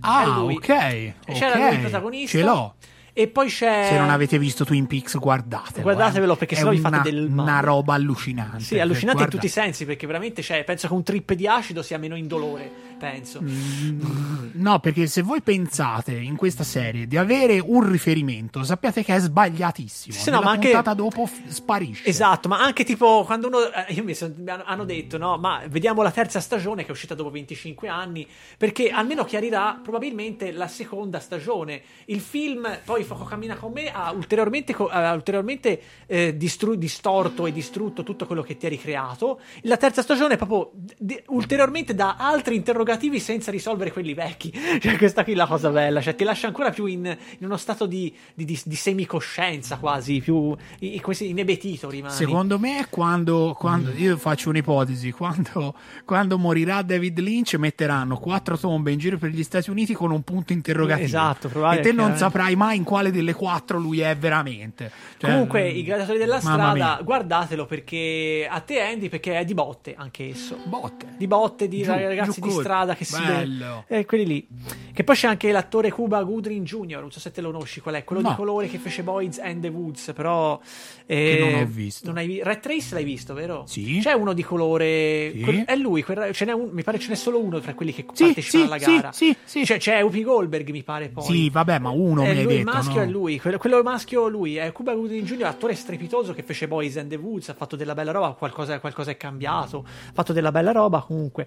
Ah, 0.00 0.42
ok. 0.42 0.66
C'era 0.66 1.14
ok. 1.24 1.56
lui 1.56 1.74
il 1.74 1.80
protagonista. 1.80 2.38
Ce 2.38 2.44
l'ho. 2.44 2.74
E 3.18 3.26
poi 3.26 3.48
c'è... 3.48 3.88
Se 3.90 3.98
non 3.98 4.10
avete 4.10 4.38
visto 4.38 4.64
Twin 4.64 4.86
Peaks, 4.86 5.18
guardatelo. 5.18 5.82
Guardatevelo, 5.82 6.34
eh. 6.34 6.36
perché 6.36 6.54
sennò 6.54 6.70
vi 6.70 6.78
fate 6.78 6.94
una, 6.94 7.02
del 7.02 7.28
male. 7.28 7.50
una 7.50 7.60
roba 7.60 7.94
allucinante. 7.94 8.60
Sì, 8.60 8.78
allucinante 8.78 9.10
in 9.10 9.16
Guarda- 9.16 9.30
tutti 9.32 9.46
i 9.46 9.48
sensi, 9.48 9.84
perché 9.86 10.06
veramente 10.06 10.40
cioè, 10.40 10.62
penso 10.62 10.86
che 10.86 10.94
un 10.94 11.02
trip 11.02 11.32
di 11.32 11.48
acido 11.48 11.82
sia 11.82 11.98
meno 11.98 12.14
indolore, 12.14 12.70
penso. 12.98 13.40
Mm, 13.42 14.36
No, 14.54 14.80
perché 14.80 15.06
se 15.06 15.22
voi 15.22 15.40
pensate 15.40 16.12
in 16.12 16.34
questa 16.36 16.64
serie 16.64 17.06
di 17.06 17.16
avere 17.16 17.60
un 17.60 17.88
riferimento, 17.88 18.64
sappiate 18.64 19.04
che 19.04 19.14
è 19.14 19.18
sbagliatissimo. 19.20 20.14
Sì, 20.16 20.30
no, 20.30 20.40
ma 20.40 20.50
anche- 20.50 20.70
puntata 20.70 20.94
dopo 20.94 21.26
f- 21.26 21.46
sparisce. 21.46 22.08
Esatto, 22.08 22.48
ma 22.48 22.60
anche 22.60 22.84
tipo 22.84 23.22
quando 23.24 23.46
uno. 23.46 23.58
eh, 23.72 23.92
Io 23.94 24.02
mi 24.04 24.14
son- 24.14 24.34
mi 24.36 24.50
hanno- 24.50 24.84
detto, 24.84 25.16
no, 25.18 25.36
ma 25.38 25.62
vediamo 25.68 26.02
la 26.02 26.10
terza 26.10 26.40
stagione 26.40 26.82
che 26.82 26.88
è 26.88 26.90
uscita 26.92 27.14
dopo 27.14 27.30
25 27.30 27.88
anni, 27.88 28.26
perché 28.56 28.90
almeno 28.90 29.24
chiarirà 29.24 29.78
probabilmente 29.82 30.50
la 30.52 30.66
seconda 30.68 31.20
stagione. 31.20 31.82
Il 32.06 32.20
film, 32.20 32.68
poi 32.84 33.04
Fuoco 33.04 33.24
cammina 33.24 33.54
con 33.56 33.72
me, 33.72 33.90
ha 33.92 34.10
ulteriormente, 34.12 34.74
ha 34.76 35.12
ulteriormente 35.12 35.80
eh, 36.06 36.36
distru- 36.36 36.76
distorto 36.76 37.46
e 37.46 37.52
distrutto 37.52 38.02
tutto 38.02 38.26
quello 38.26 38.42
che 38.42 38.56
ti 38.56 38.66
ha 38.66 38.68
ricreato. 38.68 39.40
La 39.62 39.76
terza 39.76 40.02
stagione 40.02 40.36
proprio 40.36 40.70
d- 40.98 41.22
ulteriormente 41.28 41.94
dà 41.94 42.16
altri 42.18 42.54
interrogativi 42.88 43.20
senza 43.20 43.50
risolvere 43.50 43.92
quelli 43.92 44.14
vecchi. 44.14 44.52
Cioè, 44.78 44.96
questa 44.96 45.24
qui 45.24 45.32
è 45.32 45.36
la 45.36 45.46
cosa 45.46 45.70
bella, 45.70 46.00
cioè 46.00 46.14
ti 46.14 46.24
lascia 46.24 46.46
ancora 46.46 46.70
più 46.70 46.86
in, 46.86 47.04
in 47.04 47.44
uno 47.44 47.56
stato 47.56 47.84
di, 47.86 48.14
di, 48.34 48.44
di- 48.44 48.60
di 48.64 48.74
semicoscienza 48.76 49.76
quasi, 49.78 50.20
più 50.20 50.56
inebetito 50.78 51.90
rimani. 51.90 52.14
Secondo 52.14 52.58
me, 52.58 52.86
quando, 52.88 53.54
quando- 53.58 53.90
Mm. 53.90 53.98
io 53.98 54.16
faccio 54.16 54.48
un'ipotesi, 54.50 55.10
quando, 55.10 55.74
quando 56.04 56.38
morirà 56.38 56.82
David 56.82 57.18
Lynch, 57.18 57.54
metteranno 57.54 58.18
quattro 58.18 58.56
tombe 58.56 58.92
in 58.92 58.98
giro 58.98 59.18
per 59.18 59.30
gli 59.30 59.42
Stati 59.42 59.70
Uniti 59.70 59.94
con 59.94 60.10
un 60.10 60.22
punto 60.22 60.52
interrogativo. 60.52 61.06
Esatto, 61.06 61.46
e 61.48 61.50
probabile 61.50 61.82
te 61.82 61.92
non 61.92 62.16
saprai 62.16 62.54
mai 62.56 62.76
in 62.76 62.84
quale 62.84 63.10
delle 63.10 63.34
quattro 63.34 63.78
lui 63.78 64.00
è 64.00 64.16
veramente. 64.16 64.90
Cioè, 65.18 65.30
Comunque, 65.30 65.68
i 65.68 65.82
gladiatori 65.82 66.18
della 66.18 66.40
strada, 66.40 67.00
guardatelo 67.02 67.66
perché 67.66 68.46
a 68.48 68.60
te 68.60 68.80
Andy, 68.80 69.08
perché 69.08 69.38
è 69.38 69.44
di 69.44 69.54
botte 69.54 69.94
anche 69.96 70.28
esso. 70.30 70.56
Botte. 70.64 71.14
Di 71.16 71.26
botte, 71.26 71.66
di 71.68 71.82
Giù, 71.82 71.90
ragazzi 71.90 72.40
giù 72.40 72.46
di 72.48 72.52
strada 72.52 72.76
che 72.94 73.04
si 73.04 73.20
Bello. 73.20 73.84
Eh, 73.88 74.04
quelli 74.06 74.26
lì. 74.26 74.48
Che 74.92 75.04
poi 75.04 75.14
c'è 75.14 75.28
anche 75.28 75.50
l'attore 75.52 75.90
Cuba 75.90 76.22
Goodring 76.22 76.64
Jr., 76.66 76.98
non 77.00 77.10
so 77.12 77.20
se 77.20 77.30
te 77.30 77.40
lo 77.40 77.50
conosci 77.52 77.80
qual 77.80 77.94
è, 77.96 78.04
quello 78.04 78.20
No. 78.22 78.30
di 78.30 78.34
colore 78.34 78.66
che 78.68 78.78
fece 78.78 79.02
Boys 79.02 79.38
and 79.38 79.60
the 79.62 79.68
Woods, 79.68 80.12
però... 80.14 80.58
eh, 81.06 81.36
Che 81.38 81.50
non 81.50 81.60
ho 81.62 81.66
visto. 81.66 82.06
Non 82.06 82.16
hai 82.16 82.26
vi- 82.26 82.42
Red 82.42 82.60
Trace 82.60 82.94
l'hai 82.94 83.04
visto, 83.04 83.32
vero? 83.34 83.64
Sì. 83.66 84.00
C'è 84.02 84.12
uno 84.12 84.32
di 84.32 84.42
colore... 84.42 85.30
Sì. 85.32 85.40
quel- 85.42 85.64
è 85.64 85.76
lui, 85.76 86.02
quel- 86.02 86.32
ce 86.32 86.44
n'è 86.44 86.52
un- 86.52 86.70
mi 86.72 86.82
pare 86.82 86.98
ce 86.98 87.10
n'è 87.10 87.14
solo 87.14 87.38
uno 87.40 87.60
tra 87.60 87.74
quelli 87.74 87.92
che 87.92 88.04
Sì, 88.12 88.24
partecipano 88.24 88.64
sì, 88.64 88.70
alla 88.72 88.78
sì, 88.82 88.94
gara. 88.96 89.12
sì, 89.12 89.36
sì. 89.44 89.62
C'è, 89.62 89.78
c'è 89.78 90.00
Whoopi 90.02 90.22
Goldberg, 90.24 90.68
mi 90.70 90.82
pare 90.82 91.08
poi. 91.08 91.24
Sì, 91.24 91.48
vabbè, 91.50 91.78
ma 91.78 91.90
uno 91.90 92.22
È 92.22 92.32
mi 92.32 92.38
hai 92.38 92.42
lui, 92.42 92.56
detto. 92.56 92.68
il 92.68 92.74
maschio 92.74 92.94
no? 92.96 93.02
è 93.02 93.06
lui, 93.06 93.38
quello, 93.38 93.58
quello 93.58 93.82
maschio 93.82 94.26
è 94.26 94.30
lui, 94.30 94.56
è 94.56 94.72
Cuba 94.72 94.94
Gooding 94.94 95.24
Jr., 95.24 95.44
attore 95.44 95.74
strepitoso 95.76 96.34
che 96.34 96.42
fece 96.42 96.66
Boys 96.66 96.96
and 96.96 97.08
the 97.10 97.16
Woods, 97.16 97.48
ha 97.50 97.54
fatto 97.54 97.76
della 97.76 97.94
bella 97.94 98.10
roba, 98.10 98.32
qualcosa, 98.32 98.80
qualcosa 98.80 99.10
è 99.12 99.16
cambiato, 99.16 99.84
ha 99.86 100.12
fatto 100.12 100.32
della 100.32 100.50
bella 100.50 100.72
roba 100.72 101.00
comunque. 101.02 101.46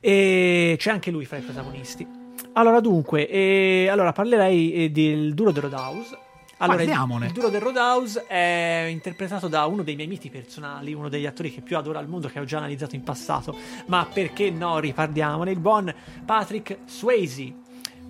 E 0.00 0.76
c'è 0.78 0.90
anche 0.90 1.10
lui 1.10 1.24
fra 1.24 1.38
i 1.38 1.42
protagonisti. 1.42 2.06
Allora, 2.52 2.80
dunque, 2.80 3.28
eh, 3.28 3.88
allora 3.90 4.12
parlerei 4.12 4.72
eh, 4.72 4.90
del 4.90 5.34
Duro 5.34 5.52
del 5.52 5.62
Roadhouse. 5.62 6.18
Allora, 6.58 6.80
il, 6.80 6.88
Parliamone. 6.88 7.26
il 7.26 7.32
Duro 7.32 7.50
del 7.50 7.60
Roadhouse 7.60 8.24
è 8.26 8.86
interpretato 8.90 9.46
da 9.46 9.66
uno 9.66 9.82
dei 9.82 9.94
miei 9.94 10.08
miti 10.08 10.30
personali, 10.30 10.94
uno 10.94 11.10
degli 11.10 11.26
attori 11.26 11.52
che 11.52 11.60
più 11.60 11.76
adoro 11.76 11.98
al 11.98 12.08
mondo, 12.08 12.28
che 12.28 12.40
ho 12.40 12.44
già 12.44 12.56
analizzato 12.56 12.94
in 12.94 13.02
passato, 13.02 13.54
ma 13.86 14.08
perché 14.10 14.48
no, 14.50 14.78
riparliamone, 14.78 15.50
il 15.50 15.58
buon 15.58 15.94
Patrick 16.24 16.78
Swayze 16.86 17.52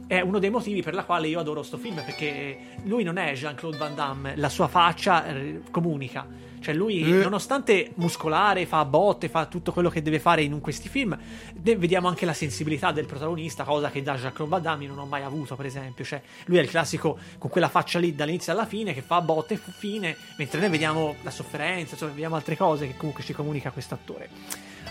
è 0.07 0.21
uno 0.21 0.39
dei 0.39 0.51
motivi 0.51 0.83
per 0.83 0.95
la 0.95 1.03
quale 1.05 1.27
io 1.27 1.41
adoro 1.41 1.65
sto 1.65 1.77
film 1.77 1.97
perché 1.97 2.57
lui 2.85 3.03
non 3.03 3.17
è 3.17 3.33
Jean-Claude 3.33 3.77
Van 3.77 3.95
Damme, 3.97 4.37
la 4.37 4.49
sua 4.49 4.69
faccia 4.69 5.27
eh, 5.27 5.63
comunica. 5.73 6.25
Cioè 6.61 6.75
lui, 6.75 7.03
Eh. 7.03 7.23
nonostante 7.23 7.93
muscolare, 7.97 8.67
fa 8.67 8.85
botte, 8.85 9.29
fa 9.29 9.47
tutto 9.47 9.73
quello 9.73 9.89
che 9.89 10.03
deve 10.03 10.19
fare 10.19 10.43
in 10.43 10.61
questi 10.61 10.89
film, 10.89 11.17
vediamo 11.55 12.09
anche 12.09 12.27
la 12.27 12.33
sensibilità 12.33 12.93
del 12.93 13.07
protagonista, 13.07 13.65
cosa 13.65 13.91
che 13.91 14.03
da 14.03 14.19
Van 14.37 14.63
Damme 14.63 14.87
non 14.87 14.99
ho 14.99 15.07
mai 15.07 15.23
avuto, 15.23 15.57
per 15.57 15.67
esempio. 15.67 16.05
Cioè, 16.05 16.21
lui 16.47 16.59
è 16.59 16.63
il 16.63 16.69
classico 16.69 17.19
con 17.39 17.51
quella 17.51 17.69
faccia 17.69 17.99
lì 17.99 18.15
dall'inizio 18.15 18.53
alla 18.53 18.67
fine 18.67 18.95
che 18.95 19.03
fa 19.03 19.21
botte 19.21 19.55
e 19.55 19.61
fine, 19.79 20.17
mentre 20.39 20.61
noi 20.61 20.71
vediamo 20.71 21.17
la 21.23 21.31
sofferenza, 21.31 21.93
insomma, 21.95 22.13
vediamo 22.13 22.37
altre 22.37 22.57
cose 22.57 22.87
che 22.87 22.97
comunque 22.97 23.23
ci 23.23 23.33
comunica 23.33 23.71
questo 23.71 23.95
attore. 23.95 24.29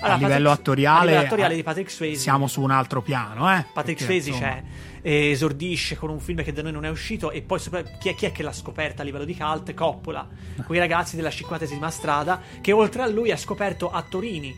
a 0.02 0.16
livello 0.16 0.50
Patrick- 0.50 0.60
attoriale, 0.60 1.00
a 1.00 1.06
livello 1.06 1.26
attoriale 1.26 1.56
di 1.56 1.64
Patrick 1.64 1.90
Swayze 1.90 2.20
siamo 2.22 2.48
su 2.48 2.62
un 2.62 2.70
altro 2.72 3.02
piano, 3.02 3.50
eh? 3.50 3.66
Patrick 3.74 4.00
Perché, 4.00 4.04
Swayze 4.22 4.30
insomma, 4.30 4.48
c'è, 4.52 4.64
eh, 5.06 5.30
esordisce 5.30 5.95
con 5.95 6.10
un 6.10 6.19
film 6.19 6.41
che 6.41 6.52
da 6.52 6.64
noi 6.64 6.72
non 6.72 6.84
è 6.84 6.90
uscito 6.90 7.30
e 7.30 7.44
poi 7.44 7.60
sopra- 7.60 7.84
chi, 7.84 8.10
è, 8.10 8.15
chi 8.15 8.26
è 8.26 8.32
che 8.32 8.41
l'ha 8.41 8.52
scoperta 8.52 9.03
a 9.03 9.06
livello 9.06 9.23
di 9.23 9.38
cult? 9.38 9.72
Coppola, 9.76 10.27
quei 10.65 10.80
ragazzi 10.80 11.15
della 11.15 11.30
50esima 11.30 11.90
strada 11.90 12.41
che 12.60 12.72
oltre 12.72 13.03
a 13.03 13.07
lui 13.07 13.30
ha 13.30 13.38
scoperto 13.38 13.91
attorini, 13.91 14.52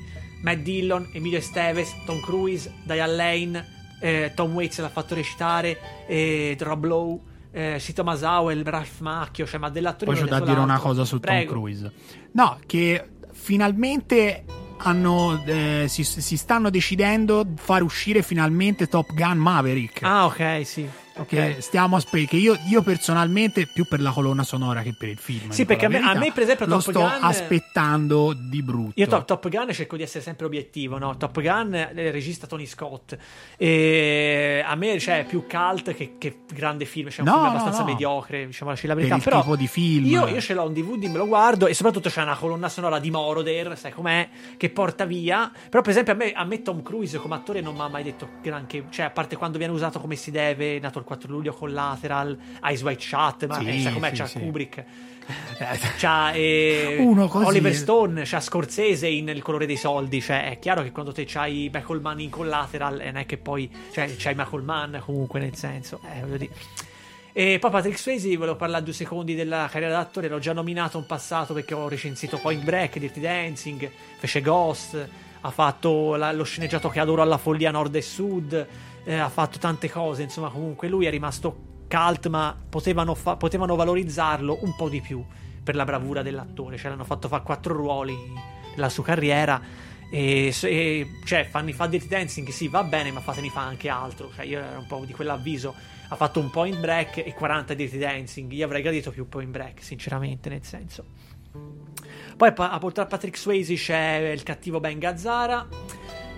Matt 0.43 0.59
Dillon, 0.59 1.09
Emilio 1.11 1.39
Esteves, 1.39 1.93
Tom 2.05 2.21
Cruise, 2.21 2.73
Diane 2.85 3.13
Lane, 3.13 3.65
eh, 3.99 4.31
Tom 4.35 4.53
Waits 4.53 4.79
l'ha 4.79 4.87
fatto 4.87 5.15
recitare, 5.15 6.05
eh, 6.07 6.55
Rob 6.57 6.85
Lowe, 6.85 7.19
eh, 7.51 7.75
Sito 7.79 8.05
Masao, 8.05 8.49
Ralph 8.63 8.99
Macchio, 8.99 9.45
cioè 9.45 9.59
ma 9.59 9.69
dell'attore 9.69 10.13
Poi 10.13 10.21
c'è 10.21 10.29
da 10.29 10.39
dire 10.39 10.61
una 10.61 10.79
cosa 10.79 11.03
su 11.03 11.19
Tom 11.19 11.45
Cruise. 11.45 11.91
No, 12.31 12.57
che 12.65 13.09
finalmente 13.33 14.45
hanno, 14.77 15.41
eh, 15.45 15.85
si, 15.87 16.03
si 16.03 16.37
stanno 16.37 16.69
decidendo 16.69 17.43
di 17.43 17.53
far 17.55 17.83
uscire 17.83 18.21
finalmente 18.21 18.87
Top 18.87 19.13
Gun 19.13 19.37
Maverick. 19.37 20.03
Ah, 20.03 20.25
ok, 20.25 20.65
sì. 20.65 20.87
Ok. 21.17 21.25
Che 21.27 21.55
stiamo 21.59 21.95
aspettando. 21.95 22.29
Che 22.29 22.37
io, 22.37 22.57
io 22.69 22.81
personalmente, 22.81 23.67
più 23.67 23.85
per 23.85 24.01
la 24.01 24.11
colonna 24.11 24.43
sonora 24.43 24.81
che 24.81 24.93
per 24.97 25.09
il 25.09 25.17
film. 25.17 25.49
Sì, 25.49 25.65
perché 25.65 25.85
a 25.85 25.89
me- 25.89 25.99
a 25.99 26.13
me, 26.15 26.31
per 26.31 26.43
esempio, 26.43 26.65
lo 26.65 26.73
Top 26.79 26.81
sto 26.81 26.99
Gun- 26.99 27.17
aspettando 27.21 28.33
di 28.33 28.61
brutto. 28.63 28.93
Io 28.95 29.07
Top, 29.07 29.25
Top 29.25 29.49
Gun 29.49 29.71
cerco 29.73 29.95
di 29.97 30.03
essere 30.03 30.23
sempre 30.23 30.45
obiettivo, 30.45 30.97
no? 30.97 31.15
Top 31.17 31.39
Gun, 31.41 31.73
eh, 31.73 31.91
il 31.93 32.11
regista 32.11 32.47
Tony 32.47 32.65
Scott. 32.65 33.17
E 33.57 34.63
a 34.65 34.75
me 34.75 34.99
cioè, 34.99 35.19
è 35.19 35.25
più 35.25 35.45
cult 35.47 35.93
che, 35.93 36.15
che 36.17 36.39
grande 36.53 36.85
film, 36.85 37.09
cioè 37.09 37.21
un 37.21 37.27
No, 37.27 37.33
film 37.33 37.43
no, 37.45 37.49
abbastanza 37.51 37.79
no. 37.81 37.85
mediocre, 37.85 38.45
diciamo 38.45 38.71
la 38.71 38.77
per 38.77 38.95
verità. 38.95 39.15
il 39.15 39.21
Però 39.23 39.41
tipo 39.41 39.55
di 39.55 39.67
film. 39.67 40.05
io, 40.05 40.27
io 40.27 40.39
ce 40.41 40.53
l'ho 40.53 40.65
un 40.65 40.73
DVD, 40.73 41.03
me 41.05 41.17
lo 41.17 41.27
guardo 41.27 41.67
e 41.67 41.73
soprattutto 41.73 42.09
c'è 42.09 42.21
una 42.21 42.35
colonna 42.35 42.69
sonora 42.69 42.99
di 42.99 43.11
Moroder, 43.11 43.77
sai 43.77 43.91
com'è, 43.91 44.29
che 44.57 44.69
porta 44.69 45.05
via. 45.05 45.51
Però 45.69 45.81
per 45.81 45.91
esempio 45.91 46.13
a 46.13 46.15
me, 46.15 46.31
a 46.31 46.43
me 46.45 46.61
Tom 46.61 46.81
Cruise 46.81 47.17
come 47.17 47.35
attore 47.35 47.61
non 47.61 47.73
mi 47.75 47.81
ha 47.81 47.87
mai 47.87 48.03
detto 48.03 48.29
granché, 48.41 48.85
cioè 48.89 49.05
a 49.07 49.09
parte 49.09 49.35
quando 49.35 49.57
viene 49.57 49.73
usato 49.73 49.99
come 49.99 50.15
si 50.15 50.31
deve, 50.31 50.79
nato 50.79 50.99
il 50.99 51.05
4 51.07 51.31
luglio, 51.31 51.53
Collateral, 51.53 52.37
Eyes 52.63 52.83
Wide 52.83 52.99
Shut, 53.01 53.47
ma 53.47 53.59
Sì, 53.59 53.67
eh, 53.67 53.81
sai 53.81 53.93
com'è, 53.93 54.09
sì, 54.09 54.15
c'ha 54.15 54.25
sì. 54.27 54.39
Kubrick. 54.39 54.83
C'ha 55.97 56.31
eh. 56.31 56.95
Oliver 57.01 57.73
Stone, 57.75 58.21
c'ha 58.23 58.39
Scorsese 58.39 59.07
in 59.07 59.27
Il 59.27 59.41
colore 59.41 59.65
dei 59.65 59.75
soldi. 59.75 60.21
Cioè, 60.21 60.51
è 60.51 60.59
chiaro 60.59 60.83
che 60.83 60.91
quando 60.91 61.11
te 61.11 61.25
c'hai 61.27 61.69
Michael 61.73 61.99
Mann 61.99 62.19
in 62.19 62.29
collateral, 62.29 63.01
e 63.01 63.05
non 63.05 63.17
è 63.17 63.25
che 63.25 63.37
poi 63.37 63.69
cioè, 63.91 64.15
c'hai 64.15 64.35
Michael 64.35 64.63
Mann 64.63 64.95
comunque 64.99 65.41
nel 65.41 65.53
senso, 65.55 65.99
eh, 66.13 66.21
voglio 66.21 66.37
dire. 66.37 66.53
E 67.33 67.57
poi 67.59 67.69
Patrick 67.69 67.99
Swayze, 67.99 68.35
volevo 68.37 68.55
parlare 68.55 68.83
due 68.83 68.93
secondi 68.93 69.35
della 69.35 69.67
carriera 69.69 69.97
d'attore, 69.97 70.27
l'ho 70.29 70.39
già 70.39 70.53
nominato 70.53 70.97
in 70.97 71.05
passato 71.05 71.53
perché 71.53 71.73
ho 71.73 71.87
recensito 71.89 72.37
Point 72.37 72.63
Break, 72.63 72.97
Dirty 72.97 73.19
Dancing, 73.19 73.91
fece 74.17 74.41
Ghost, 74.41 75.07
ha 75.41 75.51
fatto 75.51 76.15
la- 76.15 76.31
lo 76.31 76.43
sceneggiato 76.43 76.89
che 76.89 76.99
adoro 76.99 77.21
alla 77.21 77.37
follia 77.37 77.69
nord 77.69 77.93
e 77.95 78.01
sud, 78.01 78.67
eh, 79.07 79.15
ha 79.15 79.29
fatto 79.29 79.57
tante 79.57 79.89
cose, 79.89 80.23
insomma 80.23 80.49
comunque 80.49 80.89
lui 80.89 81.05
è 81.05 81.09
rimasto 81.09 81.85
cult 81.87 82.27
ma 82.27 82.55
potevano, 82.69 83.15
fa- 83.15 83.37
potevano 83.37 83.77
valorizzarlo 83.77 84.59
un 84.63 84.75
po' 84.75 84.89
di 84.89 84.99
più 84.99 85.23
per 85.63 85.75
la 85.75 85.85
bravura 85.85 86.21
dell'attore, 86.21 86.75
cioè 86.75 86.89
l'hanno 86.89 87.05
fatto 87.05 87.29
fare 87.29 87.41
quattro 87.41 87.73
ruoli 87.73 88.15
nella 88.75 88.89
sua 88.89 89.03
carriera 89.03 89.61
e, 90.09 90.53
e, 90.61 91.07
cioè 91.23 91.45
fanno 91.45 91.71
fa 91.71 91.87
Dirty 91.87 92.07
Dancing 92.07 92.49
sì 92.49 92.67
va 92.67 92.83
bene 92.83 93.11
ma 93.11 93.21
fatene 93.21 93.49
fa 93.49 93.61
anche 93.61 93.87
altro. 93.87 94.29
Cioè 94.33 94.45
io 94.45 94.59
ero 94.59 94.79
un 94.79 94.87
po' 94.87 95.03
di 95.05 95.13
quell'avviso. 95.13 95.73
Ha 96.09 96.15
fatto 96.15 96.39
un 96.39 96.49
point 96.49 96.77
break 96.77 97.17
e 97.17 97.33
40 97.33 97.73
Dirty 97.73 97.97
Dancing. 97.97 98.51
Io 98.51 98.65
avrei 98.65 98.81
gradito 98.81 99.11
più 99.11 99.27
point 99.27 99.49
break 99.49 99.81
sinceramente 99.81 100.49
nel 100.49 100.63
senso. 100.63 101.05
Poi 102.37 102.53
a 102.55 102.77
portare 102.77 103.07
Patrick 103.07 103.37
Swayze 103.37 103.75
c'è 103.75 104.31
il 104.31 104.43
cattivo 104.43 104.79
Ben 104.79 104.99
Gazzara 104.99 105.67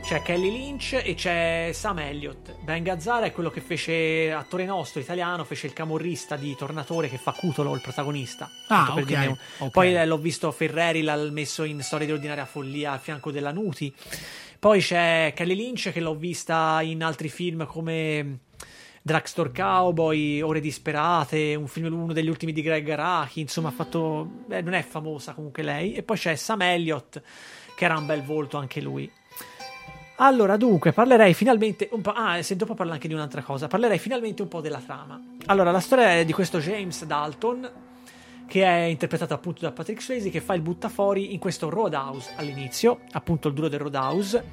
c'è 0.02 0.22
Kelly 0.24 0.50
Lynch 0.52 0.94
e 1.04 1.14
c'è 1.14 1.70
Sam 1.74 2.00
Elliott. 2.00 2.56
Ben 2.64 2.82
Gazzara 2.84 3.26
è 3.28 3.32
quello 3.32 3.50
che 3.52 3.62
fece 3.62 4.32
attore 4.32 4.66
nostro 4.66 5.00
italiano, 5.00 5.44
fece 5.44 5.68
il 5.68 5.74
camorrista 5.74 6.36
di 6.36 6.56
Tornatore 6.56 7.10
che 7.10 7.18
fa 7.18 7.32
Cutolo, 7.32 7.76
il 7.76 7.82
protagonista. 7.82 8.46
Ah, 8.68 8.86
Tanto 8.86 8.94
per 8.96 9.04
ok, 9.04 9.08
dirne 9.10 9.26
un- 9.28 9.38
ok. 9.60 9.72
Poi 9.72 9.96
eh, 9.96 10.06
l'ho 10.06 10.18
visto 10.18 10.52
Ferreri, 10.52 11.02
l'ha 11.04 11.16
messo 11.30 11.64
in 11.64 11.82
Storia 11.82 12.08
di 12.08 12.14
ordinaria 12.14 12.46
follia 12.46 12.94
al 12.94 13.00
fianco 13.00 13.32
della 13.32 13.52
Nuti. 13.52 13.94
Poi 14.58 14.80
c'è 14.82 15.32
Kelly 15.36 15.56
Lynch 15.56 15.92
che 15.92 16.00
l'ho 16.00 16.16
vista 16.16 16.80
in 16.82 17.04
altri 17.04 17.30
film 17.30 17.66
come 17.68 18.40
Drugstore 19.02 19.52
Cowboy, 19.54 20.42
Ore 20.42 20.60
disperate, 20.60 21.54
un 21.56 21.68
film 21.68 21.94
uno 21.94 22.14
degli 22.14 22.30
ultimi 22.30 22.52
di 22.52 22.62
Greg 22.62 22.90
Araki, 22.90 23.42
insomma 23.42 23.70
ha 23.70 23.74
fatto 23.74 24.28
beh, 24.48 24.62
non 24.62 24.74
è 24.74 24.82
famosa 24.82 25.34
comunque 25.34 25.62
lei 25.64 25.94
e 25.94 26.04
poi 26.04 26.18
c'è 26.18 26.36
Sam 26.36 26.62
Elliott 26.64 27.22
che 27.76 27.86
era 27.86 27.98
un 27.98 28.06
bel 28.06 28.24
volto 28.24 28.58
anche 28.58 28.82
lui. 28.82 29.10
Allora, 30.22 30.58
dunque, 30.58 30.92
parlerei 30.92 31.34
finalmente 31.34 31.88
un 31.92 32.02
po'. 32.02 32.12
Ah, 32.12 32.42
se 32.42 32.58
dopo 32.58 32.74
parlo 32.74 32.92
anche 32.92 33.08
di 33.08 33.14
un'altra 33.14 33.42
cosa. 33.42 33.68
Parlerei 33.68 34.00
finalmente 34.00 34.42
un 34.42 34.50
po' 34.50 34.60
della 34.60 34.82
trama. 34.86 35.20
Allora, 35.46 35.72
la 35.72 35.80
storia 35.80 36.12
è 36.12 36.26
di 36.26 36.34
questo 36.34 36.60
James 36.60 37.06
Dalton, 37.06 37.70
che 38.46 38.66
è 38.66 38.82
interpretato 38.84 39.34
appunto 39.34 39.62
da 39.62 39.72
Patrick 39.72 40.02
Swayze, 40.02 40.30
che 40.30 40.42
fa 40.42 40.56
il 40.56 40.62
buttafori 40.62 41.34
in 41.34 41.40
questo 41.40 41.70
Roadhouse 41.70 42.34
all'inizio, 42.36 43.00
appunto 43.12 43.48
il 43.48 43.54
duro 43.54 43.70
del 43.70 43.80
Roadhouse. 43.80 44.44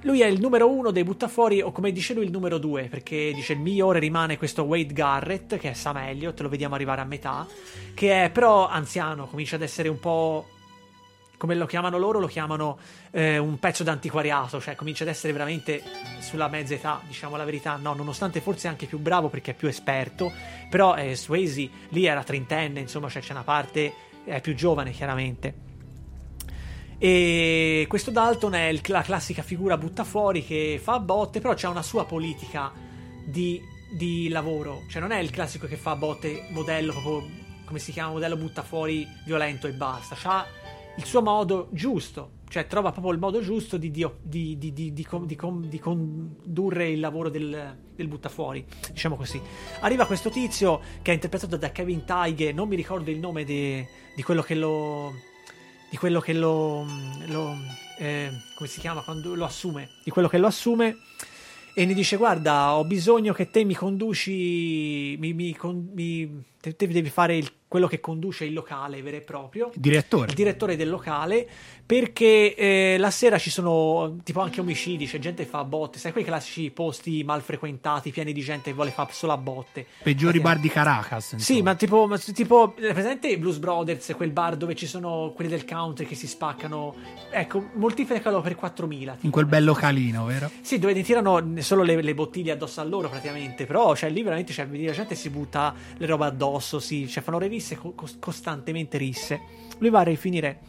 Lui 0.00 0.22
è 0.22 0.26
il 0.26 0.40
numero 0.40 0.68
uno 0.68 0.90
dei 0.90 1.04
buttafori, 1.04 1.62
o 1.62 1.70
come 1.70 1.92
dice 1.92 2.14
lui, 2.14 2.24
il 2.24 2.32
numero 2.32 2.58
due, 2.58 2.88
perché 2.88 3.30
dice 3.32 3.52
il 3.52 3.60
migliore 3.60 4.00
rimane 4.00 4.36
questo 4.36 4.64
Wade 4.64 4.92
Garrett, 4.92 5.56
che 5.56 5.70
è 5.70 5.72
Sam 5.72 5.98
Elliott, 5.98 6.40
lo 6.40 6.48
vediamo 6.48 6.74
arrivare 6.74 7.00
a 7.00 7.04
metà, 7.04 7.46
che 7.94 8.24
è 8.24 8.30
però 8.30 8.66
anziano, 8.66 9.26
comincia 9.26 9.54
ad 9.54 9.62
essere 9.62 9.88
un 9.88 10.00
po' 10.00 10.48
come 11.42 11.56
lo 11.56 11.66
chiamano 11.66 11.98
loro, 11.98 12.20
lo 12.20 12.28
chiamano 12.28 12.78
eh, 13.10 13.36
un 13.36 13.58
pezzo 13.58 13.82
d'antiquariato, 13.82 14.60
cioè 14.60 14.76
comincia 14.76 15.02
ad 15.02 15.08
essere 15.08 15.32
veramente 15.32 15.82
sulla 16.20 16.46
mezza 16.46 16.74
età, 16.74 17.00
diciamo 17.04 17.34
la 17.34 17.42
verità, 17.42 17.74
no, 17.74 17.94
nonostante 17.94 18.40
forse 18.40 18.68
anche 18.68 18.86
più 18.86 19.00
bravo 19.00 19.28
perché 19.28 19.50
è 19.50 19.54
più 19.54 19.66
esperto, 19.66 20.30
però 20.70 20.94
eh, 20.94 21.16
Swayze 21.16 21.68
lì 21.88 22.06
era 22.06 22.22
trentenne, 22.22 22.78
insomma 22.78 23.08
cioè, 23.08 23.22
c'è 23.22 23.32
una 23.32 23.42
parte, 23.42 23.92
è 24.24 24.40
più 24.40 24.54
giovane 24.54 24.92
chiaramente. 24.92 25.54
E 26.96 27.86
questo 27.88 28.12
Dalton 28.12 28.54
è 28.54 28.68
il- 28.68 28.80
la 28.86 29.02
classica 29.02 29.42
figura 29.42 29.76
buttafuori 29.76 30.46
che 30.46 30.78
fa 30.80 31.00
botte, 31.00 31.40
però 31.40 31.54
c'ha 31.56 31.70
una 31.70 31.82
sua 31.82 32.04
politica 32.04 32.70
di, 33.26 33.60
di 33.98 34.28
lavoro, 34.28 34.82
cioè 34.88 35.00
non 35.00 35.10
è 35.10 35.18
il 35.18 35.30
classico 35.30 35.66
che 35.66 35.76
fa 35.76 35.96
botte 35.96 36.46
modello 36.50 36.92
proprio 36.92 37.28
come 37.64 37.80
si 37.80 37.90
chiama 37.90 38.12
modello 38.12 38.36
buttafuori 38.36 39.04
violento 39.24 39.66
e 39.66 39.72
basta, 39.72 40.14
c'ha 40.14 40.60
il 40.96 41.04
suo 41.04 41.22
modo 41.22 41.68
giusto, 41.72 42.32
cioè 42.48 42.66
trova 42.66 42.92
proprio 42.92 43.12
il 43.12 43.18
modo 43.18 43.40
giusto 43.40 43.76
di, 43.78 43.90
di- 43.90 44.06
di- 44.22 44.58
di- 44.58 44.92
di 44.92 45.78
condurre 45.78 46.88
il 46.90 47.00
lavoro 47.00 47.28
del, 47.30 47.76
del 47.94 48.08
buttafuori, 48.08 48.64
diciamo 48.92 49.16
così. 49.16 49.40
Arriva 49.80 50.06
questo 50.06 50.28
tizio 50.30 50.80
che 51.00 51.10
è 51.10 51.14
interpretato 51.14 51.56
da 51.56 51.70
Kevin 51.72 52.04
Teige, 52.04 52.52
non 52.52 52.68
mi 52.68 52.76
ricordo 52.76 53.10
il 53.10 53.18
nome 53.18 53.44
di 53.44 53.86
quello 54.22 54.42
che 54.42 54.54
lo 54.54 55.12
di 55.90 55.98
quello 55.98 56.20
che 56.20 56.32
lo, 56.32 56.86
lo 57.26 57.54
eh, 57.98 58.30
come 58.56 58.68
si 58.68 58.80
chiama 58.80 59.02
quando 59.02 59.34
lo 59.34 59.44
assume 59.44 59.90
di 60.04 60.10
quello 60.10 60.26
che 60.26 60.38
lo 60.38 60.46
assume 60.46 60.96
e 61.74 61.84
mi 61.84 61.92
dice 61.92 62.16
guarda 62.16 62.74
ho 62.76 62.84
bisogno 62.86 63.34
che 63.34 63.50
te 63.50 63.62
mi 63.64 63.74
conduci 63.74 65.16
mi, 65.18 65.34
mi 65.34 65.54
mi- 65.92 66.44
te, 66.60 66.74
te 66.76 66.86
devi 66.86 67.10
fare 67.10 67.36
il- 67.36 67.50
quello 67.72 67.86
che 67.86 68.00
conduce 68.00 68.44
il 68.44 68.52
locale 68.52 69.00
vero 69.00 69.16
e 69.16 69.22
proprio 69.22 69.70
direttore. 69.74 70.28
il 70.28 70.34
direttore 70.34 70.76
del 70.76 70.90
locale 70.90 71.48
perché 71.84 72.54
eh, 72.54 72.96
la 72.98 73.10
sera 73.10 73.38
ci 73.38 73.50
sono 73.50 74.18
tipo 74.22 74.40
anche 74.40 74.60
omicidi 74.60 75.06
c'è 75.06 75.18
gente 75.18 75.44
che 75.44 75.48
fa 75.48 75.64
botte 75.64 75.98
sai 75.98 76.12
quei 76.12 76.24
classici 76.24 76.70
posti 76.70 77.22
mal 77.24 77.42
frequentati 77.42 78.10
pieni 78.10 78.32
di 78.32 78.40
gente 78.40 78.70
che 78.70 78.72
vuole 78.74 78.90
fare 78.90 79.12
solo 79.12 79.32
a 79.32 79.36
botte 79.36 79.86
Peggiori 80.02 80.40
bar 80.40 80.58
di 80.58 80.68
Caracas. 80.68 81.36
sì, 81.36 81.60
ma 81.62 81.74
tipo, 81.74 82.06
ma 82.06 82.18
tipo, 82.18 82.74
è 82.76 82.92
presente 82.92 83.36
Blues 83.38 83.58
Brothers, 83.58 84.14
quel 84.16 84.30
bar 84.30 84.56
dove 84.56 84.74
ci 84.74 84.86
sono 84.86 85.32
quelli 85.34 85.50
del 85.50 85.64
country 85.64 86.06
che 86.06 86.14
si 86.14 86.26
spaccano? 86.26 86.94
Ecco, 87.30 87.70
moltiplicalo 87.74 88.40
per 88.40 88.56
4.000. 88.60 88.88
tipo. 88.88 89.16
In 89.20 89.30
quel 89.30 89.46
bel 89.46 89.64
localino, 89.64 90.24
vero? 90.24 90.50
Sì, 90.60 90.78
dove 90.78 90.94
ti 90.94 91.02
tirano 91.02 91.54
solo 91.58 91.82
le, 91.82 92.00
le 92.00 92.14
bottiglie 92.14 92.52
addosso 92.52 92.80
a 92.80 92.84
loro 92.84 93.08
praticamente, 93.08 93.66
però 93.66 93.94
cioè, 93.94 94.10
lì 94.10 94.22
veramente 94.22 94.52
cioè, 94.52 94.66
la 94.70 94.92
gente 94.92 95.14
si 95.14 95.30
butta 95.30 95.74
le 95.96 96.06
robe 96.06 96.26
addosso, 96.26 96.78
sì, 96.78 97.08
cioè, 97.08 97.22
fanno 97.22 97.38
le 97.38 97.48
risse, 97.48 97.76
co- 97.76 97.92
cos- 97.92 98.16
costantemente 98.18 98.98
risse. 98.98 99.40
Lui 99.78 99.90
va 99.90 100.00
a 100.00 100.04
rifinire 100.04 100.60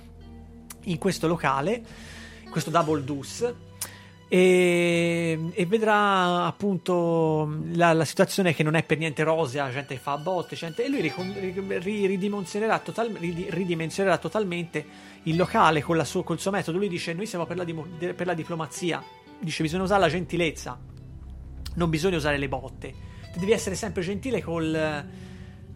in 0.83 0.97
questo 0.97 1.27
locale, 1.27 1.83
questo 2.49 2.69
Double 2.69 3.03
Deuce, 3.03 3.71
e, 4.33 5.37
e 5.53 5.65
vedrà 5.67 6.45
appunto 6.45 7.59
la, 7.73 7.93
la 7.93 8.05
situazione 8.05 8.55
che 8.55 8.63
non 8.63 8.73
è 8.73 8.81
per 8.81 8.97
niente 8.97 9.23
rosea, 9.23 9.69
gente 9.69 9.93
che 9.93 9.99
fa 9.99 10.17
botte, 10.17 10.55
gente, 10.55 10.83
e 10.83 10.89
lui 10.89 11.01
ridimensionerà, 12.07 12.79
total- 12.79 13.11
ridi- 13.11 13.45
ridimensionerà 13.49 14.17
totalmente 14.17 14.85
il 15.23 15.35
locale 15.35 15.83
con 15.83 15.97
la 15.97 16.03
sua- 16.03 16.23
col 16.23 16.39
suo 16.39 16.49
metodo. 16.49 16.79
Lui 16.79 16.87
dice: 16.87 17.13
Noi 17.13 17.27
siamo 17.27 17.45
per 17.45 17.57
la, 17.57 17.65
per 18.13 18.25
la 18.25 18.33
diplomazia. 18.33 19.03
Dice: 19.39 19.61
Bisogna 19.61 19.83
usare 19.83 20.01
la 20.01 20.09
gentilezza, 20.09 20.79
non 21.75 21.89
bisogna 21.91 22.17
usare 22.17 22.37
le 22.39 22.47
botte. 22.47 22.93
Devi 23.35 23.51
essere 23.51 23.75
sempre 23.75 24.01
gentile 24.01 24.41
col. 24.41 25.05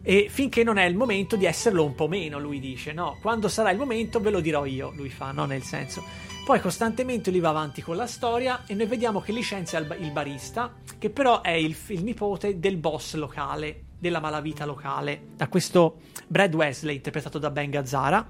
E 0.10 0.28
finché 0.30 0.64
non 0.64 0.78
è 0.78 0.86
il 0.86 0.96
momento 0.96 1.36
di 1.36 1.44
esserlo 1.44 1.84
un 1.84 1.94
po' 1.94 2.08
meno, 2.08 2.40
lui 2.40 2.62
dice, 2.62 2.94
no, 2.94 3.18
quando 3.22 3.50
sarà 3.50 3.72
il 3.72 3.78
momento 3.78 4.22
ve 4.22 4.30
lo 4.30 4.40
dirò 4.40 4.64
io, 4.64 4.94
lui 4.96 5.10
fa, 5.10 5.34
no, 5.34 5.44
nel 5.44 5.64
senso. 5.64 6.02
Poi 6.46 6.62
costantemente 6.62 7.30
lui 7.30 7.42
va 7.42 7.50
avanti 7.50 7.82
con 7.82 7.98
la 7.98 8.08
storia 8.08 8.64
e 8.68 8.74
noi 8.74 8.86
vediamo 8.86 9.20
che 9.20 9.34
licenzia 9.34 9.80
il, 9.80 9.86
ba- 9.86 9.98
il 9.98 10.12
barista, 10.12 10.74
che 10.98 11.10
però 11.10 11.42
è 11.42 11.52
il, 11.52 11.76
il 11.88 12.06
nipote 12.06 12.58
del 12.58 12.78
boss 12.78 13.16
locale, 13.16 13.88
della 14.00 14.22
malavita 14.22 14.64
locale, 14.64 15.24
da 15.36 15.50
questo 15.50 15.98
Brad 16.26 16.56
Wesley, 16.56 16.96
interpretato 16.96 17.38
da 17.38 17.50
Ben 17.50 17.70
Gazzara. 17.70 18.30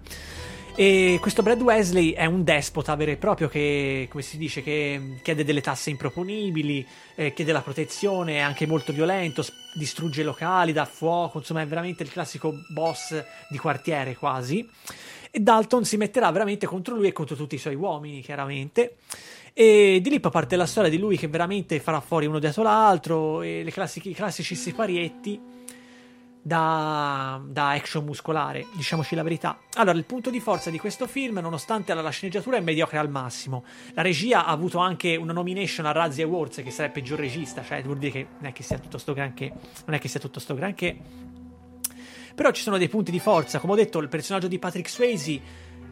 E 0.79 1.17
questo 1.19 1.41
Brad 1.41 1.59
Wesley 1.59 2.11
è 2.11 2.25
un 2.25 2.43
despota 2.43 2.93
vero 2.95 3.09
e 3.09 3.17
proprio 3.17 3.47
che, 3.47 4.07
come 4.11 4.21
si 4.21 4.37
dice, 4.37 4.61
che 4.61 5.17
chiede 5.23 5.43
delle 5.43 5.59
tasse 5.59 5.89
improponibili, 5.89 6.85
eh, 7.15 7.33
chiede 7.33 7.51
la 7.51 7.61
protezione, 7.61 8.35
è 8.35 8.39
anche 8.41 8.67
molto 8.67 8.93
violento, 8.93 9.43
distrugge 9.73 10.21
locali, 10.21 10.73
dà 10.73 10.85
fuoco, 10.85 11.39
insomma 11.39 11.61
è 11.61 11.65
veramente 11.65 12.03
il 12.03 12.11
classico 12.11 12.53
boss 12.69 13.19
di 13.49 13.57
quartiere 13.57 14.15
quasi. 14.15 14.69
E 15.31 15.39
Dalton 15.39 15.83
si 15.83 15.97
metterà 15.97 16.29
veramente 16.29 16.67
contro 16.67 16.93
lui 16.93 17.07
e 17.07 17.11
contro 17.11 17.35
tutti 17.35 17.55
i 17.55 17.57
suoi 17.57 17.73
uomini, 17.73 18.21
chiaramente. 18.21 18.97
E 19.53 19.97
di 19.99 20.11
lì 20.11 20.19
parte 20.19 20.55
la 20.55 20.67
storia 20.67 20.91
di 20.91 20.99
lui 20.99 21.17
che 21.17 21.27
veramente 21.27 21.79
farà 21.79 22.01
fuori 22.01 22.27
uno 22.27 22.37
dietro 22.37 22.61
l'altro, 22.61 23.41
e 23.41 23.63
le 23.63 23.71
classici, 23.71 24.11
i 24.11 24.13
classici 24.13 24.53
siparietti 24.53 25.56
da, 26.47 27.41
da 27.45 27.71
action 27.71 28.05
muscolare, 28.05 28.67
diciamoci 28.71 29.15
la 29.15 29.23
verità. 29.23 29.59
Allora, 29.73 29.97
il 29.97 30.05
punto 30.05 30.29
di 30.29 30.39
forza 30.39 30.69
di 30.69 30.79
questo 30.79 31.05
film, 31.05 31.39
nonostante 31.39 31.93
la, 31.93 32.09
sceneggiatura 32.09 32.55
è 32.55 32.61
mediocre 32.61 32.97
al 32.97 33.09
massimo, 33.09 33.65
la 33.93 34.01
regia 34.01 34.45
ha 34.45 34.51
avuto 34.51 34.77
anche 34.77 35.17
una 35.17 35.33
nomination 35.33 35.85
a 35.85 35.91
Razzie 35.91 36.23
Awards, 36.23 36.61
che 36.63 36.71
sarebbe 36.71 37.01
peggior 37.01 37.19
regista, 37.19 37.61
cioè 37.63 37.83
vuol 37.83 37.97
dire 37.97 38.11
che 38.11 38.27
non 38.37 38.49
è 38.49 38.53
che 38.53 38.63
sia 38.63 38.79
tutto 38.79 38.97
sto 38.97 39.11
granché, 39.11 39.51
non 39.85 39.95
è 39.95 39.99
che 39.99 40.07
sia 40.07 40.21
tutto 40.21 40.39
sto 40.39 40.55
granché. 40.55 40.97
Però 42.33 42.51
ci 42.51 42.61
sono 42.61 42.77
dei 42.77 42.87
punti 42.87 43.11
di 43.11 43.19
forza, 43.19 43.59
come 43.59 43.73
ho 43.73 43.75
detto, 43.75 43.99
il 43.99 44.07
personaggio 44.07 44.47
di 44.47 44.57
Patrick 44.57 44.89
Swayze 44.89 45.41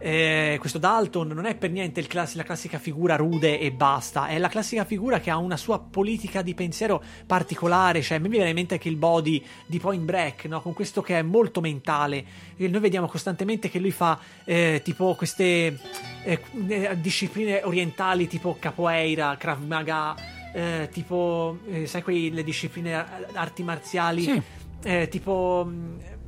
eh, 0.07 0.57
questo 0.59 0.77
Dalton 0.77 1.29
non 1.29 1.45
è 1.47 1.55
per 1.55 1.71
niente 1.71 1.99
class- 2.03 2.35
la 2.35 2.43
classica 2.43 2.77
figura 2.77 3.15
rude 3.15 3.59
e 3.59 3.71
basta, 3.71 4.27
è 4.27 4.37
la 4.37 4.49
classica 4.49 4.85
figura 4.85 5.19
che 5.19 5.31
ha 5.31 5.37
una 5.37 5.57
sua 5.57 5.79
politica 5.79 6.43
di 6.43 6.53
pensiero 6.53 7.01
particolare, 7.25 8.03
cioè 8.03 8.19
mi 8.19 8.29
viene 8.29 8.49
in 8.49 8.53
mente 8.53 8.75
anche 8.75 8.87
il 8.87 8.97
body 8.97 9.43
di 9.65 9.79
Point 9.79 10.03
Break, 10.03 10.45
no? 10.45 10.61
con 10.61 10.73
questo 10.73 11.01
che 11.01 11.17
è 11.17 11.21
molto 11.23 11.59
mentale, 11.59 12.23
e 12.55 12.67
noi 12.67 12.81
vediamo 12.81 13.07
costantemente 13.07 13.67
che 13.71 13.79
lui 13.79 13.89
fa 13.89 14.19
eh, 14.43 14.81
tipo 14.83 15.15
queste 15.15 15.79
eh, 16.23 16.39
eh, 16.67 16.99
discipline 17.01 17.63
orientali 17.63 18.27
tipo 18.27 18.57
capoeira, 18.59 19.35
Krav 19.37 19.63
Maga, 19.63 20.15
eh, 20.53 20.87
tipo, 20.91 21.57
eh, 21.67 21.87
sai, 21.87 22.03
quelle 22.03 22.43
discipline 22.43 22.93
ar- 22.93 23.27
arti 23.33 23.63
marziali, 23.63 24.21
Sì. 24.21 25.07
tipo... 25.09 25.67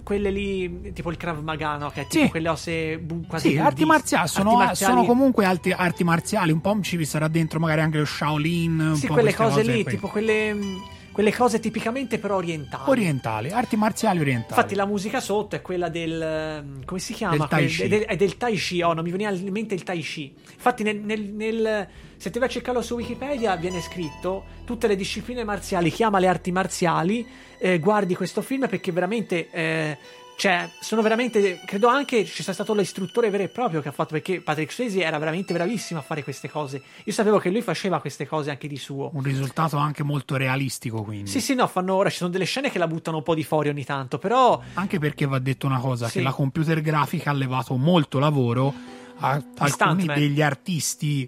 Quelle 0.07 0.31
lì, 0.31 0.93
tipo 0.93 1.11
il 1.11 1.17
Krav 1.17 1.43
Maga, 1.43 1.75
no? 1.75 1.89
Che 1.89 2.03
è 2.03 2.07
tipo 2.07 2.23
Sì. 2.23 2.29
quelle 2.29 2.47
osse 2.47 2.97
bu- 2.97 3.27
quasi 3.27 3.49
Sì, 3.49 3.57
arti 3.57 3.83
marziali 3.83 4.25
sono, 4.29 4.51
Arti 4.51 4.63
marziali- 4.67 4.93
sono 4.93 5.05
comunque 5.05 5.43
alti- 5.43 5.73
arti 5.73 6.05
marziali. 6.05 6.53
Un 6.53 6.61
po' 6.61 6.79
ci 6.81 7.03
sarà 7.03 7.27
dentro 7.27 7.59
magari 7.59 7.81
anche 7.81 7.97
lo 7.97 8.05
Shaolin. 8.05 8.79
Un 8.79 8.95
Sì, 8.95 9.07
po' 9.07 9.13
quelle 9.15 9.33
cose 9.35 9.63
lì, 9.63 9.83
qui. 9.83 9.91
tipo 9.95 10.07
quelle, 10.07 10.53
mh, 10.53 10.81
quelle 11.17 11.33
cose 11.33 11.59
tipicamente 11.59 12.19
però 12.19 12.35
orientali. 12.35 12.83
orientali, 12.91 13.49
arti 13.49 13.75
marziali 13.75 14.19
orientali. 14.19 14.53
Infatti 14.53 14.75
la 14.75 14.85
musica 14.85 15.19
sotto 15.19 15.55
è 15.55 15.63
quella 15.63 15.89
del... 15.89 16.63
mh, 16.63 16.85
come 16.85 16.99
si 16.99 17.13
chiama? 17.13 17.37
Del 17.37 17.47
Tai 17.47 17.65
Chi. 17.65 17.87
del- 17.87 18.03
è 18.03 18.15
del 18.15 18.37
Tai 18.37 18.55
Chi, 18.55 18.81
oh, 18.83 18.93
non 18.93 19.03
mi 19.03 19.09
veniva 19.09 19.31
in 19.31 19.51
mente 19.51 19.73
il 19.73 19.81
Tai 19.81 19.99
Chi. 19.99 20.31
Infatti 20.53 20.83
nel... 20.83 20.97
nel- 20.97 21.33
nel- 21.33 21.87
se 22.17 22.29
ti 22.29 22.37
vai 22.37 22.47
a 22.47 22.51
cercarlo 22.51 22.83
su 22.83 22.93
Wikipedia 22.93 23.55
viene 23.55 23.81
scritto 23.81 24.45
tutte 24.63 24.85
le 24.85 24.95
discipline 24.95 25.43
marziali, 25.43 25.89
chiama 25.89 26.19
le 26.19 26.27
arti 26.27 26.51
marziali, 26.51 27.27
eh, 27.57 27.79
guardi 27.79 28.13
questo 28.15 28.43
film 28.43 28.67
perché 28.69 28.91
veramente... 28.91 29.49
eh, 29.49 29.97
cioè, 30.37 30.69
sono 30.79 31.01
veramente. 31.01 31.59
Credo 31.65 31.87
anche 31.87 32.23
ci 32.23 32.43
sia 32.43 32.53
stato 32.53 32.75
l'istruttore 32.75 33.31
vero 33.31 33.41
e 33.41 33.47
proprio 33.47 33.81
che 33.81 33.89
ha 33.89 33.91
fatto. 33.91 34.13
Perché 34.13 34.39
Patrick 34.39 34.71
Swayze 34.71 35.01
era 35.01 35.17
veramente 35.17 35.51
bravissimo 35.51 35.99
a 35.99 36.03
fare 36.03 36.23
queste 36.23 36.47
cose. 36.47 36.79
Io 37.03 37.11
sapevo 37.11 37.39
che 37.39 37.49
lui 37.49 37.63
faceva 37.63 37.99
queste 37.99 38.27
cose 38.27 38.51
anche 38.51 38.67
di 38.67 38.77
suo. 38.77 39.09
Un 39.13 39.23
risultato 39.23 39.77
anche 39.77 40.03
molto 40.03 40.35
realistico, 40.35 41.01
quindi. 41.01 41.27
Sì, 41.27 41.41
sì, 41.41 41.55
no, 41.55 41.65
fanno 41.65 41.95
ora. 41.95 42.11
Ci 42.11 42.17
sono 42.17 42.29
delle 42.29 42.45
scene 42.45 42.69
che 42.69 42.77
la 42.77 42.85
buttano 42.85 43.17
un 43.17 43.23
po' 43.23 43.33
di 43.33 43.43
fuori 43.43 43.69
ogni 43.69 43.83
tanto. 43.83 44.19
Però. 44.19 44.61
Anche 44.75 44.99
perché 44.99 45.25
va 45.25 45.39
detto 45.39 45.65
una 45.65 45.79
cosa: 45.79 46.07
Sì. 46.07 46.19
che 46.19 46.21
la 46.21 46.31
computer 46.31 46.81
grafica 46.81 47.31
ha 47.31 47.33
levato 47.33 47.75
molto 47.75 48.19
lavoro 48.19 48.71
a 49.17 49.31
alcuni 49.31 49.69
stuntman. 49.71 50.19
degli 50.19 50.41
artisti 50.43 51.27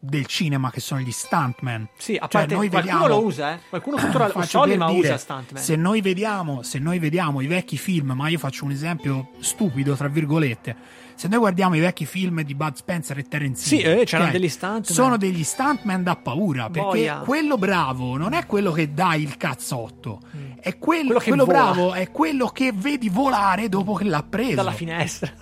del 0.00 0.26
cinema 0.26 0.70
che 0.70 0.80
sono 0.80 1.00
gli 1.00 1.10
stuntman. 1.10 1.88
Sì, 1.96 2.14
a 2.14 2.20
Cioè, 2.20 2.28
parte 2.28 2.54
noi 2.54 2.68
qualcuno 2.68 2.98
vediamo- 2.98 3.20
lo 3.20 3.26
usa, 3.26 3.54
eh. 3.54 3.58
Qualcuno 3.68 3.96
tuttora 4.00 4.28
Faccio 4.28 4.46
Solima 4.46 4.86
per 4.86 4.94
dire, 4.94 5.08
usa 5.08 5.18
Stuntman. 5.18 5.62
Se 5.62 5.76
noi, 5.76 6.00
vediamo, 6.00 6.62
se 6.62 6.78
noi 6.78 6.98
vediamo 6.98 7.40
i 7.40 7.46
vecchi 7.46 7.76
film, 7.76 8.12
ma 8.12 8.28
io 8.28 8.38
faccio 8.38 8.64
un 8.64 8.70
esempio 8.70 9.30
stupido, 9.40 9.94
tra 9.96 10.08
virgolette. 10.08 10.76
Se 11.16 11.26
noi 11.26 11.38
guardiamo 11.40 11.74
i 11.74 11.80
vecchi 11.80 12.06
film 12.06 12.42
di 12.42 12.54
Bud 12.54 12.76
Spencer 12.76 13.18
e 13.18 13.24
Terence 13.24 13.66
Sì, 13.66 13.80
eh, 13.80 14.04
c'erano 14.04 14.28
ok, 14.28 14.34
degli 14.36 14.48
stuntman. 14.48 14.84
Sono 14.84 15.16
degli 15.16 15.42
stuntman 15.42 16.04
da 16.04 16.14
paura. 16.14 16.70
Perché 16.70 16.80
Boia. 16.80 17.16
quello 17.18 17.58
bravo 17.58 18.16
non 18.16 18.34
è 18.34 18.46
quello 18.46 18.70
che 18.70 18.94
dà 18.94 19.16
il 19.16 19.36
cazzotto, 19.36 20.20
è 20.60 20.78
quel- 20.78 21.06
Quello 21.06 21.18
quello, 21.20 21.44
bravo 21.44 21.92
è 21.92 22.08
quello 22.12 22.46
che 22.46 22.70
vedi 22.72 23.08
volare 23.08 23.68
dopo 23.68 23.94
che 23.94 24.04
l'ha 24.04 24.22
preso. 24.22 24.54
Dalla 24.54 24.70
finestra. 24.70 25.32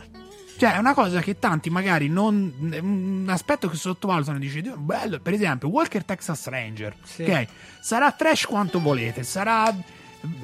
Cioè, 0.57 0.75
è 0.75 0.79
una 0.79 0.95
cosa 0.95 1.21
che 1.21 1.39
tanti 1.39 1.71
magari 1.71 2.09
non. 2.09 2.53
Un 2.81 3.27
aspetto 3.29 3.69
che 3.69 3.77
sottovalutano. 3.77 4.39
Dice, 4.39 4.63
"Dio, 4.63 4.77
bello. 4.77 5.21
Per 5.21 5.33
esempio, 5.33 5.69
Walker 5.69 6.05
Texas 6.05 6.47
Ranger. 6.47 6.97
Sì. 7.03 7.23
Ok? 7.23 7.47
Sarà 7.81 8.11
trash 8.13 8.45
quanto 8.47 8.81
volete, 8.81 9.23
sarà 9.23 9.75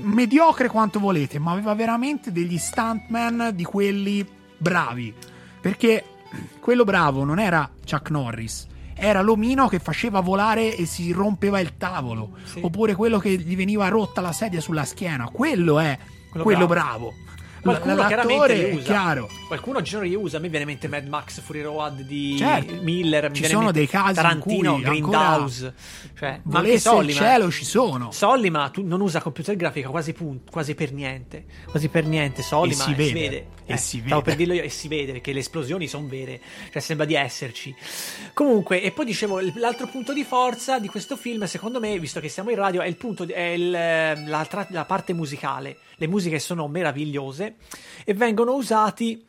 mediocre 0.01 0.69
quanto 0.69 0.99
volete, 1.01 1.39
ma 1.39 1.53
aveva 1.53 1.75
veramente 1.75 2.31
degli 2.31 2.59
stuntman 2.59 3.51
di 3.55 3.65
quelli 3.65 4.27
bravi. 4.57 5.13
Perché 5.61 6.05
quello 6.61 6.85
bravo 6.85 7.25
non 7.25 7.39
era 7.39 7.69
Chuck 7.89 8.11
Norris. 8.11 8.67
Era 8.95 9.21
l'omino 9.23 9.67
che 9.69 9.79
faceva 9.79 10.21
volare 10.21 10.77
e 10.77 10.87
si 10.87 11.11
rompeva 11.11 11.59
il 11.59 11.77
tavolo. 11.77 12.37
Sì. 12.45 12.61
Oppure 12.63 12.95
quello 12.95 13.19
che 13.19 13.31
gli 13.31 13.57
veniva 13.57 13.89
rotta 13.89 14.21
la 14.21 14.33
sedia 14.33 14.61
sulla 14.61 14.85
schiena. 14.85 15.29
Quello 15.31 15.79
è 15.81 15.99
quello, 16.31 16.45
Quello 16.45 16.67
bravo. 16.67 17.13
Qualcuno 17.63 17.95
L- 17.95 18.07
chiaramente 18.07 18.55
li 18.55 18.75
usa. 18.75 18.83
chiaro. 18.83 19.31
Qualcuno 19.47 19.79
oggi 19.79 19.99
li 20.01 20.15
usa. 20.17 20.39
A 20.39 20.41
me 20.41 20.49
viene 20.49 20.65
in 20.65 20.71
mente 20.71 20.89
Mad 20.89 21.07
Max 21.07 21.41
Fury 21.41 21.63
Road 21.63 22.01
di 22.03 22.37
Certo. 22.37 22.83
Miller. 22.83 23.31
mi 23.31 23.37
Ci 23.37 23.45
sono 23.45 23.71
dei 23.71 23.87
casi 23.87 24.09
in 24.09 24.15
Tarantino, 24.17 24.79
Grindhouse. 24.81 25.75
Cioè, 26.19 26.29
ma 26.29 26.35
anche 26.35 26.43
Volesse 26.69 26.73
il 26.75 26.81
Sollima. 26.81 27.19
cielo 27.21 27.51
ci 27.53 27.65
sono. 27.65 28.11
Sollima 28.11 28.69
tu 28.71 28.85
non 28.85 29.01
usa 29.01 29.21
computer 29.21 29.55
grafica 29.55 29.89
quasi, 29.91 30.13
pun- 30.13 30.41
quasi 30.51 30.75
per 30.75 30.93
niente. 30.93 31.45
Quasi 31.71 31.89
per 31.89 32.05
niente. 32.05 32.43
Sollima 32.43 32.83
E 32.83 32.85
si 32.87 32.91
eh, 32.91 32.95
vede. 32.95 33.47
E 33.65 33.75
Eh, 33.75 33.77
si 33.77 33.99
Stavo 34.05 34.17
vede. 34.17 34.23
per 34.23 34.37
dirlo 34.37 34.55
io 34.55 34.63
e 34.63 34.69
si 34.69 34.89
vede 34.89 35.13
perché 35.13 35.33
le 35.33 35.39
esplosioni 35.39 35.87
sono 35.87 36.09
vere. 36.09 36.41
Cioè, 36.73 36.83
sembra 36.83 37.07
di 37.07 37.15
esserci. 37.15 37.73
Comunque, 38.35 38.83
e 38.83 38.91
poi 38.91 39.05
dicevo, 39.05 39.39
l'altro 39.55 39.87
punto 39.87 40.13
di 40.13 40.25
forza 40.25 40.81
di 40.81 40.89
questo 40.89 41.17
film, 41.17 41.45
secondo 41.45 41.79
me, 41.79 41.97
visto 42.01 42.19
che 42.19 42.29
siamo 42.29 42.51
in 42.51 42.57
radio, 42.57 42.81
è 42.81 42.87
il 42.87 42.97
punto 42.97 43.25
è 43.29 43.41
il, 43.41 43.73
eh, 43.75 44.25
la, 44.27 44.67
la 44.71 44.85
parte 44.85 45.13
musicale. 45.13 45.77
Le 45.97 46.09
musiche 46.09 46.41
sono 46.41 46.67
meravigliose 46.67 47.52
e 48.05 48.15
vengono 48.15 48.55
usati 48.55 49.25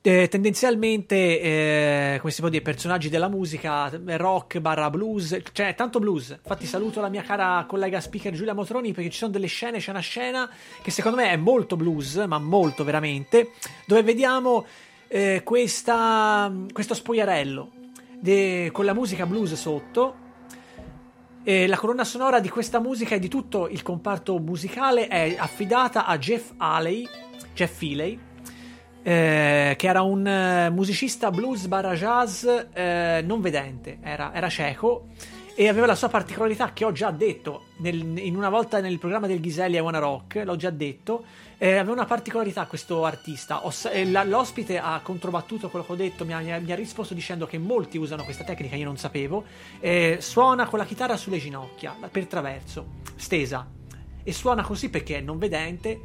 eh, 0.00 0.28
tendenzialmente, 0.28 1.40
eh, 1.40 2.16
come 2.20 2.32
si 2.32 2.40
può 2.40 2.48
dire, 2.48 2.62
personaggi 2.62 3.08
della 3.08 3.28
musica, 3.28 3.90
eh, 3.90 4.16
rock 4.16 4.58
barra 4.60 4.90
blues, 4.90 5.36
cioè 5.52 5.74
tanto 5.74 5.98
blues. 5.98 6.30
Infatti 6.30 6.66
saluto 6.66 7.00
la 7.00 7.08
mia 7.08 7.22
cara 7.22 7.64
collega 7.68 8.00
speaker 8.00 8.32
Giulia 8.32 8.54
Motroni 8.54 8.92
perché 8.92 9.10
ci 9.10 9.18
sono 9.18 9.32
delle 9.32 9.48
scene, 9.48 9.78
c'è 9.78 9.90
una 9.90 10.00
scena 10.00 10.48
che 10.82 10.90
secondo 10.90 11.18
me 11.18 11.30
è 11.30 11.36
molto 11.36 11.76
blues, 11.76 12.14
ma 12.26 12.38
molto 12.38 12.84
veramente, 12.84 13.50
dove 13.86 14.02
vediamo 14.02 14.64
eh, 15.08 15.42
questa, 15.44 16.50
questo 16.72 16.94
spogliarello 16.94 17.70
de- 18.18 18.70
con 18.72 18.84
la 18.84 18.94
musica 18.94 19.26
blues 19.26 19.52
sotto. 19.54 20.26
E 21.44 21.66
la 21.66 21.78
colonna 21.78 22.04
sonora 22.04 22.40
di 22.40 22.50
questa 22.50 22.78
musica 22.78 23.14
e 23.14 23.18
di 23.18 23.28
tutto 23.28 23.68
il 23.68 23.82
comparto 23.82 24.38
musicale 24.38 25.08
è 25.08 25.34
affidata 25.38 26.04
a 26.04 26.18
Jeff 26.18 26.52
Haley, 26.58 27.08
Jeff 27.58 27.82
Healey, 27.82 28.16
eh, 29.02 29.74
che 29.76 29.88
era 29.88 30.02
un 30.02 30.24
eh, 30.24 30.70
musicista 30.70 31.32
blues 31.32 31.66
barra 31.66 31.94
jazz 31.94 32.46
eh, 32.72 33.20
non 33.24 33.40
vedente, 33.40 33.98
era, 34.00 34.32
era 34.32 34.48
cieco 34.48 35.06
e 35.56 35.66
aveva 35.66 35.86
la 35.86 35.96
sua 35.96 36.08
particolarità 36.08 36.72
che 36.72 36.84
ho 36.84 36.92
già 36.92 37.10
detto 37.10 37.64
nel- 37.78 38.16
in 38.18 38.36
una 38.36 38.48
volta 38.48 38.78
nel 38.78 39.00
programma 39.00 39.26
del 39.26 39.40
Ghiselli 39.40 39.76
a 39.76 39.82
Wanna 39.82 39.98
Rock, 39.98 40.40
l'ho 40.44 40.54
già 40.54 40.70
detto, 40.70 41.24
eh, 41.58 41.72
aveva 41.78 41.90
una 41.94 42.04
particolarità 42.04 42.64
questo 42.66 43.04
artista, 43.04 43.66
Ho 43.66 43.72
eh, 43.90 44.04
la- 44.08 44.22
l'ospite 44.22 44.78
ha 44.78 45.00
controbattuto 45.02 45.68
quello 45.68 45.84
che 45.84 45.92
ho 45.92 45.96
detto, 45.96 46.24
mi 46.24 46.32
ha, 46.32 46.38
mi 46.60 46.70
ha- 46.70 46.76
risposto 46.76 47.12
dicendo 47.12 47.46
che 47.48 47.58
molti 47.58 47.98
usano 47.98 48.22
questa 48.22 48.44
tecnica, 48.44 48.76
io 48.76 48.84
non 48.84 48.98
sapevo, 48.98 49.42
suona 50.20 50.66
con 50.66 50.78
la 50.78 50.84
chitarra 50.84 51.16
sulle 51.16 51.38
ginocchia, 51.38 51.92
per 52.08 52.26
traverso, 52.26 52.86
stesa, 53.16 53.66
e 54.22 54.32
suona 54.32 54.62
così 54.62 54.90
perché 54.90 55.16
è 55.16 55.20
non 55.20 55.38
vedente 55.38 56.00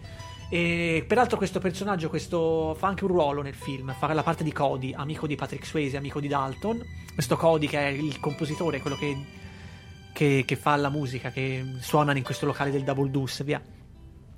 e 0.53 1.03
peraltro 1.07 1.35
questo 1.35 1.57
personaggio 1.57 2.09
questo, 2.09 2.75
fa 2.77 2.85
anche 2.85 3.05
un 3.05 3.09
ruolo 3.09 3.41
nel 3.41 3.55
film, 3.55 3.91
fa 3.97 4.13
la 4.13 4.21
parte 4.21 4.43
di 4.43 4.51
Cody, 4.51 4.93
amico 4.93 5.25
di 5.25 5.33
Patrick 5.33 5.65
Swayze, 5.65 5.97
amico 5.97 6.19
di 6.19 6.27
Dalton. 6.27 6.79
Questo 7.11 7.37
Cody 7.37 7.65
che 7.65 7.79
è 7.79 7.87
il 7.87 8.19
compositore, 8.19 8.79
quello 8.79 8.95
che, 8.95 9.17
che, 10.13 10.43
che 10.45 10.55
fa 10.55 10.75
la 10.75 10.89
musica, 10.89 11.31
che 11.31 11.65
suona 11.79 12.15
in 12.15 12.23
questo 12.23 12.45
locale 12.45 12.69
del 12.69 12.83
Double 12.83 13.09
Deuce, 13.09 13.43
via. 13.43 13.59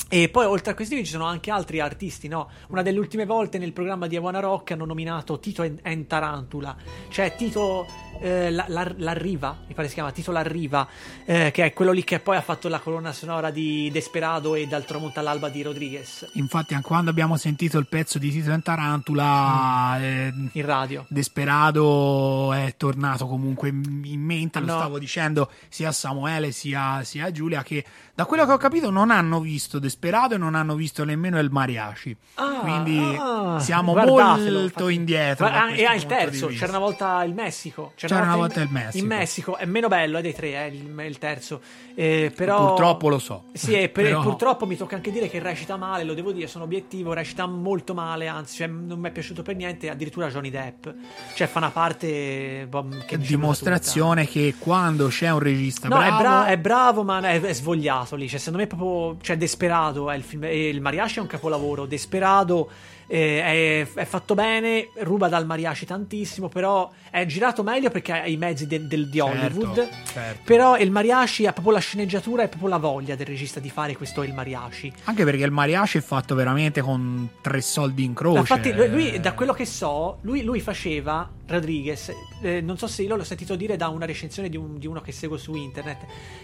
E 0.07 0.29
poi 0.29 0.45
oltre 0.45 0.71
a 0.71 0.73
questi 0.73 0.95
ci 1.03 1.11
sono 1.11 1.25
anche 1.25 1.51
altri 1.51 1.81
artisti, 1.81 2.29
no? 2.29 2.49
Una 2.69 2.81
delle 2.81 2.99
ultime 2.99 3.25
volte 3.25 3.57
nel 3.57 3.73
programma 3.73 4.07
di 4.07 4.15
Awana 4.15 4.39
Rock 4.39 4.71
hanno 4.71 4.85
nominato 4.85 5.37
Tito 5.39 5.63
en 5.63 6.07
Tarantula, 6.07 6.77
cioè 7.09 7.35
Tito 7.35 7.85
eh, 8.19 8.51
la, 8.51 8.65
la- 8.67 8.93
Larriva, 8.97 9.57
mi 9.67 9.73
pare 9.73 9.87
si 9.87 9.93
chiama 9.93 10.11
Tito 10.11 10.31
Larriva, 10.31 10.87
eh, 11.25 11.51
che 11.51 11.65
è 11.65 11.73
quello 11.73 11.91
lì 11.91 12.03
che 12.03 12.19
poi 12.19 12.35
ha 12.37 12.41
fatto 12.41 12.67
la 12.69 12.79
colonna 12.79 13.11
sonora 13.11 13.51
di 13.51 13.89
Desperado 13.91 14.55
e 14.55 14.67
Dal 14.67 14.85
tramonto 14.85 15.19
all'alba 15.19 15.49
di 15.49 15.61
Rodriguez 15.61 16.29
Infatti, 16.33 16.73
anche 16.73 16.87
quando 16.87 17.09
abbiamo 17.09 17.37
sentito 17.37 17.77
il 17.77 17.87
pezzo 17.87 18.17
di 18.19 18.29
Tito 18.31 18.51
e 18.51 18.61
Tarantula, 18.61 19.97
eh, 19.99 20.33
in 20.51 20.65
radio. 20.65 21.05
Desperado 21.09 22.53
è 22.53 22.73
tornato 22.77 23.27
comunque 23.27 23.69
in 23.69 24.21
mente. 24.21 24.59
Lo 24.59 24.65
No. 24.65 24.77
stavo 24.77 24.99
dicendo 24.99 25.49
sia 25.69 25.89
a 25.89 25.91
Samuele 25.91 26.51
sia, 26.51 27.03
sia 27.03 27.25
a 27.25 27.31
Giulia. 27.31 27.61
Che 27.63 27.83
da 28.13 28.25
quello 28.25 28.45
che 28.45 28.51
ho 28.51 28.57
capito 28.57 28.89
non 28.89 29.11
hanno 29.11 29.39
visto 29.39 29.79
Desperado 29.79 30.35
e 30.35 30.37
non 30.37 30.55
hanno 30.55 30.75
visto 30.75 31.03
nemmeno 31.03 31.39
il 31.39 31.49
Mariachi. 31.51 32.15
Ah, 32.35 32.59
Quindi 32.61 33.17
ah, 33.19 33.59
siamo 33.59 33.93
molto 33.95 34.87
indietro. 34.89 35.47
Guarda, 35.47 35.73
e 35.73 35.85
ah, 35.85 35.93
il 35.95 36.05
terzo, 36.05 36.47
c'era 36.47 36.69
una 36.69 36.79
volta 36.79 37.23
il 37.23 37.33
Messico. 37.33 37.91
C'era 38.07 38.23
una 38.23 38.36
volta 38.36 38.61
il 38.61 38.69
Messico. 38.72 38.98
In 38.98 39.06
Messico 39.07 39.57
è 39.57 39.65
meno 39.65 39.88
bello, 39.88 40.18
è 40.18 40.22
dei 40.22 40.34
tre, 40.34 40.53
è 40.53 40.64
il, 40.64 41.03
il 41.06 41.18
terzo. 41.18 41.61
Eh, 41.94 42.32
però... 42.36 42.68
Purtroppo 42.68 43.10
lo 43.10 43.19
so. 43.19 43.44
Sì, 43.53 43.73
e 43.73 43.90
per- 43.90 44.06
Però- 44.06 44.22
purtroppo 44.22 44.65
mi 44.65 44.76
tocca 44.76 44.95
anche 44.95 45.11
dire 45.11 45.30
che 45.30 45.40
recita 45.40 45.77
male, 45.77 46.03
lo 46.03 46.14
devo 46.14 46.32
dire, 46.32 46.48
sono 46.48 46.64
obiettivo, 46.65 47.14
recita 47.14 47.45
molto 47.45 47.94
male, 47.94 48.27
anzi, 48.27 48.57
cioè, 48.57 48.68
non 48.68 48.99
mi 48.99 49.07
è 49.10 49.11
piaciuto 49.11 49.41
per 49.41 49.56
niente, 49.56 49.90
addirittura 49.90 50.27
Johnny 50.30 50.49
Depp. 50.49 50.88
Cioè, 51.36 51.48
fa 51.48 51.60
una 51.60 51.72
parte 51.72 52.65
boh, 52.69 52.88
che 53.06 53.18
dimostrazione 53.18 54.27
che 54.27 54.56
quando 54.57 55.07
c'è 55.07 55.30
un 55.32 55.40
regista 55.40 55.88
No, 55.88 55.98
bravo, 55.98 56.15
è, 56.15 56.22
bra- 56.22 56.45
è 56.48 56.57
bravo, 56.57 57.03
ma 57.03 57.19
è, 57.22 57.40
è 57.40 57.53
svogliato 57.53 58.15
lì. 58.15 58.27
Cioè, 58.27 58.40
secondo 58.40 58.60
me 58.60 58.64
è 58.65 58.68
proprio. 58.68 59.18
Cioè, 59.22 59.38
Desperado 59.38 60.10
è 60.10 60.15
il 60.15 60.23
film. 60.23 60.44
Il 60.45 60.82
Mariachi 60.82 61.19
è 61.19 61.22
un 61.22 61.27
capolavoro. 61.27 61.86
Desperado 61.86 62.69
eh, 63.07 63.84
è, 63.84 63.88
è 63.99 64.06
fatto 64.06 64.34
bene, 64.34 64.90
ruba 64.99 65.27
dal 65.27 65.45
Mariachi 65.45 65.86
tantissimo. 65.86 66.49
Però 66.49 66.91
è 67.10 67.26
girato 67.26 67.64
meglio 67.64 67.90
perché 67.90 68.11
ha 68.11 68.26
i 68.26 68.38
mezzi 68.38 68.68
del- 68.68 68.88
del- 68.88 69.07
di 69.10 69.18
Certo, 69.19 69.41
Hollywood. 69.60 69.90
certo. 70.11 70.41
Però 70.44 70.77
il 70.77 70.91
Mariachi 70.91 71.45
ha 71.45 71.53
proprio 71.53 71.73
la 71.73 71.80
sceneggiatura 71.80 72.44
e 72.44 72.48
proprio 72.48 72.69
la 72.69 72.77
voglia 72.77 73.15
del 73.15 73.26
regista 73.27 73.60
di 73.60 73.69
fare 73.69 73.95
questo 73.95 74.23
il 74.23 74.34
Mariachi. 74.34 74.91
anche 75.06 75.23
perché 75.23 75.44
il 75.44 75.52
mariachi 75.52 75.98
è 75.98 76.02
fatto 76.02 76.36
veramente 76.36 76.82
con 76.82 77.30
tre 77.41 77.61
soldi 77.61 78.03
in 78.03 78.14
croce. 78.14 78.40
Infatti, 78.40 78.73
lui, 78.73 78.90
lui, 78.90 79.19
da 79.19 79.34
quello 79.34 79.53
che 79.53 79.65
so, 79.65 80.18
lui, 80.22 80.44
lui 80.44 80.60
faceva 80.60 81.30
Rodriguez. 81.48 82.11
eh, 82.41 82.61
non 82.61 82.77
so 82.77 82.88
se 82.88 83.03
io 83.03 83.15
l'ho 83.15 83.23
sentito 83.23 83.56
dire 83.56 83.76
da 83.77 83.88
una 83.90 84.06
recensione 84.06 84.49
di, 84.49 84.57
un- 84.57 84.77
di 84.77 84.88
uno 84.88 85.02
che 85.02 85.11
seguo 85.11 85.38
su 85.38 85.53
internet. 85.56 85.99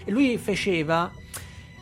E 0.06 0.12
lui 0.12 0.38
faceva. 0.38 1.12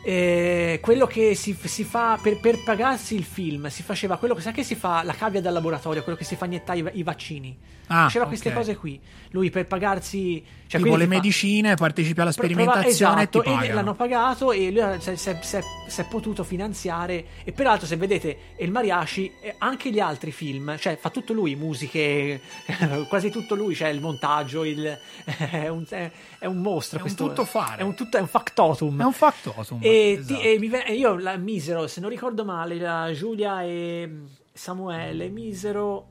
Eh, 0.02 0.78
quello 0.80 1.06
che 1.06 1.34
si, 1.34 1.56
si 1.64 1.84
fa 1.84 2.18
per, 2.22 2.40
per 2.40 2.62
pagarsi 2.62 3.14
il 3.14 3.24
film 3.24 3.68
si 3.68 3.82
faceva 3.82 4.16
quello 4.16 4.34
che 4.34 4.40
sa 4.40 4.50
che 4.52 4.62
si 4.64 4.74
fa 4.74 5.02
la 5.02 5.12
cavia 5.12 5.40
dal 5.40 5.52
laboratorio 5.52 6.02
quello 6.02 6.16
che 6.16 6.24
si 6.24 6.36
fa 6.36 6.46
iniettare 6.46 6.78
i, 6.78 6.90
i 6.94 7.02
vaccini 7.02 7.56
Ah, 7.92 8.04
faceva 8.04 8.26
queste 8.26 8.50
ok. 8.50 8.54
cose 8.54 8.76
qui 8.76 9.00
lui 9.30 9.50
per 9.50 9.66
pagarsi 9.66 10.44
cioè, 10.68 10.80
tipo 10.80 10.94
le 10.94 11.02
fa- 11.06 11.10
medicine, 11.10 11.74
partecipi 11.74 12.20
alla 12.20 12.30
sperimentazione 12.30 13.22
esatto, 13.22 13.40
e 13.40 13.42
ti 13.42 13.50
pagano. 13.50 13.74
l'hanno 13.74 13.94
pagato 13.94 14.52
e 14.52 14.70
lui 14.70 15.00
si 15.16 15.28
è, 15.28 16.04
potuto 16.08 16.44
finanziare 16.44 17.24
e 17.42 17.50
peraltro 17.50 17.88
se 17.88 17.96
vedete 17.96 18.36
il 18.58 18.70
Mariachi 18.70 19.32
anche 19.58 19.90
gli 19.90 19.98
altri 19.98 20.30
film 20.30 20.76
cioè 20.78 20.96
fa 20.96 21.10
tutto 21.10 21.32
lui 21.32 21.56
musiche 21.56 22.40
quasi 23.08 23.28
tutto 23.30 23.56
lui 23.56 23.74
cioè 23.74 23.88
il 23.88 24.00
montaggio 24.00 24.64
il, 24.64 24.86
è, 25.50 25.66
un, 25.66 25.84
è- 25.88 26.10
è 26.38 26.46
un 26.46 26.58
mostro 26.58 26.98
È 26.98 27.02
un 27.02 27.06
questo, 27.08 27.26
tuttofare. 27.26 27.78
è 27.78 27.82
un, 27.82 27.94
tutto, 27.96 28.18
è 28.18 28.20
un 28.20 28.28
factotum 28.28 29.00
È 29.00 29.04
un 29.04 29.12
factotum. 29.12 29.78
E, 29.82 29.89
esatto. 29.90 30.40
ti- 30.40 30.46
e 30.46 30.58
mi 30.58 30.70
e 30.70 30.94
io 30.94 31.16
la 31.16 31.36
misero, 31.36 31.86
se 31.86 32.00
non 32.00 32.10
ricordo 32.10 32.44
male, 32.44 32.76
la 32.76 33.10
Giulia 33.12 33.62
e 33.62 34.10
Samuele 34.52 35.28
misero 35.28 36.08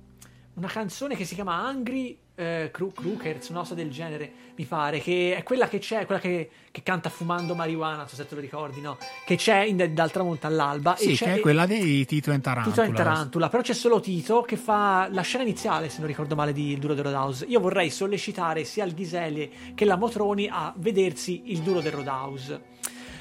una 0.56 0.68
canzone 0.68 1.16
che 1.16 1.26
si 1.26 1.36
chiama 1.36 1.66
Angry 1.66 2.18
eh, 2.40 2.72
Crookers, 2.72 3.50
una 3.50 3.60
cosa 3.60 3.74
del 3.74 3.90
genere, 3.92 4.32
mi 4.56 4.64
pare, 4.64 5.00
che 5.00 5.36
è 5.36 5.44
quella 5.44 5.68
che 5.68 5.80
c'è, 5.80 6.06
quella 6.06 6.22
che, 6.22 6.50
che 6.72 6.84
canta 6.84 7.10
fumando 7.10 7.54
marijuana, 7.54 7.98
non 7.98 8.08
so 8.08 8.16
se 8.16 8.26
te 8.26 8.36
lo 8.36 8.40
ricordi, 8.40 8.80
no? 8.80 8.98
Che 9.26 9.36
c'è 9.36 9.64
in 9.64 9.92
Dal 9.94 10.10
tramonto 10.10 10.48
all'alba. 10.48 10.96
Sì, 10.96 11.12
e 11.12 11.16
c'è, 11.16 11.26
che 11.26 11.34
è 11.36 11.40
quella 11.40 11.66
dei 11.66 12.06
Tito 12.06 12.32
e 12.32 12.40
Tarantula. 12.40 12.76
Tito 12.76 12.88
e 12.88 12.94
Tarantula, 12.94 13.50
però 13.50 13.62
c'è 13.62 13.74
solo 13.74 14.00
Tito 14.00 14.42
che 14.42 14.56
fa 14.56 15.10
la 15.12 15.22
scena 15.22 15.44
iniziale, 15.44 15.90
se 15.90 16.00
non 16.00 16.08
ricordo 16.08 16.36
male, 16.36 16.54
di 16.54 16.72
Il 16.72 16.80
Duro 16.80 16.94
del 16.94 17.04
Roadhouse. 17.04 17.46
Io 17.46 17.60
vorrei 17.60 17.90
sollecitare 17.90 18.64
sia 18.64 18.86
il 18.86 18.94
Ghiseli 18.94 19.74
che 19.76 19.84
la 19.84 19.98
Motroni 19.98 20.48
a 20.50 20.74
vedersi 20.78 21.52
Il 21.52 21.60
Duro 21.60 21.82
del 21.82 21.92
Roadhouse. 21.92 22.78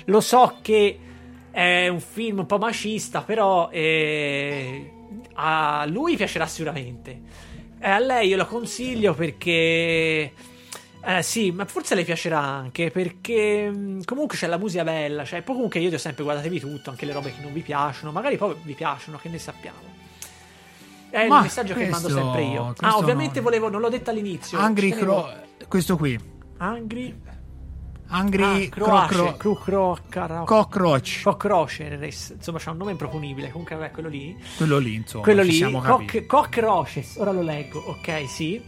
Lo 0.08 0.20
so 0.20 0.58
che 0.62 0.98
è 1.50 1.88
un 1.88 2.00
film 2.00 2.38
un 2.38 2.46
po' 2.46 2.58
macista, 2.58 3.22
però 3.22 3.68
eh, 3.70 4.90
a 5.34 5.84
lui 5.86 6.16
piacerà 6.16 6.46
sicuramente. 6.46 7.20
E 7.78 7.88
a 7.88 7.98
lei 7.98 8.28
io 8.28 8.36
lo 8.36 8.46
consiglio 8.46 9.14
perché... 9.14 10.32
Eh 11.00 11.22
sì, 11.22 11.52
ma 11.52 11.64
forse 11.64 11.94
le 11.94 12.04
piacerà 12.04 12.40
anche 12.40 12.90
perché 12.90 13.70
mh, 13.70 14.02
comunque 14.04 14.36
c'è 14.36 14.46
la 14.48 14.58
musica 14.58 14.82
bella, 14.82 15.24
cioè 15.24 15.42
poi 15.42 15.54
comunque 15.54 15.78
io 15.80 15.88
ti 15.90 15.94
ho 15.94 15.98
sempre 15.98 16.24
guardatevi 16.24 16.58
tutto, 16.58 16.90
anche 16.90 17.06
le 17.06 17.12
robe 17.12 17.32
che 17.34 17.40
non 17.40 17.52
vi 17.52 17.60
piacciono, 17.60 18.10
magari 18.10 18.36
poi 18.36 18.54
vi 18.62 18.74
piacciono, 18.74 19.16
che 19.16 19.28
ne 19.28 19.38
sappiamo. 19.38 19.78
È 21.10 21.26
Ma 21.28 21.36
il 21.36 21.42
messaggio 21.44 21.72
che 21.74 21.86
mando 21.88 22.08
questo- 22.08 22.22
sempre 22.22 22.42
io. 22.44 22.64
questo 22.76 22.84
Ah, 22.84 22.96
ovviamente 22.98 23.38
no. 23.38 23.44
volevo, 23.44 23.68
non 23.70 23.80
l'ho 23.80 23.88
detto 23.88 24.10
all'inizio. 24.10 24.58
Angry 24.58 24.88
ci 24.88 24.94
tenevo- 24.98 25.22
Cro... 25.22 25.66
Questo 25.68 25.96
qui. 25.96 26.18
Angry 26.58 27.14
Angry 28.10 28.66
ah, 28.66 28.68
Cockroach. 30.44 31.22
Cockroaches, 31.22 32.30
insomma 32.30 32.58
c'ha 32.58 32.70
un 32.70 32.78
nome 32.78 32.92
improponibile, 32.92 33.50
comunque 33.50 33.76
vabbè 33.76 33.90
quello 33.90 34.08
lì. 34.08 34.36
Quello 34.56 34.78
lì, 34.78 34.94
insomma. 34.94 35.24
quello 35.24 35.42
lì, 35.42 35.60
cock, 35.60 36.26
cockroaches, 36.26 37.16
ora 37.16 37.32
lo 37.32 37.42
leggo, 37.42 37.80
ok, 37.80 38.28
sì. 38.28 38.62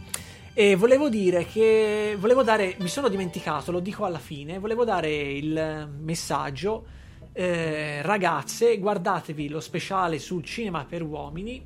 E 0.53 0.75
volevo 0.75 1.09
dire 1.09 1.45
che 1.45 2.15
volevo 2.19 2.43
dare, 2.43 2.75
mi 2.79 2.87
sono 2.87 3.07
dimenticato, 3.07 3.71
lo 3.71 3.79
dico 3.79 4.05
alla 4.05 4.19
fine, 4.19 4.59
volevo 4.59 4.83
dare 4.83 5.09
il 5.11 5.89
messaggio, 5.99 6.85
eh, 7.33 8.01
ragazze, 8.03 8.77
guardatevi 8.77 9.49
lo 9.49 9.59
speciale 9.59 10.19
sul 10.19 10.43
cinema 10.43 10.85
per 10.85 11.01
uomini. 11.01 11.65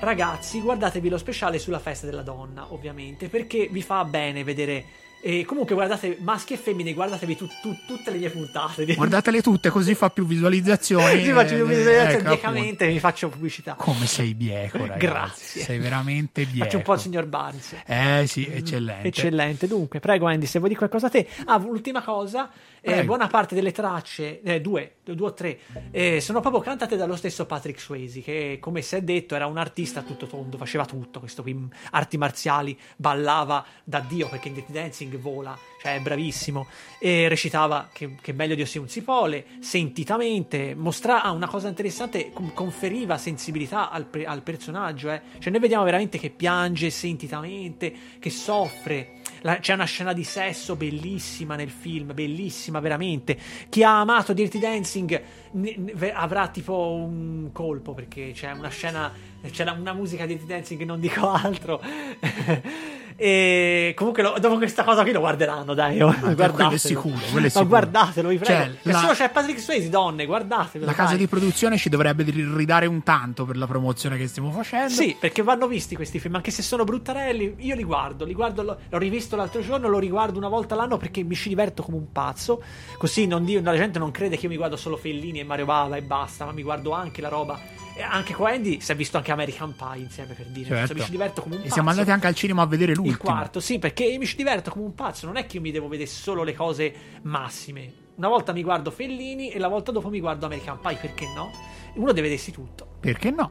Ragazzi, 0.00 0.60
guardatevi 0.60 1.08
lo 1.08 1.18
speciale 1.18 1.58
sulla 1.58 1.78
festa 1.78 2.06
della 2.06 2.22
donna, 2.22 2.72
ovviamente, 2.72 3.28
perché 3.28 3.68
vi 3.70 3.82
fa 3.82 4.04
bene 4.04 4.44
vedere. 4.44 4.84
E 5.22 5.44
comunque 5.44 5.74
guardate 5.74 6.16
maschi 6.20 6.54
e 6.54 6.56
femmine, 6.56 6.94
guardatevi 6.94 7.36
tu- 7.36 7.48
tu- 7.60 7.76
tutte 7.86 8.10
le 8.10 8.16
mie 8.18 8.30
puntate. 8.30 8.84
Guardatele 8.94 9.42
tutte 9.42 9.68
così 9.68 9.94
fa 9.94 10.08
più 10.10 10.24
visualizzazioni. 10.26 11.22
Sì, 11.24 11.30
faccio 11.32 11.54
più 11.56 11.64
Eh, 11.64 11.68
visualizzazioni 11.68 12.14
ecco, 12.22 12.28
biecamente 12.30 12.86
e 12.86 12.92
vi 12.92 12.98
faccio 13.00 13.28
pubblicità. 13.28 13.74
Come 13.74 14.06
sei 14.06 14.34
bieco, 14.34 14.78
ragazzi. 14.86 14.98
Grazie. 14.98 15.62
Sei 15.62 15.78
veramente 15.78 16.44
bieco. 16.44 16.64
Faccio 16.64 16.76
un 16.78 16.82
po' 16.82 16.94
il 16.94 17.00
signor 17.00 17.26
Barnes. 17.26 17.74
Eh 17.84 18.24
sì, 18.26 18.46
eccellente. 18.50 19.08
Eccellente, 19.08 19.66
dunque, 19.66 20.00
prego 20.00 20.26
Andy, 20.26 20.46
se 20.46 20.58
vuoi 20.58 20.70
dire 20.70 20.78
qualcosa 20.80 21.08
a 21.08 21.10
te. 21.10 21.26
Ah, 21.44 21.56
ultima 21.56 22.02
cosa, 22.02 22.50
eh, 22.80 23.04
buona 23.04 23.26
parte 23.26 23.54
delle 23.54 23.72
tracce, 23.72 24.40
eh, 24.42 24.60
due, 24.62 24.94
due 25.04 25.26
o 25.26 25.34
tre, 25.34 25.58
eh, 25.90 26.20
sono 26.22 26.40
proprio 26.40 26.62
cantate 26.62 26.96
dallo 26.96 27.16
stesso 27.16 27.44
Patrick 27.44 27.78
Swayze, 27.80 28.20
che 28.22 28.56
come 28.60 28.80
si 28.80 28.96
è 28.96 29.02
detto 29.02 29.34
era 29.34 29.46
un 29.46 29.58
artista 29.58 30.00
a 30.00 30.02
tutto 30.02 30.26
tondo, 30.26 30.56
faceva 30.56 30.86
tutto, 30.86 31.18
questo 31.20 31.42
qui, 31.42 31.68
arti 31.90 32.16
marziali, 32.16 32.78
ballava 32.96 33.64
da 33.84 34.00
Dio 34.00 34.28
perché 34.28 34.48
in 34.48 34.54
Dirty 34.54 34.72
Dancing 34.72 35.08
vola, 35.18 35.56
cioè 35.80 35.96
è 35.96 36.00
bravissimo, 36.00 36.66
e 36.98 37.28
recitava 37.28 37.88
che, 37.92 38.16
che 38.20 38.32
meglio 38.32 38.54
Dio 38.54 38.66
sia 38.66 38.80
un 38.80 38.88
sipole, 38.88 39.44
sentitamente, 39.60 40.74
mostra 40.74 41.22
ah, 41.22 41.30
una 41.30 41.48
cosa 41.48 41.68
interessante, 41.68 42.32
conferiva 42.54 43.18
sensibilità 43.18 43.90
al, 43.90 44.06
al 44.24 44.42
personaggio, 44.42 45.10
eh. 45.10 45.20
cioè 45.38 45.50
noi 45.50 45.60
vediamo 45.60 45.84
veramente 45.84 46.18
che 46.18 46.30
piange 46.30 46.90
sentitamente, 46.90 47.92
che 48.18 48.30
soffre, 48.30 49.18
La- 49.42 49.56
c'è 49.58 49.72
una 49.72 49.84
scena 49.84 50.12
di 50.12 50.22
sesso 50.24 50.76
bellissima 50.76 51.56
nel 51.56 51.70
film, 51.70 52.12
bellissima 52.12 52.78
veramente. 52.78 53.38
Chi 53.70 53.82
ha 53.82 54.00
amato 54.00 54.34
Dirty 54.34 54.58
Dancing 54.58 55.22
ne- 55.52 55.74
ne- 55.78 56.12
avrà 56.12 56.48
tipo 56.48 56.90
un 56.92 57.48
colpo 57.52 57.94
perché 57.94 58.32
c'è 58.34 58.52
una 58.52 58.68
scena, 58.68 59.10
c'è 59.50 59.64
la- 59.64 59.72
una 59.72 59.94
musica 59.94 60.26
di 60.26 60.34
Dirty 60.34 60.46
Dancing, 60.46 60.82
non 60.82 61.00
dico 61.00 61.30
altro. 61.30 61.80
e 63.22 63.92
comunque 63.96 64.22
lo- 64.22 64.36
dopo 64.40 64.56
questa 64.56 64.82
cosa 64.82 65.02
qui 65.02 65.12
lo 65.12 65.20
guarderanno, 65.20 65.74
dai. 65.74 66.00
oh, 66.00 66.06
guardatelo. 66.06 66.52
quello 66.52 66.70
è 66.72 66.78
sicuro, 66.78 67.18
è 67.42 67.66
guardatelo, 67.66 68.28
vi 68.30 68.38
prego. 68.38 68.62
Cioè, 68.62 68.92
la- 68.92 68.98
solo 68.98 69.12
c'è 69.12 69.28
Patrick 69.28 69.60
Swayze, 69.60 69.90
donne, 69.90 70.24
guardatelo. 70.24 70.86
La 70.86 70.94
casa 70.94 71.10
dai. 71.10 71.18
di 71.18 71.26
produzione 71.26 71.76
ci 71.76 71.90
dovrebbe 71.90 72.22
ri- 72.22 72.50
ridare 72.56 72.86
un 72.86 73.02
tanto 73.02 73.44
per 73.44 73.58
la 73.58 73.66
promozione 73.66 74.16
che 74.16 74.26
stiamo 74.26 74.50
facendo. 74.52 74.88
Sì, 74.94 75.14
perché 75.20 75.42
vanno 75.42 75.66
visti 75.66 75.94
questi 75.94 76.18
film, 76.18 76.36
anche 76.36 76.50
se 76.50 76.62
sono 76.62 76.84
bruttarelli, 76.84 77.56
io 77.58 77.74
li 77.74 77.84
guardo, 77.84 78.24
li 78.24 78.32
guardo, 78.32 78.62
l'ho, 78.62 78.78
l'ho 78.88 78.98
rivisto 78.98 79.36
l'altro 79.36 79.60
giorno, 79.60 79.88
lo 79.88 79.98
riguardo 79.98 80.38
una 80.38 80.48
volta 80.48 80.72
all'anno 80.72 80.96
perché 80.96 81.22
mi 81.22 81.34
ci 81.34 81.50
diverto 81.50 81.82
come 81.82 81.98
un 81.98 82.10
pazzo, 82.12 82.62
così 82.96 83.26
non 83.26 83.44
la 83.62 83.76
gente 83.76 83.98
non 83.98 84.10
crede 84.12 84.36
che 84.38 84.44
io 84.44 84.48
mi 84.48 84.56
guardo 84.56 84.76
solo 84.76 84.96
Fellini 84.96 85.40
e 85.40 85.44
Mario 85.44 85.66
Bava 85.66 85.96
e 85.96 86.02
basta, 86.02 86.46
ma 86.46 86.52
mi 86.52 86.62
guardo 86.62 86.92
anche 86.92 87.20
la 87.20 87.28
roba, 87.28 87.60
anche 88.02 88.34
qua 88.34 88.50
Andy 88.50 88.80
si 88.80 88.92
è 88.92 88.94
visto 88.94 89.16
anche 89.16 89.32
American 89.32 89.74
Pie 89.76 90.02
insieme 90.02 90.34
per 90.34 90.46
dire, 90.46 90.68
Certo. 90.68 90.94
mi 90.94 91.00
ci 91.00 91.10
diverto 91.10 91.42
come 91.42 91.54
un 91.54 91.60
E 91.60 91.64
pazzo. 91.64 91.74
siamo 91.74 91.90
andati 91.90 92.10
anche 92.10 92.26
al 92.26 92.34
cinema 92.34 92.62
a 92.62 92.66
vedere 92.66 92.92
Il 92.92 92.98
l'ultimo. 92.98 93.18
quarto, 93.18 93.60
sì, 93.60 93.78
perché 93.78 94.16
mi 94.18 94.26
ci 94.26 94.36
diverto 94.36 94.70
come 94.70 94.84
un 94.84 94.94
pazzo, 94.94 95.26
non 95.26 95.36
è 95.36 95.46
che 95.46 95.56
io 95.56 95.62
mi 95.62 95.70
devo 95.70 95.88
vedere 95.88 96.08
solo 96.08 96.42
le 96.42 96.54
cose 96.54 96.94
massime. 97.22 97.92
Una 98.16 98.28
volta 98.28 98.52
mi 98.52 98.62
guardo 98.62 98.90
Fellini 98.90 99.50
e 99.50 99.58
la 99.58 99.68
volta 99.68 99.92
dopo 99.92 100.08
mi 100.10 100.20
guardo 100.20 100.46
American 100.46 100.78
Pie, 100.80 100.96
perché 101.00 101.26
no? 101.34 101.50
Uno 101.94 102.12
deve 102.12 102.28
vedersi 102.28 102.50
tutto. 102.52 102.86
Perché 103.00 103.30
no? 103.30 103.50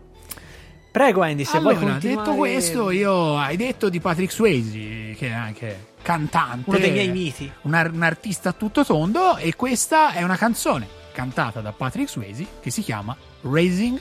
Prego 0.91 1.21
Andy, 1.21 1.43
se 1.45 1.59
vuoi 1.59 1.75
allora, 1.75 1.91
continuare... 1.91 2.23
detto 2.25 2.35
questo, 2.37 2.89
io 2.91 3.37
hai 3.37 3.55
detto 3.57 3.89
di 3.89 3.99
Patrick 3.99 4.31
Swayze, 4.31 5.15
che 5.15 5.27
è 5.27 5.31
anche 5.31 5.87
cantante. 6.01 6.69
Uno 6.69 6.79
dei 6.79 6.91
miei 6.91 7.09
miti. 7.09 7.51
Un, 7.63 7.73
ar- 7.75 7.91
un 7.91 8.01
artista 8.01 8.49
a 8.49 8.53
tutto 8.53 8.83
tondo. 8.83 9.37
E 9.37 9.55
questa 9.55 10.13
è 10.13 10.23
una 10.23 10.35
canzone 10.35 10.87
cantata 11.13 11.61
da 11.61 11.71
Patrick 11.71 12.09
Swayze 12.09 12.45
che 12.59 12.71
si 12.71 12.81
chiama 12.81 13.15
Raising 13.41 13.99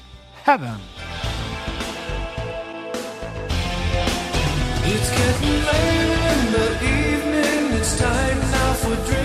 Heaven. 0.49 0.81
It's 4.91 5.11
getting 5.11 5.59
late 5.69 6.13
in 6.33 6.53
the 6.55 6.69
evening. 6.89 7.79
It's 7.79 7.99
time 7.99 8.39
now 8.39 8.73
for 8.73 8.97
dreaming. 9.05 9.18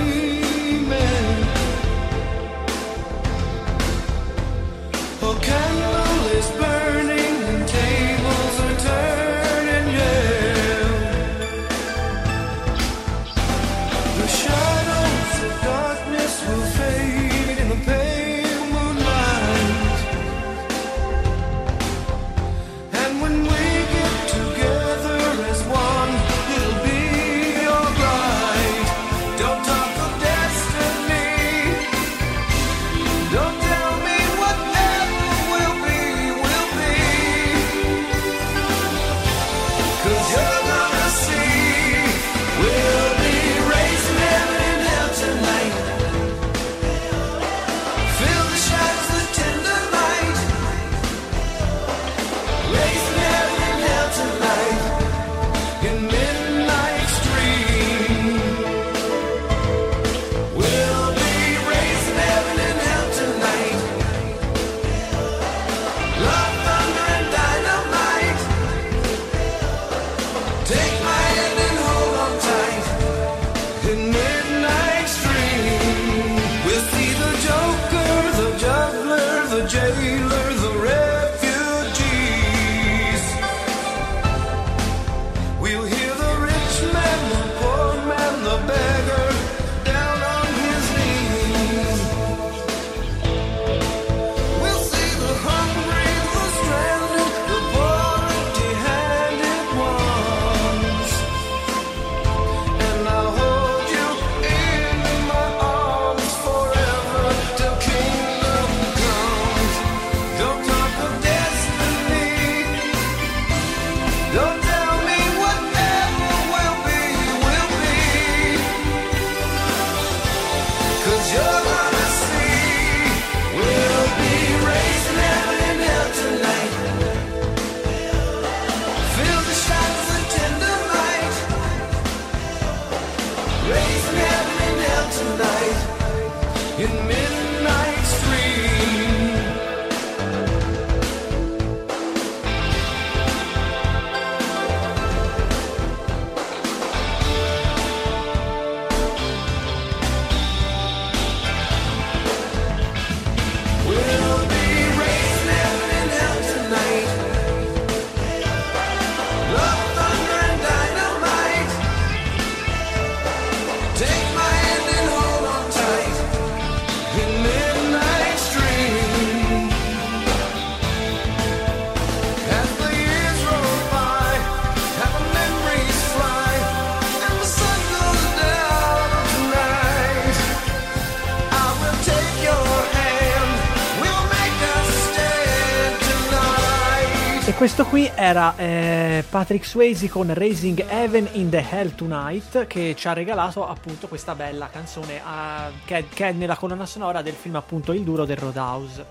Questo 187.76 187.90
qui 187.90 188.12
era 188.14 188.56
eh, 188.56 189.26
Patrick 189.28 189.66
Swayze 189.66 190.08
con 190.08 190.32
Raising 190.32 190.86
Heaven 190.88 191.28
in 191.32 191.50
the 191.50 191.66
Hell 191.68 191.96
Tonight 191.96 192.68
che 192.68 192.94
ci 192.96 193.08
ha 193.08 193.14
regalato 193.14 193.68
appunto 193.68 194.08
questa 194.08 194.36
bella 194.36 194.70
canzone 194.72 195.20
ah, 195.26 195.72
che, 195.84 195.98
è, 195.98 196.06
che 196.08 196.28
è 196.28 196.32
nella 196.34 196.56
colonna 196.56 196.86
sonora 196.86 197.24
del 197.24 197.34
film 197.34 197.56
appunto 197.56 197.92
Il 197.92 198.04
Duro 198.04 198.26
del 198.26 198.38
Roadhouse. 198.38 199.04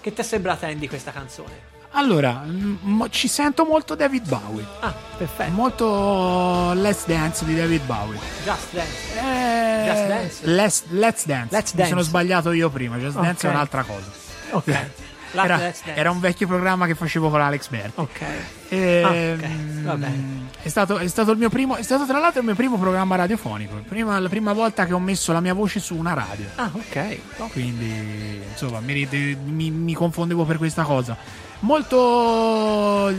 Che 0.00 0.14
ti 0.14 0.18
è 0.18 0.24
sembrata 0.24 0.66
Andy 0.66 0.88
questa 0.88 1.10
canzone? 1.10 1.68
Allora, 1.90 2.40
m- 2.46 3.06
ci 3.10 3.28
sento 3.28 3.66
molto 3.66 3.94
David 3.94 4.26
Bowie. 4.26 4.64
Ah, 4.80 4.94
perfetto. 5.18 5.50
Molto 5.50 6.72
Let's 6.72 7.04
Dance 7.04 7.44
di 7.44 7.54
David 7.54 7.84
Bowie. 7.84 8.18
Just 8.44 8.72
Dance. 8.72 9.18
Eh, 9.18 9.84
Just 9.84 10.06
Dance? 10.06 10.46
Let's, 10.46 10.84
Let's 10.88 11.26
Dance. 11.26 11.48
Let's 11.54 11.72
Mi 11.72 11.76
Dance. 11.76 11.90
sono 11.90 12.00
sbagliato 12.00 12.52
io 12.52 12.70
prima. 12.70 12.96
Just 12.96 13.16
Dance 13.16 13.46
Ok. 13.46 13.52
è 13.52 13.54
un'altra 13.54 13.82
cosa. 13.82 14.10
Ok. 14.52 14.90
Era, 15.32 15.72
era 15.94 16.10
un 16.10 16.20
vecchio 16.20 16.46
programma 16.46 16.86
che 16.86 16.94
facevo 16.94 17.30
con 17.30 17.40
Alex 17.40 17.68
Berti. 17.68 17.92
Ok. 18.00 18.20
Ehm, 18.70 19.04
Ah, 19.04 19.10
ok, 19.46 19.82
va 19.84 19.94
bene. 19.96 20.48
È 20.62 20.68
stato, 20.68 20.98
è 20.98 21.06
stato 21.08 21.30
il 21.32 21.38
mio 21.38 21.48
primo, 21.48 21.76
è 21.76 21.82
stato 21.82 22.04
tra 22.06 22.18
l'altro 22.18 22.40
il 22.40 22.46
mio 22.46 22.54
primo 22.54 22.76
programma 22.78 23.16
radiofonico. 23.16 23.76
Prima- 23.88 24.18
la 24.18 24.28
prima 24.28 24.52
volta 24.52 24.86
che 24.86 24.92
ho 24.92 24.98
messo 24.98 25.32
la 25.32 25.40
mia 25.40 25.54
voce 25.54 25.80
su 25.80 25.96
una 25.96 26.12
radio. 26.14 26.46
Ah, 26.56 26.70
ok. 26.72 27.18
Quindi, 27.52 28.42
insomma, 28.50 28.80
mi, 28.80 29.06
mi- 29.44 29.70
mi 29.70 29.94
confondevo 29.94 30.44
per 30.44 30.58
questa 30.58 30.82
cosa. 30.82 31.16
Molto. 31.60 33.12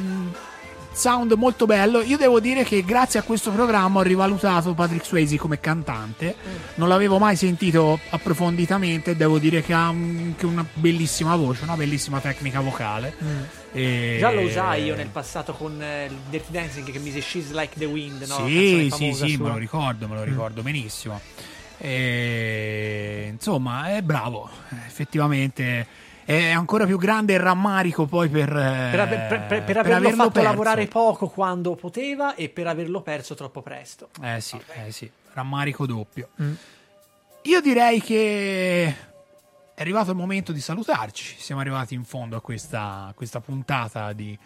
Sound 0.93 1.31
molto 1.33 1.65
bello. 1.65 2.01
Io 2.01 2.17
devo 2.17 2.39
dire 2.41 2.63
che 2.63 2.83
grazie 2.83 3.19
a 3.19 3.23
questo 3.23 3.49
programma 3.51 3.99
ho 3.99 4.03
rivalutato 4.03 4.73
Patrick 4.73 5.05
Swayze 5.05 5.37
come 5.37 5.59
cantante. 5.59 6.35
Non 6.75 6.89
l'avevo 6.89 7.17
mai 7.17 7.35
sentito 7.37 7.97
approfonditamente. 8.09 9.15
Devo 9.15 9.39
dire 9.39 9.61
che 9.61 9.73
ha 9.73 9.89
un- 9.89 10.33
che 10.37 10.45
una 10.45 10.65
bellissima 10.73 11.35
voce, 11.37 11.63
una 11.63 11.75
bellissima 11.77 12.19
tecnica 12.19 12.59
vocale. 12.59 13.15
E- 13.71 14.17
Già 14.19 14.31
lo 14.31 14.41
usai 14.41 14.83
io 14.83 14.95
nel 14.95 15.07
passato 15.07 15.53
con 15.53 15.81
eh, 15.81 16.05
il 16.07 16.15
Dirty 16.29 16.51
Dancing 16.51 16.91
che 16.91 16.99
mise 16.99 17.21
She's 17.21 17.51
Like 17.51 17.75
the 17.77 17.85
Wind, 17.85 18.23
no? 18.27 18.45
Sì, 18.45 18.89
sì, 18.91 19.13
sì, 19.13 19.29
sua. 19.35 19.45
me 19.45 19.51
lo 19.53 19.57
ricordo, 19.57 20.07
me 20.09 20.15
lo 20.15 20.23
ricordo 20.23 20.61
benissimo. 20.61 21.21
E, 21.77 23.29
insomma, 23.31 23.95
è 23.95 24.01
bravo, 24.01 24.49
effettivamente. 24.85 26.09
È 26.23 26.51
ancora 26.51 26.85
più 26.85 26.97
grande 26.97 27.33
il 27.33 27.39
rammarico 27.39 28.05
poi 28.05 28.29
per, 28.29 28.49
eh, 28.49 28.87
Per, 28.91 28.99
aver- 28.99 29.27
per- 29.27 29.45
per- 29.47 29.63
per 29.63 29.77
averlo, 29.77 29.97
averlo 29.97 30.17
fatto 30.17 30.29
perso. 30.31 30.47
lavorare 30.49 30.87
poco 30.87 31.27
quando 31.27 31.75
poteva 31.75 32.35
e 32.35 32.49
per 32.49 32.67
averlo 32.67 33.01
perso 33.01 33.33
troppo 33.35 33.61
presto. 33.61 34.09
Eh 34.21 34.39
sì, 34.39 34.59
eh 34.85 34.91
sì, 34.91 35.09
rammarico 35.33 35.85
doppio. 35.85 36.29
Mm. 36.41 36.53
Io 37.43 37.59
direi 37.61 37.99
che 38.01 38.95
è 39.73 39.81
arrivato 39.81 40.11
il 40.11 40.17
momento 40.17 40.51
di 40.51 40.59
salutarci. 40.61 41.35
Siamo 41.39 41.59
arrivati 41.61 41.95
in 41.95 42.03
fondo 42.03 42.35
a 42.37 42.41
questa, 42.41 43.07
a 43.09 43.13
questa 43.15 43.39
puntata 43.39 44.13
di 44.13 44.37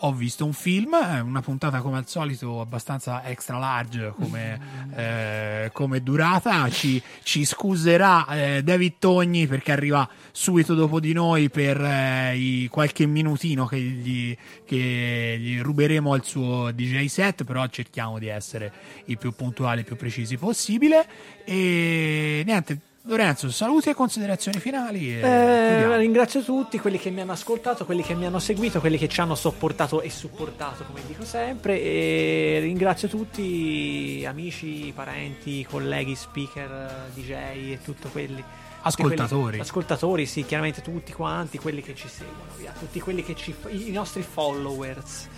Ho 0.00 0.12
visto 0.12 0.44
un 0.44 0.52
film, 0.52 0.92
eh, 0.92 1.20
una 1.20 1.40
puntata 1.40 1.80
come 1.80 1.96
al 1.96 2.06
solito 2.06 2.60
abbastanza 2.60 3.24
extra 3.24 3.56
large 3.56 4.12
come, 4.14 4.60
eh, 4.94 5.70
come 5.72 6.02
durata. 6.02 6.68
Ci, 6.68 7.02
ci 7.22 7.46
scuserà 7.46 8.26
eh, 8.28 8.62
David 8.62 8.94
Togni 8.98 9.46
perché 9.46 9.72
arriva 9.72 10.06
subito 10.32 10.74
dopo 10.74 11.00
di 11.00 11.14
noi 11.14 11.48
per 11.48 11.80
eh, 11.80 12.36
i- 12.36 12.68
qualche 12.68 13.06
minutino 13.06 13.64
che 13.64 13.78
gli, 13.80 14.36
che 14.66 15.36
gli 15.40 15.60
ruberemo 15.60 16.12
al 16.12 16.24
suo 16.24 16.70
DJ 16.72 17.06
set, 17.06 17.44
però 17.44 17.66
cerchiamo 17.68 18.18
di 18.18 18.26
essere 18.26 18.70
il 19.06 19.16
più 19.16 19.32
puntuali 19.34 19.80
e 19.80 19.84
più 19.84 19.96
precisi 19.96 20.36
possibile. 20.36 21.06
E 21.44 22.42
niente, 22.44 22.78
Lorenzo, 23.08 23.48
saluti 23.52 23.88
e 23.88 23.94
considerazioni 23.94 24.58
finali. 24.58 25.10
E 25.10 25.20
Eh, 25.20 25.96
ringrazio 25.96 26.42
tutti 26.42 26.78
quelli 26.80 26.98
che 26.98 27.10
mi 27.10 27.20
hanno 27.20 27.32
ascoltato, 27.32 27.84
quelli 27.84 28.02
che 28.02 28.14
mi 28.14 28.26
hanno 28.26 28.40
seguito, 28.40 28.80
quelli 28.80 28.98
che 28.98 29.08
ci 29.08 29.20
hanno 29.20 29.36
sopportato 29.36 30.00
e 30.00 30.10
supportato, 30.10 30.82
come 30.84 31.00
dico 31.06 31.24
sempre. 31.24 31.80
E 31.80 32.58
ringrazio 32.62 33.06
tutti, 33.06 34.24
amici, 34.26 34.92
parenti, 34.92 35.64
colleghi, 35.64 36.16
speaker, 36.16 37.10
DJ 37.14 37.30
e 37.30 37.78
tutto 37.84 38.08
quelli. 38.08 38.42
Ascoltatori. 38.86 39.42
quelli- 39.42 39.60
ascoltatori, 39.60 40.26
sì, 40.26 40.44
chiaramente 40.44 40.82
tutti 40.82 41.12
quanti, 41.12 41.58
quelli 41.58 41.82
che 41.82 41.94
ci 41.94 42.08
seguono, 42.08 42.50
via, 42.56 42.72
tutti 42.78 43.00
quelli 43.00 43.22
che 43.22 43.34
ci. 43.34 43.54
i 43.68 43.88
i 43.88 43.92
nostri 43.92 44.22
followers. 44.22 45.28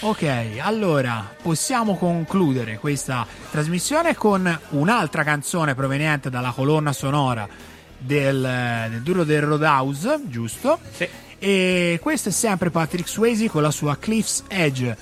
Ok, 0.00 0.58
allora 0.60 1.34
possiamo 1.40 1.96
concludere 1.96 2.78
questa 2.78 3.26
trasmissione 3.50 4.14
con 4.14 4.60
un'altra 4.70 5.22
canzone 5.22 5.74
proveniente 5.74 6.30
dalla 6.30 6.50
colonna 6.50 6.92
sonora 6.92 7.48
del, 7.96 8.86
del 8.90 9.02
Duro 9.02 9.24
del 9.24 9.42
Roadhouse, 9.42 10.20
giusto? 10.24 10.78
Sì. 10.92 11.08
E 11.38 11.98
questo 12.02 12.30
è 12.30 12.32
sempre 12.32 12.70
Patrick 12.70 13.08
Swayze 13.08 13.48
con 13.48 13.62
la 13.62 13.70
sua 13.70 13.96
Cliff's 13.96 14.44
Edge. 14.48 14.96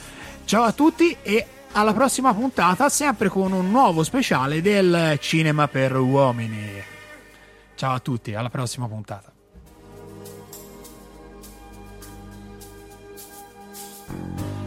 Ciao 0.44 0.62
a 0.62 0.72
tutti 0.72 1.16
e 1.22 1.46
alla 1.72 1.92
prossima 1.92 2.32
puntata, 2.34 2.88
sempre 2.88 3.28
con 3.28 3.52
un 3.52 3.70
nuovo 3.70 4.02
speciale 4.04 4.60
del 4.60 5.16
cinema 5.20 5.66
per 5.68 5.96
uomini. 5.96 6.92
Ciao 7.74 7.94
a 7.94 8.00
tutti, 8.00 8.34
alla 8.34 8.48
prossima 8.50 8.86
puntata. 8.88 9.32
I 14.06 14.63